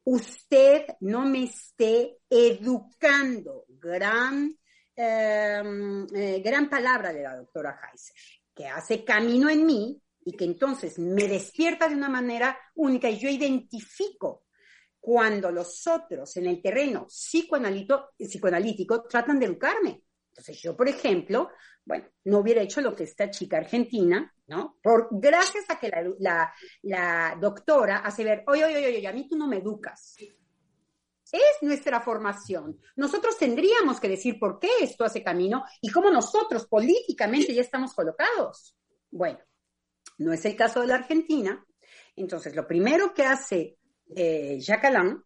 usted 0.05 0.85
no 1.01 1.25
me 1.25 1.45
esté 1.45 2.19
educando. 2.29 3.65
Gran, 3.69 4.53
em, 4.97 6.07
eh, 6.13 6.43
gran 6.45 6.69
palabra 6.69 7.13
de 7.13 7.23
la 7.23 7.37
doctora 7.37 7.79
Heiser, 7.81 8.17
que 8.53 8.67
hace 8.67 9.05
camino 9.05 9.49
en 9.49 9.65
mí 9.65 10.03
y 10.25 10.33
que 10.33 10.45
entonces 10.45 10.99
me 10.99 11.29
despierta 11.29 11.89
de 11.89 11.95
una 11.95 12.09
manera 12.09 12.59
única 12.75 13.09
y 13.09 13.19
yo 13.19 13.29
identifico 13.29 14.47
cuando 14.99 15.53
los 15.53 15.87
otros 15.87 16.37
en 16.37 16.47
el 16.47 16.61
terreno 16.61 17.07
psicoanalítico 17.07 19.05
tratan 19.05 19.39
de 19.39 19.47
educarme. 19.47 20.03
Entonces 20.39 20.63
yo, 20.63 20.77
por 20.77 20.89
ejemplo, 20.89 21.51
bueno, 21.85 22.05
no 22.25 22.39
hubiera 22.39 22.63
hecho 22.63 22.81
lo 22.81 22.95
que 22.95 23.03
esta 23.03 23.29
chica 23.29 23.57
argentina, 23.57 24.33
¿no? 24.47 24.79
Por, 24.81 25.09
gracias 25.11 25.65
a 25.69 25.81
que 25.81 25.91
la, 26.21 27.37
doctora 27.41 27.99
hace 27.99 28.23
ver, 28.23 28.45
oye, 28.47 28.65
oye, 28.65 28.77
oye, 28.77 29.09
a 29.09 29.13
mí 29.13 29.27
tú 29.29 29.37
no 29.37 29.49
me 29.49 29.57
educas. 29.57 30.17
Es 31.33 31.43
nuestra 31.63 32.01
formación. 32.01 32.81
Nosotros 32.95 33.37
tendríamos 33.37 33.99
que 33.99 34.09
decir 34.09 34.39
por 34.39 34.61
qué 34.61 34.69
esto 34.81 35.05
hace 35.05 35.25
camino 35.25 35.65
y 35.81 35.91
cómo 35.91 36.09
nosotros 36.09 36.69
políticamente 36.69 37.53
ya 37.53 37.63
estamos 37.63 37.93
colocados. 37.93 38.77
Bueno, 39.11 39.41
no 40.19 40.33
es 40.33 40.45
el 40.45 40.55
caso 40.55 40.83
de 40.83 40.87
la 40.87 40.95
Argentina. 40.95 41.67
Entonces, 42.15 42.55
lo 42.55 42.65
primero 42.65 43.13
que 43.13 43.25
hace 43.25 43.77
eh, 44.15 44.57
Jacques 44.61 44.89
Alain, 44.89 45.21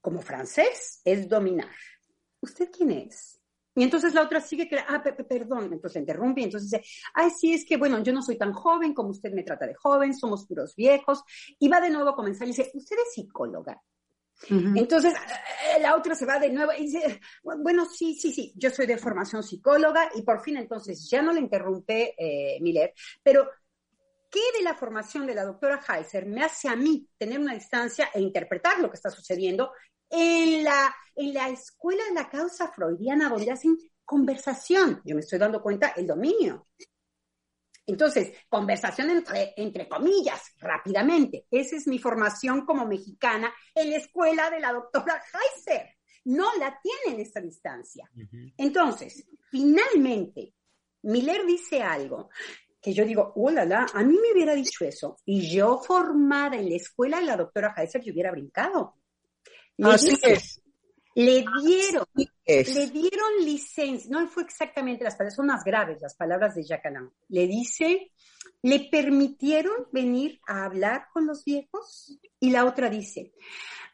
como 0.00 0.22
francés, 0.22 1.02
es 1.04 1.28
dominar. 1.28 1.76
¿Usted 2.40 2.70
quién 2.70 2.92
es? 2.92 3.35
Y 3.76 3.82
entonces 3.82 4.14
la 4.14 4.22
otra 4.22 4.40
sigue 4.40 4.68
que, 4.68 4.78
ah, 4.78 5.02
perdón, 5.28 5.70
entonces 5.70 6.00
interrumpe 6.00 6.40
y 6.40 6.44
entonces 6.44 6.70
dice, 6.70 6.84
ay, 7.12 7.30
sí, 7.30 7.52
es 7.52 7.66
que, 7.66 7.76
bueno, 7.76 8.02
yo 8.02 8.12
no 8.12 8.22
soy 8.22 8.38
tan 8.38 8.54
joven 8.54 8.94
como 8.94 9.10
usted 9.10 9.32
me 9.32 9.42
trata 9.42 9.66
de 9.66 9.74
joven, 9.74 10.16
somos 10.16 10.46
puros 10.46 10.74
viejos. 10.74 11.22
Y 11.58 11.68
va 11.68 11.78
de 11.78 11.90
nuevo 11.90 12.08
a 12.08 12.16
comenzar 12.16 12.48
y 12.48 12.52
dice, 12.52 12.70
¿usted 12.72 12.96
es 12.96 13.12
psicóloga? 13.12 13.80
Entonces, 14.50 15.14
eh, 15.14 15.80
la 15.80 15.96
otra 15.96 16.14
se 16.14 16.26
va 16.26 16.38
de 16.38 16.50
nuevo 16.50 16.72
y 16.72 16.84
dice, 16.84 17.20
bueno, 17.42 17.86
sí, 17.86 18.14
sí, 18.14 18.32
sí, 18.32 18.52
yo 18.56 18.70
soy 18.70 18.86
de 18.86 18.98
formación 18.98 19.42
psicóloga 19.42 20.10
y 20.14 20.22
por 20.22 20.42
fin 20.42 20.58
entonces 20.58 21.08
ya 21.10 21.22
no 21.22 21.32
le 21.32 21.40
interrumpe 21.40 22.14
eh, 22.18 22.58
Miller, 22.60 22.92
pero 23.22 23.48
¿Qué 24.28 24.40
de 24.58 24.64
la 24.64 24.74
formación 24.74 25.24
de 25.24 25.34
la 25.34 25.44
doctora 25.44 25.80
Heiser 25.88 26.26
me 26.26 26.42
hace 26.42 26.68
a 26.68 26.76
mí 26.76 27.08
tener 27.16 27.38
una 27.38 27.54
distancia 27.54 28.10
e 28.12 28.20
interpretar 28.20 28.80
lo 28.80 28.90
que 28.90 28.96
está 28.96 29.08
sucediendo 29.08 29.70
en 30.10 30.64
la, 30.64 30.94
en 31.14 31.34
la 31.34 31.48
escuela 31.48 32.04
de 32.04 32.14
la 32.14 32.28
causa 32.28 32.68
freudiana 32.68 33.28
donde 33.28 33.50
hacen 33.50 33.76
conversación? 34.04 35.02
Yo 35.04 35.14
me 35.14 35.20
estoy 35.20 35.38
dando 35.38 35.62
cuenta 35.62 35.88
el 35.96 36.06
dominio. 36.06 36.68
Entonces, 37.86 38.32
conversación 38.48 39.10
entre, 39.10 39.54
entre 39.56 39.88
comillas, 39.88 40.42
rápidamente. 40.58 41.46
Esa 41.50 41.76
es 41.76 41.86
mi 41.86 41.98
formación 41.98 42.66
como 42.66 42.84
mexicana 42.84 43.52
en 43.74 43.90
la 43.90 43.98
escuela 43.98 44.50
de 44.50 44.60
la 44.60 44.72
doctora 44.72 45.22
Heiser. 45.32 45.96
No 46.24 46.48
la 46.58 46.80
tiene 46.82 47.16
en 47.16 47.20
esta 47.20 47.40
distancia. 47.40 48.10
Entonces, 48.56 49.28
finalmente, 49.48 50.52
Miller 51.02 51.46
dice 51.46 51.80
algo 51.80 52.30
que 52.80 52.92
yo 52.92 53.04
digo, 53.04 53.32
hola, 53.36 53.64
la, 53.64 53.86
a 53.94 54.02
mí 54.02 54.18
me 54.20 54.32
hubiera 54.32 54.54
dicho 54.54 54.84
eso 54.84 55.18
y 55.24 55.48
yo 55.48 55.78
formada 55.78 56.56
en 56.56 56.68
la 56.68 56.76
escuela 56.76 57.20
de 57.20 57.26
la 57.26 57.36
doctora 57.36 57.74
Heiser, 57.76 58.02
yo 58.02 58.12
hubiera 58.12 58.32
brincado. 58.32 58.96
Le 59.78 59.90
Así 59.90 60.18
es. 60.22 60.60
Le 61.16 61.46
dieron, 61.64 62.04
le 62.14 62.86
dieron 62.90 63.30
licencia, 63.42 64.10
no 64.10 64.28
fue 64.28 64.42
exactamente 64.42 65.02
las 65.02 65.14
palabras, 65.14 65.34
son 65.34 65.46
más 65.46 65.64
graves 65.64 65.98
las 66.02 66.14
palabras 66.14 66.54
de 66.54 66.62
Jacques 66.62 66.90
Alain. 66.90 67.10
Le 67.28 67.46
dice, 67.46 68.12
le 68.60 68.80
permitieron 68.90 69.86
venir 69.92 70.38
a 70.46 70.66
hablar 70.66 71.06
con 71.14 71.26
los 71.26 71.42
viejos 71.42 72.18
y 72.38 72.50
la 72.50 72.66
otra 72.66 72.90
dice, 72.90 73.32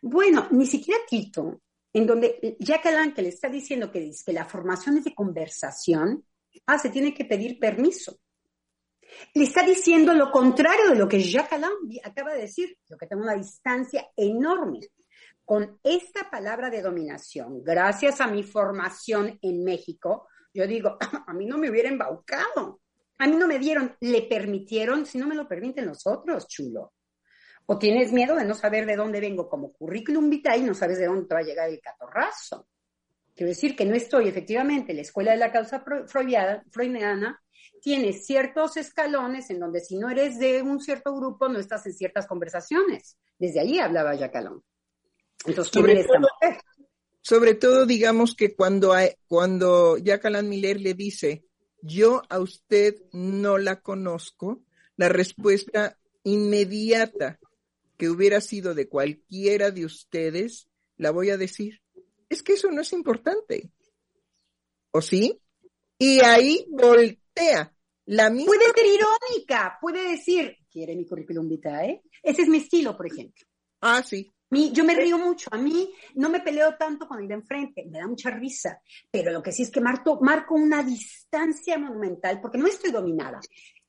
bueno, 0.00 0.48
ni 0.50 0.66
siquiera 0.66 0.98
Tito, 1.08 1.60
en 1.92 2.08
donde 2.08 2.56
Jacques 2.58 2.92
Alain 2.92 3.14
que 3.14 3.22
le 3.22 3.28
está 3.28 3.48
diciendo 3.48 3.92
que, 3.92 4.10
que 4.26 4.32
la 4.32 4.44
formación 4.44 4.98
es 4.98 5.04
de 5.04 5.14
conversación, 5.14 6.26
ah, 6.66 6.78
se 6.80 6.90
tiene 6.90 7.14
que 7.14 7.24
pedir 7.24 7.60
permiso. 7.60 8.18
Le 9.34 9.44
está 9.44 9.62
diciendo 9.62 10.12
lo 10.12 10.32
contrario 10.32 10.90
de 10.90 10.96
lo 10.96 11.06
que 11.06 11.20
Jacques 11.22 11.52
Alain 11.52 11.72
acaba 12.02 12.32
de 12.34 12.40
decir, 12.40 12.76
lo 12.88 12.98
que 12.98 13.06
tengo 13.06 13.22
una 13.22 13.36
distancia 13.36 14.10
enorme 14.16 14.80
con 15.44 15.78
esta 15.82 16.30
palabra 16.30 16.70
de 16.70 16.82
dominación. 16.82 17.62
Gracias 17.62 18.20
a 18.20 18.26
mi 18.26 18.42
formación 18.42 19.38
en 19.42 19.64
México, 19.64 20.28
yo 20.54 20.66
digo, 20.66 20.98
a 21.26 21.32
mí 21.32 21.46
no 21.46 21.58
me 21.58 21.70
hubiera 21.70 21.88
embaucado. 21.88 22.80
A 23.18 23.26
mí 23.26 23.36
no 23.36 23.46
me 23.46 23.58
dieron, 23.58 23.96
le 24.00 24.22
permitieron, 24.22 25.06
si 25.06 25.18
no 25.18 25.26
me 25.26 25.34
lo 25.34 25.46
permiten 25.46 25.86
los 25.86 26.06
otros, 26.06 26.48
chulo. 26.48 26.92
O 27.66 27.78
tienes 27.78 28.12
miedo 28.12 28.34
de 28.34 28.44
no 28.44 28.54
saber 28.54 28.84
de 28.84 28.96
dónde 28.96 29.20
vengo 29.20 29.48
como 29.48 29.72
currículum 29.72 30.28
vitae 30.28 30.58
y 30.58 30.62
no 30.64 30.74
sabes 30.74 30.98
de 30.98 31.06
dónde 31.06 31.26
te 31.26 31.34
va 31.34 31.40
a 31.40 31.44
llegar 31.44 31.68
el 31.68 31.80
catorrazo. 31.80 32.66
Quiero 33.34 33.48
decir 33.48 33.76
que 33.76 33.86
no 33.86 33.94
estoy, 33.94 34.28
efectivamente, 34.28 34.92
la 34.92 35.02
escuela 35.02 35.30
de 35.30 35.38
la 35.38 35.52
causa 35.52 35.82
freudiana 36.06 37.42
tiene 37.80 38.12
ciertos 38.12 38.76
escalones 38.76 39.48
en 39.50 39.60
donde 39.60 39.80
si 39.80 39.96
no 39.96 40.10
eres 40.10 40.38
de 40.38 40.60
un 40.60 40.80
cierto 40.80 41.14
grupo 41.14 41.48
no 41.48 41.58
estás 41.58 41.86
en 41.86 41.94
ciertas 41.94 42.26
conversaciones. 42.26 43.16
Desde 43.38 43.60
allí 43.60 43.78
hablaba 43.78 44.16
Jacalón. 44.16 44.62
Entonces, 45.46 45.72
sobre, 45.72 46.04
todo, 46.04 46.28
sobre 47.20 47.54
todo, 47.54 47.86
digamos 47.86 48.34
que 48.34 48.54
cuando, 48.54 48.94
cuando 49.26 49.96
Jacalán 50.04 50.48
Miller 50.48 50.80
le 50.80 50.94
dice, 50.94 51.44
yo 51.82 52.22
a 52.28 52.38
usted 52.38 52.96
no 53.12 53.58
la 53.58 53.80
conozco, 53.80 54.62
la 54.96 55.08
respuesta 55.08 55.98
inmediata 56.22 57.40
que 57.96 58.08
hubiera 58.08 58.40
sido 58.40 58.74
de 58.74 58.88
cualquiera 58.88 59.70
de 59.70 59.84
ustedes, 59.84 60.68
la 60.96 61.10
voy 61.10 61.30
a 61.30 61.36
decir. 61.36 61.80
Es 62.28 62.42
que 62.42 62.54
eso 62.54 62.70
no 62.70 62.80
es 62.80 62.92
importante. 62.92 63.70
¿O 64.92 65.02
sí? 65.02 65.40
Y 65.98 66.20
ahí 66.20 66.66
voltea. 66.70 67.74
La 68.06 68.30
misma... 68.30 68.46
Puede 68.46 68.72
ser 68.74 68.86
irónica, 68.86 69.78
puede 69.80 70.10
decir, 70.10 70.56
¿quiere 70.70 70.96
mi 70.96 71.06
currículum 71.06 71.48
vitae? 71.48 72.02
Ese 72.22 72.42
es 72.42 72.48
mi 72.48 72.58
estilo, 72.58 72.96
por 72.96 73.06
ejemplo. 73.06 73.46
Ah, 73.80 74.02
sí. 74.02 74.30
Yo 74.72 74.84
me 74.84 74.94
río 74.94 75.18
mucho, 75.18 75.48
a 75.52 75.56
mí 75.56 75.92
no 76.14 76.28
me 76.28 76.40
peleo 76.40 76.76
tanto 76.76 77.08
con 77.08 77.20
el 77.20 77.28
de 77.28 77.34
enfrente, 77.34 77.86
me 77.90 77.98
da 77.98 78.06
mucha 78.06 78.30
risa, 78.30 78.80
pero 79.10 79.32
lo 79.32 79.42
que 79.42 79.52
sí 79.52 79.62
es 79.62 79.70
que 79.70 79.80
marco, 79.80 80.20
marco 80.20 80.54
una 80.54 80.82
distancia 80.82 81.78
monumental 81.78 82.40
porque 82.40 82.58
no 82.58 82.66
estoy 82.66 82.90
dominada. 82.90 83.40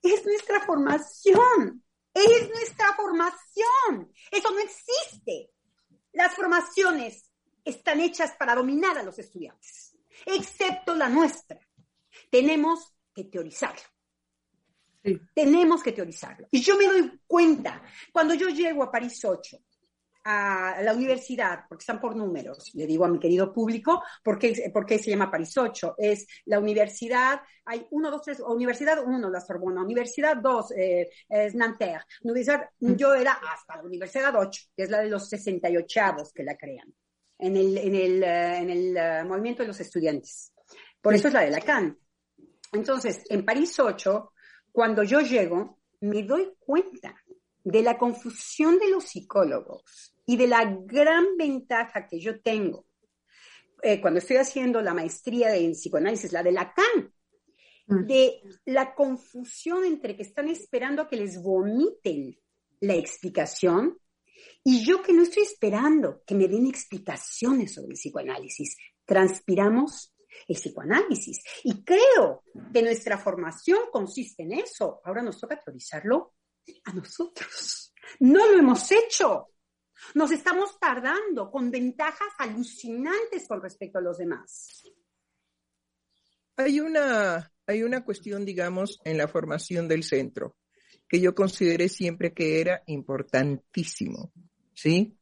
Es 0.02 0.26
nuestra 0.26 0.62
formación. 0.62 1.84
Es 2.14 2.50
nuestra 2.50 2.94
formación. 2.96 4.12
Eso 4.32 4.52
no 4.52 4.60
existe. 4.60 5.50
Las 6.14 6.36
formaciones 6.36 7.30
están 7.66 8.00
hechas 8.00 8.34
para 8.38 8.56
dominar 8.56 8.98
a 8.98 9.04
los 9.04 9.18
estudiantes, 9.18 9.96
excepto 10.26 10.96
la 10.96 11.10
nuestra. 11.10 11.60
Tenemos 12.30 12.94
que 13.14 13.24
teorizarlo. 13.26 13.84
Tenemos 15.34 15.84
que 15.84 15.92
teorizarlo. 15.92 16.48
Y 16.52 16.62
yo 16.62 16.78
me 16.78 16.86
doy 16.86 17.20
cuenta, 17.28 17.82
cuando 18.12 18.34
yo 18.34 18.50
llego 18.50 18.84
a 18.84 18.92
París 18.92 19.24
8, 19.26 19.58
a 20.26 20.82
la 20.82 20.94
universidad, 20.94 21.66
porque 21.68 21.82
están 21.82 22.00
por 22.00 22.16
números, 22.16 22.72
le 22.76 22.88
digo 22.88 23.04
a 23.06 23.10
mi 23.10 23.20
querido 23.20 23.52
público, 23.52 24.04
¿por 24.24 24.40
qué, 24.40 24.56
se 24.56 25.10
llama 25.10 25.30
París 25.30 25.58
8? 25.58 25.96
Es 25.98 26.28
la 26.46 26.60
universidad, 26.60 27.42
hay 27.66 27.86
uno, 27.92 28.10
dos, 28.10 28.22
tres, 28.22 28.40
universidad 28.40 29.04
uno, 29.06 29.30
la 29.30 29.42
Sorbona, 29.42 29.82
universidad 29.82 30.38
dos, 30.38 30.72
eh, 30.72 31.10
es 31.28 31.56
Nanterre, 31.56 32.06
universidad, 32.24 32.70
mm. 32.80 32.94
yo 32.94 33.14
era 33.14 33.34
hasta 33.34 33.78
la 33.78 33.84
universidad 33.84 34.34
8, 34.36 34.62
que 34.76 34.84
es 34.84 34.90
la 34.90 35.02
de 35.02 35.10
los 35.10 35.28
68 35.28 36.02
que 36.34 36.44
la 36.44 36.56
crean, 36.56 36.94
en 37.40 37.58
el, 37.58 37.78
en 37.78 37.96
el, 37.96 38.24
eh, 38.24 38.58
en 38.60 38.70
el 38.70 38.98
eh, 38.98 39.24
movimiento 39.26 39.64
de 39.64 39.68
los 39.68 39.80
estudiantes. 39.80 40.54
Por 41.02 41.14
eso 41.14 41.28
es 41.28 41.34
la 41.34 41.42
de 41.42 41.52
Lacan. 41.52 41.98
Entonces, 42.72 43.24
en 43.30 43.44
París 43.44 43.78
8, 43.78 44.32
cuando 44.72 45.04
yo 45.04 45.20
llego, 45.20 45.80
me 46.00 46.24
doy 46.24 46.54
cuenta 46.60 47.14
de 47.64 47.82
la 47.82 47.98
confusión 47.98 48.80
de 48.80 48.90
los 48.90 49.04
psicólogos 49.04 50.13
y 50.26 50.38
de 50.38 50.48
la 50.48 50.64
gran 50.86 51.38
ventaja 51.38 52.08
que 52.08 52.20
yo 52.20 52.42
tengo 52.42 52.86
eh, 53.82 54.00
cuando 54.00 54.20
estoy 54.20 54.38
haciendo 54.38 54.82
la 54.82 54.94
maestría 54.94 55.56
en 55.58 55.74
psicoanálisis, 55.74 56.32
la 56.32 56.42
de 56.42 56.54
Lacan, 56.54 57.14
mm. 57.88 58.06
de 58.06 58.42
la 58.66 58.96
confusión 58.96 59.84
entre 59.84 60.16
que 60.16 60.24
están 60.24 60.48
esperando 60.48 61.02
a 61.02 61.08
que 61.10 61.18
les 61.18 61.42
vomiten 61.42 62.40
la 62.80 62.96
explicación 62.96 63.98
y 64.64 64.86
yo 64.86 65.02
que 65.02 65.12
no 65.12 65.24
estoy 65.24 65.44
esperando 65.44 66.24
que 66.26 66.36
me 66.36 66.48
den 66.48 66.66
explicaciones 66.66 67.74
sobre 67.74 67.90
el 67.90 67.98
psicoanálisis. 67.98 68.78
Transpiramos 69.04 70.16
el 70.48 70.56
psicoanálisis 70.56 71.42
y 71.66 71.84
creo 71.84 72.46
que 72.74 72.82
nuestra 72.82 73.18
formación 73.18 73.80
consiste 73.92 74.44
en 74.44 74.54
eso. 74.54 75.02
Ahora 75.04 75.22
nos 75.22 75.40
toca 75.42 75.60
teorizarlo 75.60 76.36
a 76.86 76.94
nosotros. 76.94 77.94
No 78.22 78.50
lo 78.50 78.60
hemos 78.60 78.90
hecho. 78.92 79.53
Nos 80.14 80.32
estamos 80.32 80.80
tardando 80.80 81.50
con 81.50 81.72
ventajas 81.72 82.30
alucinantes 82.38 83.48
con 83.48 83.62
respecto 83.62 84.00
a 84.00 84.02
los 84.02 84.18
demás. 84.18 84.84
Hay 86.56 86.80
una, 86.80 87.52
hay 87.66 87.84
una 87.84 88.04
cuestión, 88.04 88.46
digamos, 88.46 89.00
en 89.04 89.18
la 89.18 89.28
formación 89.28 89.88
del 89.88 90.04
centro 90.04 90.58
que 91.14 91.20
yo 91.20 91.36
consideré 91.36 91.90
siempre 91.90 92.34
que 92.34 92.60
era 92.60 92.82
importantísimo, 92.88 94.32
¿sí? 94.74 95.16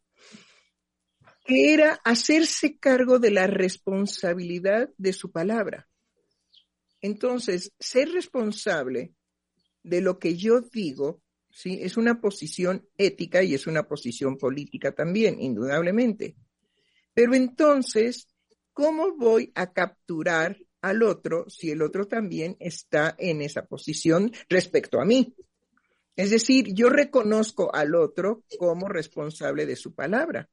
Que 1.44 1.74
era 1.74 2.00
hacerse 2.06 2.78
cargo 2.78 3.20
de 3.20 3.32
la 3.32 3.48
responsabilidad 3.48 4.90
de 4.98 5.12
su 5.12 5.32
palabra. 5.32 5.90
Entonces, 7.02 7.74
ser 7.78 8.10
responsable 8.10 9.14
de 9.84 10.00
lo 10.00 10.18
que 10.18 10.38
yo 10.38 10.62
digo 10.62 11.22
¿sí? 11.52 11.80
Es 11.82 11.98
una 11.98 12.20
posición 12.20 12.88
ética 12.98 13.44
y 13.44 13.54
es 13.54 13.68
una 13.68 13.88
posición 13.88 14.38
política 14.38 14.92
también, 14.94 15.40
indudablemente. 15.40 16.36
Pero 17.14 17.36
entonces, 17.36 18.28
¿cómo 18.74 19.16
voy 19.18 19.52
a 19.56 19.74
capturar 19.74 20.58
al 20.82 21.04
otro 21.04 21.50
si 21.50 21.72
el 21.72 21.82
otro 21.82 22.08
también 22.08 22.58
está 22.60 23.16
en 23.18 23.42
esa 23.42 23.66
posición 23.66 24.32
respecto 24.50 25.00
a 25.00 25.06
mí? 25.06 25.36
Es 26.16 26.30
decir, 26.30 26.74
yo 26.74 26.90
reconozco 26.90 27.74
al 27.74 27.96
otro 27.96 28.44
como 28.60 28.88
responsable 28.88 29.66
de 29.66 29.76
su 29.76 29.94
palabra. 29.94 30.50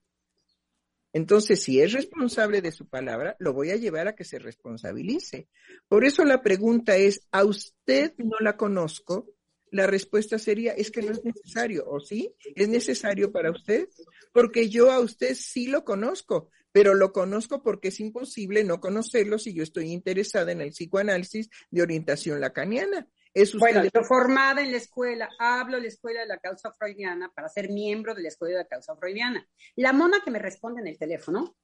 Entonces, 1.12 1.62
si 1.62 1.80
es 1.80 1.92
responsable 1.92 2.60
de 2.60 2.70
su 2.70 2.86
palabra, 2.86 3.34
lo 3.38 3.52
voy 3.52 3.70
a 3.70 3.76
llevar 3.76 4.08
a 4.08 4.14
que 4.14 4.24
se 4.24 4.38
responsabilice. 4.38 5.48
Por 5.88 6.04
eso 6.04 6.24
la 6.24 6.42
pregunta 6.42 6.96
es, 6.96 7.26
¿a 7.32 7.44
usted 7.44 8.14
no 8.18 8.36
la 8.40 8.56
conozco? 8.56 9.26
La 9.70 9.86
respuesta 9.86 10.38
sería, 10.38 10.72
es 10.72 10.90
que 10.90 11.02
no 11.02 11.12
es 11.12 11.24
necesario, 11.24 11.84
¿o 11.86 12.00
sí? 12.00 12.34
¿Es 12.54 12.68
necesario 12.68 13.32
para 13.32 13.50
usted? 13.50 13.88
Porque 14.32 14.68
yo 14.68 14.90
a 14.90 15.00
usted 15.00 15.34
sí 15.34 15.66
lo 15.66 15.84
conozco, 15.84 16.50
pero 16.72 16.94
lo 16.94 17.12
conozco 17.12 17.62
porque 17.62 17.88
es 17.88 18.00
imposible 18.00 18.64
no 18.64 18.80
conocerlo 18.80 19.38
si 19.38 19.54
yo 19.54 19.62
estoy 19.62 19.92
interesada 19.92 20.52
en 20.52 20.60
el 20.60 20.70
psicoanálisis 20.70 21.48
de 21.70 21.82
orientación 21.82 22.40
lacaniana. 22.40 23.08
¿Es 23.34 23.54
usted 23.54 23.58
bueno, 23.58 23.84
yo 23.84 24.02
formada 24.04 24.62
en 24.62 24.70
la 24.70 24.78
escuela, 24.78 25.28
hablo 25.38 25.76
de 25.76 25.82
la 25.82 25.88
escuela 25.88 26.20
de 26.20 26.26
la 26.26 26.38
causa 26.38 26.72
freudiana 26.72 27.30
para 27.34 27.48
ser 27.48 27.70
miembro 27.70 28.14
de 28.14 28.22
la 28.22 28.28
escuela 28.28 28.56
de 28.56 28.62
la 28.62 28.68
causa 28.68 28.96
freudiana. 28.96 29.46
La 29.76 29.92
mona 29.92 30.20
que 30.24 30.30
me 30.30 30.38
responde 30.38 30.80
en 30.80 30.88
el 30.88 30.98
teléfono 30.98 31.56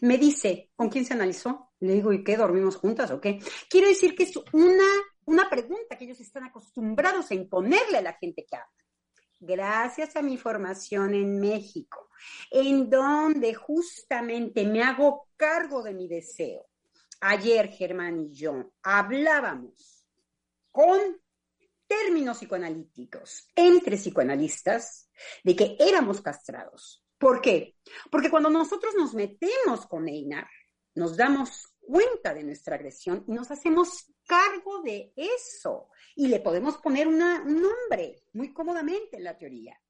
me 0.00 0.18
dice, 0.18 0.70
¿con 0.76 0.88
quién 0.88 1.04
se 1.04 1.14
analizó? 1.14 1.72
Le 1.80 1.94
digo, 1.94 2.12
¿y 2.12 2.22
qué? 2.22 2.36
¿Dormimos 2.36 2.76
juntas 2.76 3.10
o 3.10 3.20
qué? 3.20 3.40
Quiero 3.68 3.88
decir 3.88 4.14
que 4.14 4.24
es 4.24 4.36
una 4.52 4.84
una 5.26 5.50
pregunta 5.50 5.96
que 5.96 6.04
ellos 6.04 6.20
están 6.20 6.44
acostumbrados 6.44 7.30
a 7.30 7.34
imponerle 7.34 7.98
a 7.98 8.02
la 8.02 8.14
gente 8.14 8.46
que 8.46 8.56
habla. 8.56 8.70
Gracias 9.38 10.16
a 10.16 10.22
mi 10.22 10.38
formación 10.38 11.14
en 11.14 11.38
México, 11.38 12.08
en 12.50 12.88
donde 12.88 13.54
justamente 13.54 14.64
me 14.64 14.82
hago 14.82 15.28
cargo 15.36 15.82
de 15.82 15.92
mi 15.92 16.08
deseo. 16.08 16.66
Ayer 17.20 17.68
Germán 17.68 18.20
y 18.20 18.34
yo 18.34 18.72
hablábamos 18.82 20.06
con 20.70 20.98
términos 21.86 22.38
psicoanalíticos 22.38 23.48
entre 23.54 23.96
psicoanalistas 23.96 25.10
de 25.44 25.54
que 25.54 25.76
éramos 25.78 26.20
castrados. 26.20 27.04
¿Por 27.18 27.40
qué? 27.40 27.76
Porque 28.10 28.30
cuando 28.30 28.50
nosotros 28.50 28.94
nos 28.94 29.14
metemos 29.14 29.86
con 29.86 30.08
Einar, 30.08 30.48
nos 30.94 31.16
damos 31.16 31.74
cuenta 31.80 32.34
de 32.34 32.44
nuestra 32.44 32.76
agresión 32.76 33.24
y 33.26 33.32
nos 33.32 33.50
hacemos 33.50 34.12
cargo 34.26 34.82
de 34.82 35.12
eso. 35.16 35.88
Y 36.14 36.28
le 36.28 36.40
podemos 36.40 36.78
poner 36.78 37.06
un 37.06 37.18
nombre 37.18 38.22
muy 38.32 38.52
cómodamente 38.52 39.16
en 39.16 39.24
la 39.24 39.36
teoría. 39.36 39.80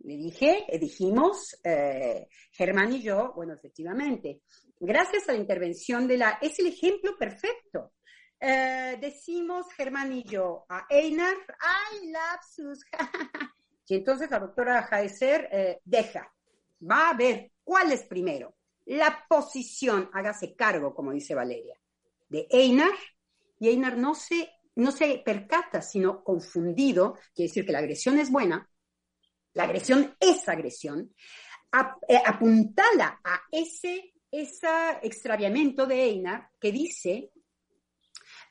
Le 0.00 0.16
dije, 0.16 0.64
eh, 0.68 0.78
dijimos, 0.78 1.58
eh, 1.64 2.28
Germán 2.52 2.92
y 2.92 3.02
yo, 3.02 3.32
bueno, 3.34 3.54
efectivamente, 3.54 4.42
gracias 4.78 5.28
a 5.28 5.32
la 5.32 5.38
intervención 5.38 6.06
de 6.06 6.18
la, 6.18 6.38
es 6.40 6.58
el 6.58 6.66
ejemplo 6.66 7.16
perfecto. 7.16 7.92
Eh, 8.38 8.98
decimos 9.00 9.72
Germán 9.72 10.12
y 10.12 10.22
yo 10.24 10.66
a 10.68 10.86
Einar, 10.90 11.34
¡ay, 11.58 12.10
lapsus! 12.10 12.84
y 13.88 13.94
entonces 13.94 14.30
la 14.30 14.38
doctora 14.38 14.88
Heiser 14.90 15.80
deja, 15.84 16.30
va 16.82 17.10
a 17.10 17.16
ver 17.16 17.52
cuál 17.64 17.92
es 17.92 18.02
primero 18.04 18.56
la 18.86 19.26
posición, 19.28 20.08
hágase 20.12 20.54
cargo, 20.54 20.94
como 20.94 21.12
dice 21.12 21.34
Valeria, 21.34 21.76
de 22.28 22.46
Einar, 22.50 22.92
y 23.58 23.68
Einar 23.68 23.96
no 23.96 24.14
se 24.14 24.50
no 24.76 24.92
se 24.92 25.22
percata, 25.24 25.80
sino 25.80 26.22
confundido, 26.22 27.14
quiere 27.34 27.48
decir 27.48 27.64
que 27.64 27.72
la 27.72 27.78
agresión 27.78 28.18
es 28.18 28.30
buena, 28.30 28.68
la 29.54 29.64
agresión 29.64 30.14
es 30.20 30.48
agresión, 30.48 31.14
eh, 32.08 32.22
apuntala 32.24 33.20
a 33.24 33.40
ese, 33.50 34.14
ese 34.30 34.68
extraviamiento 35.02 35.86
de 35.86 36.02
Einar 36.04 36.50
que 36.60 36.72
dice, 36.72 37.32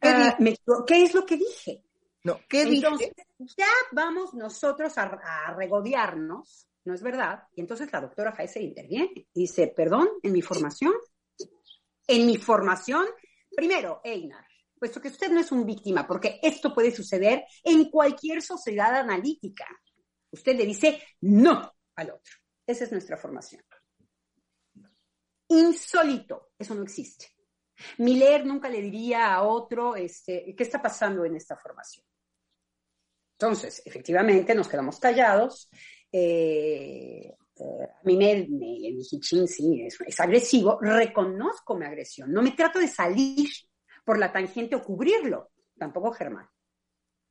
¿Qué, 0.01 0.10
uh, 0.10 0.86
¿qué 0.86 1.03
es 1.03 1.14
lo 1.14 1.26
que 1.26 1.38
dije? 1.38 1.84
No, 2.24 2.39
¿qué 2.49 2.64
entonces, 2.64 3.12
ya 3.56 3.68
vamos 3.91 4.34
nosotros 4.34 4.97
a, 4.97 5.03
a, 5.03 5.53
regodearnos, 5.53 6.68
¿no 6.86 6.93
es 6.95 7.03
verdad? 7.03 7.43
Y 7.56 7.62
entonces 7.62 7.91
la 7.91 8.01
doctora 8.01 8.36
Heiser 8.38 8.64
interviene. 8.64 9.28
Dice, 9.34 9.72
perdón, 9.76 10.10
en 10.24 10.32
mi 10.32 10.41
formación, 10.41 10.93
en 12.08 12.26
mi 12.26 12.38
formación, 12.38 13.06
primero, 13.56 14.01
Einar, 14.03 14.45
puesto 14.86 15.01
que 15.01 15.07
usted 15.07 15.31
no 15.31 15.39
es 15.39 15.51
un 15.51 15.65
víctima, 15.65 16.05
porque 16.05 16.39
esto 16.43 16.71
puede 16.71 16.91
suceder 16.91 17.43
en 17.63 17.89
cualquier 17.89 18.43
sociedad 18.43 18.93
analítica. 18.93 19.65
Usted 20.29 20.55
le 20.55 20.63
dice 20.63 21.01
no 21.21 21.73
al 21.95 22.11
otro. 22.11 22.33
Esa 22.67 22.83
es 22.83 22.91
nuestra 22.91 23.17
formación. 23.17 23.63
Insólito, 25.47 26.51
eso 26.59 26.75
no 26.75 26.83
existe. 26.83 27.31
Miller 27.97 28.45
nunca 28.45 28.69
le 28.69 28.79
diría 28.79 29.33
a 29.33 29.41
otro, 29.41 29.95
este, 29.95 30.53
¿qué 30.55 30.63
está 30.63 30.79
pasando 30.79 31.25
en 31.25 31.36
esta 31.36 31.57
formación? 31.57 32.05
Entonces, 33.39 33.81
efectivamente, 33.86 34.53
nos 34.53 34.67
quedamos 34.67 34.99
callados. 34.99 35.67
Eh, 36.11 37.36
eh, 37.55 37.83
a 37.83 38.03
mí 38.03 38.17
me, 38.17 38.47
me, 38.49 39.03
sí, 39.03 39.81
es, 39.81 40.19
agresivo. 40.19 40.79
Reconozco 40.79 41.75
mi 41.75 41.86
agresión. 41.86 42.31
No 42.31 42.43
me 42.43 42.51
trato 42.51 42.77
de 42.77 42.88
salir 42.88 43.49
por 44.06 44.18
la 44.18 44.32
tangente 44.32 44.76
o 44.76 44.84
cubrirlo. 44.84 45.51
Tampoco 45.78 46.14
Germán. 46.14 46.47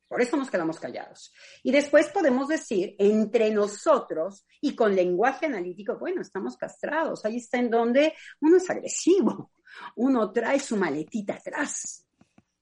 Por 0.07 0.21
eso 0.21 0.37
nos 0.37 0.51
quedamos 0.51 0.79
callados. 0.79 1.33
Y 1.63 1.71
después 1.71 2.09
podemos 2.09 2.47
decir, 2.47 2.95
entre 2.99 3.49
nosotros 3.49 4.45
y 4.61 4.75
con 4.75 4.95
lenguaje 4.95 5.47
analítico, 5.47 5.97
bueno, 5.97 6.21
estamos 6.21 6.55
castrados. 6.57 7.25
Ahí 7.25 7.37
está 7.37 7.57
en 7.57 7.71
donde 7.71 8.13
uno 8.41 8.57
es 8.57 8.69
agresivo. 8.69 9.51
Uno 9.95 10.31
trae 10.31 10.59
su 10.59 10.77
maletita 10.77 11.33
atrás. 11.33 12.05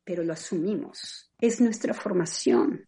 Pero 0.06 0.24
lo 0.24 0.32
asumimos. 0.32 1.34
Es 1.42 1.60
nuestra 1.60 1.94
formación 1.94 2.88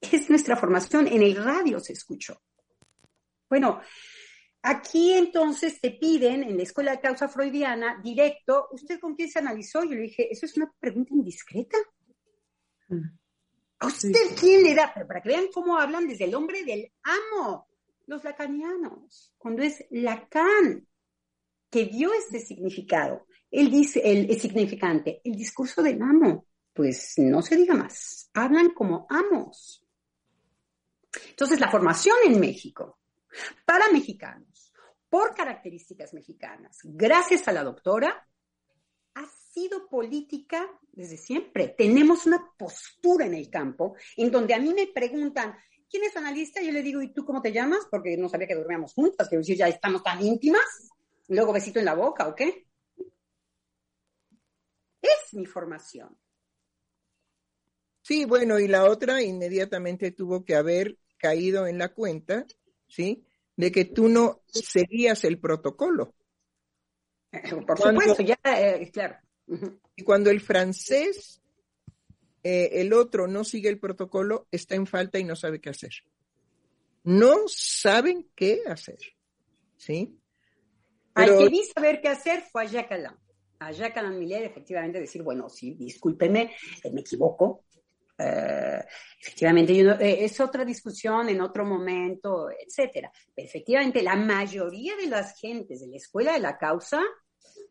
es 0.00 0.30
nuestra 0.30 0.56
formación. 0.56 1.06
En 1.06 1.22
el 1.22 1.36
radio 1.36 1.80
se 1.80 1.92
escuchó. 1.92 2.40
Bueno, 3.48 3.80
aquí 4.66 5.12
entonces 5.12 5.80
te 5.80 5.92
piden 5.92 6.42
en 6.42 6.56
la 6.56 6.64
escuela 6.64 6.90
de 6.90 7.00
causa 7.00 7.28
freudiana, 7.28 8.00
directo, 8.02 8.68
¿usted 8.72 8.98
con 8.98 9.14
quién 9.14 9.30
se 9.30 9.38
analizó? 9.38 9.84
Yo 9.84 9.90
le 9.90 10.02
dije, 10.02 10.28
¿eso 10.30 10.44
es 10.44 10.56
una 10.56 10.72
pregunta 10.80 11.14
indiscreta? 11.14 11.78
¿A 13.78 13.86
usted 13.86 14.10
quién 14.38 14.64
le 14.64 14.74
da? 14.74 14.90
Pero 14.92 15.06
para 15.06 15.22
que 15.22 15.28
vean 15.28 15.46
cómo 15.54 15.78
hablan 15.78 16.08
desde 16.08 16.24
el 16.24 16.34
hombre 16.34 16.64
del 16.64 16.90
amo, 17.04 17.68
los 18.06 18.24
lacanianos, 18.24 19.32
cuando 19.38 19.62
es 19.62 19.84
Lacan 19.90 20.86
que 21.70 21.84
dio 21.84 22.12
este 22.12 22.40
significado, 22.40 23.26
él 23.50 23.70
dice, 23.70 24.00
el, 24.04 24.28
el 24.28 24.40
significante, 24.40 25.20
el 25.22 25.36
discurso 25.36 25.80
del 25.80 26.02
amo, 26.02 26.46
pues 26.72 27.14
no 27.18 27.40
se 27.40 27.54
diga 27.54 27.74
más, 27.74 28.30
hablan 28.34 28.70
como 28.70 29.06
amos. 29.08 29.84
Entonces, 31.30 31.60
la 31.60 31.70
formación 31.70 32.16
en 32.26 32.40
México 32.40 32.98
para 33.64 33.90
mexicanos, 33.90 34.72
por 35.08 35.34
características 35.34 36.14
mexicanas, 36.14 36.78
gracias 36.84 37.46
a 37.48 37.52
la 37.52 37.62
doctora, 37.62 38.28
ha 39.14 39.26
sido 39.26 39.88
política 39.88 40.68
desde 40.92 41.16
siempre. 41.16 41.68
Tenemos 41.68 42.26
una 42.26 42.52
postura 42.58 43.26
en 43.26 43.34
el 43.34 43.48
campo 43.48 43.96
en 44.16 44.30
donde 44.30 44.54
a 44.54 44.58
mí 44.58 44.74
me 44.74 44.88
preguntan, 44.88 45.56
¿quién 45.88 46.04
es 46.04 46.16
analista? 46.16 46.60
Yo 46.60 46.72
le 46.72 46.82
digo, 46.82 47.00
¿y 47.00 47.12
tú 47.12 47.24
cómo 47.24 47.40
te 47.40 47.52
llamas? 47.52 47.86
Porque 47.90 48.16
no 48.16 48.28
sabía 48.28 48.46
que 48.46 48.54
dormíamos 48.54 48.92
juntas, 48.92 49.28
que 49.28 49.38
decir, 49.38 49.56
ya 49.56 49.68
estamos 49.68 50.02
tan 50.02 50.22
íntimas. 50.22 50.90
Luego 51.28 51.52
besito 51.52 51.78
en 51.78 51.86
la 51.86 51.94
boca, 51.94 52.28
¿o 52.28 52.34
qué? 52.34 52.66
Es 55.00 55.32
mi 55.34 55.46
formación. 55.46 56.16
Sí, 58.02 58.24
bueno, 58.24 58.60
y 58.60 58.68
la 58.68 58.84
otra 58.84 59.20
inmediatamente 59.22 60.12
tuvo 60.12 60.44
que 60.44 60.54
haber 60.54 60.96
caído 61.16 61.66
en 61.66 61.78
la 61.78 61.92
cuenta, 61.92 62.46
¿sí? 62.86 63.25
De 63.56 63.72
que 63.72 63.86
tú 63.86 64.08
no 64.08 64.42
seguías 64.46 65.24
el 65.24 65.38
protocolo. 65.38 66.14
Por 67.66 67.78
supuesto, 67.78 68.22
ya, 68.22 68.38
eh, 68.44 68.90
claro. 68.92 69.16
Y 69.96 70.02
cuando 70.02 70.30
el 70.30 70.40
francés, 70.40 71.40
eh, 72.42 72.80
el 72.80 72.92
otro 72.92 73.26
no 73.26 73.44
sigue 73.44 73.68
el 73.68 73.78
protocolo, 73.78 74.46
está 74.50 74.74
en 74.74 74.86
falta 74.86 75.18
y 75.18 75.24
no 75.24 75.36
sabe 75.36 75.60
qué 75.60 75.70
hacer. 75.70 75.92
No 77.04 77.46
saben 77.46 78.28
qué 78.34 78.62
hacer, 78.66 78.98
¿sí? 79.76 80.18
Pero... 81.14 81.38
Al 81.38 81.44
que 81.44 81.48
vi 81.48 81.62
saber 81.64 82.00
qué 82.00 82.08
hacer 82.08 82.42
fue 82.42 82.64
a 82.64 82.66
Jacques 82.66 82.92
Alain. 82.92 83.16
A 83.58 83.72
Jacques 83.72 83.96
Alain 83.96 84.18
Miller, 84.18 84.42
efectivamente, 84.42 85.00
decir, 85.00 85.22
bueno, 85.22 85.48
sí, 85.48 85.74
discúlpeme, 85.74 86.54
eh, 86.82 86.90
me 86.92 87.00
equivoco, 87.00 87.64
eh, 88.18 88.84
efectivamente, 89.20 89.78
eh, 89.78 90.24
es 90.24 90.40
otra 90.40 90.64
discusión 90.64 91.28
en 91.28 91.40
otro 91.40 91.64
momento, 91.64 92.48
etcétera. 92.50 93.12
efectivamente, 93.34 94.02
la 94.02 94.16
mayoría 94.16 94.96
de 94.96 95.06
las 95.06 95.38
gentes 95.38 95.80
de 95.80 95.88
la 95.88 95.96
escuela 95.96 96.32
de 96.32 96.40
la 96.40 96.56
causa 96.56 97.02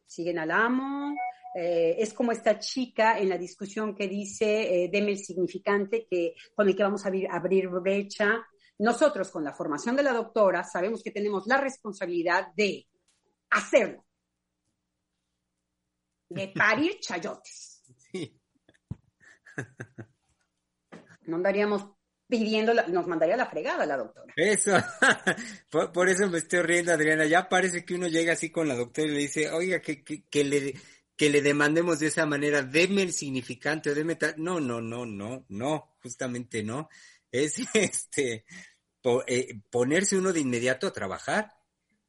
siguen 0.06 0.40
al 0.40 0.52
amo. 0.52 1.16
Eh, 1.56 1.96
es 2.00 2.14
como 2.14 2.32
esta 2.32 2.60
chica 2.60 3.18
en 3.18 3.30
la 3.30 3.38
discusión 3.38 3.96
que 3.96 4.08
dice, 4.08 4.90
deme 4.92 5.12
el 5.12 5.18
significante 5.18 6.06
que, 6.06 6.36
con 6.54 6.68
el 6.68 6.76
que 6.76 6.84
vamos 6.84 7.06
a 7.06 7.08
abrir, 7.08 7.28
abrir 7.32 7.70
brecha. 7.70 8.46
Nosotros, 8.80 9.32
con 9.32 9.44
la 9.44 9.54
formación 9.54 9.96
de 9.96 10.04
la 10.04 10.12
doctora, 10.12 10.64
sabemos 10.64 11.02
que 11.02 11.12
tenemos 11.12 11.48
la 11.48 11.58
responsabilidad 11.58 12.48
de 12.56 12.86
hacerlo, 13.52 14.06
de 16.30 16.50
parir 16.50 17.00
chayotes. 17.00 17.84
Sí. 18.12 18.38
no 21.28 21.38
andaríamos 21.38 21.96
pidiendo, 22.28 22.74
nos 22.74 23.08
mandaría 23.08 23.38
la 23.38 23.46
fregada 23.46 23.86
la 23.86 23.98
doctora. 23.98 24.34
Eso, 24.36 24.72
por, 25.94 26.10
eso 26.10 26.30
me 26.30 26.40
estoy 26.40 26.62
riendo, 26.62 26.92
Adriana. 26.92 27.26
Ya 27.26 27.48
parece 27.50 27.86
que 27.86 27.96
uno 27.96 28.08
llega 28.08 28.34
así 28.34 28.52
con 28.52 28.68
la 28.68 28.76
doctora 28.76 29.08
y 29.08 29.12
le 29.12 29.20
dice, 29.20 29.50
oiga, 29.52 29.80
que, 29.80 30.04
que, 30.04 30.44
le, 30.44 30.74
que 31.16 31.30
le 31.30 31.42
demandemos 31.42 32.00
de 32.00 32.08
esa 32.08 32.26
manera, 32.26 32.64
deme 32.64 33.04
el 33.04 33.14
significante, 33.14 33.94
deme 33.94 34.16
tal. 34.16 34.36
No, 34.38 34.60
no, 34.60 34.82
no, 34.82 35.06
no, 35.06 35.46
no, 35.50 35.96
justamente 36.02 36.64
no. 36.64 36.90
Es 37.32 37.56
este, 37.74 38.46
eh, 39.28 39.60
ponerse 39.70 40.18
uno 40.18 40.34
de 40.34 40.40
inmediato 40.40 40.88
a 40.88 40.94
trabajar. 40.94 41.55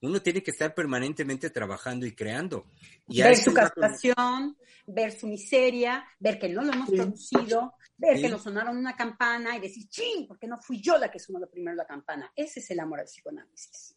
Uno 0.06 0.22
tiene 0.22 0.42
que 0.42 0.50
estar 0.50 0.74
permanentemente 0.74 1.50
trabajando 1.50 2.06
y 2.06 2.12
creando. 2.12 2.66
Y 3.08 3.22
ver 3.22 3.36
su 3.36 3.52
castración, 3.52 4.56
ver 4.86 5.12
su 5.12 5.26
miseria, 5.26 6.04
ver 6.18 6.38
que 6.38 6.48
no 6.48 6.62
lo 6.62 6.72
hemos 6.72 6.90
producido, 6.90 7.74
ver 7.96 8.20
que 8.20 8.28
lo 8.28 8.38
sonaron 8.38 8.76
una 8.76 8.96
campana 8.96 9.56
y 9.56 9.60
decir, 9.60 9.88
ching, 9.88 10.26
porque 10.26 10.46
no 10.46 10.58
fui 10.58 10.80
yo 10.80 10.98
la 10.98 11.10
que 11.10 11.18
sonó 11.18 11.46
primero 11.48 11.76
la 11.76 11.86
campana. 11.86 12.32
Ese 12.34 12.60
es 12.60 12.70
el 12.70 12.80
amor 12.80 13.00
al 13.00 13.06
psicoanálisis. 13.06 13.96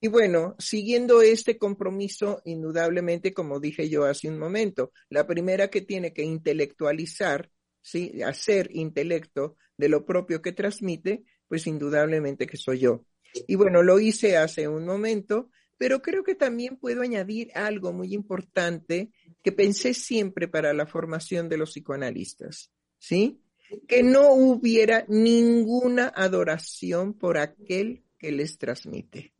Y 0.00 0.08
bueno, 0.08 0.54
siguiendo 0.58 1.22
este 1.22 1.56
compromiso, 1.56 2.42
indudablemente, 2.44 3.32
como 3.32 3.58
dije 3.58 3.88
yo 3.88 4.04
hace 4.04 4.28
un 4.28 4.38
momento, 4.38 4.92
la 5.08 5.26
primera 5.26 5.68
que 5.68 5.80
tiene 5.80 6.12
que 6.12 6.22
intelectualizar, 6.22 7.50
¿sí? 7.80 8.22
hacer 8.22 8.68
intelecto 8.72 9.56
de 9.78 9.88
lo 9.88 10.04
propio 10.04 10.42
que 10.42 10.52
transmite, 10.52 11.24
pues 11.54 11.68
indudablemente 11.68 12.48
que 12.48 12.56
soy 12.56 12.80
yo. 12.80 13.04
Y 13.46 13.54
bueno, 13.54 13.84
lo 13.84 14.00
hice 14.00 14.36
hace 14.36 14.66
un 14.66 14.84
momento, 14.84 15.50
pero 15.78 16.02
creo 16.02 16.24
que 16.24 16.34
también 16.34 16.78
puedo 16.78 17.02
añadir 17.02 17.52
algo 17.54 17.92
muy 17.92 18.12
importante 18.12 19.12
que 19.40 19.52
pensé 19.52 19.94
siempre 19.94 20.48
para 20.48 20.74
la 20.74 20.84
formación 20.84 21.48
de 21.48 21.56
los 21.56 21.70
psicoanalistas, 21.70 22.72
¿sí? 22.98 23.40
Que 23.86 24.02
no 24.02 24.32
hubiera 24.32 25.04
ninguna 25.06 26.08
adoración 26.08 27.14
por 27.14 27.38
aquel 27.38 28.02
que 28.18 28.32
les 28.32 28.58
transmite. 28.58 29.32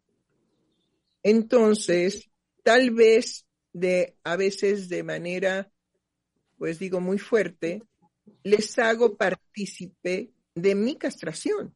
Entonces, 1.24 2.30
tal 2.62 2.92
vez 2.92 3.44
de 3.72 4.16
a 4.22 4.36
veces 4.36 4.88
de 4.88 5.02
manera, 5.02 5.68
pues 6.58 6.78
digo 6.78 7.00
muy 7.00 7.18
fuerte, 7.18 7.82
les 8.44 8.78
hago 8.78 9.16
partícipe 9.16 10.30
de 10.54 10.74
mi 10.76 10.94
castración, 10.94 11.74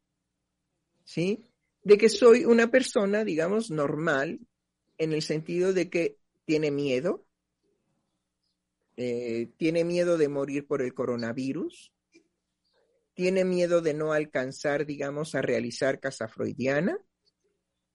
¿sí? 1.09 1.43
De 1.83 1.97
que 1.97 2.11
soy 2.11 2.45
una 2.45 2.71
persona, 2.71 3.25
digamos, 3.25 3.71
normal, 3.71 4.41
en 4.99 5.15
el 5.15 5.23
sentido 5.23 5.73
de 5.73 5.89
que 5.89 6.19
tiene 6.45 6.71
miedo, 6.71 7.25
eh, 8.97 9.49
tiene 9.57 9.85
miedo 9.85 10.19
de 10.19 10.29
morir 10.29 10.67
por 10.67 10.83
el 10.83 10.93
coronavirus, 10.93 11.95
tiene 13.15 13.47
miedo 13.47 13.81
de 13.81 13.95
no 13.95 14.13
alcanzar, 14.13 14.85
digamos, 14.85 15.35
a 15.35 15.41
realizar 15.41 15.99
casa 15.99 16.29
freudiana, 16.29 16.99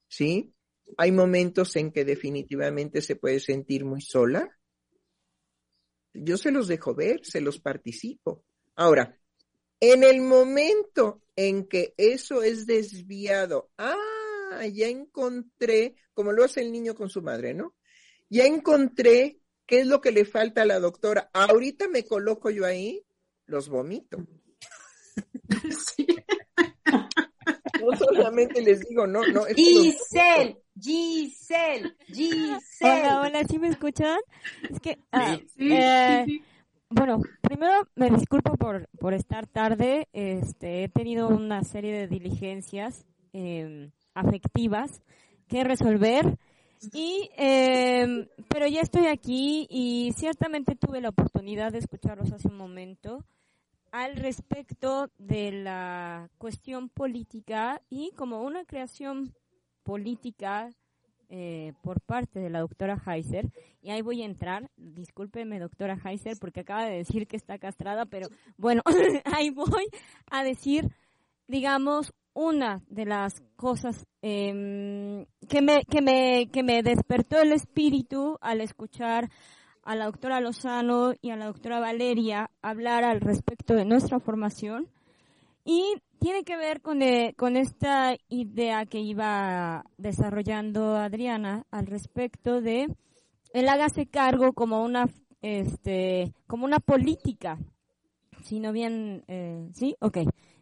¿sí? 0.07 0.51
Hay 0.97 1.11
momentos 1.11 1.76
en 1.76 1.91
que 1.91 2.05
definitivamente 2.05 2.99
se 3.01 3.16
puede 3.16 3.39
sentir 3.39 3.86
muy 3.86 4.01
sola, 4.01 4.49
Yo 6.16 6.38
se 6.38 6.51
los 6.51 6.68
dejo 6.68 6.93
ver, 6.93 7.26
se 7.26 7.41
los 7.41 7.59
participo. 7.59 8.45
Ahora, 8.76 9.20
en 9.80 10.03
el 10.03 10.22
momento 10.22 11.22
en 11.36 11.67
que 11.67 11.93
eso 11.97 12.43
es 12.43 12.65
desviado, 12.65 13.71
ah, 13.77 14.65
ya 14.71 14.88
encontré, 14.88 15.95
como 16.13 16.31
lo 16.31 16.43
hace 16.43 16.61
el 16.61 16.71
niño 16.71 16.95
con 16.95 17.09
su 17.09 17.21
madre, 17.21 17.53
¿no? 17.53 17.75
Ya 18.29 18.45
encontré 18.45 19.39
qué 19.65 19.81
es 19.81 19.88
lo 19.88 20.01
que 20.01 20.11
le 20.11 20.25
falta 20.25 20.63
a 20.63 20.65
la 20.65 20.79
doctora. 20.79 21.29
Ahorita 21.34 21.88
me 21.88 22.05
coloco 22.05 22.49
yo 22.49 22.65
ahí, 22.65 23.05
los 23.45 23.69
vomito. 23.69 24.17
Sí. 25.95 26.07
No 27.79 27.97
solamente 27.97 28.61
les 28.61 28.79
digo, 28.88 29.05
no, 29.05 29.25
no. 29.27 29.43
Giselle, 29.45 30.57
Giselle, 30.79 31.95
Giselle. 32.07 32.61
Hola, 32.81 33.21
hola, 33.21 33.43
¿sí 33.47 33.59
me 33.59 33.67
escuchan? 33.67 34.19
Es 34.69 34.79
que, 34.79 34.97
ah, 35.11 35.38
eh, 35.57 36.25
bueno, 36.94 37.22
primero 37.41 37.88
me 37.96 38.10
disculpo 38.10 38.56
por, 38.56 38.88
por 39.00 39.14
estar 39.14 39.48
tarde. 39.48 40.08
Este, 40.14 40.84
he 40.84 40.89
tenido 40.89 41.28
una 41.28 41.64
serie 41.64 41.94
de 41.94 42.08
diligencias 42.08 43.06
eh, 43.34 43.89
afectivas 44.14 45.02
que 45.48 45.64
resolver. 45.64 46.38
Y, 46.91 47.30
eh, 47.38 48.28
pero 48.50 48.68
ya 48.68 48.82
estoy 48.82 49.08
aquí 49.08 49.68
y 49.70 50.12
ciertamente 50.18 50.76
tuve 50.76 51.00
la 51.00 51.10
oportunidad 51.10 51.72
de 51.72 51.80
escucharlos 51.80 52.34
hace 52.34 52.50
un 52.50 52.58
momento 52.58 53.24
al 53.91 54.16
respecto 54.16 55.10
de 55.18 55.52
la 55.52 56.30
cuestión 56.39 56.89
política 56.89 57.82
y 57.89 58.12
como 58.18 58.41
una 58.41 58.66
creación 58.66 59.34
política 59.84 60.72
eh, 61.36 61.73
por 61.81 61.99
parte 61.99 62.39
de 62.39 62.51
la 62.51 62.59
doctora 62.59 63.01
Heiser, 63.07 63.51
y 63.81 63.89
ahí 63.89 64.03
voy 64.03 64.21
a 64.21 64.25
entrar, 64.25 64.69
discúlpeme 64.77 65.57
doctora 65.57 65.97
Heiser 66.05 66.38
porque 66.39 66.59
acaba 66.59 66.86
de 66.86 66.97
decir 66.97 67.25
que 67.25 67.38
está 67.38 67.57
castrada, 67.57 68.05
pero 68.05 68.27
bueno, 68.55 68.84
ahí 69.25 69.49
voy 69.49 69.88
a 70.29 70.43
decir, 70.43 70.91
digamos, 71.47 72.13
una 72.36 72.84
de 72.88 73.05
las 73.05 73.41
cosas 73.55 74.05
eh, 74.21 75.25
que, 75.49 75.61
me, 75.63 75.86
que, 75.86 76.03
me, 76.03 76.51
que 76.51 76.61
me 76.61 76.84
despertó 76.84 77.41
el 77.41 77.51
espíritu 77.51 78.38
al 78.39 78.61
escuchar 78.61 79.31
a 79.81 79.95
la 79.95 80.05
doctora 80.05 80.39
Lozano 80.39 81.13
y 81.19 81.31
a 81.31 81.36
la 81.36 81.47
doctora 81.47 81.79
Valeria 81.79 82.51
hablar 82.61 83.03
al 83.03 83.21
respecto 83.21 83.73
de 83.73 83.86
nuestra 83.86 84.19
formación 84.19 84.88
y 85.66 85.95
tiene 86.20 86.43
que 86.43 86.57
ver 86.57 86.82
con, 86.82 87.01
eh, 87.01 87.34
con 87.38 87.57
esta 87.57 88.16
idea 88.30 88.86
que 88.86 88.99
iba 88.99 89.84
desarrollando 89.97 90.95
Adriana 90.95 91.66
al 91.72 91.88
respecto 91.88 92.61
de 92.61 92.88
el 93.53 93.70
hágase 93.70 94.07
cargo 94.07 94.53
como 94.53 94.84
una 94.84 95.07
este 95.41 96.34
como 96.47 96.66
una 96.66 96.80
política. 96.80 97.57
Si 98.43 98.59
no 98.59 98.72
bien 98.72 99.24
eh, 99.28 99.70
sí 99.74 99.95
ok 99.99 100.20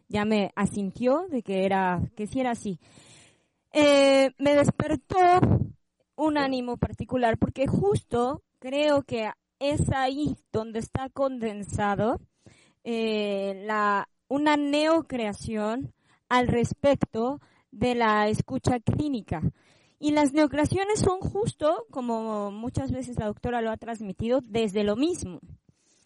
ya 0.08 0.24
me 0.24 0.52
asintió 0.56 1.26
de 1.28 1.42
que 1.42 1.64
era 1.64 2.00
que 2.16 2.26
sí 2.26 2.40
era 2.40 2.50
así. 2.50 2.78
Eh, 3.72 4.30
me 4.38 4.54
despertó 4.54 5.16
un 6.16 6.36
ánimo 6.36 6.76
particular 6.76 7.38
porque 7.38 7.66
justo 7.66 8.42
creo 8.58 9.02
que 9.02 9.30
es 9.58 9.80
ahí 9.92 10.36
donde 10.52 10.80
está 10.80 11.08
condensado 11.08 12.20
eh, 12.84 13.62
la, 13.64 14.08
una 14.32 14.56
neocreación 14.56 15.92
al 16.30 16.48
respecto 16.48 17.42
de 17.70 17.94
la 17.94 18.28
escucha 18.28 18.80
clínica. 18.80 19.42
Y 19.98 20.12
las 20.12 20.32
neocreaciones 20.32 21.00
son 21.00 21.20
justo, 21.20 21.84
como 21.90 22.50
muchas 22.50 22.92
veces 22.92 23.18
la 23.18 23.26
doctora 23.26 23.60
lo 23.60 23.70
ha 23.70 23.76
transmitido, 23.76 24.40
desde 24.40 24.84
lo 24.84 24.96
mismo. 24.96 25.40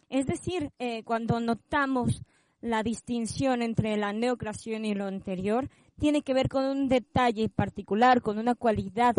Es 0.09 0.27
decir, 0.27 0.72
eh, 0.81 1.05
cuando 1.05 1.39
notamos 1.39 2.22
la 2.61 2.83
distinción 2.83 3.62
entre 3.62 3.97
la 3.97 4.12
neocreación 4.12 4.85
y 4.85 4.95
lo 4.95 5.05
anterior, 5.07 5.70
tiene 5.97 6.22
que 6.22 6.35
ver 6.35 6.49
con 6.49 6.64
un 6.64 6.89
detalle 6.89 7.49
particular, 7.49 8.22
con 8.22 8.39
una 8.39 8.57
cualidad 8.57 9.14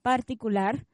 particular 0.00 0.86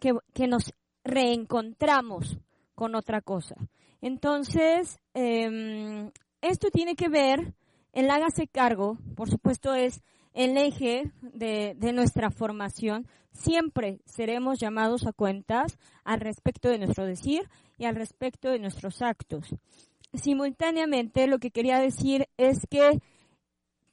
que, 0.00 0.14
que 0.32 0.48
nos 0.48 0.72
reencontramos 1.04 2.38
con 2.74 2.94
otra 2.94 3.20
cosa. 3.20 3.56
Entonces, 4.00 4.98
em, 5.12 6.10
esto 6.42 6.70
tiene 6.70 6.94
que 6.94 7.08
ver, 7.08 7.54
el 7.92 8.10
hágase 8.10 8.46
cargo, 8.46 8.98
por 9.16 9.28
supuesto, 9.30 9.74
es 9.74 10.02
el 10.32 10.56
eje 10.56 11.12
de, 11.22 11.74
de, 11.76 11.92
nuestra 11.92 12.30
formación. 12.30 13.06
Siempre 13.32 14.00
seremos 14.04 14.58
llamados 14.58 15.06
a 15.06 15.12
cuentas 15.12 15.78
al 16.04 16.20
respecto 16.20 16.68
de 16.68 16.78
nuestro 16.78 17.04
decir 17.04 17.48
y 17.78 17.84
al 17.84 17.96
respecto 17.96 18.50
de 18.50 18.58
nuestros 18.58 19.02
actos. 19.02 19.54
Simultáneamente, 20.12 21.26
lo 21.26 21.38
que 21.38 21.50
quería 21.50 21.78
decir 21.78 22.28
es 22.36 22.66
que 22.68 23.00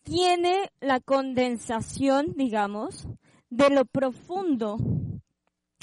tiene 0.03 0.71
la 0.79 0.99
condensación, 0.99 2.33
digamos, 2.35 3.07
de 3.49 3.69
lo 3.69 3.85
profundo 3.85 4.77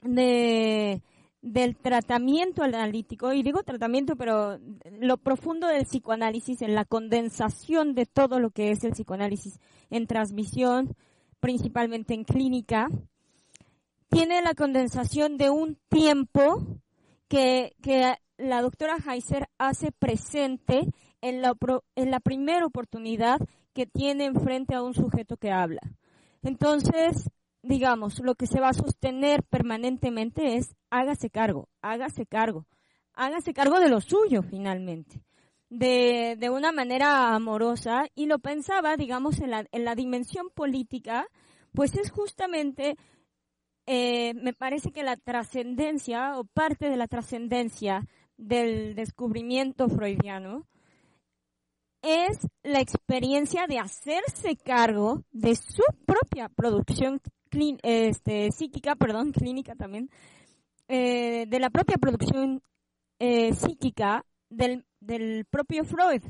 de, 0.03 1.03
del 1.45 1.77
tratamiento 1.77 2.63
analítico, 2.63 3.35
y 3.35 3.43
digo 3.43 3.63
tratamiento, 3.63 4.17
pero 4.17 4.59
lo 4.99 5.19
profundo 5.19 5.67
del 5.67 5.85
psicoanálisis, 5.85 6.63
en 6.63 6.75
la 6.75 6.87
condensación 6.87 7.95
de 7.95 8.07
todo 8.07 8.41
lo 8.41 8.51
que 8.51 8.71
es 8.71 8.83
el 8.83 8.93
psicoanálisis 8.93 9.61
en 9.91 10.07
transmisión, 10.07 10.97
principalmente 11.41 12.15
en 12.15 12.25
clínica, 12.25 12.89
tiene 14.09 14.41
la 14.41 14.55
condensación 14.55 15.37
de 15.37 15.51
un 15.51 15.77
tiempo 15.91 16.67
que, 17.29 17.77
que 17.83 18.15
la 18.39 18.63
doctora 18.63 18.97
Heiser 18.97 19.51
hace 19.59 19.93
presente 19.93 20.89
en 21.21 21.43
la, 21.43 21.55
en 21.95 22.11
la 22.11 22.21
primera 22.21 22.65
oportunidad 22.65 23.39
que 23.75 23.85
tiene 23.85 24.25
enfrente 24.25 24.75
a 24.75 24.83
un 24.83 24.95
sujeto 24.95 25.37
que 25.37 25.51
habla. 25.51 25.83
Entonces, 26.43 27.29
digamos, 27.65 28.21
lo 28.21 28.35
que 28.35 28.47
se 28.47 28.61
va 28.61 28.69
a 28.69 28.75
sostener 28.75 29.43
permanentemente 29.43 30.57
es 30.57 30.77
hágase 30.91 31.31
cargo, 31.31 31.69
hágase 31.81 32.27
cargo, 32.27 32.67
hágase 33.15 33.55
cargo 33.55 33.81
de 33.81 33.89
lo 33.89 34.01
suyo 34.01 34.43
finalmente, 34.43 35.23
de, 35.71 36.37
de 36.39 36.51
una 36.51 36.73
manera 36.73 37.35
amorosa 37.35 38.07
y 38.15 38.27
lo 38.27 38.39
pensaba, 38.39 38.97
digamos, 38.97 39.41
en 39.41 39.51
la, 39.51 39.67
en 39.73 39.85
la 39.85 39.95
dimensión 39.95 40.51
política, 40.51 41.27
pues 41.73 41.97
es 41.97 42.11
justamente, 42.11 42.97
eh, 43.87 44.35
me 44.35 44.53
parece 44.53 44.93
que 44.93 45.03
la 45.03 45.17
trascendencia 45.17 46.39
o 46.39 46.45
parte 46.45 46.91
de 46.91 46.97
la 46.97 47.09
trascendencia 47.09 48.07
del 48.37 48.95
descubrimiento 48.95 49.89
freudiano 49.89 50.67
es 52.03 52.47
la 52.63 52.81
experiencia 52.81 53.67
de 53.67 53.79
hacerse 53.79 54.57
cargo 54.57 55.23
de 55.33 55.57
su 55.57 55.83
propia 56.05 56.51
producción 56.51 57.21
este, 57.83 58.51
psíquica, 58.51 58.95
perdón, 58.97 59.33
clínica 59.33 59.75
también, 59.75 60.11
eh, 60.89 61.47
de 61.49 61.59
la 61.59 61.71
propia 61.71 61.97
producción 61.97 62.63
eh, 63.19 63.55
psíquica 63.55 64.25
del, 64.49 64.85
propio 65.51 65.85
Freud. 65.85 66.23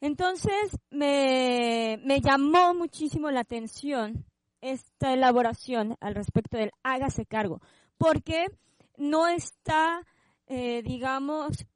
Entonces 0.00 0.76
me, 0.90 2.00
me 2.04 2.20
llamó 2.20 2.74
muchísimo 2.74 3.30
la 3.30 3.40
atención 3.40 4.24
esta 4.60 5.12
elaboración 5.12 5.96
al 6.00 6.14
respecto 6.14 6.56
del 6.56 6.72
hágase 6.82 7.26
cargo, 7.26 7.60
porque 7.98 8.46
no 8.96 9.28
está, 9.28 10.06
eh, 10.46 10.82
digamos, 10.82 11.66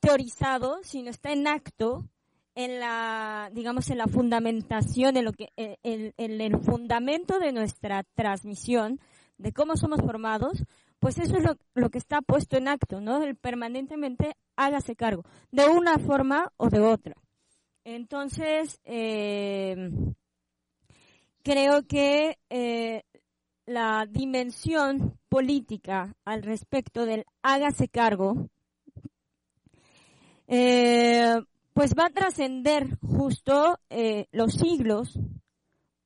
teorizado, 0.00 0.80
sino 0.82 1.10
está 1.10 1.32
en 1.32 1.46
acto 1.46 2.08
en 2.54 2.80
la, 2.80 3.50
digamos, 3.52 3.90
en 3.90 3.98
la 3.98 4.06
fundamentación, 4.06 5.16
en 5.16 5.24
lo 5.24 5.32
que, 5.32 5.48
en, 5.56 6.12
el 6.16 6.58
fundamento 6.58 7.38
de 7.38 7.52
nuestra 7.52 8.04
transmisión, 8.14 9.00
de 9.38 9.52
cómo 9.52 9.76
somos 9.76 10.00
formados, 10.00 10.64
pues 10.98 11.18
eso 11.18 11.36
es 11.36 11.44
lo, 11.74 11.90
que 11.90 11.98
está 11.98 12.20
puesto 12.20 12.56
en 12.56 12.68
acto, 12.68 13.00
¿no? 13.00 13.22
El 13.22 13.36
permanentemente 13.36 14.36
hágase 14.56 14.96
cargo, 14.96 15.24
de 15.50 15.66
una 15.66 15.98
forma 15.98 16.52
o 16.56 16.68
de 16.68 16.80
otra. 16.80 17.14
Entonces, 17.84 18.78
eh, 18.84 19.90
creo 21.42 21.86
que 21.86 22.38
eh, 22.50 23.04
la 23.64 24.06
dimensión 24.10 25.18
política 25.28 26.14
al 26.24 26.42
respecto 26.42 27.06
del 27.06 27.24
hágase 27.42 27.88
cargo 27.88 28.50
eh, 30.52 31.40
pues 31.80 31.94
va 31.98 32.08
a 32.08 32.10
trascender 32.10 32.98
justo 33.00 33.78
eh, 33.88 34.26
los 34.32 34.52
siglos, 34.52 35.18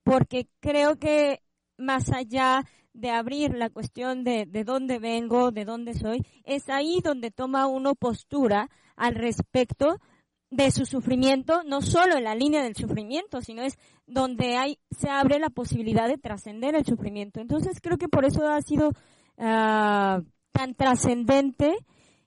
porque 0.05 0.47
creo 0.61 1.01
que 1.01 1.43
más 1.77 2.13
allá 2.13 2.65
de 2.93 3.11
abrir 3.11 3.57
la 3.57 3.71
cuestión 3.71 4.23
de, 4.23 4.47
de 4.47 4.63
dónde 4.63 5.01
vengo, 5.01 5.51
de 5.51 5.65
dónde 5.65 5.95
soy, 5.95 6.25
es 6.45 6.69
ahí 6.69 7.01
donde 7.03 7.33
toma 7.33 7.67
uno 7.67 7.97
postura 7.97 8.71
al 8.95 9.17
respecto 9.17 9.97
de 10.49 10.71
su 10.71 10.87
sufrimiento, 10.87 11.65
no 11.65 11.83
solo 11.83 12.19
en 12.19 12.23
la 12.23 12.37
línea 12.37 12.63
del 12.63 12.77
sufrimiento, 12.77 13.41
sino 13.41 13.63
es 13.63 13.77
donde 14.07 14.57
hay, 14.57 14.79
se 14.97 15.11
abre 15.11 15.41
la 15.41 15.51
posibilidad 15.51 16.07
de 16.07 16.19
trascender 16.19 16.77
el 16.77 16.85
sufrimiento. 16.85 17.41
Entonces 17.41 17.81
creo 17.83 17.99
que 17.99 18.07
por 18.07 18.25
eso 18.25 18.47
ha 18.47 18.63
sido 18.63 18.91
uh, 18.91 20.23
tan 20.53 20.75
trascendente 20.77 21.75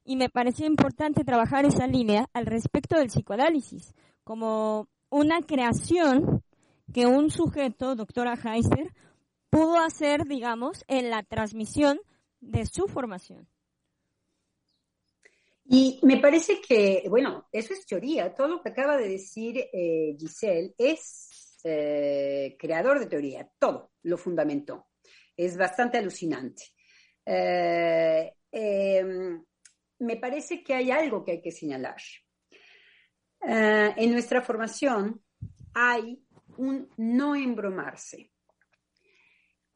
y 0.08 0.16
me 0.16 0.30
pareció 0.30 0.66
importante 0.66 1.26
trabajar 1.26 1.66
esa 1.66 1.86
línea 1.86 2.30
al 2.32 2.46
respecto 2.46 2.98
del 2.98 3.10
psicoanálisis, 3.10 3.94
como 4.24 4.88
una 5.10 5.42
creación 5.42 6.44
que 6.94 7.06
un 7.06 7.30
sujeto, 7.30 7.94
doctora 7.94 8.36
Heiser, 8.36 8.94
pudo 9.50 9.78
hacer, 9.78 10.24
digamos, 10.26 10.86
en 10.88 11.10
la 11.10 11.24
transmisión 11.24 12.00
de 12.40 12.66
su 12.66 12.88
formación. 12.88 13.50
Y 15.66 16.00
me 16.04 16.22
parece 16.22 16.62
que, 16.62 17.04
bueno, 17.10 17.50
eso 17.52 17.74
es 17.74 17.86
teoría. 17.86 18.34
Todo 18.34 18.48
lo 18.48 18.62
que 18.62 18.70
acaba 18.70 18.96
de 18.96 19.10
decir 19.10 19.58
eh, 19.74 20.16
Giselle 20.18 20.74
es 20.78 21.60
eh, 21.66 22.56
creador 22.58 23.00
de 23.00 23.08
teoría. 23.08 23.50
Todo 23.60 23.92
lo 24.04 24.18
fundamentó. 24.18 24.88
Es 25.36 25.58
bastante 25.58 25.98
alucinante. 25.98 26.64
Eh, 27.26 28.34
em, 28.50 29.44
me 30.00 30.18
parece 30.18 30.64
que 30.64 30.74
hay 30.74 30.92
algo 30.92 31.24
que 31.24 31.34
hay 31.34 31.42
que 31.42 31.52
señalar. 31.52 32.02
en 33.42 34.12
nuestra 34.12 34.42
formación 34.42 35.22
hay 35.74 36.22
un 36.58 36.90
no 36.98 37.36
embromarse. 37.36 38.32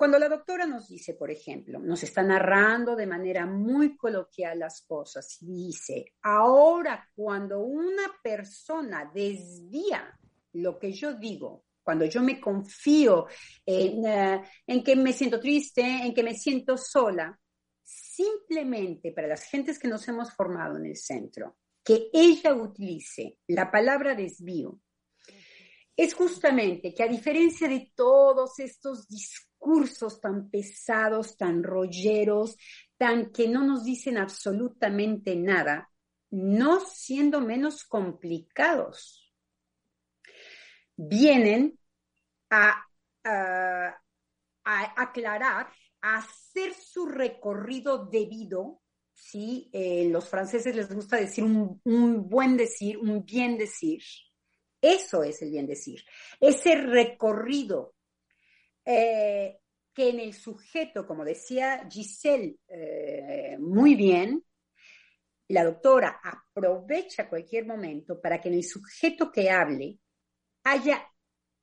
Cuando 0.01 0.17
la 0.17 0.30
doctora 0.30 0.65
nos 0.65 0.88
dice, 0.88 1.13
por 1.13 1.30
ejemplo, 1.30 1.78
nos 1.78 2.01
está 2.01 2.24
narrando 2.24 2.95
de 2.95 3.05
manera 3.05 3.45
muy 3.45 3.95
coloquial 3.95 4.57
las 4.57 4.82
cosas 4.82 5.38
y 5.41 5.67
dice, 5.67 6.13
ahora 6.24 7.07
cuando 7.15 7.59
una 7.59 8.11
persona 8.24 9.11
desvía 9.13 10.17
lo 10.53 10.80
que 10.80 10.91
yo 10.91 11.13
digo, 11.13 11.65
cuando 11.84 12.05
yo 12.05 12.24
me 12.24 12.41
confío 12.41 13.28
en, 13.63 14.03
eh, 14.07 14.84
que 14.84 14.95
me 14.95 15.13
siento 15.13 15.39
triste, 15.39 15.82
en 15.84 16.15
que 16.15 16.24
me 16.24 16.34
siento 16.34 16.78
sola, 16.78 17.39
simplemente 18.16 19.12
para 19.12 19.28
las 19.28 19.43
gentes 19.43 19.80
que 19.80 19.88
nos 19.88 20.07
hemos 20.07 20.34
formado 20.34 20.78
en 20.78 20.86
el 20.86 20.97
centro, 20.97 21.57
que 21.84 22.09
ella 22.14 22.53
utilice 22.53 23.38
la 23.47 23.72
palabra 23.72 24.16
desvío, 24.16 24.80
es 25.95 26.14
justamente 26.14 26.93
que 26.93 27.03
a 27.03 27.07
diferencia 27.07 27.68
de 27.68 27.91
todos 27.95 28.59
estos 28.59 29.07
discursos, 29.07 29.51
cursos 29.62 30.20
tan 30.20 30.49
pesados, 30.49 31.38
tan 31.38 31.64
rolleros, 31.64 32.57
tan 32.97 33.32
que 33.32 33.47
no 33.47 33.64
nos 33.64 33.86
dicen 33.86 34.18
absolutamente 34.18 35.36
nada, 35.36 35.91
no 36.32 36.80
siendo 36.80 37.41
menos 37.41 37.84
complicados. 37.84 39.32
Vienen 40.95 41.80
a, 42.49 42.88
aclarar, 44.53 45.72
hacer 46.02 46.74
su 46.74 47.06
recorrido 47.06 48.06
debido, 48.06 48.82
¿sí? 49.14 49.70
Eh, 49.74 50.08
los 50.10 50.28
franceses 50.28 50.76
les 50.76 50.93
gusta 50.93 51.18
decir 51.18 51.43
un, 51.43 51.80
un 51.84 52.28
buen 52.30 52.58
decir, 52.58 52.97
un 52.97 53.24
bien 53.24 53.58
decir. 53.58 54.02
Eso 54.82 55.24
es 55.24 55.41
el 55.41 55.52
bien 55.52 55.68
decir. 55.68 56.04
Ese 56.39 56.76
recorrido 56.76 57.93
eh, 58.84 59.60
que 59.93 60.10
en 60.10 60.20
el 60.20 60.34
sujeto, 60.34 61.06
como 61.06 61.24
decía 61.24 61.88
Giselle 61.89 62.58
eh, 62.68 63.58
muy 63.60 63.95
bien, 63.95 64.43
la 65.49 65.64
doctora 65.66 66.20
aprovecha 66.24 67.30
cualquier 67.30 67.66
momento 67.66 68.20
para 68.20 68.39
que 68.39 68.47
en 68.49 68.56
el 68.56 68.64
sujeto 68.64 69.32
que 69.32 69.49
hable 69.49 69.99
haya 70.64 71.06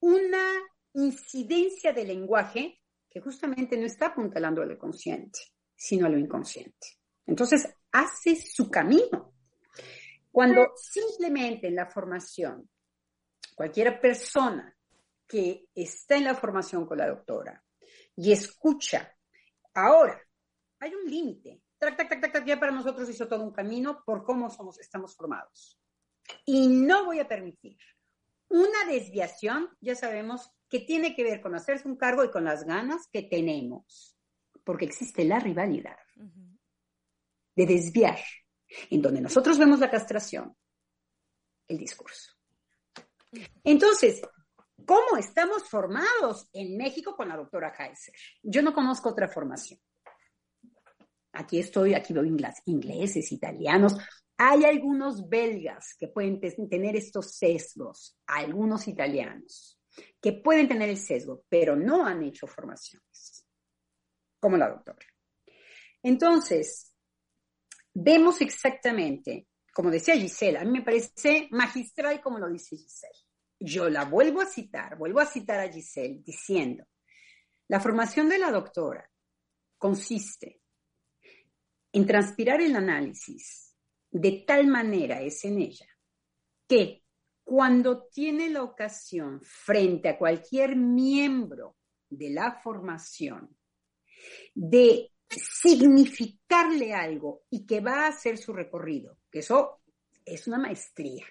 una 0.01 0.53
incidencia 0.95 1.93
de 1.93 2.05
lenguaje 2.05 2.81
que 3.19 3.25
justamente 3.25 3.77
no 3.77 3.85
está 3.85 4.07
apuntalando 4.07 4.63
a 4.63 4.67
lo 4.67 4.79
consciente, 4.79 5.41
sino 5.75 6.07
a 6.07 6.09
lo 6.09 6.19
inconsciente. 6.19 6.99
Entonces, 7.27 7.69
hace 7.91 8.37
su 8.37 8.71
camino. 8.71 9.35
Cuando 10.31 10.73
simplemente 10.77 11.67
en 11.67 11.75
la 11.75 11.87
formación, 11.87 12.71
cualquier 13.57 14.01
persona 14.01 14.73
que 15.27 15.67
está 15.75 16.17
en 16.17 16.25
la 16.25 16.37
formación 16.37 16.87
con 16.87 16.99
la 16.99 17.09
doctora 17.09 17.63
y 18.15 18.31
escucha. 18.31 19.13
Ahora, 19.75 20.21
hay 20.79 20.95
un 20.95 21.11
límite. 21.11 21.61
ya 22.47 22.61
para 22.61 22.73
nosotros 22.73 23.09
hizo 23.11 23.27
todo 23.27 23.43
un 23.43 23.53
camino 23.53 24.05
por 24.07 24.23
cómo 24.23 24.49
somos, 24.49 24.79
estamos 24.79 25.17
formados. 25.17 25.77
Y 26.45 26.69
no 26.69 27.07
voy 27.07 27.19
a 27.19 27.27
permitir 27.27 27.79
una 28.49 28.85
desviación, 28.87 29.69
ya 29.81 29.95
sabemos, 29.95 30.51
que 30.69 30.81
tiene 30.81 31.15
que 31.15 31.25
ver 31.25 31.41
con 31.41 31.55
hacerse 31.55 31.89
un 31.89 31.97
cargo 31.97 32.25
y 32.25 32.31
con 32.31 32.45
las 32.45 32.65
ganas 32.65 33.09
que 33.13 33.23
tenemos, 33.23 34.17
porque 34.65 34.85
existe 34.85 35.25
la 35.25 35.39
rivalidad 35.39 35.97
de 37.57 37.67
desviar, 37.67 38.19
en 38.91 39.03
donde 39.03 39.21
nosotros 39.21 39.59
vemos 39.59 39.81
la 39.81 39.91
castración, 39.91 40.57
el 41.67 41.79
discurso. 41.79 42.33
Entonces, 43.65 44.23
¿Cómo 44.89 45.19
estamos 45.19 45.65
formados 45.69 46.49
en 46.53 46.77
México 46.77 47.15
con 47.15 47.29
la 47.29 47.37
doctora 47.37 47.75
Heiser? 47.79 48.15
Yo 48.43 48.63
no 48.63 48.73
conozco 48.73 49.11
otra 49.11 49.29
formación. 49.29 49.79
Aquí 51.33 51.59
estoy, 51.59 51.95
aquí 51.95 52.15
veo 52.15 52.25
ingleses, 52.25 53.31
italianos. 53.33 53.97
Hay 54.39 54.65
algunos 54.65 55.29
belgas 55.29 55.95
que 55.99 56.09
pueden 56.09 56.41
tener 56.41 56.97
estos 56.97 57.33
sesgos, 57.33 58.19
algunos 58.27 58.87
italianos 58.89 59.79
que 60.21 60.33
pueden 60.33 60.69
tener 60.69 60.89
el 60.89 60.97
sesgo, 60.97 61.45
pero 61.49 61.75
no 61.75 62.07
han 62.07 62.23
hecho 62.23 62.47
formaciones, 62.47 63.45
como 64.39 64.57
la 64.57 64.71
doctora. 64.71 65.07
Entonces, 66.03 66.95
vemos 67.93 68.41
exactamente, 68.41 69.49
como 69.75 69.91
decía 69.91 70.15
Gisela, 70.15 70.61
a 70.61 70.65
mí 70.65 70.71
me 70.71 70.83
parece 70.83 71.49
magistral 71.51 72.21
como 72.21 72.39
lo 72.39 72.49
dice 72.49 72.77
Gisela 72.77 73.19
yo 73.61 73.89
la 73.89 74.05
vuelvo 74.05 74.41
a 74.41 74.47
citar, 74.47 74.97
vuelvo 74.97 75.21
a 75.21 75.27
citar 75.27 75.61
a 75.61 75.73
Giselle 75.73 76.23
diciendo, 76.25 76.85
la 77.69 77.81
formación 77.81 78.29
de 78.29 78.39
la 78.39 78.51
doctora 78.51 79.11
consiste 79.77 80.61
en 81.93 82.07
transpirar 82.07 82.61
el 82.61 82.77
análisis 82.77 83.68
de 84.11 84.45
tal 84.47 84.67
manera 84.67 85.21
es 85.21 85.45
en 85.45 85.61
ella 85.61 85.87
que 86.67 87.05
cuando 87.45 88.05
tiene 88.09 88.51
la 88.51 88.63
ocasión 88.63 89.41
frente 89.43 90.09
a 90.09 90.19
cualquier 90.19 90.77
miembro 90.77 91.77
de 92.11 92.31
la 92.31 92.61
formación 92.61 93.57
de 94.55 95.13
significarle 95.29 96.93
algo 96.93 97.45
y 97.51 97.67
que 97.67 97.81
va 97.81 98.05
a 98.05 98.09
hacer 98.09 98.39
su 98.39 98.53
recorrido, 98.53 99.19
que 99.31 99.41
eso 99.41 99.81
es 100.25 100.47
una 100.47 100.59
maestría, 100.59 101.25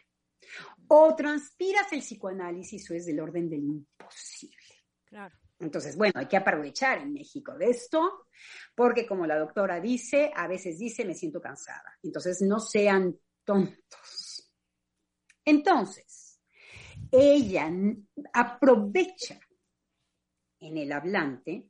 o 0.87 1.15
transpiras 1.15 1.91
el 1.93 1.99
psicoanálisis 1.99 2.89
o 2.89 2.93
es 2.93 3.05
del 3.05 3.19
orden 3.19 3.49
del 3.49 3.63
imposible. 3.63 4.55
Claro. 5.05 5.35
Entonces, 5.59 5.97
bueno, 5.97 6.13
hay 6.15 6.27
que 6.27 6.38
aprovechar 6.38 6.99
en 6.99 7.13
México 7.13 7.57
de 7.57 7.71
esto, 7.71 8.27
porque 8.75 9.07
como 9.07 9.25
la 9.25 9.39
doctora 9.39 9.79
dice, 9.79 10.31
a 10.35 10.47
veces 10.47 10.77
dice, 10.77 11.03
me 11.03 11.15
siento 11.15 11.41
cansada. 11.41 11.97
Entonces, 12.03 12.41
no 12.41 12.59
sean 12.59 13.17
tontos. 13.43 14.51
Entonces, 15.43 16.39
ella 17.11 17.71
aprovecha 18.34 19.39
en 20.59 20.77
el 20.77 20.91
hablante 20.91 21.69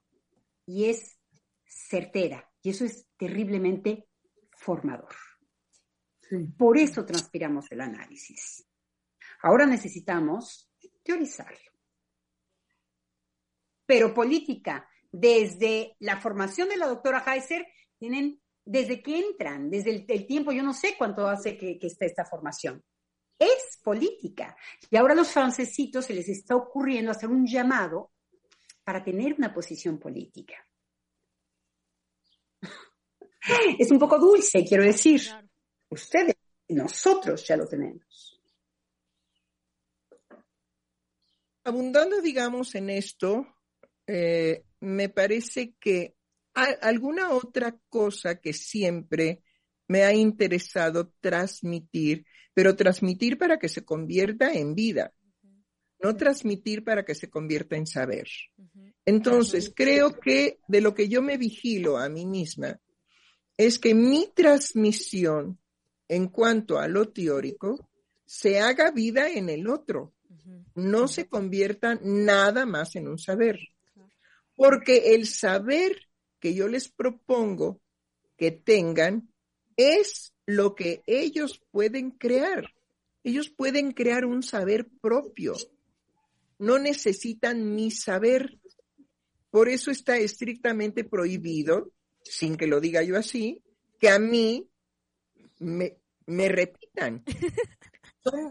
y 0.66 0.90
es 0.90 1.18
certera, 1.64 2.50
y 2.62 2.72
eso 2.72 2.86
es 2.86 3.08
terriblemente 3.16 4.10
formador. 4.52 5.16
Por 6.58 6.78
eso 6.78 7.06
transpiramos 7.06 7.72
el 7.72 7.82
análisis. 7.82 8.66
Ahora 9.44 9.66
necesitamos 9.66 10.70
teorizarlo. 11.04 11.77
Pero 13.88 14.14
política, 14.14 14.88
desde 15.12 15.96
la 16.00 16.22
formación 16.22 16.70
de 16.70 16.78
la 16.78 16.86
doctora 16.88 17.24
Heiser, 17.26 17.66
tienen, 17.98 18.40
desde 18.64 19.02
que 19.02 19.18
entran, 19.18 19.72
desde 19.72 20.06
el, 20.08 20.28
tiempo, 20.28 20.52
yo 20.52 20.62
no 20.62 20.74
sé 20.74 20.96
cuánto 20.98 21.28
hace 21.28 21.58
que, 21.58 21.80
que 21.80 21.88
está 21.88 22.06
esta 22.06 22.26
formación. 22.26 22.84
Es 23.40 23.80
política. 23.84 24.56
Y 24.92 24.98
ahora 24.98 25.14
a 25.14 25.16
los 25.16 25.30
francesitos 25.30 26.06
se 26.06 26.14
les 26.14 26.28
está 26.28 26.56
ocurriendo 26.56 27.12
hacer 27.12 27.30
un 27.30 27.48
llamado 27.48 28.12
para 28.84 29.04
tener 29.04 29.34
una 29.34 29.54
posición 29.54 29.98
política. 29.98 30.56
Es 33.80 33.90
un 33.92 33.98
poco 34.00 34.20
dulce, 34.20 34.66
quiero 34.66 34.84
decir. 34.84 35.22
Ustedes, 35.90 36.36
nosotros 36.68 37.48
ya 37.48 37.56
lo 37.56 37.66
tenemos. 37.66 38.38
abundando, 41.68 42.22
digamos, 42.22 42.74
en 42.76 42.90
esto, 42.90 43.46
eh, 44.08 44.64
me 44.80 45.10
parece 45.10 45.76
que 45.80 46.16
hay 46.54 46.74
alguna 46.82 47.32
otra 47.32 47.78
cosa 47.90 48.40
que 48.40 48.54
siempre 48.54 49.44
me 49.88 50.04
ha 50.04 50.14
interesado 50.14 51.14
transmitir, 51.20 52.26
pero 52.54 52.76
transmitir 52.76 53.38
para 53.38 53.60
que 53.60 53.70
se 53.70 53.86
convierta 53.86 54.54
en 54.54 54.74
vida, 54.74 55.14
no 56.02 56.16
transmitir 56.16 56.84
para 56.84 57.06
que 57.06 57.16
se 57.16 57.30
convierta 57.30 57.76
en 57.76 57.86
saber. 57.86 58.28
Entonces, 59.06 59.72
creo 59.76 60.20
que 60.20 60.60
de 60.68 60.82
lo 60.82 60.94
que 60.94 61.08
yo 61.08 61.22
me 61.22 61.38
vigilo 61.38 61.98
a 61.98 62.10
mí 62.10 62.26
misma 62.26 62.80
es 63.56 63.80
que 63.80 63.94
mi 63.94 64.28
transmisión 64.36 65.60
en 66.08 66.28
cuanto 66.28 66.80
a 66.80 66.88
lo 66.88 67.10
teórico 67.10 67.90
se 68.26 68.60
haga 68.60 68.92
vida 68.92 69.30
en 69.30 69.50
el 69.50 69.68
otro, 69.68 70.14
no 70.76 71.08
se 71.08 71.28
convierta 71.28 72.00
nada 72.04 72.66
más 72.66 72.96
en 72.96 73.08
un 73.08 73.18
saber. 73.18 73.60
Porque 74.58 75.16
el 75.16 75.26
saber 75.28 76.10
que 76.42 76.54
yo 76.54 76.68
les 76.68 76.90
propongo 76.90 77.80
que 78.36 78.52
tengan 78.52 79.32
es 79.78 80.34
lo 80.46 80.76
que 80.76 81.04
ellos 81.08 81.62
pueden 81.72 82.12
crear. 82.12 82.74
Ellos 83.24 83.50
pueden 83.50 83.94
crear 83.94 84.26
un 84.26 84.44
saber 84.44 84.90
propio. 85.00 85.56
No 86.60 86.80
necesitan 86.80 87.74
mi 87.76 87.92
saber. 87.92 88.60
Por 89.50 89.70
eso 89.70 89.92
está 89.92 90.18
estrictamente 90.18 91.06
prohibido, 91.06 91.94
sin 92.24 92.58
que 92.58 92.68
lo 92.68 92.82
diga 92.82 93.04
yo 93.04 93.18
así, 93.18 93.64
que 94.00 94.10
a 94.10 94.20
mí 94.20 94.70
me, 95.60 95.98
me 96.26 96.50
repitan. 96.50 97.24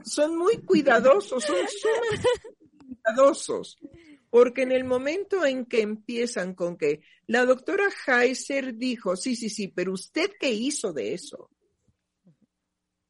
Son, 0.05 0.39
muy 0.39 0.63
cuidadosos, 0.63 1.45
son 1.45 1.57
sumamente 1.69 2.29
cuidadosos. 2.79 3.77
Porque 4.31 4.63
en 4.63 4.73
el 4.73 4.85
momento 4.85 5.45
en 5.45 5.67
que 5.67 5.81
empiezan 5.81 6.55
con 6.55 6.77
que 6.77 7.01
la 7.27 7.45
doctora 7.45 7.89
Heiser 8.07 8.75
dijo, 8.75 9.17
sí, 9.17 9.37
sí, 9.37 9.49
sí, 9.49 9.69
pero 9.69 9.93
usted 9.93 10.33
qué 10.39 10.51
hizo 10.51 10.93
de 10.93 11.15
eso? 11.15 11.51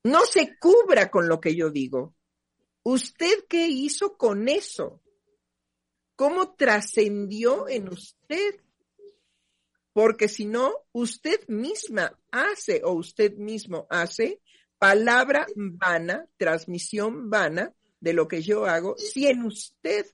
No 0.05 0.24
se 0.24 0.56
cubra 0.59 1.10
con 1.10 1.28
lo 1.28 1.40
que 1.40 1.56
yo 1.56 1.70
digo. 1.70 2.14
¿Usted 2.82 3.44
qué 3.48 3.66
hizo 3.66 4.16
con 4.16 4.48
eso? 4.48 5.02
¿Cómo 6.14 6.55
trascendió 6.55 7.68
en 7.68 7.88
usted? 7.88 8.60
Porque 9.93 10.28
si 10.28 10.44
no, 10.44 10.72
usted 10.93 11.40
misma 11.48 12.18
hace 12.30 12.82
o 12.84 12.93
usted 12.93 13.34
mismo 13.36 13.86
hace 13.90 14.40
palabra 14.78 15.47
vana, 15.56 16.28
transmisión 16.36 17.28
vana 17.30 17.74
de 17.98 18.12
lo 18.12 18.28
que 18.28 18.43
yo 18.43 18.66
hago, 18.66 18.97
si 18.98 19.26
en 19.26 19.43
usted, 19.43 20.06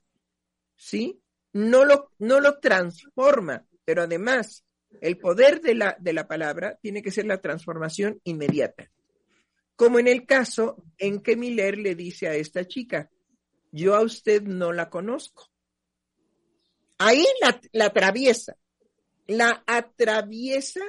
¿sí? 0.75 1.21
No 1.53 1.85
lo, 1.85 2.11
no 2.19 2.39
lo 2.39 2.59
transforma, 2.59 3.65
pero 3.85 4.03
además 4.03 4.65
el 5.01 5.17
poder 5.17 5.61
de 5.61 5.75
la, 5.75 5.97
de 5.99 6.13
la 6.13 6.27
palabra 6.27 6.77
tiene 6.81 7.01
que 7.01 7.11
ser 7.11 7.25
la 7.25 7.41
transformación 7.41 8.19
inmediata 8.23 8.89
como 9.75 9.99
en 9.99 10.07
el 10.07 10.25
caso 10.25 10.83
en 10.97 11.21
que 11.21 11.35
Miller 11.35 11.77
le 11.77 11.95
dice 11.95 12.27
a 12.27 12.35
esta 12.35 12.67
chica, 12.67 13.09
yo 13.71 13.95
a 13.95 14.01
usted 14.01 14.43
no 14.43 14.71
la 14.71 14.89
conozco. 14.89 15.49
Ahí 16.99 17.25
la, 17.41 17.59
la 17.71 17.85
atraviesa, 17.85 18.55
la 19.27 19.63
atraviesa 19.65 20.81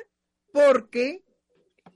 porque 0.53 1.25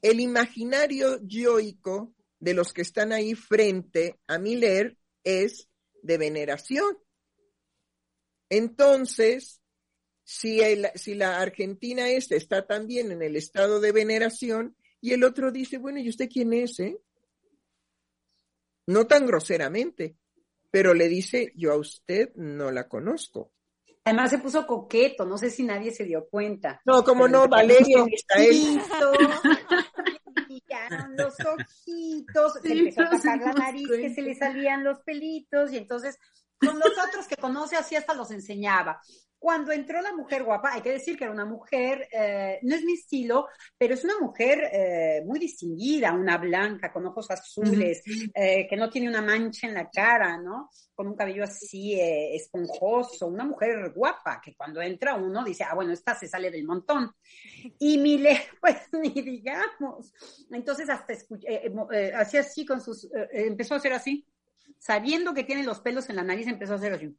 el 0.03 0.21
imaginario 0.21 1.21
yoico 1.23 2.15
de 2.41 2.55
los 2.55 2.73
que 2.73 2.83
están 2.83 3.13
ahí 3.13 3.35
frente 3.35 4.19
a 4.27 4.39
Miller 4.39 4.97
es 5.25 5.69
de 6.03 6.19
veneración. 6.19 6.99
Entonces, 8.51 9.61
si, 10.25 10.61
si 10.95 11.15
la 11.15 11.41
Argentina 11.41 12.09
esta 12.09 12.37
está 12.37 12.67
también 12.67 13.13
en 13.13 13.23
el 13.23 13.37
estado 13.37 13.81
de 13.81 13.93
veneración, 13.93 14.77
y 15.01 15.13
el 15.13 15.25
otro 15.25 15.53
dice, 15.53 15.79
bueno, 15.79 16.01
¿y 16.01 16.09
usted 16.09 16.29
quién 16.29 16.53
es, 16.53 16.81
eh? 16.81 16.99
No 18.87 19.07
tan 19.07 19.27
groseramente, 19.27 20.17
pero 20.71 20.95
le 20.95 21.09
dice, 21.09 21.53
yo 21.55 21.73
a 21.73 21.77
usted 21.77 22.35
no 22.35 22.71
la 22.71 22.89
conozco. 22.89 23.53
Además 24.05 24.31
se 24.31 24.39
puso 24.39 24.67
coqueto, 24.67 25.27
no 25.27 25.37
sé 25.37 25.51
si 25.51 25.65
nadie 25.65 25.93
se 25.93 26.05
dio 26.05 26.27
cuenta. 26.29 26.81
No, 26.87 27.05
como 27.05 27.29
no, 27.29 27.47
Valerio 27.47 28.07
y 28.09 28.09
los 31.17 31.35
ojitos, 31.41 32.55
se 32.63 32.73
empezó 32.73 33.03
a 33.03 33.11
tapar 33.11 33.41
la 33.41 33.53
nariz, 33.53 33.89
que 33.89 34.15
se 34.15 34.23
le 34.23 34.35
salían 34.35 34.85
los 34.85 35.01
pelitos, 35.01 35.73
y 35.73 35.77
entonces 35.77 36.19
con 36.59 36.79
los 36.79 36.93
otros 37.07 37.27
que 37.27 37.37
conoce 37.37 37.77
así 37.77 37.97
hasta 37.97 38.15
los 38.15 38.31
enseñaba. 38.31 39.01
Cuando 39.39 39.71
entró 39.71 40.03
la 40.03 40.13
mujer 40.13 40.43
guapa, 40.43 40.73
hay 40.73 40.83
que 40.83 40.91
decir 40.91 41.17
que 41.17 41.23
era 41.23 41.33
una 41.33 41.45
mujer, 41.45 42.09
eh, 42.11 42.59
no 42.63 42.75
es 42.75 42.83
mi 42.83 42.95
estilo, 42.95 43.47
pero 43.77 43.95
es 43.95 44.03
una 44.03 44.19
mujer 44.19 44.69
eh, 44.73 45.23
muy 45.25 45.39
distinguida, 45.39 46.13
una 46.13 46.39
blanca 46.39 46.93
con 46.93 47.07
ojos 47.07 47.31
azules, 47.31 48.03
eh, 48.35 48.67
que 48.69 48.77
no 48.77 48.91
tiene 48.91 49.09
una 49.09 49.23
mancha 49.23 49.69
en 49.69 49.75
la 49.75 49.89
cara, 49.89 50.37
¿no? 50.39 50.71
Con 50.93 51.07
un 51.07 51.15
cabello 51.15 51.45
así 51.45 51.97
esponjoso, 52.01 53.29
una 53.29 53.45
mujer 53.45 53.93
guapa, 53.95 54.41
que 54.45 54.57
cuando 54.57 54.83
entra 54.83 55.15
uno 55.15 55.45
dice, 55.45 55.63
ah, 55.63 55.75
bueno, 55.77 55.93
esta 55.93 56.17
se 56.17 56.27
sale 56.27 56.51
del 56.51 56.65
montón. 56.65 57.13
Y 57.79 57.97
Mile, 57.99 58.41
pues 58.61 58.89
ni 58.93 59.23
digamos. 59.23 60.13
Entonces 60.51 60.91
hasta 60.91 61.13
escuché, 61.13 61.63
hacía 62.13 62.41
así 62.41 62.67
con 62.67 62.81
sus, 62.81 63.09
empezó 63.31 63.75
a 63.75 63.77
hacer 63.77 63.93
así, 63.93 64.27
sabiendo 64.79 65.35
que 65.35 65.45
tiene 65.45 65.65
los 65.65 65.81
pelos 65.81 66.09
en 66.09 66.17
la 66.17 66.23
nariz, 66.23 66.47
empezó 66.47 66.75
a 66.75 66.77
hacer. 66.77 67.13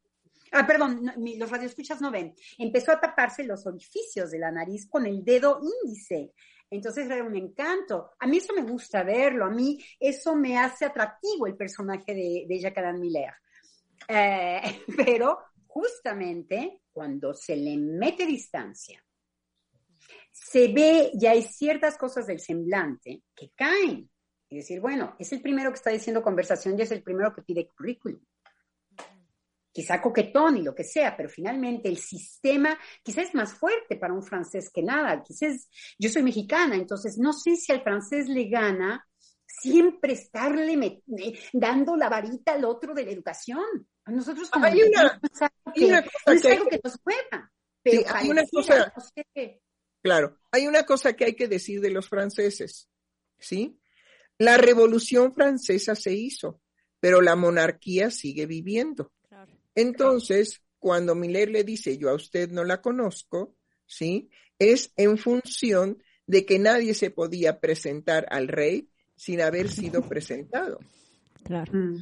Ah, 0.51 0.65
perdón, 0.65 1.11
los 1.37 1.51
radioescuchas 1.51 2.01
no 2.01 2.11
ven. 2.11 2.33
Empezó 2.57 2.91
a 2.91 2.99
taparse 2.99 3.43
los 3.43 3.65
orificios 3.67 4.31
de 4.31 4.39
la 4.39 4.51
nariz 4.51 4.87
con 4.87 5.05
el 5.05 5.23
dedo 5.23 5.59
índice. 5.61 6.33
Entonces 6.69 7.09
era 7.09 7.23
un 7.23 7.35
encanto. 7.35 8.11
A 8.19 8.27
mí 8.27 8.37
eso 8.37 8.53
me 8.53 8.61
gusta 8.61 9.03
verlo, 9.03 9.45
a 9.45 9.49
mí 9.49 9.79
eso 9.99 10.35
me 10.35 10.57
hace 10.57 10.85
atractivo 10.85 11.47
el 11.47 11.55
personaje 11.55 12.13
de, 12.13 12.45
de 12.47 12.59
Jacqueline 12.59 12.99
Miller. 12.99 13.33
Eh, 14.07 14.83
pero 14.97 15.39
justamente 15.67 16.81
cuando 16.91 17.33
se 17.33 17.55
le 17.55 17.77
mete 17.77 18.25
distancia, 18.25 19.03
se 20.31 20.67
ve, 20.69 21.11
ya 21.15 21.31
hay 21.31 21.43
ciertas 21.43 21.97
cosas 21.97 22.27
del 22.27 22.39
semblante 22.39 23.23
que 23.35 23.51
caen. 23.55 24.09
Y 24.49 24.57
decir, 24.57 24.79
bueno, 24.81 25.15
es 25.19 25.31
el 25.31 25.41
primero 25.41 25.69
que 25.69 25.77
está 25.77 25.91
diciendo 25.91 26.23
conversación 26.23 26.77
y 26.77 26.81
es 26.81 26.91
el 26.91 27.03
primero 27.03 27.33
que 27.33 27.43
pide 27.43 27.67
currículum 27.67 28.19
quizá 29.71 30.01
coquetón 30.01 30.57
y 30.57 30.61
lo 30.61 30.75
que 30.75 30.83
sea, 30.83 31.15
pero 31.15 31.29
finalmente 31.29 31.87
el 31.87 31.97
sistema 31.97 32.77
quizás 33.03 33.29
es 33.29 33.35
más 33.35 33.53
fuerte 33.53 33.95
para 33.95 34.13
un 34.13 34.23
francés 34.23 34.69
que 34.73 34.83
nada. 34.83 35.23
Quizás 35.23 35.69
yo 35.97 36.09
soy 36.09 36.23
mexicana, 36.23 36.75
entonces 36.75 37.17
no 37.17 37.33
sé 37.33 37.55
si 37.55 37.71
al 37.71 37.81
francés 37.81 38.27
le 38.27 38.49
gana 38.49 39.07
siempre 39.45 40.13
estarle 40.13 41.01
dando 41.53 41.95
la 41.95 42.09
varita 42.09 42.53
al 42.53 42.65
otro 42.65 42.93
de 42.93 43.05
la 43.05 43.11
educación. 43.11 43.87
A 44.05 44.11
nosotros 44.11 44.49
como 44.49 44.65
hay 44.65 44.81
una, 44.81 45.19
cosa 45.19 45.51
es 45.75 46.45
algo 46.45 46.67
que, 46.67 46.81
nos 46.83 46.99
juega. 47.01 47.51
Pero 47.81 48.01
hay 48.13 48.29
una 48.29 48.43
cosa, 48.51 48.93
claro, 50.01 50.37
hay 50.51 50.67
una 50.67 50.83
cosa 50.83 51.13
que 51.13 51.25
hay 51.25 51.35
que 51.35 51.47
decir 51.47 51.79
de 51.79 51.91
los 51.91 52.09
franceses, 52.09 52.89
¿sí? 53.37 53.78
La 54.39 54.57
revolución 54.57 55.33
francesa 55.33 55.95
se 55.95 56.13
hizo, 56.13 56.61
pero 56.99 57.21
la 57.21 57.35
monarquía 57.35 58.09
sigue 58.09 58.45
viviendo. 58.45 59.11
Entonces, 59.75 60.61
cuando 60.79 61.13
Miller 61.13 61.49
le 61.49 61.63
dice, 61.63 61.97
yo 61.97 62.09
a 62.09 62.15
usted 62.15 62.49
no 62.49 62.63
la 62.63 62.81
conozco, 62.81 63.55
¿sí? 63.85 64.29
Es 64.57 64.93
en 64.95 65.17
función 65.17 66.01
de 66.25 66.45
que 66.45 66.57
nadie 66.57 66.93
se 66.93 67.11
podía 67.11 67.59
presentar 67.59 68.25
al 68.29 68.47
rey 68.47 68.89
sin 69.15 69.41
haber 69.41 69.69
sido 69.69 70.01
presentado. 70.07 70.79
Claro. 71.43 71.71
Mm. 71.73 71.97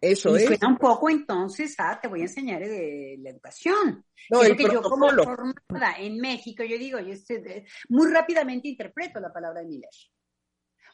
Eso 0.00 0.38
y 0.38 0.42
es. 0.42 0.62
un 0.62 0.76
poco 0.76 1.08
entonces 1.08 1.74
ah, 1.78 1.98
te 2.00 2.06
voy 2.08 2.20
a 2.20 2.24
enseñar 2.24 2.60
de 2.60 3.16
la 3.18 3.30
educación. 3.30 4.04
No, 4.30 4.42
el 4.42 4.56
que 4.56 4.64
yo 4.64 4.82
como 4.82 5.08
formada 5.08 5.96
en 5.98 6.18
México, 6.18 6.62
yo 6.64 6.78
digo, 6.78 6.98
yo 7.00 7.12
este, 7.12 7.66
muy 7.88 8.10
rápidamente 8.10 8.68
interpreto 8.68 9.20
la 9.20 9.32
palabra 9.32 9.60
de 9.60 9.66
Miller. 9.66 9.90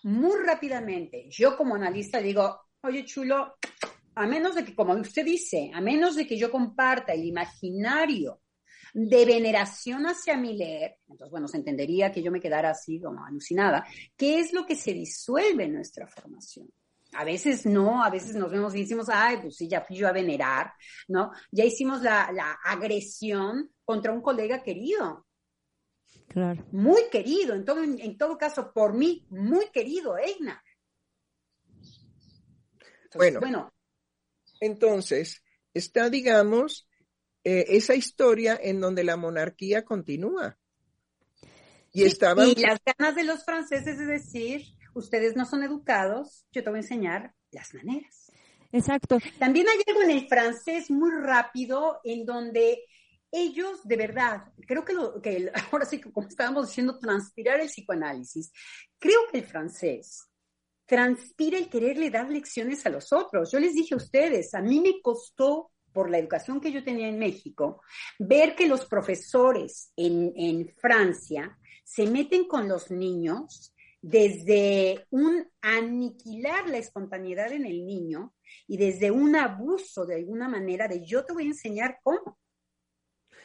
Muy 0.04 0.44
rápidamente. 0.44 1.26
Yo 1.30 1.56
como 1.56 1.74
analista 1.74 2.18
digo, 2.20 2.60
oye 2.82 3.04
chulo, 3.04 3.56
a 4.14 4.26
menos 4.26 4.54
de 4.54 4.64
que, 4.64 4.74
como 4.74 4.94
usted 4.94 5.24
dice, 5.24 5.70
a 5.72 5.80
menos 5.80 6.16
de 6.16 6.26
que 6.26 6.36
yo 6.36 6.50
comparta 6.50 7.12
el 7.12 7.24
imaginario 7.24 8.40
de 8.94 9.24
veneración 9.24 10.04
hacia 10.06 10.36
Miller, 10.36 10.98
entonces, 11.08 11.30
bueno, 11.30 11.48
se 11.48 11.56
entendería 11.56 12.12
que 12.12 12.22
yo 12.22 12.30
me 12.30 12.40
quedara 12.40 12.70
así 12.70 13.00
como 13.00 13.24
alucinada, 13.24 13.86
¿qué 14.16 14.38
es 14.38 14.52
lo 14.52 14.66
que 14.66 14.76
se 14.76 14.92
disuelve 14.92 15.64
en 15.64 15.74
nuestra 15.74 16.06
formación? 16.06 16.68
A 17.14 17.24
veces 17.24 17.66
no, 17.66 18.02
a 18.02 18.10
veces 18.10 18.34
nos 18.34 18.50
vemos 18.50 18.74
y 18.74 18.80
decimos, 18.80 19.08
ay, 19.10 19.38
pues 19.42 19.56
sí, 19.56 19.68
ya 19.68 19.82
fui 19.82 19.96
yo 19.96 20.08
a 20.08 20.12
venerar, 20.12 20.72
¿no? 21.08 21.30
Ya 21.50 21.64
hicimos 21.64 22.02
la, 22.02 22.58
agresión 22.64 23.70
contra 23.84 24.12
un 24.12 24.22
colega 24.22 24.62
querido. 24.62 25.26
Claro. 26.32 26.64
Muy 26.72 27.02
querido, 27.10 27.54
en 27.54 27.64
todo, 27.64 27.82
en 27.82 28.16
todo 28.16 28.38
caso, 28.38 28.72
por 28.72 28.94
mí, 28.94 29.26
muy 29.28 29.68
querido, 29.70 30.16
Eigna. 30.16 30.62
bueno, 33.14 33.40
bueno, 33.40 33.72
entonces, 34.60 35.42
está, 35.74 36.08
digamos, 36.08 36.88
eh, 37.44 37.66
esa 37.68 37.94
historia 37.94 38.58
en 38.60 38.80
donde 38.80 39.04
la 39.04 39.16
monarquía 39.16 39.84
continúa. 39.84 40.58
Y, 41.92 42.04
estaba... 42.04 42.46
y 42.46 42.54
las 42.54 42.80
ganas 42.84 43.14
de 43.14 43.24
los 43.24 43.44
franceses 43.44 43.98
es 43.98 44.06
decir, 44.06 44.62
ustedes 44.94 45.36
no 45.36 45.44
son 45.44 45.62
educados, 45.62 46.46
yo 46.52 46.62
te 46.62 46.70
voy 46.70 46.78
a 46.78 46.82
enseñar 46.82 47.34
las 47.50 47.74
maneras. 47.74 48.32
Exacto. 48.70 49.18
También 49.38 49.68
hay 49.68 49.80
algo 49.86 50.02
en 50.02 50.10
el 50.10 50.28
francés 50.28 50.90
muy 50.90 51.10
rápido 51.10 52.00
en 52.04 52.24
donde 52.24 52.84
ellos 53.32 53.80
de 53.82 53.96
verdad, 53.96 54.44
creo 54.66 54.84
que, 54.84 54.94
que 55.22 55.50
ahora 55.72 55.86
sí, 55.86 56.00
como 56.00 56.28
estábamos 56.28 56.68
diciendo, 56.68 56.98
transpirar 56.98 57.60
el 57.60 57.68
psicoanálisis, 57.68 58.52
creo 58.98 59.20
que 59.30 59.38
el 59.38 59.44
francés 59.44 60.28
transpira 60.86 61.58
el 61.58 61.70
quererle 61.70 62.10
dar 62.10 62.30
lecciones 62.30 62.84
a 62.84 62.90
los 62.90 63.12
otros. 63.12 63.50
Yo 63.50 63.58
les 63.58 63.74
dije 63.74 63.94
a 63.94 63.96
ustedes, 63.96 64.54
a 64.54 64.60
mí 64.60 64.80
me 64.80 65.00
costó 65.00 65.72
por 65.92 66.10
la 66.10 66.18
educación 66.18 66.60
que 66.60 66.72
yo 66.72 66.84
tenía 66.84 67.08
en 67.08 67.18
México, 67.18 67.82
ver 68.18 68.54
que 68.54 68.66
los 68.66 68.86
profesores 68.86 69.92
en, 69.96 70.32
en 70.36 70.68
Francia 70.76 71.58
se 71.84 72.06
meten 72.06 72.46
con 72.46 72.68
los 72.68 72.90
niños 72.90 73.74
desde 74.00 75.06
un 75.10 75.48
aniquilar 75.60 76.68
la 76.68 76.78
espontaneidad 76.78 77.52
en 77.52 77.64
el 77.64 77.86
niño 77.86 78.34
y 78.66 78.76
desde 78.76 79.10
un 79.10 79.36
abuso 79.36 80.04
de 80.04 80.16
alguna 80.16 80.48
manera 80.48 80.88
de 80.88 81.06
yo 81.06 81.24
te 81.24 81.32
voy 81.32 81.44
a 81.44 81.48
enseñar 81.48 81.98
cómo. 82.02 82.38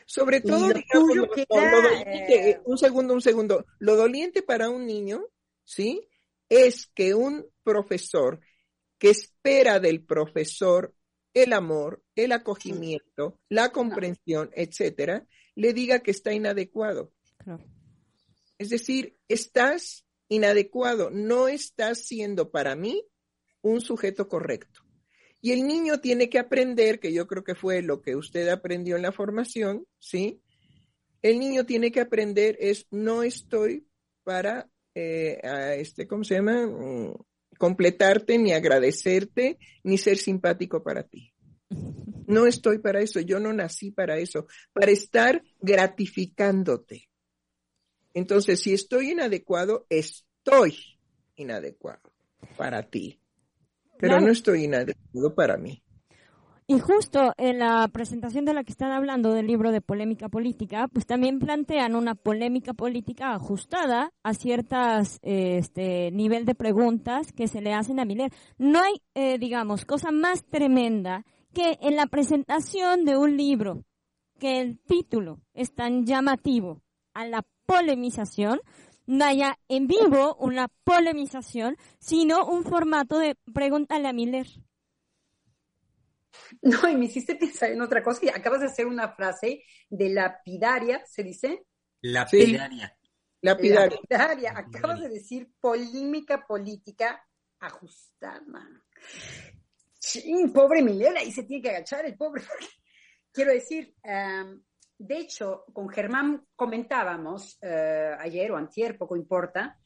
Sobre 0.09 0.39
todo, 0.39 0.69
digamos, 0.69 1.15
lo, 1.15 1.27
doliente, 1.27 2.49
eh, 2.49 2.61
un 2.63 2.77
segundo, 2.77 3.13
un 3.13 3.21
segundo, 3.21 3.65
lo 3.79 3.97
doliente 3.97 4.41
para 4.41 4.69
un 4.69 4.85
niño, 4.85 5.21
¿sí? 5.65 6.07
Es 6.47 6.87
que 6.87 7.13
un 7.13 7.45
profesor 7.61 8.39
que 8.97 9.09
espera 9.09 9.81
del 9.81 10.05
profesor 10.05 10.95
el 11.33 11.51
amor, 11.51 12.03
el 12.15 12.31
acogimiento, 12.31 13.39
la 13.49 13.71
comprensión, 13.73 14.49
etcétera, 14.53 15.27
le 15.55 15.73
diga 15.73 15.99
que 15.99 16.11
está 16.11 16.33
inadecuado. 16.33 17.11
Es 18.57 18.69
decir, 18.69 19.19
estás 19.27 20.05
inadecuado, 20.29 21.09
no 21.11 21.49
estás 21.49 22.05
siendo 22.05 22.49
para 22.49 22.77
mí 22.77 23.05
un 23.61 23.81
sujeto 23.81 24.29
correcto. 24.29 24.86
Y 25.41 25.51
el 25.51 25.67
niño 25.67 25.99
tiene 25.99 26.29
que 26.29 26.39
aprender, 26.39 26.99
que 26.99 27.13
yo 27.13 27.27
creo 27.27 27.43
que 27.43 27.55
fue 27.55 27.81
lo 27.81 28.01
que 28.01 28.15
usted 28.15 28.47
aprendió 28.49 28.95
en 28.95 29.03
la 29.03 29.11
formación, 29.11 29.85
¿sí? 29.99 30.41
El 31.21 31.39
niño 31.39 31.65
tiene 31.65 31.91
que 31.91 31.99
aprender 31.99 32.57
es, 32.59 32.87
no 32.91 33.23
estoy 33.23 33.87
para, 34.23 34.69
eh, 34.95 35.39
este, 35.77 36.07
¿cómo 36.07 36.23
se 36.23 36.35
llama? 36.35 36.65
Mm, 36.67 37.13
completarte, 37.57 38.37
ni 38.37 38.53
agradecerte, 38.53 39.57
ni 39.83 39.97
ser 39.97 40.17
simpático 40.17 40.83
para 40.83 41.03
ti. 41.03 41.33
No 42.27 42.45
estoy 42.45 42.79
para 42.79 42.99
eso, 42.99 43.21
yo 43.21 43.39
no 43.39 43.53
nací 43.53 43.89
para 43.91 44.17
eso, 44.17 44.47
para 44.73 44.91
estar 44.91 45.41
gratificándote. 45.61 47.07
Entonces, 48.13 48.59
si 48.59 48.73
estoy 48.73 49.11
inadecuado, 49.11 49.87
estoy 49.89 50.77
inadecuado 51.37 52.11
para 52.57 52.89
ti, 52.89 53.21
pero 53.99 54.19
no 54.19 54.29
estoy 54.29 54.65
inadecuado 54.65 55.33
para 55.33 55.57
mí. 55.57 55.81
Y 56.69 56.79
justo 56.79 57.33
en 57.37 57.59
la 57.59 57.87
presentación 57.87 58.43
de 58.43 58.53
la 58.53 58.65
que 58.65 58.73
están 58.73 58.91
hablando 58.91 59.31
del 59.31 59.47
libro 59.47 59.71
de 59.71 59.79
polémica 59.79 60.27
política, 60.27 60.89
pues 60.91 61.05
también 61.05 61.39
plantean 61.39 61.95
una 61.95 62.13
polémica 62.13 62.73
política 62.73 63.33
ajustada 63.33 64.11
a 64.21 64.33
ciertas 64.33 65.19
este 65.21 66.11
nivel 66.11 66.43
de 66.43 66.55
preguntas 66.55 67.31
que 67.31 67.47
se 67.47 67.61
le 67.61 67.73
hacen 67.73 68.01
a 68.01 68.05
Miller. 68.05 68.33
No 68.57 68.81
hay, 68.81 69.01
eh, 69.15 69.37
digamos, 69.39 69.85
cosa 69.85 70.11
más 70.11 70.43
tremenda 70.43 71.23
que 71.53 71.77
en 71.81 71.95
la 71.95 72.07
presentación 72.07 73.05
de 73.05 73.15
un 73.15 73.37
libro 73.37 73.85
que 74.37 74.59
el 74.59 74.77
título 74.77 75.39
es 75.53 75.73
tan 75.73 76.05
llamativo 76.05 76.83
a 77.13 77.25
la 77.25 77.45
polemización, 77.65 78.59
no 79.07 79.25
haya 79.25 79.57
en 79.67 79.87
vivo 79.87 80.35
una 80.35 80.67
polemización, 80.83 81.77
sino 81.99 82.45
un 82.45 82.63
formato 82.63 83.17
de 83.17 83.35
pregúntale 83.53 84.07
a 84.07 84.13
Miller. 84.13 84.47
No, 86.61 86.87
y 86.87 86.95
me 86.95 87.05
hiciste 87.05 87.35
pensar 87.35 87.71
en 87.71 87.81
otra 87.81 88.03
cosa 88.03 88.25
y 88.25 88.29
acabas 88.29 88.61
de 88.61 88.67
hacer 88.67 88.85
una 88.85 89.09
frase 89.09 89.63
de 89.89 90.09
lapidaria, 90.09 91.03
¿se 91.05 91.23
dice? 91.23 91.65
Lapidaria. 92.01 92.95
Lapidaria. 93.41 93.97
Lapidaria. 94.07 94.53
Acabas 94.55 95.01
de 95.01 95.09
decir 95.09 95.51
polémica 95.59 96.45
política 96.45 97.25
ajustada. 97.59 98.43
pobre 100.53 100.81
Miller, 100.81 101.17
ahí 101.17 101.31
se 101.31 101.43
tiene 101.43 101.63
que 101.63 101.69
agachar 101.69 102.05
el 102.05 102.15
pobre. 102.15 102.43
Quiero 103.33 103.51
decir, 103.51 103.95
de 104.97 105.17
hecho, 105.19 105.65
con 105.73 105.89
Germán 105.89 106.45
comentábamos 106.55 107.57
eh, 107.61 108.15
ayer 108.19 108.51
o 108.51 108.57
antier, 108.57 108.97
poco 108.97 109.15
importa, 109.15 109.77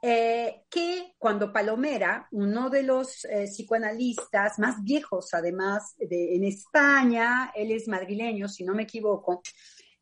eh, 0.00 0.64
que 0.70 1.14
cuando 1.18 1.52
Palomera, 1.52 2.28
uno 2.32 2.70
de 2.70 2.82
los 2.82 3.24
eh, 3.24 3.44
psicoanalistas 3.46 4.58
más 4.58 4.82
viejos, 4.82 5.32
además 5.34 5.94
de, 5.98 6.36
en 6.36 6.44
España, 6.44 7.52
él 7.54 7.72
es 7.72 7.88
madrileño, 7.88 8.48
si 8.48 8.64
no 8.64 8.74
me 8.74 8.84
equivoco, 8.84 9.42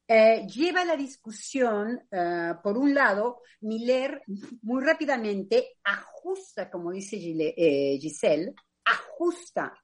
lleva 0.09 0.85
la 0.85 0.97
discusión, 0.97 2.01
por 2.63 2.79
un 2.79 2.95
lado, 2.95 3.41
Miller 3.63 4.23
muy 4.63 4.85
rápidamente 4.85 5.79
ajusta, 5.83 6.71
como 6.71 6.93
dice 6.93 7.19
Giselle, 7.19 8.55
ajusta 8.85 9.75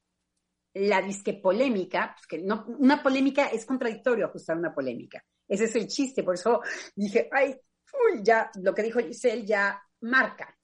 la 0.74 1.02
disque 1.02 1.34
polémica, 1.34 2.14
pues 2.16 2.26
que 2.26 2.38
no, 2.38 2.64
una 2.78 3.02
polémica 3.02 3.46
es 3.46 3.66
contradictorio 3.66 4.26
ajustar 4.26 4.56
una 4.56 4.74
polémica. 4.74 5.24
Ese 5.46 5.64
es 5.64 5.76
el 5.76 5.86
chiste, 5.86 6.22
por 6.22 6.34
eso 6.34 6.60
dije, 6.94 7.28
ay, 7.32 7.50
uy, 7.50 8.20
ya, 8.22 8.50
lo 8.62 8.74
que 8.74 8.82
dijo 8.82 9.00
Giselle 9.00 9.44
ya 9.44 9.82
marca 10.00 10.56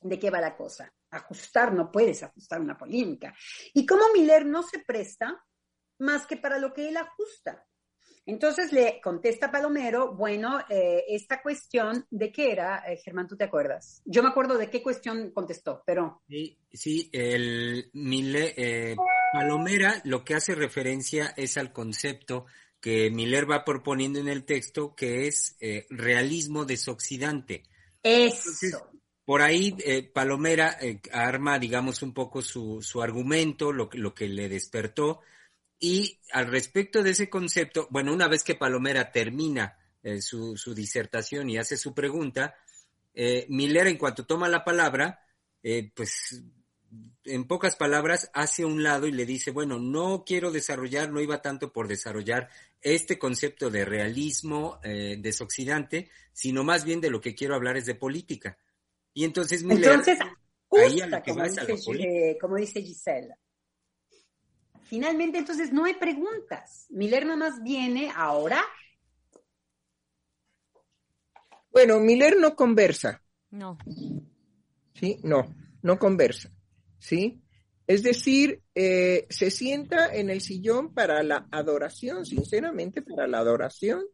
de 0.00 0.18
qué 0.18 0.30
va 0.30 0.40
la 0.40 0.56
cosa. 0.56 0.92
Ajustar, 1.10 1.72
no 1.72 1.90
puedes 1.90 2.22
ajustar 2.22 2.60
una 2.60 2.76
polémica. 2.76 3.34
Y 3.74 3.86
como 3.86 4.12
Miller 4.12 4.44
no 4.46 4.62
se 4.62 4.80
presta 4.80 5.44
más 5.98 6.26
que 6.26 6.36
para 6.36 6.58
lo 6.58 6.72
que 6.72 6.88
él 6.88 6.96
ajusta. 6.96 7.66
Entonces 8.24 8.72
le 8.72 9.00
contesta 9.00 9.50
Palomero, 9.50 10.14
bueno, 10.14 10.60
eh, 10.68 11.04
esta 11.08 11.42
cuestión, 11.42 12.06
¿de 12.08 12.30
qué 12.30 12.52
era, 12.52 12.84
eh, 12.86 12.96
Germán, 12.96 13.26
tú 13.26 13.36
te 13.36 13.44
acuerdas? 13.44 14.00
Yo 14.04 14.22
me 14.22 14.28
acuerdo 14.28 14.56
de 14.56 14.70
qué 14.70 14.80
cuestión 14.80 15.32
contestó, 15.32 15.82
pero... 15.84 16.22
Sí, 16.28 16.56
sí 16.72 17.10
el 17.12 17.90
Miller, 17.94 18.54
eh, 18.56 18.96
Palomera 19.32 20.00
lo 20.04 20.24
que 20.24 20.34
hace 20.34 20.54
referencia 20.54 21.32
es 21.36 21.56
al 21.56 21.72
concepto 21.72 22.46
que 22.80 23.10
Miller 23.10 23.50
va 23.50 23.64
proponiendo 23.64 24.18
en 24.18 24.28
el 24.28 24.44
texto, 24.44 24.94
que 24.94 25.26
es 25.28 25.56
realismo 25.88 26.64
desoxidante. 26.64 27.62
Eso. 28.02 28.90
por 29.24 29.42
ahí 29.42 29.76
eh, 29.84 30.02
Palomera 30.02 30.76
eh, 30.80 31.00
arma, 31.12 31.58
digamos, 31.58 32.02
un 32.02 32.12
poco 32.12 32.42
su, 32.42 32.82
su 32.82 33.00
argumento, 33.00 33.72
lo, 33.72 33.88
lo 33.92 34.14
que 34.14 34.28
le 34.28 34.48
despertó. 34.48 35.20
Y 35.78 36.18
al 36.32 36.48
respecto 36.48 37.02
de 37.02 37.10
ese 37.10 37.30
concepto, 37.30 37.86
bueno, 37.90 38.12
una 38.12 38.28
vez 38.28 38.44
que 38.44 38.54
Palomera 38.54 39.10
termina 39.12 39.78
eh, 40.02 40.20
su, 40.20 40.56
su, 40.56 40.74
disertación 40.74 41.48
y 41.50 41.58
hace 41.58 41.76
su 41.76 41.94
pregunta, 41.94 42.56
Miller, 43.48 43.88
en 43.88 43.98
cuanto 43.98 44.24
toma 44.24 44.48
la 44.48 44.64
palabra, 44.64 45.20
pues 45.94 46.42
en 47.24 47.46
pocas 47.46 47.76
palabras, 47.76 48.30
hace 48.34 48.64
un 48.64 48.82
lado 48.82 49.06
y 49.06 49.12
le 49.12 49.24
dice, 49.24 49.50
bueno, 49.50 49.78
no 49.78 50.24
quiero 50.24 50.50
desarrollar, 50.50 51.10
no 51.10 51.20
iba 51.20 51.40
tanto 51.40 51.72
por 51.72 51.88
desarrollar 51.88 52.48
este 52.80 53.18
concepto 53.18 53.70
de 53.70 53.84
realismo 53.84 54.80
eh, 54.82 55.16
desoxidante, 55.18 56.10
sino 56.32 56.64
más 56.64 56.84
bien 56.84 57.00
de 57.00 57.10
lo 57.10 57.20
que 57.20 57.34
quiero 57.34 57.54
hablar 57.54 57.76
es 57.76 57.86
de 57.86 57.94
política. 57.94 58.58
Y 59.14 59.24
entonces, 59.24 59.62
entonces 59.62 60.18
como, 60.68 60.88
dice, 60.88 62.38
como 62.40 62.56
dice 62.56 62.82
Gisela. 62.82 63.38
Finalmente, 64.84 65.38
entonces, 65.38 65.72
no 65.72 65.84
hay 65.84 65.94
preguntas. 65.94 66.86
Miller 66.90 67.24
nada 67.24 67.36
más 67.36 67.62
viene 67.62 68.12
ahora. 68.14 68.62
Bueno, 71.70 71.98
Miller 72.00 72.36
no 72.38 72.54
conversa. 72.54 73.22
No. 73.50 73.78
Sí, 74.94 75.18
no, 75.22 75.54
no 75.82 75.98
conversa. 75.98 76.50
¿Sí? 77.02 77.42
Es 77.86 78.04
decir, 78.04 78.62
eh, 78.74 79.26
se 79.28 79.50
sienta 79.50 80.14
en 80.14 80.30
el 80.30 80.40
sillón 80.40 80.94
para 80.94 81.22
la 81.22 81.48
adoración, 81.50 82.24
sinceramente, 82.24 83.02
para 83.02 83.26
la 83.26 83.38
adoración. 83.38 84.04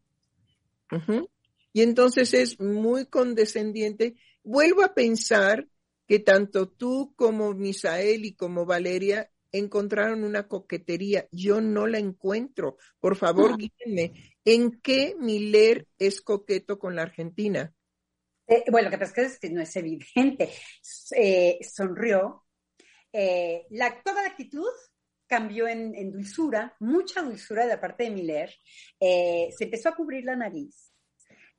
Y 1.75 1.83
entonces 1.83 2.33
es 2.33 2.59
muy 2.59 3.07
condescendiente. 3.07 4.17
Vuelvo 4.43 4.83
a 4.83 4.95
pensar 4.95 5.69
que 6.07 6.19
tanto 6.19 6.71
tú 6.71 7.13
como 7.15 7.53
Misael 7.53 8.25
y 8.25 8.33
como 8.35 8.65
Valeria 8.65 9.31
encontraron 9.53 10.25
una 10.25 10.49
coquetería. 10.49 11.29
Yo 11.31 11.61
no 11.61 11.87
la 11.87 11.99
encuentro. 11.99 12.79
Por 12.99 13.17
favor, 13.17 13.59
guíenme. 13.59 14.15
¿En 14.47 14.81
qué 14.81 15.15
Miller 15.21 15.87
es 15.99 16.23
coqueto 16.23 16.79
con 16.79 16.97
la 16.97 17.03
Argentina? 17.03 17.75
Eh, 18.47 18.65
bueno, 18.71 18.89
lo 18.89 18.93
que 18.93 18.99
pasa 18.99 19.23
es 19.23 19.39
que 19.39 19.51
no 19.51 19.61
es 19.61 19.77
evidente. 19.77 20.51
Eh, 21.15 21.59
sonrió, 21.61 22.48
eh, 23.13 23.67
la, 23.71 24.03
toda 24.03 24.23
la 24.23 24.29
actitud 24.29 24.71
cambió 25.27 25.69
en, 25.69 26.11
dulzura, 26.11 26.75
mucha 26.81 27.23
dulzura 27.23 27.63
de 27.65 27.69
la 27.69 27.81
parte 27.81 28.05
de 28.05 28.11
Miller. 28.11 28.55
Eh, 28.99 29.51
se 29.57 29.65
empezó 29.65 29.91
a 29.91 29.95
cubrir 29.95 30.25
la 30.25 30.37
nariz. 30.37 30.89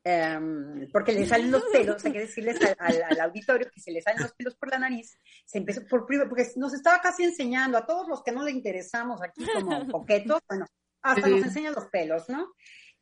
Em, 0.02 0.90
porque 0.92 1.12
le 1.12 1.26
salen 1.26 1.52
los 1.52 1.64
pelos, 1.74 2.04
hay 2.06 2.14
que 2.14 2.20
decirles 2.22 2.58
al, 2.80 3.20
auditorio 3.20 3.70
que 3.70 3.82
se 3.82 3.92
le 3.92 4.02
salen 4.02 4.24
los 4.24 4.34
pelos 4.34 4.56
por 4.56 4.70
la 4.70 4.80
nariz, 4.80 5.20
se 5.46 5.58
empezó 5.58 5.86
por 5.86 6.08
porque 6.08 6.48
nos 6.56 6.74
estaba 6.74 7.02
casi 7.02 7.26
enseñando 7.26 7.78
a 7.78 7.86
todos 7.86 8.08
los 8.08 8.24
que 8.24 8.32
no 8.32 8.44
le 8.44 8.52
interesamos 8.52 9.22
aquí 9.22 9.46
como 9.54 9.86
coquetos, 9.92 10.40
bueno, 10.48 10.66
hasta 11.02 11.28
nos 11.28 11.44
enseña 11.44 11.72
los 11.72 11.88
pelos, 11.88 12.30
¿no? 12.30 12.54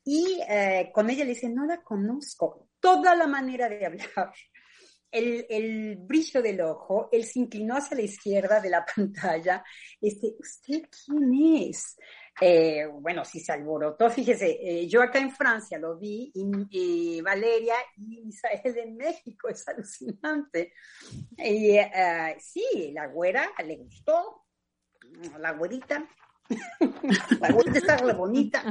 Y 0.04 0.42
eh, 0.50 0.90
con 0.94 1.10
ella 1.10 1.24
le 1.24 1.32
dice, 1.32 1.50
no 1.50 1.66
la 1.66 1.84
conozco. 1.84 2.70
Toda 2.80 3.14
la 3.14 3.28
manera 3.28 3.70
de 3.70 3.86
hablar, 3.86 4.34
el, 5.12 5.46
el, 5.50 5.98
brillo 5.98 6.42
del 6.42 6.62
ojo, 6.62 7.10
él 7.12 7.24
se 7.26 7.40
inclinó 7.40 7.76
hacia 7.76 7.98
la 7.98 8.04
izquierda 8.04 8.60
de 8.60 8.70
la 8.70 8.86
pantalla. 8.96 9.64
Dice, 10.00 10.36
¿usted 10.40 10.84
quién 11.06 11.70
es? 11.70 11.96
Eh, 12.40 12.86
bueno, 12.86 13.26
si 13.26 13.40
se 13.40 13.52
alborotó, 13.52 14.10
fíjese, 14.12 14.60
eh, 14.62 14.88
yo 14.88 15.02
acá 15.02 15.18
en 15.18 15.32
Francia 15.32 15.80
lo 15.80 15.98
vi 15.98 16.32
y, 16.36 17.20
Valeria 17.22 17.76
y 17.96 18.28
Isabel 18.28 18.74
de 18.74 18.86
México, 18.92 19.50
es 19.50 19.68
alucinante. 19.68 20.74
Y 21.36 21.78
eh, 21.78 22.38
sí, 22.40 22.92
la 22.94 23.08
güera 23.08 23.50
le 23.66 23.78
gustó, 23.78 24.46
la 25.40 25.54
güerita, 25.54 26.08
la 27.40 27.52
güerita 27.52 27.80
está 27.80 28.14
bonita. 28.14 28.64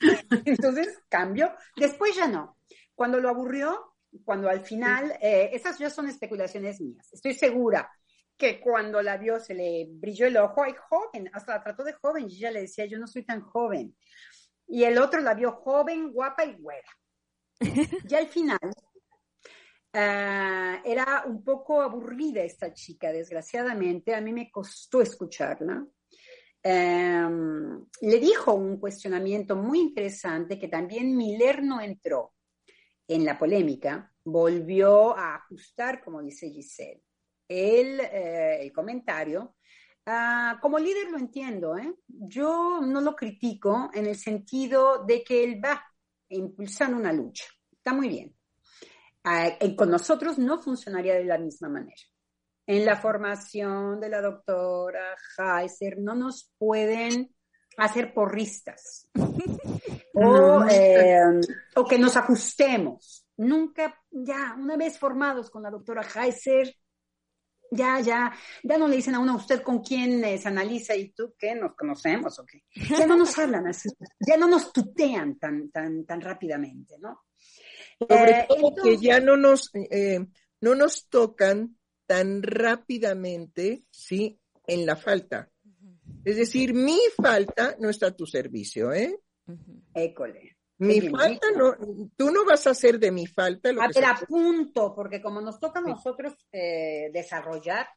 Entonces 0.44 1.00
cambió. 1.08 1.54
Después 1.76 2.16
ya 2.16 2.26
no. 2.26 2.58
Cuando 2.96 3.20
lo 3.20 3.28
aburrió, 3.28 3.94
cuando 4.24 4.48
al 4.48 4.64
final, 4.64 5.12
eh, 5.20 5.50
esas 5.52 5.78
ya 5.78 5.90
son 5.90 6.08
especulaciones 6.08 6.80
mías. 6.80 7.12
Estoy 7.12 7.34
segura 7.34 7.90
que 8.36 8.60
cuando 8.60 9.02
la 9.02 9.16
vio 9.16 9.40
se 9.40 9.54
le 9.54 9.86
brilló 9.90 10.26
el 10.26 10.36
ojo, 10.36 10.62
ay, 10.62 10.74
joven, 10.88 11.28
hasta 11.32 11.56
la 11.56 11.62
trató 11.62 11.82
de 11.82 11.92
joven, 11.94 12.26
y 12.28 12.36
ella 12.36 12.52
le 12.52 12.62
decía, 12.62 12.86
yo 12.86 12.98
no 12.98 13.06
soy 13.06 13.24
tan 13.24 13.40
joven. 13.40 13.96
Y 14.66 14.84
el 14.84 14.98
otro 14.98 15.20
la 15.20 15.34
vio 15.34 15.52
joven, 15.52 16.12
guapa 16.12 16.44
y 16.44 16.54
güera. 16.54 16.88
y 18.08 18.14
al 18.14 18.28
final, 18.28 18.58
ah, 19.92 20.80
era 20.84 21.24
un 21.26 21.42
poco 21.42 21.82
aburrida 21.82 22.42
esta 22.42 22.72
chica, 22.72 23.10
desgraciadamente, 23.10 24.14
a 24.14 24.20
mí 24.20 24.32
me 24.32 24.50
costó 24.50 25.02
escucharla. 25.02 25.84
Em, 26.62 27.86
le 28.02 28.18
dijo 28.20 28.52
un 28.52 28.78
cuestionamiento 28.78 29.56
muy 29.56 29.80
interesante 29.80 30.58
que 30.58 30.68
también 30.68 31.16
Miller 31.16 31.62
no 31.62 31.80
entró 31.80 32.34
en 33.08 33.24
la 33.24 33.38
polémica, 33.38 34.12
volvió 34.24 35.16
a 35.16 35.36
ajustar, 35.36 36.04
como 36.04 36.22
dice 36.22 36.50
Giselle, 36.50 37.02
el, 37.48 38.00
eh, 38.00 38.62
el 38.62 38.72
comentario. 38.72 39.56
Ah, 40.06 40.58
como 40.62 40.78
líder 40.78 41.10
lo 41.10 41.18
entiendo, 41.18 41.76
¿eh? 41.76 41.94
yo 42.06 42.80
no 42.80 43.00
lo 43.00 43.16
critico 43.16 43.90
en 43.92 44.06
el 44.06 44.16
sentido 44.16 45.04
de 45.04 45.24
que 45.24 45.42
él 45.42 45.60
va 45.64 45.82
impulsando 46.28 46.96
una 46.96 47.12
lucha. 47.12 47.44
Está 47.72 47.92
muy 47.92 48.08
bien. 48.08 48.36
Ah, 49.24 49.50
con 49.76 49.90
nosotros 49.90 50.38
no 50.38 50.62
funcionaría 50.62 51.14
de 51.14 51.24
la 51.24 51.38
misma 51.38 51.68
manera 51.68 52.02
en 52.68 52.84
la 52.84 52.96
formación 52.96 53.98
de 53.98 54.10
la 54.10 54.20
doctora 54.20 55.16
Heiser 55.38 55.98
no 55.98 56.14
nos 56.14 56.52
pueden 56.58 57.34
hacer 57.78 58.12
porristas 58.12 59.08
eh, 60.14 61.40
o, 61.76 61.84
que 61.84 61.98
nos 61.98 62.16
ajustemos. 62.16 63.26
Nunca, 63.36 63.94
ya, 64.10 64.56
una 64.58 64.76
vez 64.76 64.98
formados 64.98 65.50
con 65.50 65.62
la 65.62 65.70
doctora 65.70 66.02
Heiser, 66.02 66.74
ya, 67.70 68.00
ya, 68.00 68.34
ya 68.62 68.78
no 68.78 68.88
le 68.88 68.96
dicen 68.96 69.14
a 69.14 69.20
uno, 69.20 69.36
¿usted 69.36 69.62
con 69.62 69.80
quién 69.80 70.22
se 70.38 70.48
analiza 70.48 70.96
y 70.96 71.10
tú 71.10 71.34
qué? 71.38 71.54
¿Nos 71.54 71.74
conocemos 71.74 72.38
o 72.38 72.46
qué? 72.46 72.64
Ya 72.98 73.06
no 73.06 73.16
nos 73.16 73.38
hablan 73.38 73.66
así, 73.66 73.90
ya 74.26 74.36
no 74.36 74.48
nos 74.48 74.72
tutean 74.72 75.38
tan, 75.38 75.70
tan, 75.70 76.04
tan 76.04 76.20
rápidamente, 76.20 76.96
¿no? 76.98 77.26
Sobre 77.98 78.30
eh, 78.30 78.46
todo 78.48 78.74
que 78.82 78.96
ya 78.96 79.20
no 79.20 79.36
nos, 79.36 79.70
eh, 79.74 80.26
no 80.60 80.74
nos 80.74 81.08
tocan 81.08 81.76
tan 82.06 82.42
rápidamente, 82.42 83.84
¿sí? 83.90 84.40
En 84.66 84.86
la 84.86 84.96
falta. 84.96 85.50
Es 86.24 86.36
decir, 86.36 86.74
mi 86.74 86.98
falta 87.16 87.76
no 87.78 87.90
está 87.90 88.08
a 88.08 88.16
tu 88.16 88.26
servicio, 88.26 88.92
¿eh? 88.92 89.20
École. 89.94 90.56
Mi 90.78 91.00
falta 91.08 91.48
no, 91.56 91.74
tú 92.16 92.30
no 92.30 92.44
vas 92.44 92.66
a 92.68 92.70
hacer 92.70 93.00
de 93.00 93.10
mi 93.10 93.26
falta 93.26 93.72
lo 93.72 93.82
a 93.82 93.88
ver, 93.88 94.04
apunto, 94.04 94.94
porque 94.94 95.20
como 95.20 95.40
nos 95.40 95.58
toca 95.58 95.80
a 95.80 95.82
nosotros 95.82 96.34
eh, 96.52 97.10
desarrollar, 97.12 97.88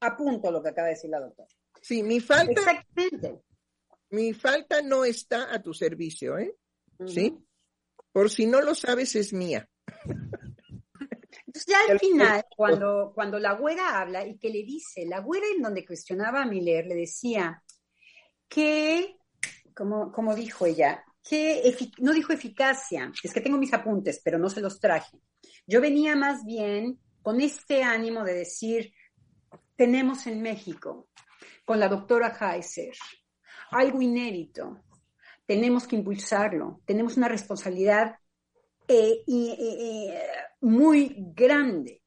apunto 0.00 0.50
lo 0.50 0.62
que 0.62 0.70
acaba 0.70 0.88
de 0.88 0.94
decir 0.94 1.10
la 1.10 1.20
doctora. 1.20 1.48
Sí, 1.80 2.02
mi 2.02 2.20
falta. 2.20 2.52
Exactamente. 2.52 3.42
Mi 4.10 4.32
falta 4.32 4.80
no 4.82 5.04
está 5.04 5.52
a 5.52 5.60
tu 5.60 5.74
servicio, 5.74 6.38
¿eh? 6.38 6.54
¿Sí? 7.06 7.36
Por 8.12 8.30
si 8.30 8.46
no 8.46 8.60
lo 8.60 8.74
sabes, 8.74 9.14
es 9.16 9.32
mía. 9.32 9.68
Entonces 11.46 11.66
ya 11.66 11.92
al 11.92 11.98
final, 11.98 12.44
cuando, 12.56 13.12
cuando 13.14 13.38
la 13.38 13.52
güera 13.52 14.00
habla 14.00 14.26
y 14.26 14.38
que 14.38 14.50
le 14.50 14.62
dice, 14.64 15.04
la 15.06 15.20
güera 15.20 15.46
en 15.54 15.62
donde 15.62 15.84
cuestionaba 15.84 16.42
a 16.42 16.46
Miller, 16.46 16.86
le 16.86 16.94
decía 16.94 17.62
que, 18.48 19.16
como, 19.74 20.34
dijo 20.34 20.66
ella, 20.66 21.04
que 21.22 21.62
no 21.98 22.12
dijo 22.12 22.32
eficacia, 22.32 23.12
es 23.22 23.32
que 23.32 23.40
tengo 23.40 23.58
mis 23.58 23.72
apuntes, 23.72 24.20
pero 24.24 24.38
no 24.38 24.48
se 24.48 24.60
los 24.60 24.80
traje. 24.80 25.18
Yo 25.66 25.80
venía 25.80 26.16
más 26.16 26.44
bien 26.44 26.98
con 27.22 27.40
este 27.40 27.82
ánimo 27.82 28.24
de 28.24 28.34
decir, 28.34 28.92
tenemos 29.76 30.26
en 30.26 30.42
México, 30.42 31.08
con 31.64 31.78
la 31.78 31.88
doctora 31.88 32.36
Heiser, 32.38 32.94
algo 33.70 34.02
inédito, 34.02 34.82
tenemos 35.46 35.86
que 35.86 35.96
impulsarlo, 35.96 36.80
tenemos 36.84 37.16
una 37.16 37.28
responsabilidad 37.28 38.16
eh, 38.88 39.24
muy 40.60 41.14
grande 41.34 42.02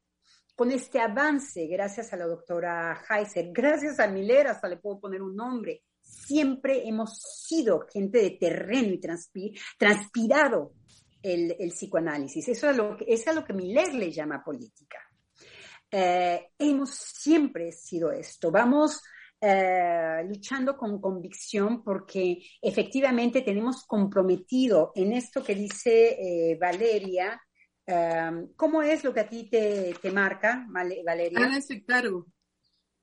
con 0.56 0.72
este 0.72 1.00
avance, 1.00 1.68
gracias 1.68 2.14
a 2.14 2.18
la 2.18 2.26
doctora 2.26 3.02
Heiser, 3.10 3.50
gracias 3.52 4.00
a 4.00 4.08
Miller, 4.08 4.48
hasta 4.48 4.70
le 4.70 4.78
puedo 4.78 5.00
poner 5.00 5.22
un 5.22 5.36
nombre, 5.36 5.84
siempre 6.06 6.88
hemos 6.88 7.20
sido 7.20 7.86
gente 7.92 8.20
de 8.20 8.32
terreno 8.32 8.94
y 8.94 9.02
transpirado 9.78 10.74
el, 11.22 11.56
psicoanálisis. 11.72 12.48
Eso 12.48 12.70
es, 12.70 12.78
lo 12.78 12.96
que, 12.96 13.06
eso 13.08 13.30
es 13.32 13.36
lo 13.36 13.44
que 13.44 13.54
Miller 13.54 13.94
le 13.94 14.12
llama 14.12 14.44
política. 14.44 15.00
Eh, 15.92 16.52
hemos 16.58 16.92
siempre 16.92 17.72
sido 17.72 18.12
esto. 18.12 18.52
Vamos 18.52 19.02
eh, 19.42 20.24
luchando 20.28 20.78
con 20.78 21.00
convicción 21.00 21.84
porque 21.84 22.40
efectivamente 22.62 23.42
tenemos 23.42 23.86
comprometido 23.86 24.92
en 24.96 25.14
esto 25.14 25.44
que 25.44 25.56
dice 25.56 26.18
eh, 26.20 26.58
Valeria. 26.60 27.40
Eh, 27.86 28.48
¿Cómo 28.56 28.82
es 28.82 29.04
lo 29.04 29.14
que 29.14 29.20
a 29.20 29.30
ti 29.30 29.50
te, 29.50 29.94
te 30.02 30.12
marca, 30.12 30.66
Valeria? 30.70 31.40
Háganse 31.40 31.84
cargo. 31.84 32.26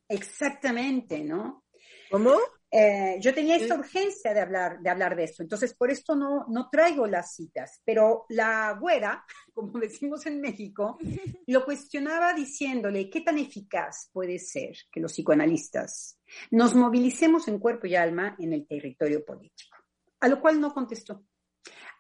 Exactamente, 0.08 1.22
¿no? 1.22 1.64
¿Cómo? 2.10 2.36
Eh, 2.74 3.18
yo 3.20 3.34
tenía 3.34 3.56
esta 3.56 3.74
urgencia 3.74 4.32
de 4.32 4.40
hablar, 4.40 4.80
de 4.80 4.88
hablar 4.88 5.14
de 5.14 5.24
esto, 5.24 5.42
entonces 5.42 5.74
por 5.74 5.90
esto 5.90 6.16
no, 6.16 6.46
no 6.48 6.70
traigo 6.70 7.06
las 7.06 7.34
citas, 7.34 7.82
pero 7.84 8.24
la 8.30 8.78
güera, 8.80 9.26
como 9.52 9.78
decimos 9.78 10.24
en 10.24 10.40
México, 10.40 10.96
lo 11.46 11.66
cuestionaba 11.66 12.32
diciéndole 12.32 13.10
qué 13.10 13.20
tan 13.20 13.36
eficaz 13.36 14.08
puede 14.10 14.38
ser 14.38 14.74
que 14.90 15.00
los 15.00 15.12
psicoanalistas 15.12 16.18
nos 16.50 16.74
movilicemos 16.74 17.46
en 17.48 17.58
cuerpo 17.58 17.86
y 17.86 17.94
alma 17.94 18.36
en 18.38 18.54
el 18.54 18.66
territorio 18.66 19.22
político, 19.22 19.76
a 20.20 20.28
lo 20.28 20.40
cual 20.40 20.58
no 20.58 20.72
contestó. 20.72 21.26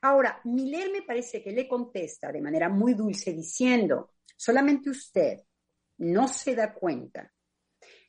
Ahora, 0.00 0.40
Miller 0.44 0.90
me 0.90 1.02
parece 1.02 1.42
que 1.42 1.52
le 1.52 1.68
contesta 1.68 2.32
de 2.32 2.40
manera 2.40 2.70
muy 2.70 2.94
dulce 2.94 3.34
diciendo, 3.34 4.14
solamente 4.34 4.88
usted 4.88 5.40
no 5.98 6.26
se 6.28 6.54
da 6.54 6.72
cuenta 6.72 7.30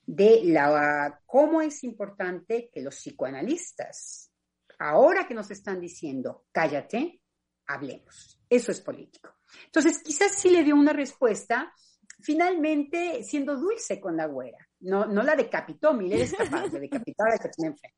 de 0.06 0.42
la, 0.46 1.22
cómo 1.26 1.62
es 1.62 1.84
importante 1.84 2.70
que 2.72 2.82
los 2.82 2.96
psicoanalistas, 2.96 4.32
ahora 4.80 5.28
que 5.28 5.34
nos 5.34 5.50
están 5.52 5.80
diciendo, 5.80 6.46
cállate, 6.52 7.22
hablemos. 7.68 8.40
Eso 8.50 8.72
es 8.72 8.82
político. 8.82 9.36
Entonces, 9.66 10.02
quizás 10.04 10.36
sí 10.36 10.50
le 10.50 10.64
dio 10.64 10.76
una 10.76 10.94
respuesta, 10.94 11.74
finalmente 12.20 13.24
siendo 13.24 13.56
dulce 13.56 14.00
con 14.00 14.18
la 14.18 14.26
güera. 14.26 14.58
No, 14.82 15.06
no 15.06 15.24
la 15.24 15.36
decapitó, 15.36 15.94
Miller 15.94 16.22
es 16.22 16.34
capaz 16.34 16.68
de 16.68 16.80
decapitar 16.80 17.28
a 17.28 17.32
la 17.32 17.38
que 17.38 17.50
tiene 17.50 17.72
enfrente. 17.72 17.98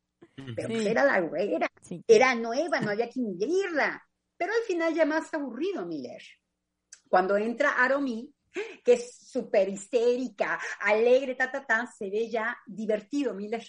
Pero 0.56 0.74
era 0.74 1.06
la 1.06 1.20
güera, 1.22 1.68
era 2.08 2.36
nueva, 2.36 2.82
no 2.82 2.92
había 2.92 3.10
que 3.10 3.22
ingerirla. 3.22 4.04
Pero 4.38 4.52
al 4.54 4.64
final 4.68 4.94
ya 4.94 5.06
más 5.06 5.34
aburrido 5.34 5.86
Miller. 5.86 6.22
Cuando 7.08 7.38
entra 7.38 7.72
Aromi, 7.72 8.35
que 8.84 8.94
es 8.94 9.18
súper 9.18 9.70
histérica, 9.70 10.60
alegre, 10.82 11.36
ta, 11.36 11.52
ta, 11.52 11.66
ta, 11.66 11.88
se 11.88 12.10
ve 12.10 12.30
ya 12.30 12.58
divertido, 12.66 13.34
Miller. 13.34 13.66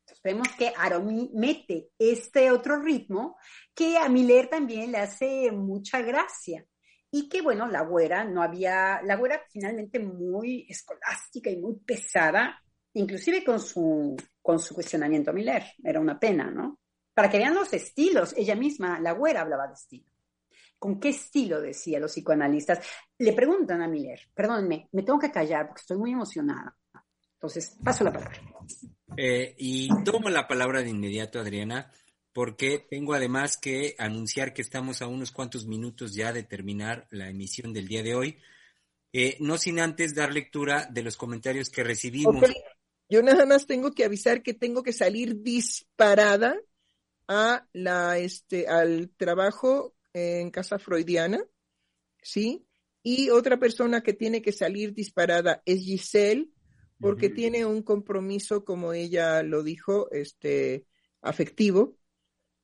Entonces 0.00 0.22
vemos 0.22 0.48
que 0.56 0.72
Aromi 0.76 1.30
mete 1.34 1.90
este 1.98 2.52
otro 2.52 2.80
ritmo 2.80 3.36
que 3.74 3.98
a 3.98 4.08
Miller 4.08 4.48
también 4.48 4.92
le 4.92 4.98
hace 4.98 5.50
mucha 5.50 6.00
gracia. 6.00 6.64
Y 7.10 7.28
que 7.28 7.42
bueno, 7.42 7.66
la 7.66 7.82
güera 7.82 8.24
no 8.24 8.42
había, 8.42 9.00
la 9.02 9.16
güera 9.16 9.42
finalmente 9.50 9.98
muy 9.98 10.66
escolástica 10.68 11.50
y 11.50 11.56
muy 11.56 11.76
pesada, 11.80 12.62
inclusive 12.92 13.44
con 13.44 13.58
su, 13.58 14.16
con 14.42 14.60
su 14.60 14.74
cuestionamiento 14.74 15.30
a 15.30 15.34
Miller. 15.34 15.64
Era 15.82 15.98
una 15.98 16.20
pena, 16.20 16.50
¿no? 16.50 16.78
Para 17.12 17.30
que 17.30 17.38
vean 17.38 17.54
los 17.54 17.72
estilos, 17.72 18.34
ella 18.36 18.54
misma, 18.54 19.00
la 19.00 19.12
güera, 19.12 19.40
hablaba 19.40 19.66
de 19.66 19.74
estilo. 19.74 20.15
¿Con 20.78 21.00
qué 21.00 21.10
estilo 21.10 21.60
decía 21.60 21.98
los 21.98 22.12
psicoanalistas? 22.12 22.86
Le 23.18 23.32
preguntan 23.32 23.82
a 23.82 23.88
Miller, 23.88 24.20
perdónenme, 24.34 24.88
me 24.92 25.02
tengo 25.02 25.18
que 25.18 25.30
callar 25.30 25.66
porque 25.66 25.80
estoy 25.80 25.96
muy 25.96 26.12
emocionada. 26.12 26.76
Entonces, 27.34 27.76
paso 27.82 28.04
la 28.04 28.12
palabra. 28.12 28.40
Eh, 29.16 29.54
y 29.58 29.88
tomo 30.04 30.28
la 30.28 30.46
palabra 30.46 30.82
de 30.82 30.90
inmediato, 30.90 31.38
Adriana, 31.38 31.90
porque 32.32 32.86
tengo 32.90 33.14
además 33.14 33.56
que 33.56 33.94
anunciar 33.98 34.52
que 34.52 34.62
estamos 34.62 35.00
a 35.00 35.06
unos 35.06 35.32
cuantos 35.32 35.66
minutos 35.66 36.14
ya 36.14 36.32
de 36.32 36.42
terminar 36.42 37.06
la 37.10 37.28
emisión 37.28 37.72
del 37.72 37.88
día 37.88 38.02
de 38.02 38.14
hoy. 38.14 38.38
Eh, 39.12 39.38
no 39.40 39.56
sin 39.56 39.80
antes 39.80 40.14
dar 40.14 40.32
lectura 40.32 40.86
de 40.90 41.02
los 41.02 41.16
comentarios 41.16 41.70
que 41.70 41.82
recibimos. 41.82 42.44
Yo 43.08 43.22
nada 43.22 43.46
más 43.46 43.66
tengo 43.66 43.92
que 43.92 44.04
avisar 44.04 44.42
que 44.42 44.52
tengo 44.52 44.82
que 44.82 44.92
salir 44.92 45.42
disparada 45.42 46.56
a 47.28 47.66
la, 47.72 48.18
este, 48.18 48.68
al 48.68 49.10
trabajo 49.16 49.95
en 50.16 50.50
casa 50.50 50.78
freudiana, 50.78 51.44
¿sí? 52.22 52.66
Y 53.02 53.28
otra 53.30 53.58
persona 53.58 54.02
que 54.02 54.14
tiene 54.14 54.40
que 54.40 54.52
salir 54.52 54.94
disparada 54.94 55.62
es 55.66 55.80
Giselle, 55.80 56.48
porque 56.98 57.28
tiene 57.28 57.66
un 57.66 57.82
compromiso, 57.82 58.64
como 58.64 58.94
ella 58.94 59.42
lo 59.42 59.62
dijo, 59.62 60.10
este, 60.10 60.86
afectivo, 61.20 61.98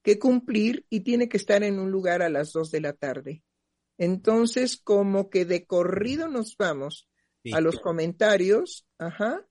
que 0.02 0.18
cumplir 0.18 0.86
y 0.88 1.00
tiene 1.00 1.28
que 1.28 1.36
estar 1.36 1.62
en 1.62 1.78
un 1.78 1.90
lugar 1.90 2.22
a 2.22 2.30
las 2.30 2.52
dos 2.52 2.70
de 2.70 2.80
la 2.80 2.94
tarde. 2.94 3.42
Entonces, 3.98 4.78
como 4.78 5.28
que 5.28 5.44
de 5.44 5.66
corrido 5.66 6.28
nos 6.28 6.56
vamos 6.56 7.06
a 7.52 7.60
los 7.60 7.78
comentarios, 7.80 8.86
ajá, 8.98 9.46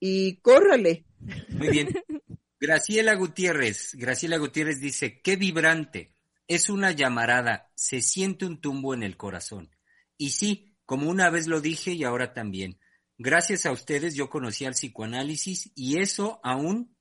y 0.00 0.38
córrale. 0.40 1.06
Muy 1.50 1.68
bien. 1.68 1.88
Graciela 2.58 3.14
Gutiérrez, 3.14 3.94
Graciela 3.94 4.38
Gutiérrez 4.38 4.80
dice, 4.80 5.20
qué 5.22 5.36
vibrante, 5.36 6.15
es 6.48 6.68
una 6.68 6.92
llamarada, 6.92 7.70
se 7.74 8.00
siente 8.00 8.46
un 8.46 8.60
tumbo 8.60 8.94
en 8.94 9.02
el 9.02 9.16
corazón. 9.16 9.70
Y 10.16 10.30
sí, 10.30 10.76
como 10.84 11.10
una 11.10 11.30
vez 11.30 11.46
lo 11.46 11.60
dije 11.60 11.92
y 11.92 12.04
ahora 12.04 12.32
también, 12.32 12.78
gracias 13.18 13.66
a 13.66 13.72
ustedes 13.72 14.14
yo 14.14 14.30
conocí 14.30 14.64
al 14.64 14.74
psicoanálisis 14.74 15.72
y 15.74 16.00
eso 16.00 16.40
aún 16.42 16.96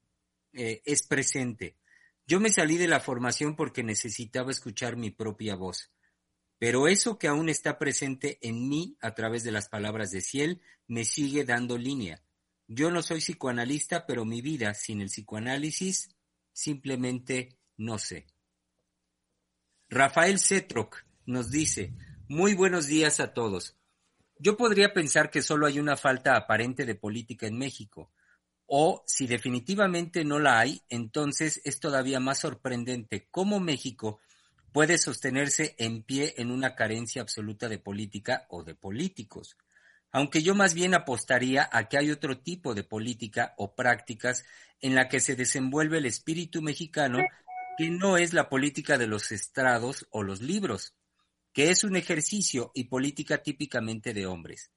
eh, 0.53 0.81
es 0.85 1.03
presente. 1.03 1.77
Yo 2.27 2.39
me 2.39 2.49
salí 2.49 2.77
de 2.77 2.88
la 2.88 2.99
formación 2.99 3.55
porque 3.55 3.84
necesitaba 3.84 4.49
escuchar 4.49 4.97
mi 4.97 5.11
propia 5.11 5.55
voz. 5.55 5.91
Pero 6.57 6.88
eso 6.88 7.19
que 7.19 7.27
aún 7.27 7.49
está 7.49 7.77
presente 7.77 8.39
en 8.41 8.67
mí 8.67 8.97
a 9.01 9.13
través 9.13 9.43
de 9.43 9.51
las 9.51 9.69
palabras 9.69 10.09
de 10.11 10.22
Ciel 10.22 10.61
me 10.88 11.05
sigue 11.05 11.43
dando 11.43 11.77
línea. 11.77 12.23
Yo 12.67 12.89
no 12.89 13.03
soy 13.03 13.19
psicoanalista, 13.19 14.07
pero 14.07 14.26
mi 14.26 14.41
vida 14.41 14.73
sin 14.73 15.01
el 15.01 15.09
psicoanálisis 15.09 16.15
simplemente 16.53 17.59
no 17.77 17.99
sé. 17.99 18.26
Rafael 19.90 20.40
Cetroc 20.40 21.06
nos 21.26 21.52
dice, 21.52 21.94
muy 22.28 22.56
buenos 22.56 22.88
días 22.88 23.20
a 23.20 23.34
todos. 23.34 23.78
Yo 24.40 24.57
podría 24.57 24.94
pensar 24.94 25.30
que 25.30 25.44
solo 25.44 25.68
hay 25.68 25.80
una 25.80 25.95
falta 25.95 26.36
aparente 26.36 26.86
de 26.86 26.95
política 26.95 27.45
en 27.45 27.57
México, 27.57 28.12
o 28.66 29.03
si 29.06 29.28
definitivamente 29.28 30.26
no 30.26 30.40
la 30.40 30.60
hay, 30.60 30.82
entonces 30.90 31.62
es 31.66 31.80
todavía 31.80 32.20
más 32.20 32.40
sorprendente 32.40 33.28
cómo 33.30 33.60
México 33.60 34.20
puede 34.72 34.98
sostenerse 34.98 35.76
en 35.78 36.02
pie 36.02 36.34
en 36.38 36.52
una 36.52 36.76
carencia 36.76 37.22
absoluta 37.22 37.70
de 37.70 37.78
política 37.78 38.48
o 38.49 38.64
de 38.64 38.74
políticos 38.74 39.56
aunque 40.16 40.41
yo 40.41 40.56
más 40.56 40.74
bien 40.74 40.94
apostaría 40.94 41.68
a 41.74 41.90
que 41.90 41.98
hay 41.98 42.10
otro 42.10 42.38
tipo 42.38 42.74
de 42.74 42.86
política 42.86 43.53
o 43.57 43.76
prácticas 43.76 44.45
en 44.80 44.95
la 44.95 45.10
que 45.10 45.20
se 45.20 45.36
desenvuelve 45.36 45.98
el 45.98 46.06
espíritu 46.06 46.62
mexicano 46.62 47.20
que 47.77 47.89
no 47.89 48.18
es 48.18 48.34
la 48.34 48.49
política 48.49 48.97
de 48.97 49.07
los 49.07 49.31
estrados 49.31 50.07
o 50.11 50.23
los 50.23 50.41
libros, 50.41 50.93
que 51.53 51.69
es 51.69 51.84
un 51.84 51.95
ejercicio 51.95 52.72
y 52.73 52.85
política 52.85 53.43
típicamente 53.43 54.14
de 54.14 54.26
hombres. 54.26 54.72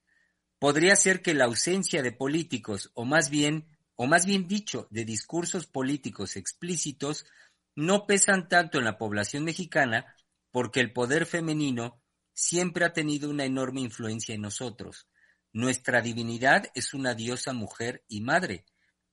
Podría 0.59 0.97
ser 0.97 1.23
que 1.23 1.35
la 1.35 1.45
ausencia 1.45 2.03
de 2.03 2.13
políticos, 2.13 2.91
o 2.95 3.05
más 3.05 3.31
bien, 3.31 3.69
o 3.97 4.07
más 4.07 4.27
bien 4.27 4.49
dicho, 4.49 4.89
de 4.91 5.05
discursos 5.05 5.67
políticos 5.67 6.37
explícitos, 6.37 7.27
no 7.75 8.07
pesan 8.07 8.49
tanto 8.49 8.79
en 8.79 8.85
la 8.85 8.99
población 8.99 9.45
mexicana 9.45 10.15
porque 10.51 10.81
el 10.81 10.93
poder 10.93 11.27
femenino 11.27 12.01
siempre 12.33 12.85
ha 12.85 12.93
tenido 12.93 13.31
una 13.31 13.45
enorme 13.45 13.81
influencia 13.81 14.35
en 14.35 14.43
nosotros 14.43 15.07
nuestra 15.53 16.03
divinidad 16.03 16.67
es 16.75 16.95
una 16.95 17.15
diosa 17.15 17.53
mujer 17.53 18.05
y 18.07 18.21
madre, 18.21 18.67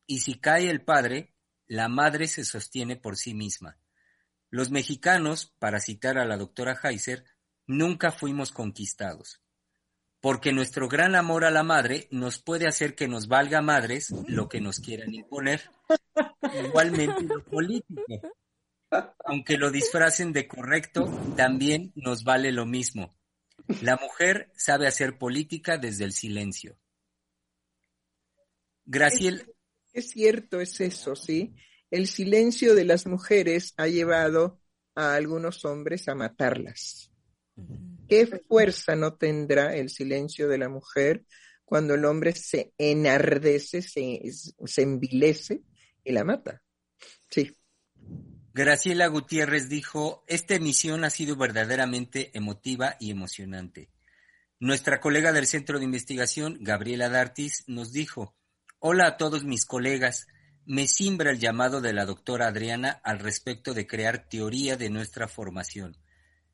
y 0.05 0.19
si 0.19 0.39
cae 0.39 0.69
el 0.69 0.83
padre, 0.83 1.33
la 1.67 1.87
madre 1.87 2.27
se 2.27 2.45
sostiene 2.45 2.95
por 2.95 3.17
sí 3.17 3.33
misma. 3.33 3.77
Los 4.49 4.71
mexicanos, 4.71 5.53
para 5.59 5.79
citar 5.79 6.17
a 6.17 6.25
la 6.25 6.37
doctora 6.37 6.79
Heiser, 6.81 7.25
nunca 7.67 8.11
fuimos 8.11 8.51
conquistados, 8.51 9.41
porque 10.21 10.53
nuestro 10.53 10.87
gran 10.87 11.15
amor 11.15 11.45
a 11.45 11.51
la 11.51 11.63
madre 11.63 12.07
nos 12.11 12.39
puede 12.39 12.67
hacer 12.67 12.95
que 12.95 13.07
nos 13.07 13.27
valga 13.27 13.61
madres 13.61 14.11
lo 14.27 14.47
que 14.47 14.61
nos 14.61 14.79
quieran 14.79 15.13
imponer. 15.13 15.69
Igualmente 16.65 17.23
lo 17.23 17.43
político. 17.43 18.01
Aunque 19.25 19.57
lo 19.57 19.71
disfracen 19.71 20.31
de 20.31 20.47
correcto, 20.47 21.05
también 21.35 21.91
nos 21.95 22.23
vale 22.23 22.51
lo 22.51 22.65
mismo. 22.65 23.15
La 23.81 23.97
mujer 23.97 24.51
sabe 24.55 24.87
hacer 24.87 25.17
política 25.17 25.77
desde 25.77 26.05
el 26.05 26.13
silencio. 26.13 26.77
Graciel. 28.85 29.54
Es, 29.95 30.09
cierto, 30.09 30.59
es 30.59 30.81
eso, 30.81 31.15
sí. 31.15 31.55
El 31.89 32.07
silencio 32.07 32.75
de 32.75 32.83
las 32.83 33.07
mujeres 33.07 33.73
ha 33.77 33.87
llevado 33.87 34.59
a 34.93 35.15
algunos 35.15 35.63
hombres 35.63 36.09
a 36.09 36.15
matarlas. 36.15 37.11
¿Qué 38.09 38.27
fuerza 38.45 38.97
no 38.97 39.15
tendrá 39.15 39.73
el 39.73 39.89
silencio 39.89 40.49
de 40.49 40.57
la 40.57 40.67
mujer 40.67 41.23
cuando 41.63 41.95
el 41.95 42.03
hombre 42.03 42.33
se 42.33 42.73
enardece, 42.77 43.81
se, 43.81 44.19
se 44.65 44.81
envilece 44.81 45.61
y 46.03 46.11
la 46.11 46.25
mata? 46.25 46.61
Sí. 47.29 47.55
Graciela 48.53 49.07
Gutiérrez 49.07 49.69
dijo, 49.69 50.25
esta 50.27 50.55
emisión 50.55 51.05
ha 51.05 51.09
sido 51.09 51.37
verdaderamente 51.37 52.31
emotiva 52.33 52.97
y 52.99 53.11
emocionante. 53.11 53.89
Nuestra 54.59 54.99
colega 54.99 55.31
del 55.31 55.47
Centro 55.47 55.79
de 55.79 55.85
Investigación, 55.85 56.57
Gabriela 56.59 57.07
Dartis, 57.07 57.63
nos 57.67 57.93
dijo, 57.93 58.35
hola 58.79 59.07
a 59.07 59.17
todos 59.17 59.43
mis 59.43 59.65
colegas, 59.65 60.27
me 60.65 60.87
simbra 60.87 61.31
el 61.31 61.39
llamado 61.39 61.81
de 61.81 61.93
la 61.93 62.05
doctora 62.05 62.47
Adriana 62.47 62.99
al 63.03 63.19
respecto 63.19 63.73
de 63.73 63.87
crear 63.87 64.27
teoría 64.29 64.77
de 64.77 64.89
nuestra 64.89 65.27
formación. 65.27 65.97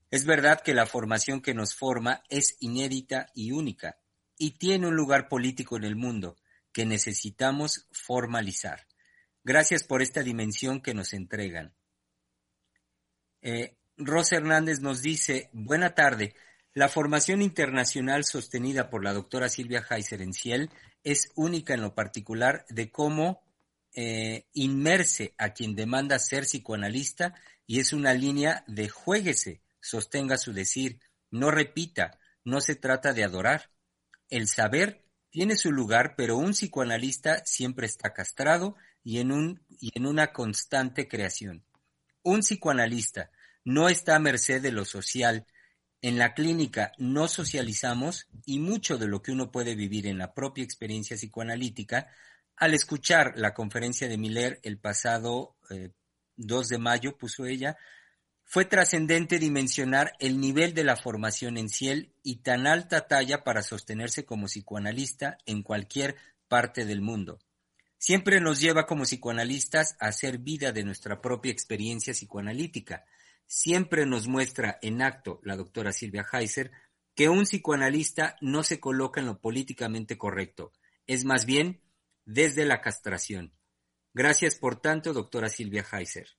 Es 0.10 0.26
verdad 0.26 0.62
que 0.62 0.74
la 0.74 0.86
formación 0.86 1.42
que 1.42 1.54
nos 1.54 1.74
forma 1.74 2.24
es 2.30 2.58
inédita 2.60 3.28
y 3.34 3.52
única, 3.52 3.98
y 4.38 4.52
tiene 4.58 4.88
un 4.88 4.96
lugar 4.96 5.30
político 5.30 5.78
en 5.78 5.86
el 5.86 5.96
mundo 5.96 6.36
que 6.74 6.86
necesitamos 6.86 7.88
formalizar. 7.92 8.88
Gracias 9.44 9.84
por 9.84 10.02
esta 10.02 10.22
dimensión 10.22 10.82
que 10.82 10.94
nos 10.94 11.14
entregan. 11.14 11.74
Eh, 13.42 13.78
Rosa 13.98 14.36
Hernández 14.36 14.82
nos 14.82 15.02
dice, 15.02 15.50
buena 15.54 15.96
tarde, 15.96 16.36
la 16.74 16.90
formación 16.90 17.42
internacional 17.42 18.24
sostenida 18.24 18.90
por 18.90 19.04
la 19.04 19.14
doctora 19.14 19.50
Silvia 19.50 19.86
Heiser 19.90 20.22
en 20.22 20.34
Ciel 20.34 20.70
es 21.04 21.32
única 21.36 21.74
en 21.74 21.82
lo 21.82 21.96
particular 21.96 22.66
de 22.70 22.92
cómo 22.92 23.44
eh, 23.94 24.46
inmerse 24.54 25.34
a 25.38 25.54
quien 25.54 25.76
demanda 25.76 26.18
ser 26.20 26.44
psicoanalista 26.44 27.36
y 27.68 27.80
es 27.80 27.94
una 27.94 28.14
línea 28.14 28.64
de 28.68 28.90
juéguese, 28.90 29.62
sostenga 29.80 30.38
su 30.38 30.54
decir, 30.54 31.00
no 31.30 31.52
repita, 31.52 32.20
no 32.44 32.62
se 32.62 32.76
trata 32.76 33.14
de 33.14 33.24
adorar. 33.24 33.72
El 34.30 34.48
saber 34.48 35.06
tiene 35.30 35.56
su 35.56 35.72
lugar, 35.72 36.16
pero 36.16 36.38
un 36.38 36.52
psicoanalista 36.52 37.44
siempre 37.46 37.88
está 37.88 38.14
castrado 38.14 38.76
y 39.04 39.20
en, 39.20 39.32
un, 39.32 39.66
y 39.70 39.92
en 39.96 40.06
una 40.06 40.34
constante 40.34 41.08
creación. 41.08 41.66
Un 42.24 42.42
psicoanalista 42.42 43.32
no 43.64 43.90
está 43.90 44.16
a 44.16 44.20
merced 44.20 44.62
de 44.62 44.72
lo 44.72 44.86
social. 44.86 45.46
En 46.02 46.18
la 46.18 46.34
clínica 46.34 46.92
no 46.98 47.28
socializamos 47.28 48.28
y 48.46 48.60
mucho 48.60 48.98
de 48.98 49.08
lo 49.08 49.22
que 49.22 49.32
uno 49.32 49.52
puede 49.52 49.76
vivir 49.76 50.08
en 50.08 50.18
la 50.18 50.34
propia 50.34 50.64
experiencia 50.64 51.16
psicoanalítica, 51.16 52.08
al 52.56 52.74
escuchar 52.74 53.34
la 53.36 53.54
conferencia 53.54 54.08
de 54.08 54.18
Miller 54.18 54.60
el 54.64 54.80
pasado 54.80 55.58
2 56.38 56.66
eh, 56.66 56.70
de 56.70 56.78
mayo, 56.80 57.18
puso 57.18 57.46
ella, 57.46 57.78
fue 58.44 58.66
trascendente 58.66 59.40
dimensionar 59.40 60.14
el 60.20 60.40
nivel 60.40 60.74
de 60.74 60.84
la 60.84 60.98
formación 60.98 61.58
en 61.58 61.70
Ciel 61.70 62.14
y 62.24 62.38
tan 62.38 62.68
alta 62.68 63.08
talla 63.08 63.44
para 63.44 63.62
sostenerse 63.62 64.26
como 64.26 64.48
psicoanalista 64.48 65.38
en 65.46 65.62
cualquier 65.64 66.16
parte 66.48 66.86
del 66.86 67.02
mundo 67.02 67.40
siempre 68.02 68.42
nos 68.42 68.60
lleva 68.60 68.88
como 68.88 69.04
psicoanalistas 69.04 69.96
a 70.00 70.08
hacer 70.08 70.40
vida 70.40 70.72
de 70.72 70.84
nuestra 70.84 71.22
propia 71.22 71.52
experiencia 71.52 72.14
psicoanalítica. 72.14 73.06
Siempre 73.54 74.06
nos 74.06 74.30
muestra 74.30 74.80
en 74.82 75.02
acto 75.02 75.42
la 75.44 75.58
doctora 75.58 75.92
Silvia 75.92 76.26
Heiser 76.32 76.72
que 77.14 77.28
un 77.28 77.44
psicoanalista 77.44 78.38
no 78.40 78.64
se 78.64 78.80
coloca 78.80 79.20
en 79.20 79.28
lo 79.28 79.42
políticamente 79.42 80.18
correcto, 80.18 80.72
es 81.06 81.26
más 81.26 81.46
bien 81.46 81.82
desde 82.24 82.64
la 82.64 82.80
castración. 82.80 83.54
Gracias 84.14 84.56
por 84.56 84.80
tanto, 84.80 85.12
doctora 85.12 85.50
Silvia 85.50 85.86
Heiser. 85.92 86.30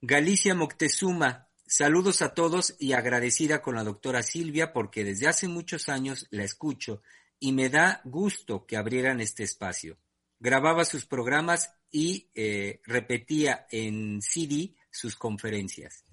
Galicia 0.00 0.54
Moctezuma, 0.54 1.50
saludos 1.66 2.22
a 2.22 2.32
todos 2.32 2.76
y 2.78 2.94
agradecida 2.94 3.60
con 3.60 3.74
la 3.74 3.84
doctora 3.84 4.22
Silvia 4.22 4.72
porque 4.72 5.04
desde 5.04 5.28
hace 5.28 5.48
muchos 5.48 5.90
años 5.90 6.28
la 6.30 6.44
escucho 6.44 7.02
y 7.38 7.52
me 7.52 7.68
da 7.68 8.00
gusto 8.04 8.64
que 8.64 8.78
abrieran 8.78 9.20
este 9.20 9.42
espacio. 9.42 9.98
grababa 10.38 10.86
sus 10.86 11.04
programas 11.04 11.74
y 11.90 12.30
eh, 12.34 12.80
repetía 12.84 13.66
en 13.70 14.22
CD 14.22 14.74
sus 14.96 15.16
conferencias. 15.16 16.04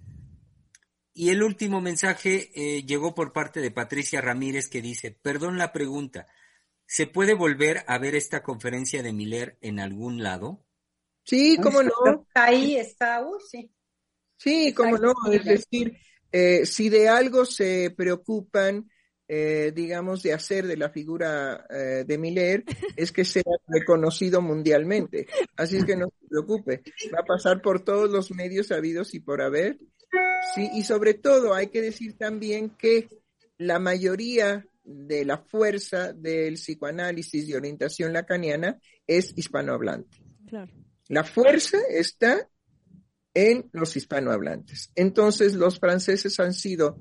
Y 1.13 1.29
el 1.29 1.43
último 1.43 1.79
mensaje 1.79 2.51
eh, 2.55 2.83
llegó 2.83 3.13
por 3.13 3.33
parte 3.33 3.61
de 3.61 3.71
Patricia 3.71 4.19
Ramírez 4.19 4.67
que 4.67 4.81
dice, 4.81 5.11
perdón 5.11 5.57
la 5.57 5.71
pregunta, 5.71 6.27
¿se 6.85 7.05
puede 7.05 7.33
volver 7.33 7.83
a 7.87 7.97
ver 7.99 8.15
esta 8.15 8.41
conferencia 8.41 9.03
de 9.03 9.13
Miller 9.13 9.57
en 9.61 9.79
algún 9.79 10.23
lado? 10.23 10.65
Sí, 11.23 11.57
cómo 11.61 11.83
no. 11.83 12.27
Ahí 12.33 12.75
está, 12.77 13.21
uh, 13.21 13.39
sí. 13.39 13.71
Sí, 14.37 14.73
cómo 14.73 14.97
no. 14.97 15.13
Es 15.31 15.45
decir, 15.45 15.97
eh, 16.31 16.65
si 16.65 16.89
de 16.89 17.07
algo 17.07 17.45
se 17.45 17.93
preocupan, 17.95 18.89
eh, 19.27 19.71
digamos, 19.75 20.21
de 20.23 20.33
hacer 20.33 20.67
de 20.67 20.77
la 20.77 20.89
figura 20.89 21.65
eh, 21.69 22.03
de 22.05 22.17
Miller, 22.17 22.63
es 22.95 23.11
que 23.11 23.25
sea 23.25 23.43
reconocido 23.67 24.41
mundialmente. 24.41 25.27
Así 25.55 25.77
es 25.77 25.85
que 25.85 25.95
no 25.95 26.07
se 26.07 26.27
preocupe. 26.27 26.83
Va 27.13 27.19
a 27.21 27.25
pasar 27.25 27.61
por 27.61 27.83
todos 27.83 28.09
los 28.09 28.31
medios 28.31 28.71
habidos 28.71 29.13
y 29.13 29.19
por 29.19 29.41
haber 29.41 29.79
Sí, 30.53 30.69
y 30.73 30.83
sobre 30.83 31.13
todo 31.13 31.53
hay 31.53 31.67
que 31.67 31.81
decir 31.81 32.17
también 32.17 32.71
que 32.71 33.07
la 33.57 33.79
mayoría 33.79 34.65
de 34.83 35.25
la 35.25 35.37
fuerza 35.37 36.13
del 36.13 36.55
psicoanálisis 36.55 37.47
de 37.47 37.55
orientación 37.55 38.13
lacaniana 38.13 38.79
es 39.07 39.33
hispanohablante. 39.35 40.17
La 41.07 41.23
fuerza 41.23 41.79
está 41.89 42.47
en 43.33 43.69
los 43.71 43.95
hispanohablantes. 43.95 44.91
Entonces, 44.95 45.55
los 45.55 45.79
franceses 45.79 46.39
han 46.39 46.53
sido 46.53 46.97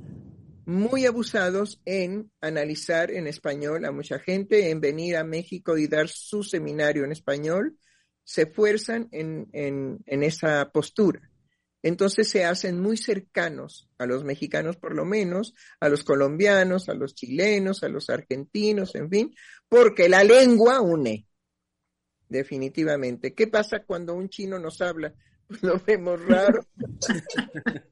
muy 0.64 1.06
abusados 1.06 1.80
en 1.84 2.30
analizar 2.40 3.10
en 3.10 3.26
español 3.26 3.84
a 3.84 3.92
mucha 3.92 4.18
gente, 4.18 4.70
en 4.70 4.80
venir 4.80 5.16
a 5.16 5.24
México 5.24 5.76
y 5.76 5.88
dar 5.88 6.08
su 6.08 6.42
seminario 6.42 7.04
en 7.04 7.12
español, 7.12 7.78
se 8.24 8.42
esfuerzan 8.42 9.08
en, 9.10 9.48
en 9.52 10.22
esa 10.22 10.70
postura 10.70 11.32
entonces 11.82 12.28
se 12.28 12.44
hacen 12.44 12.80
muy 12.80 12.96
cercanos 12.96 13.88
a 13.98 14.06
los 14.06 14.24
mexicanos 14.24 14.76
por 14.76 14.94
lo 14.94 15.04
menos, 15.04 15.54
a 15.80 15.88
los 15.88 16.04
colombianos, 16.04 16.88
a 16.88 16.94
los 16.94 17.14
chilenos, 17.14 17.82
a 17.82 17.88
los 17.88 18.08
argentinos, 18.08 18.94
en 18.94 19.10
fin, 19.10 19.34
porque 19.68 20.08
la 20.08 20.22
lengua 20.22 20.80
une, 20.80 21.26
definitivamente. 22.28 23.34
¿Qué 23.34 23.48
pasa 23.48 23.82
cuando 23.84 24.14
un 24.14 24.28
chino 24.28 24.58
nos 24.60 24.80
habla? 24.80 25.12
Lo 25.62 25.80
vemos 25.80 26.24
raro. 26.24 26.64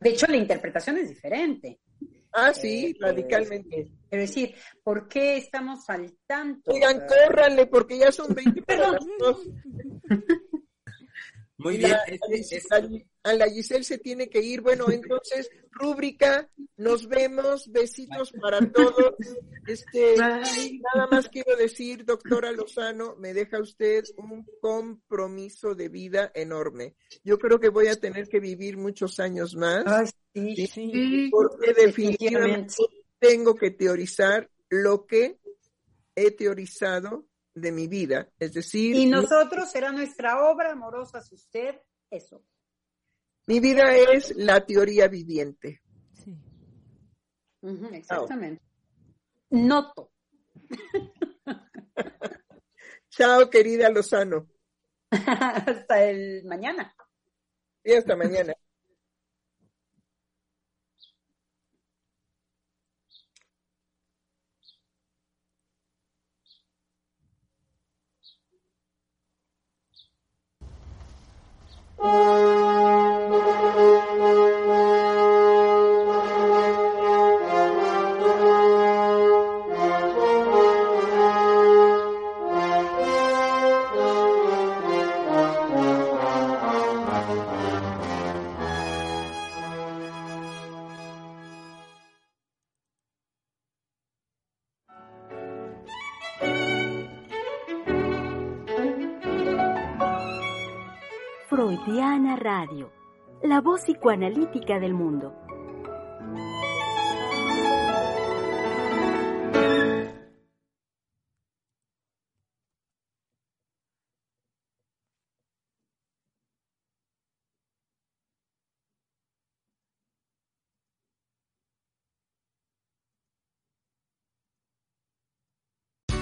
De 0.00 0.10
hecho, 0.10 0.26
la 0.28 0.36
interpretación 0.36 0.98
es 0.98 1.08
diferente. 1.08 1.80
Ah, 2.32 2.52
sí, 2.54 2.86
eh, 2.86 2.96
radicalmente. 3.00 3.90
Es 4.10 4.20
decir, 4.20 4.54
¿por 4.82 5.08
qué 5.08 5.36
estamos 5.36 5.88
al 5.88 6.16
tanto? 6.26 6.70
Oigan, 6.72 7.02
córranle, 7.06 7.66
porque 7.66 7.98
ya 7.98 8.12
son 8.12 8.34
20 8.34 8.62
para 8.62 8.98
Muy 11.60 11.76
bien. 11.76 11.94
a 13.22 13.34
la 13.34 13.48
Giselle 13.48 13.84
se 13.84 13.98
tiene 13.98 14.30
que 14.30 14.40
ir. 14.40 14.62
Bueno, 14.62 14.90
entonces, 14.90 15.50
rúbrica, 15.70 16.48
nos 16.78 17.06
vemos, 17.06 17.70
besitos 17.70 18.32
para 18.40 18.60
todos. 18.72 19.14
Este, 19.66 20.16
nada 20.16 21.06
más 21.10 21.28
quiero 21.28 21.54
decir, 21.56 22.04
doctora 22.04 22.50
Lozano, 22.52 23.14
me 23.16 23.34
deja 23.34 23.60
usted 23.60 24.04
un 24.16 24.46
compromiso 24.60 25.74
de 25.74 25.88
vida 25.90 26.32
enorme. 26.34 26.94
Yo 27.24 27.38
creo 27.38 27.60
que 27.60 27.68
voy 27.68 27.88
a 27.88 27.96
tener 27.96 28.28
que 28.28 28.40
vivir 28.40 28.78
muchos 28.78 29.20
años 29.20 29.54
más. 29.54 30.14
Sí, 30.34 30.66
sí. 30.66 31.28
Porque 31.30 31.72
definitivamente 31.72 32.74
tengo 33.18 33.54
que 33.54 33.70
teorizar 33.70 34.50
lo 34.68 35.06
que 35.06 35.38
he 36.14 36.30
teorizado 36.32 37.26
de 37.54 37.72
mi 37.72 37.88
vida, 37.88 38.30
es 38.38 38.54
decir... 38.54 38.94
Y 38.96 39.06
nosotros 39.06 39.70
será 39.70 39.92
nuestra 39.92 40.48
obra 40.50 40.72
amorosa, 40.72 41.20
si 41.20 41.34
usted, 41.34 41.80
eso. 42.10 42.44
Mi 43.46 43.60
vida 43.60 43.96
es 43.96 44.34
la 44.36 44.64
teoría 44.64 45.08
viviente. 45.08 45.82
Sí. 46.12 46.36
exactamente. 47.92 48.62
Noto. 49.50 50.12
Chao, 53.10 53.50
querida 53.50 53.90
Lozano. 53.90 54.48
hasta 55.10 56.04
el 56.04 56.44
mañana. 56.44 56.94
Y 57.82 57.94
hasta 57.94 58.14
mañana. 58.14 58.54
Freudiana 72.00 72.69
psicoanalítica 104.00 104.80
del 104.80 104.94
mundo. 104.94 105.34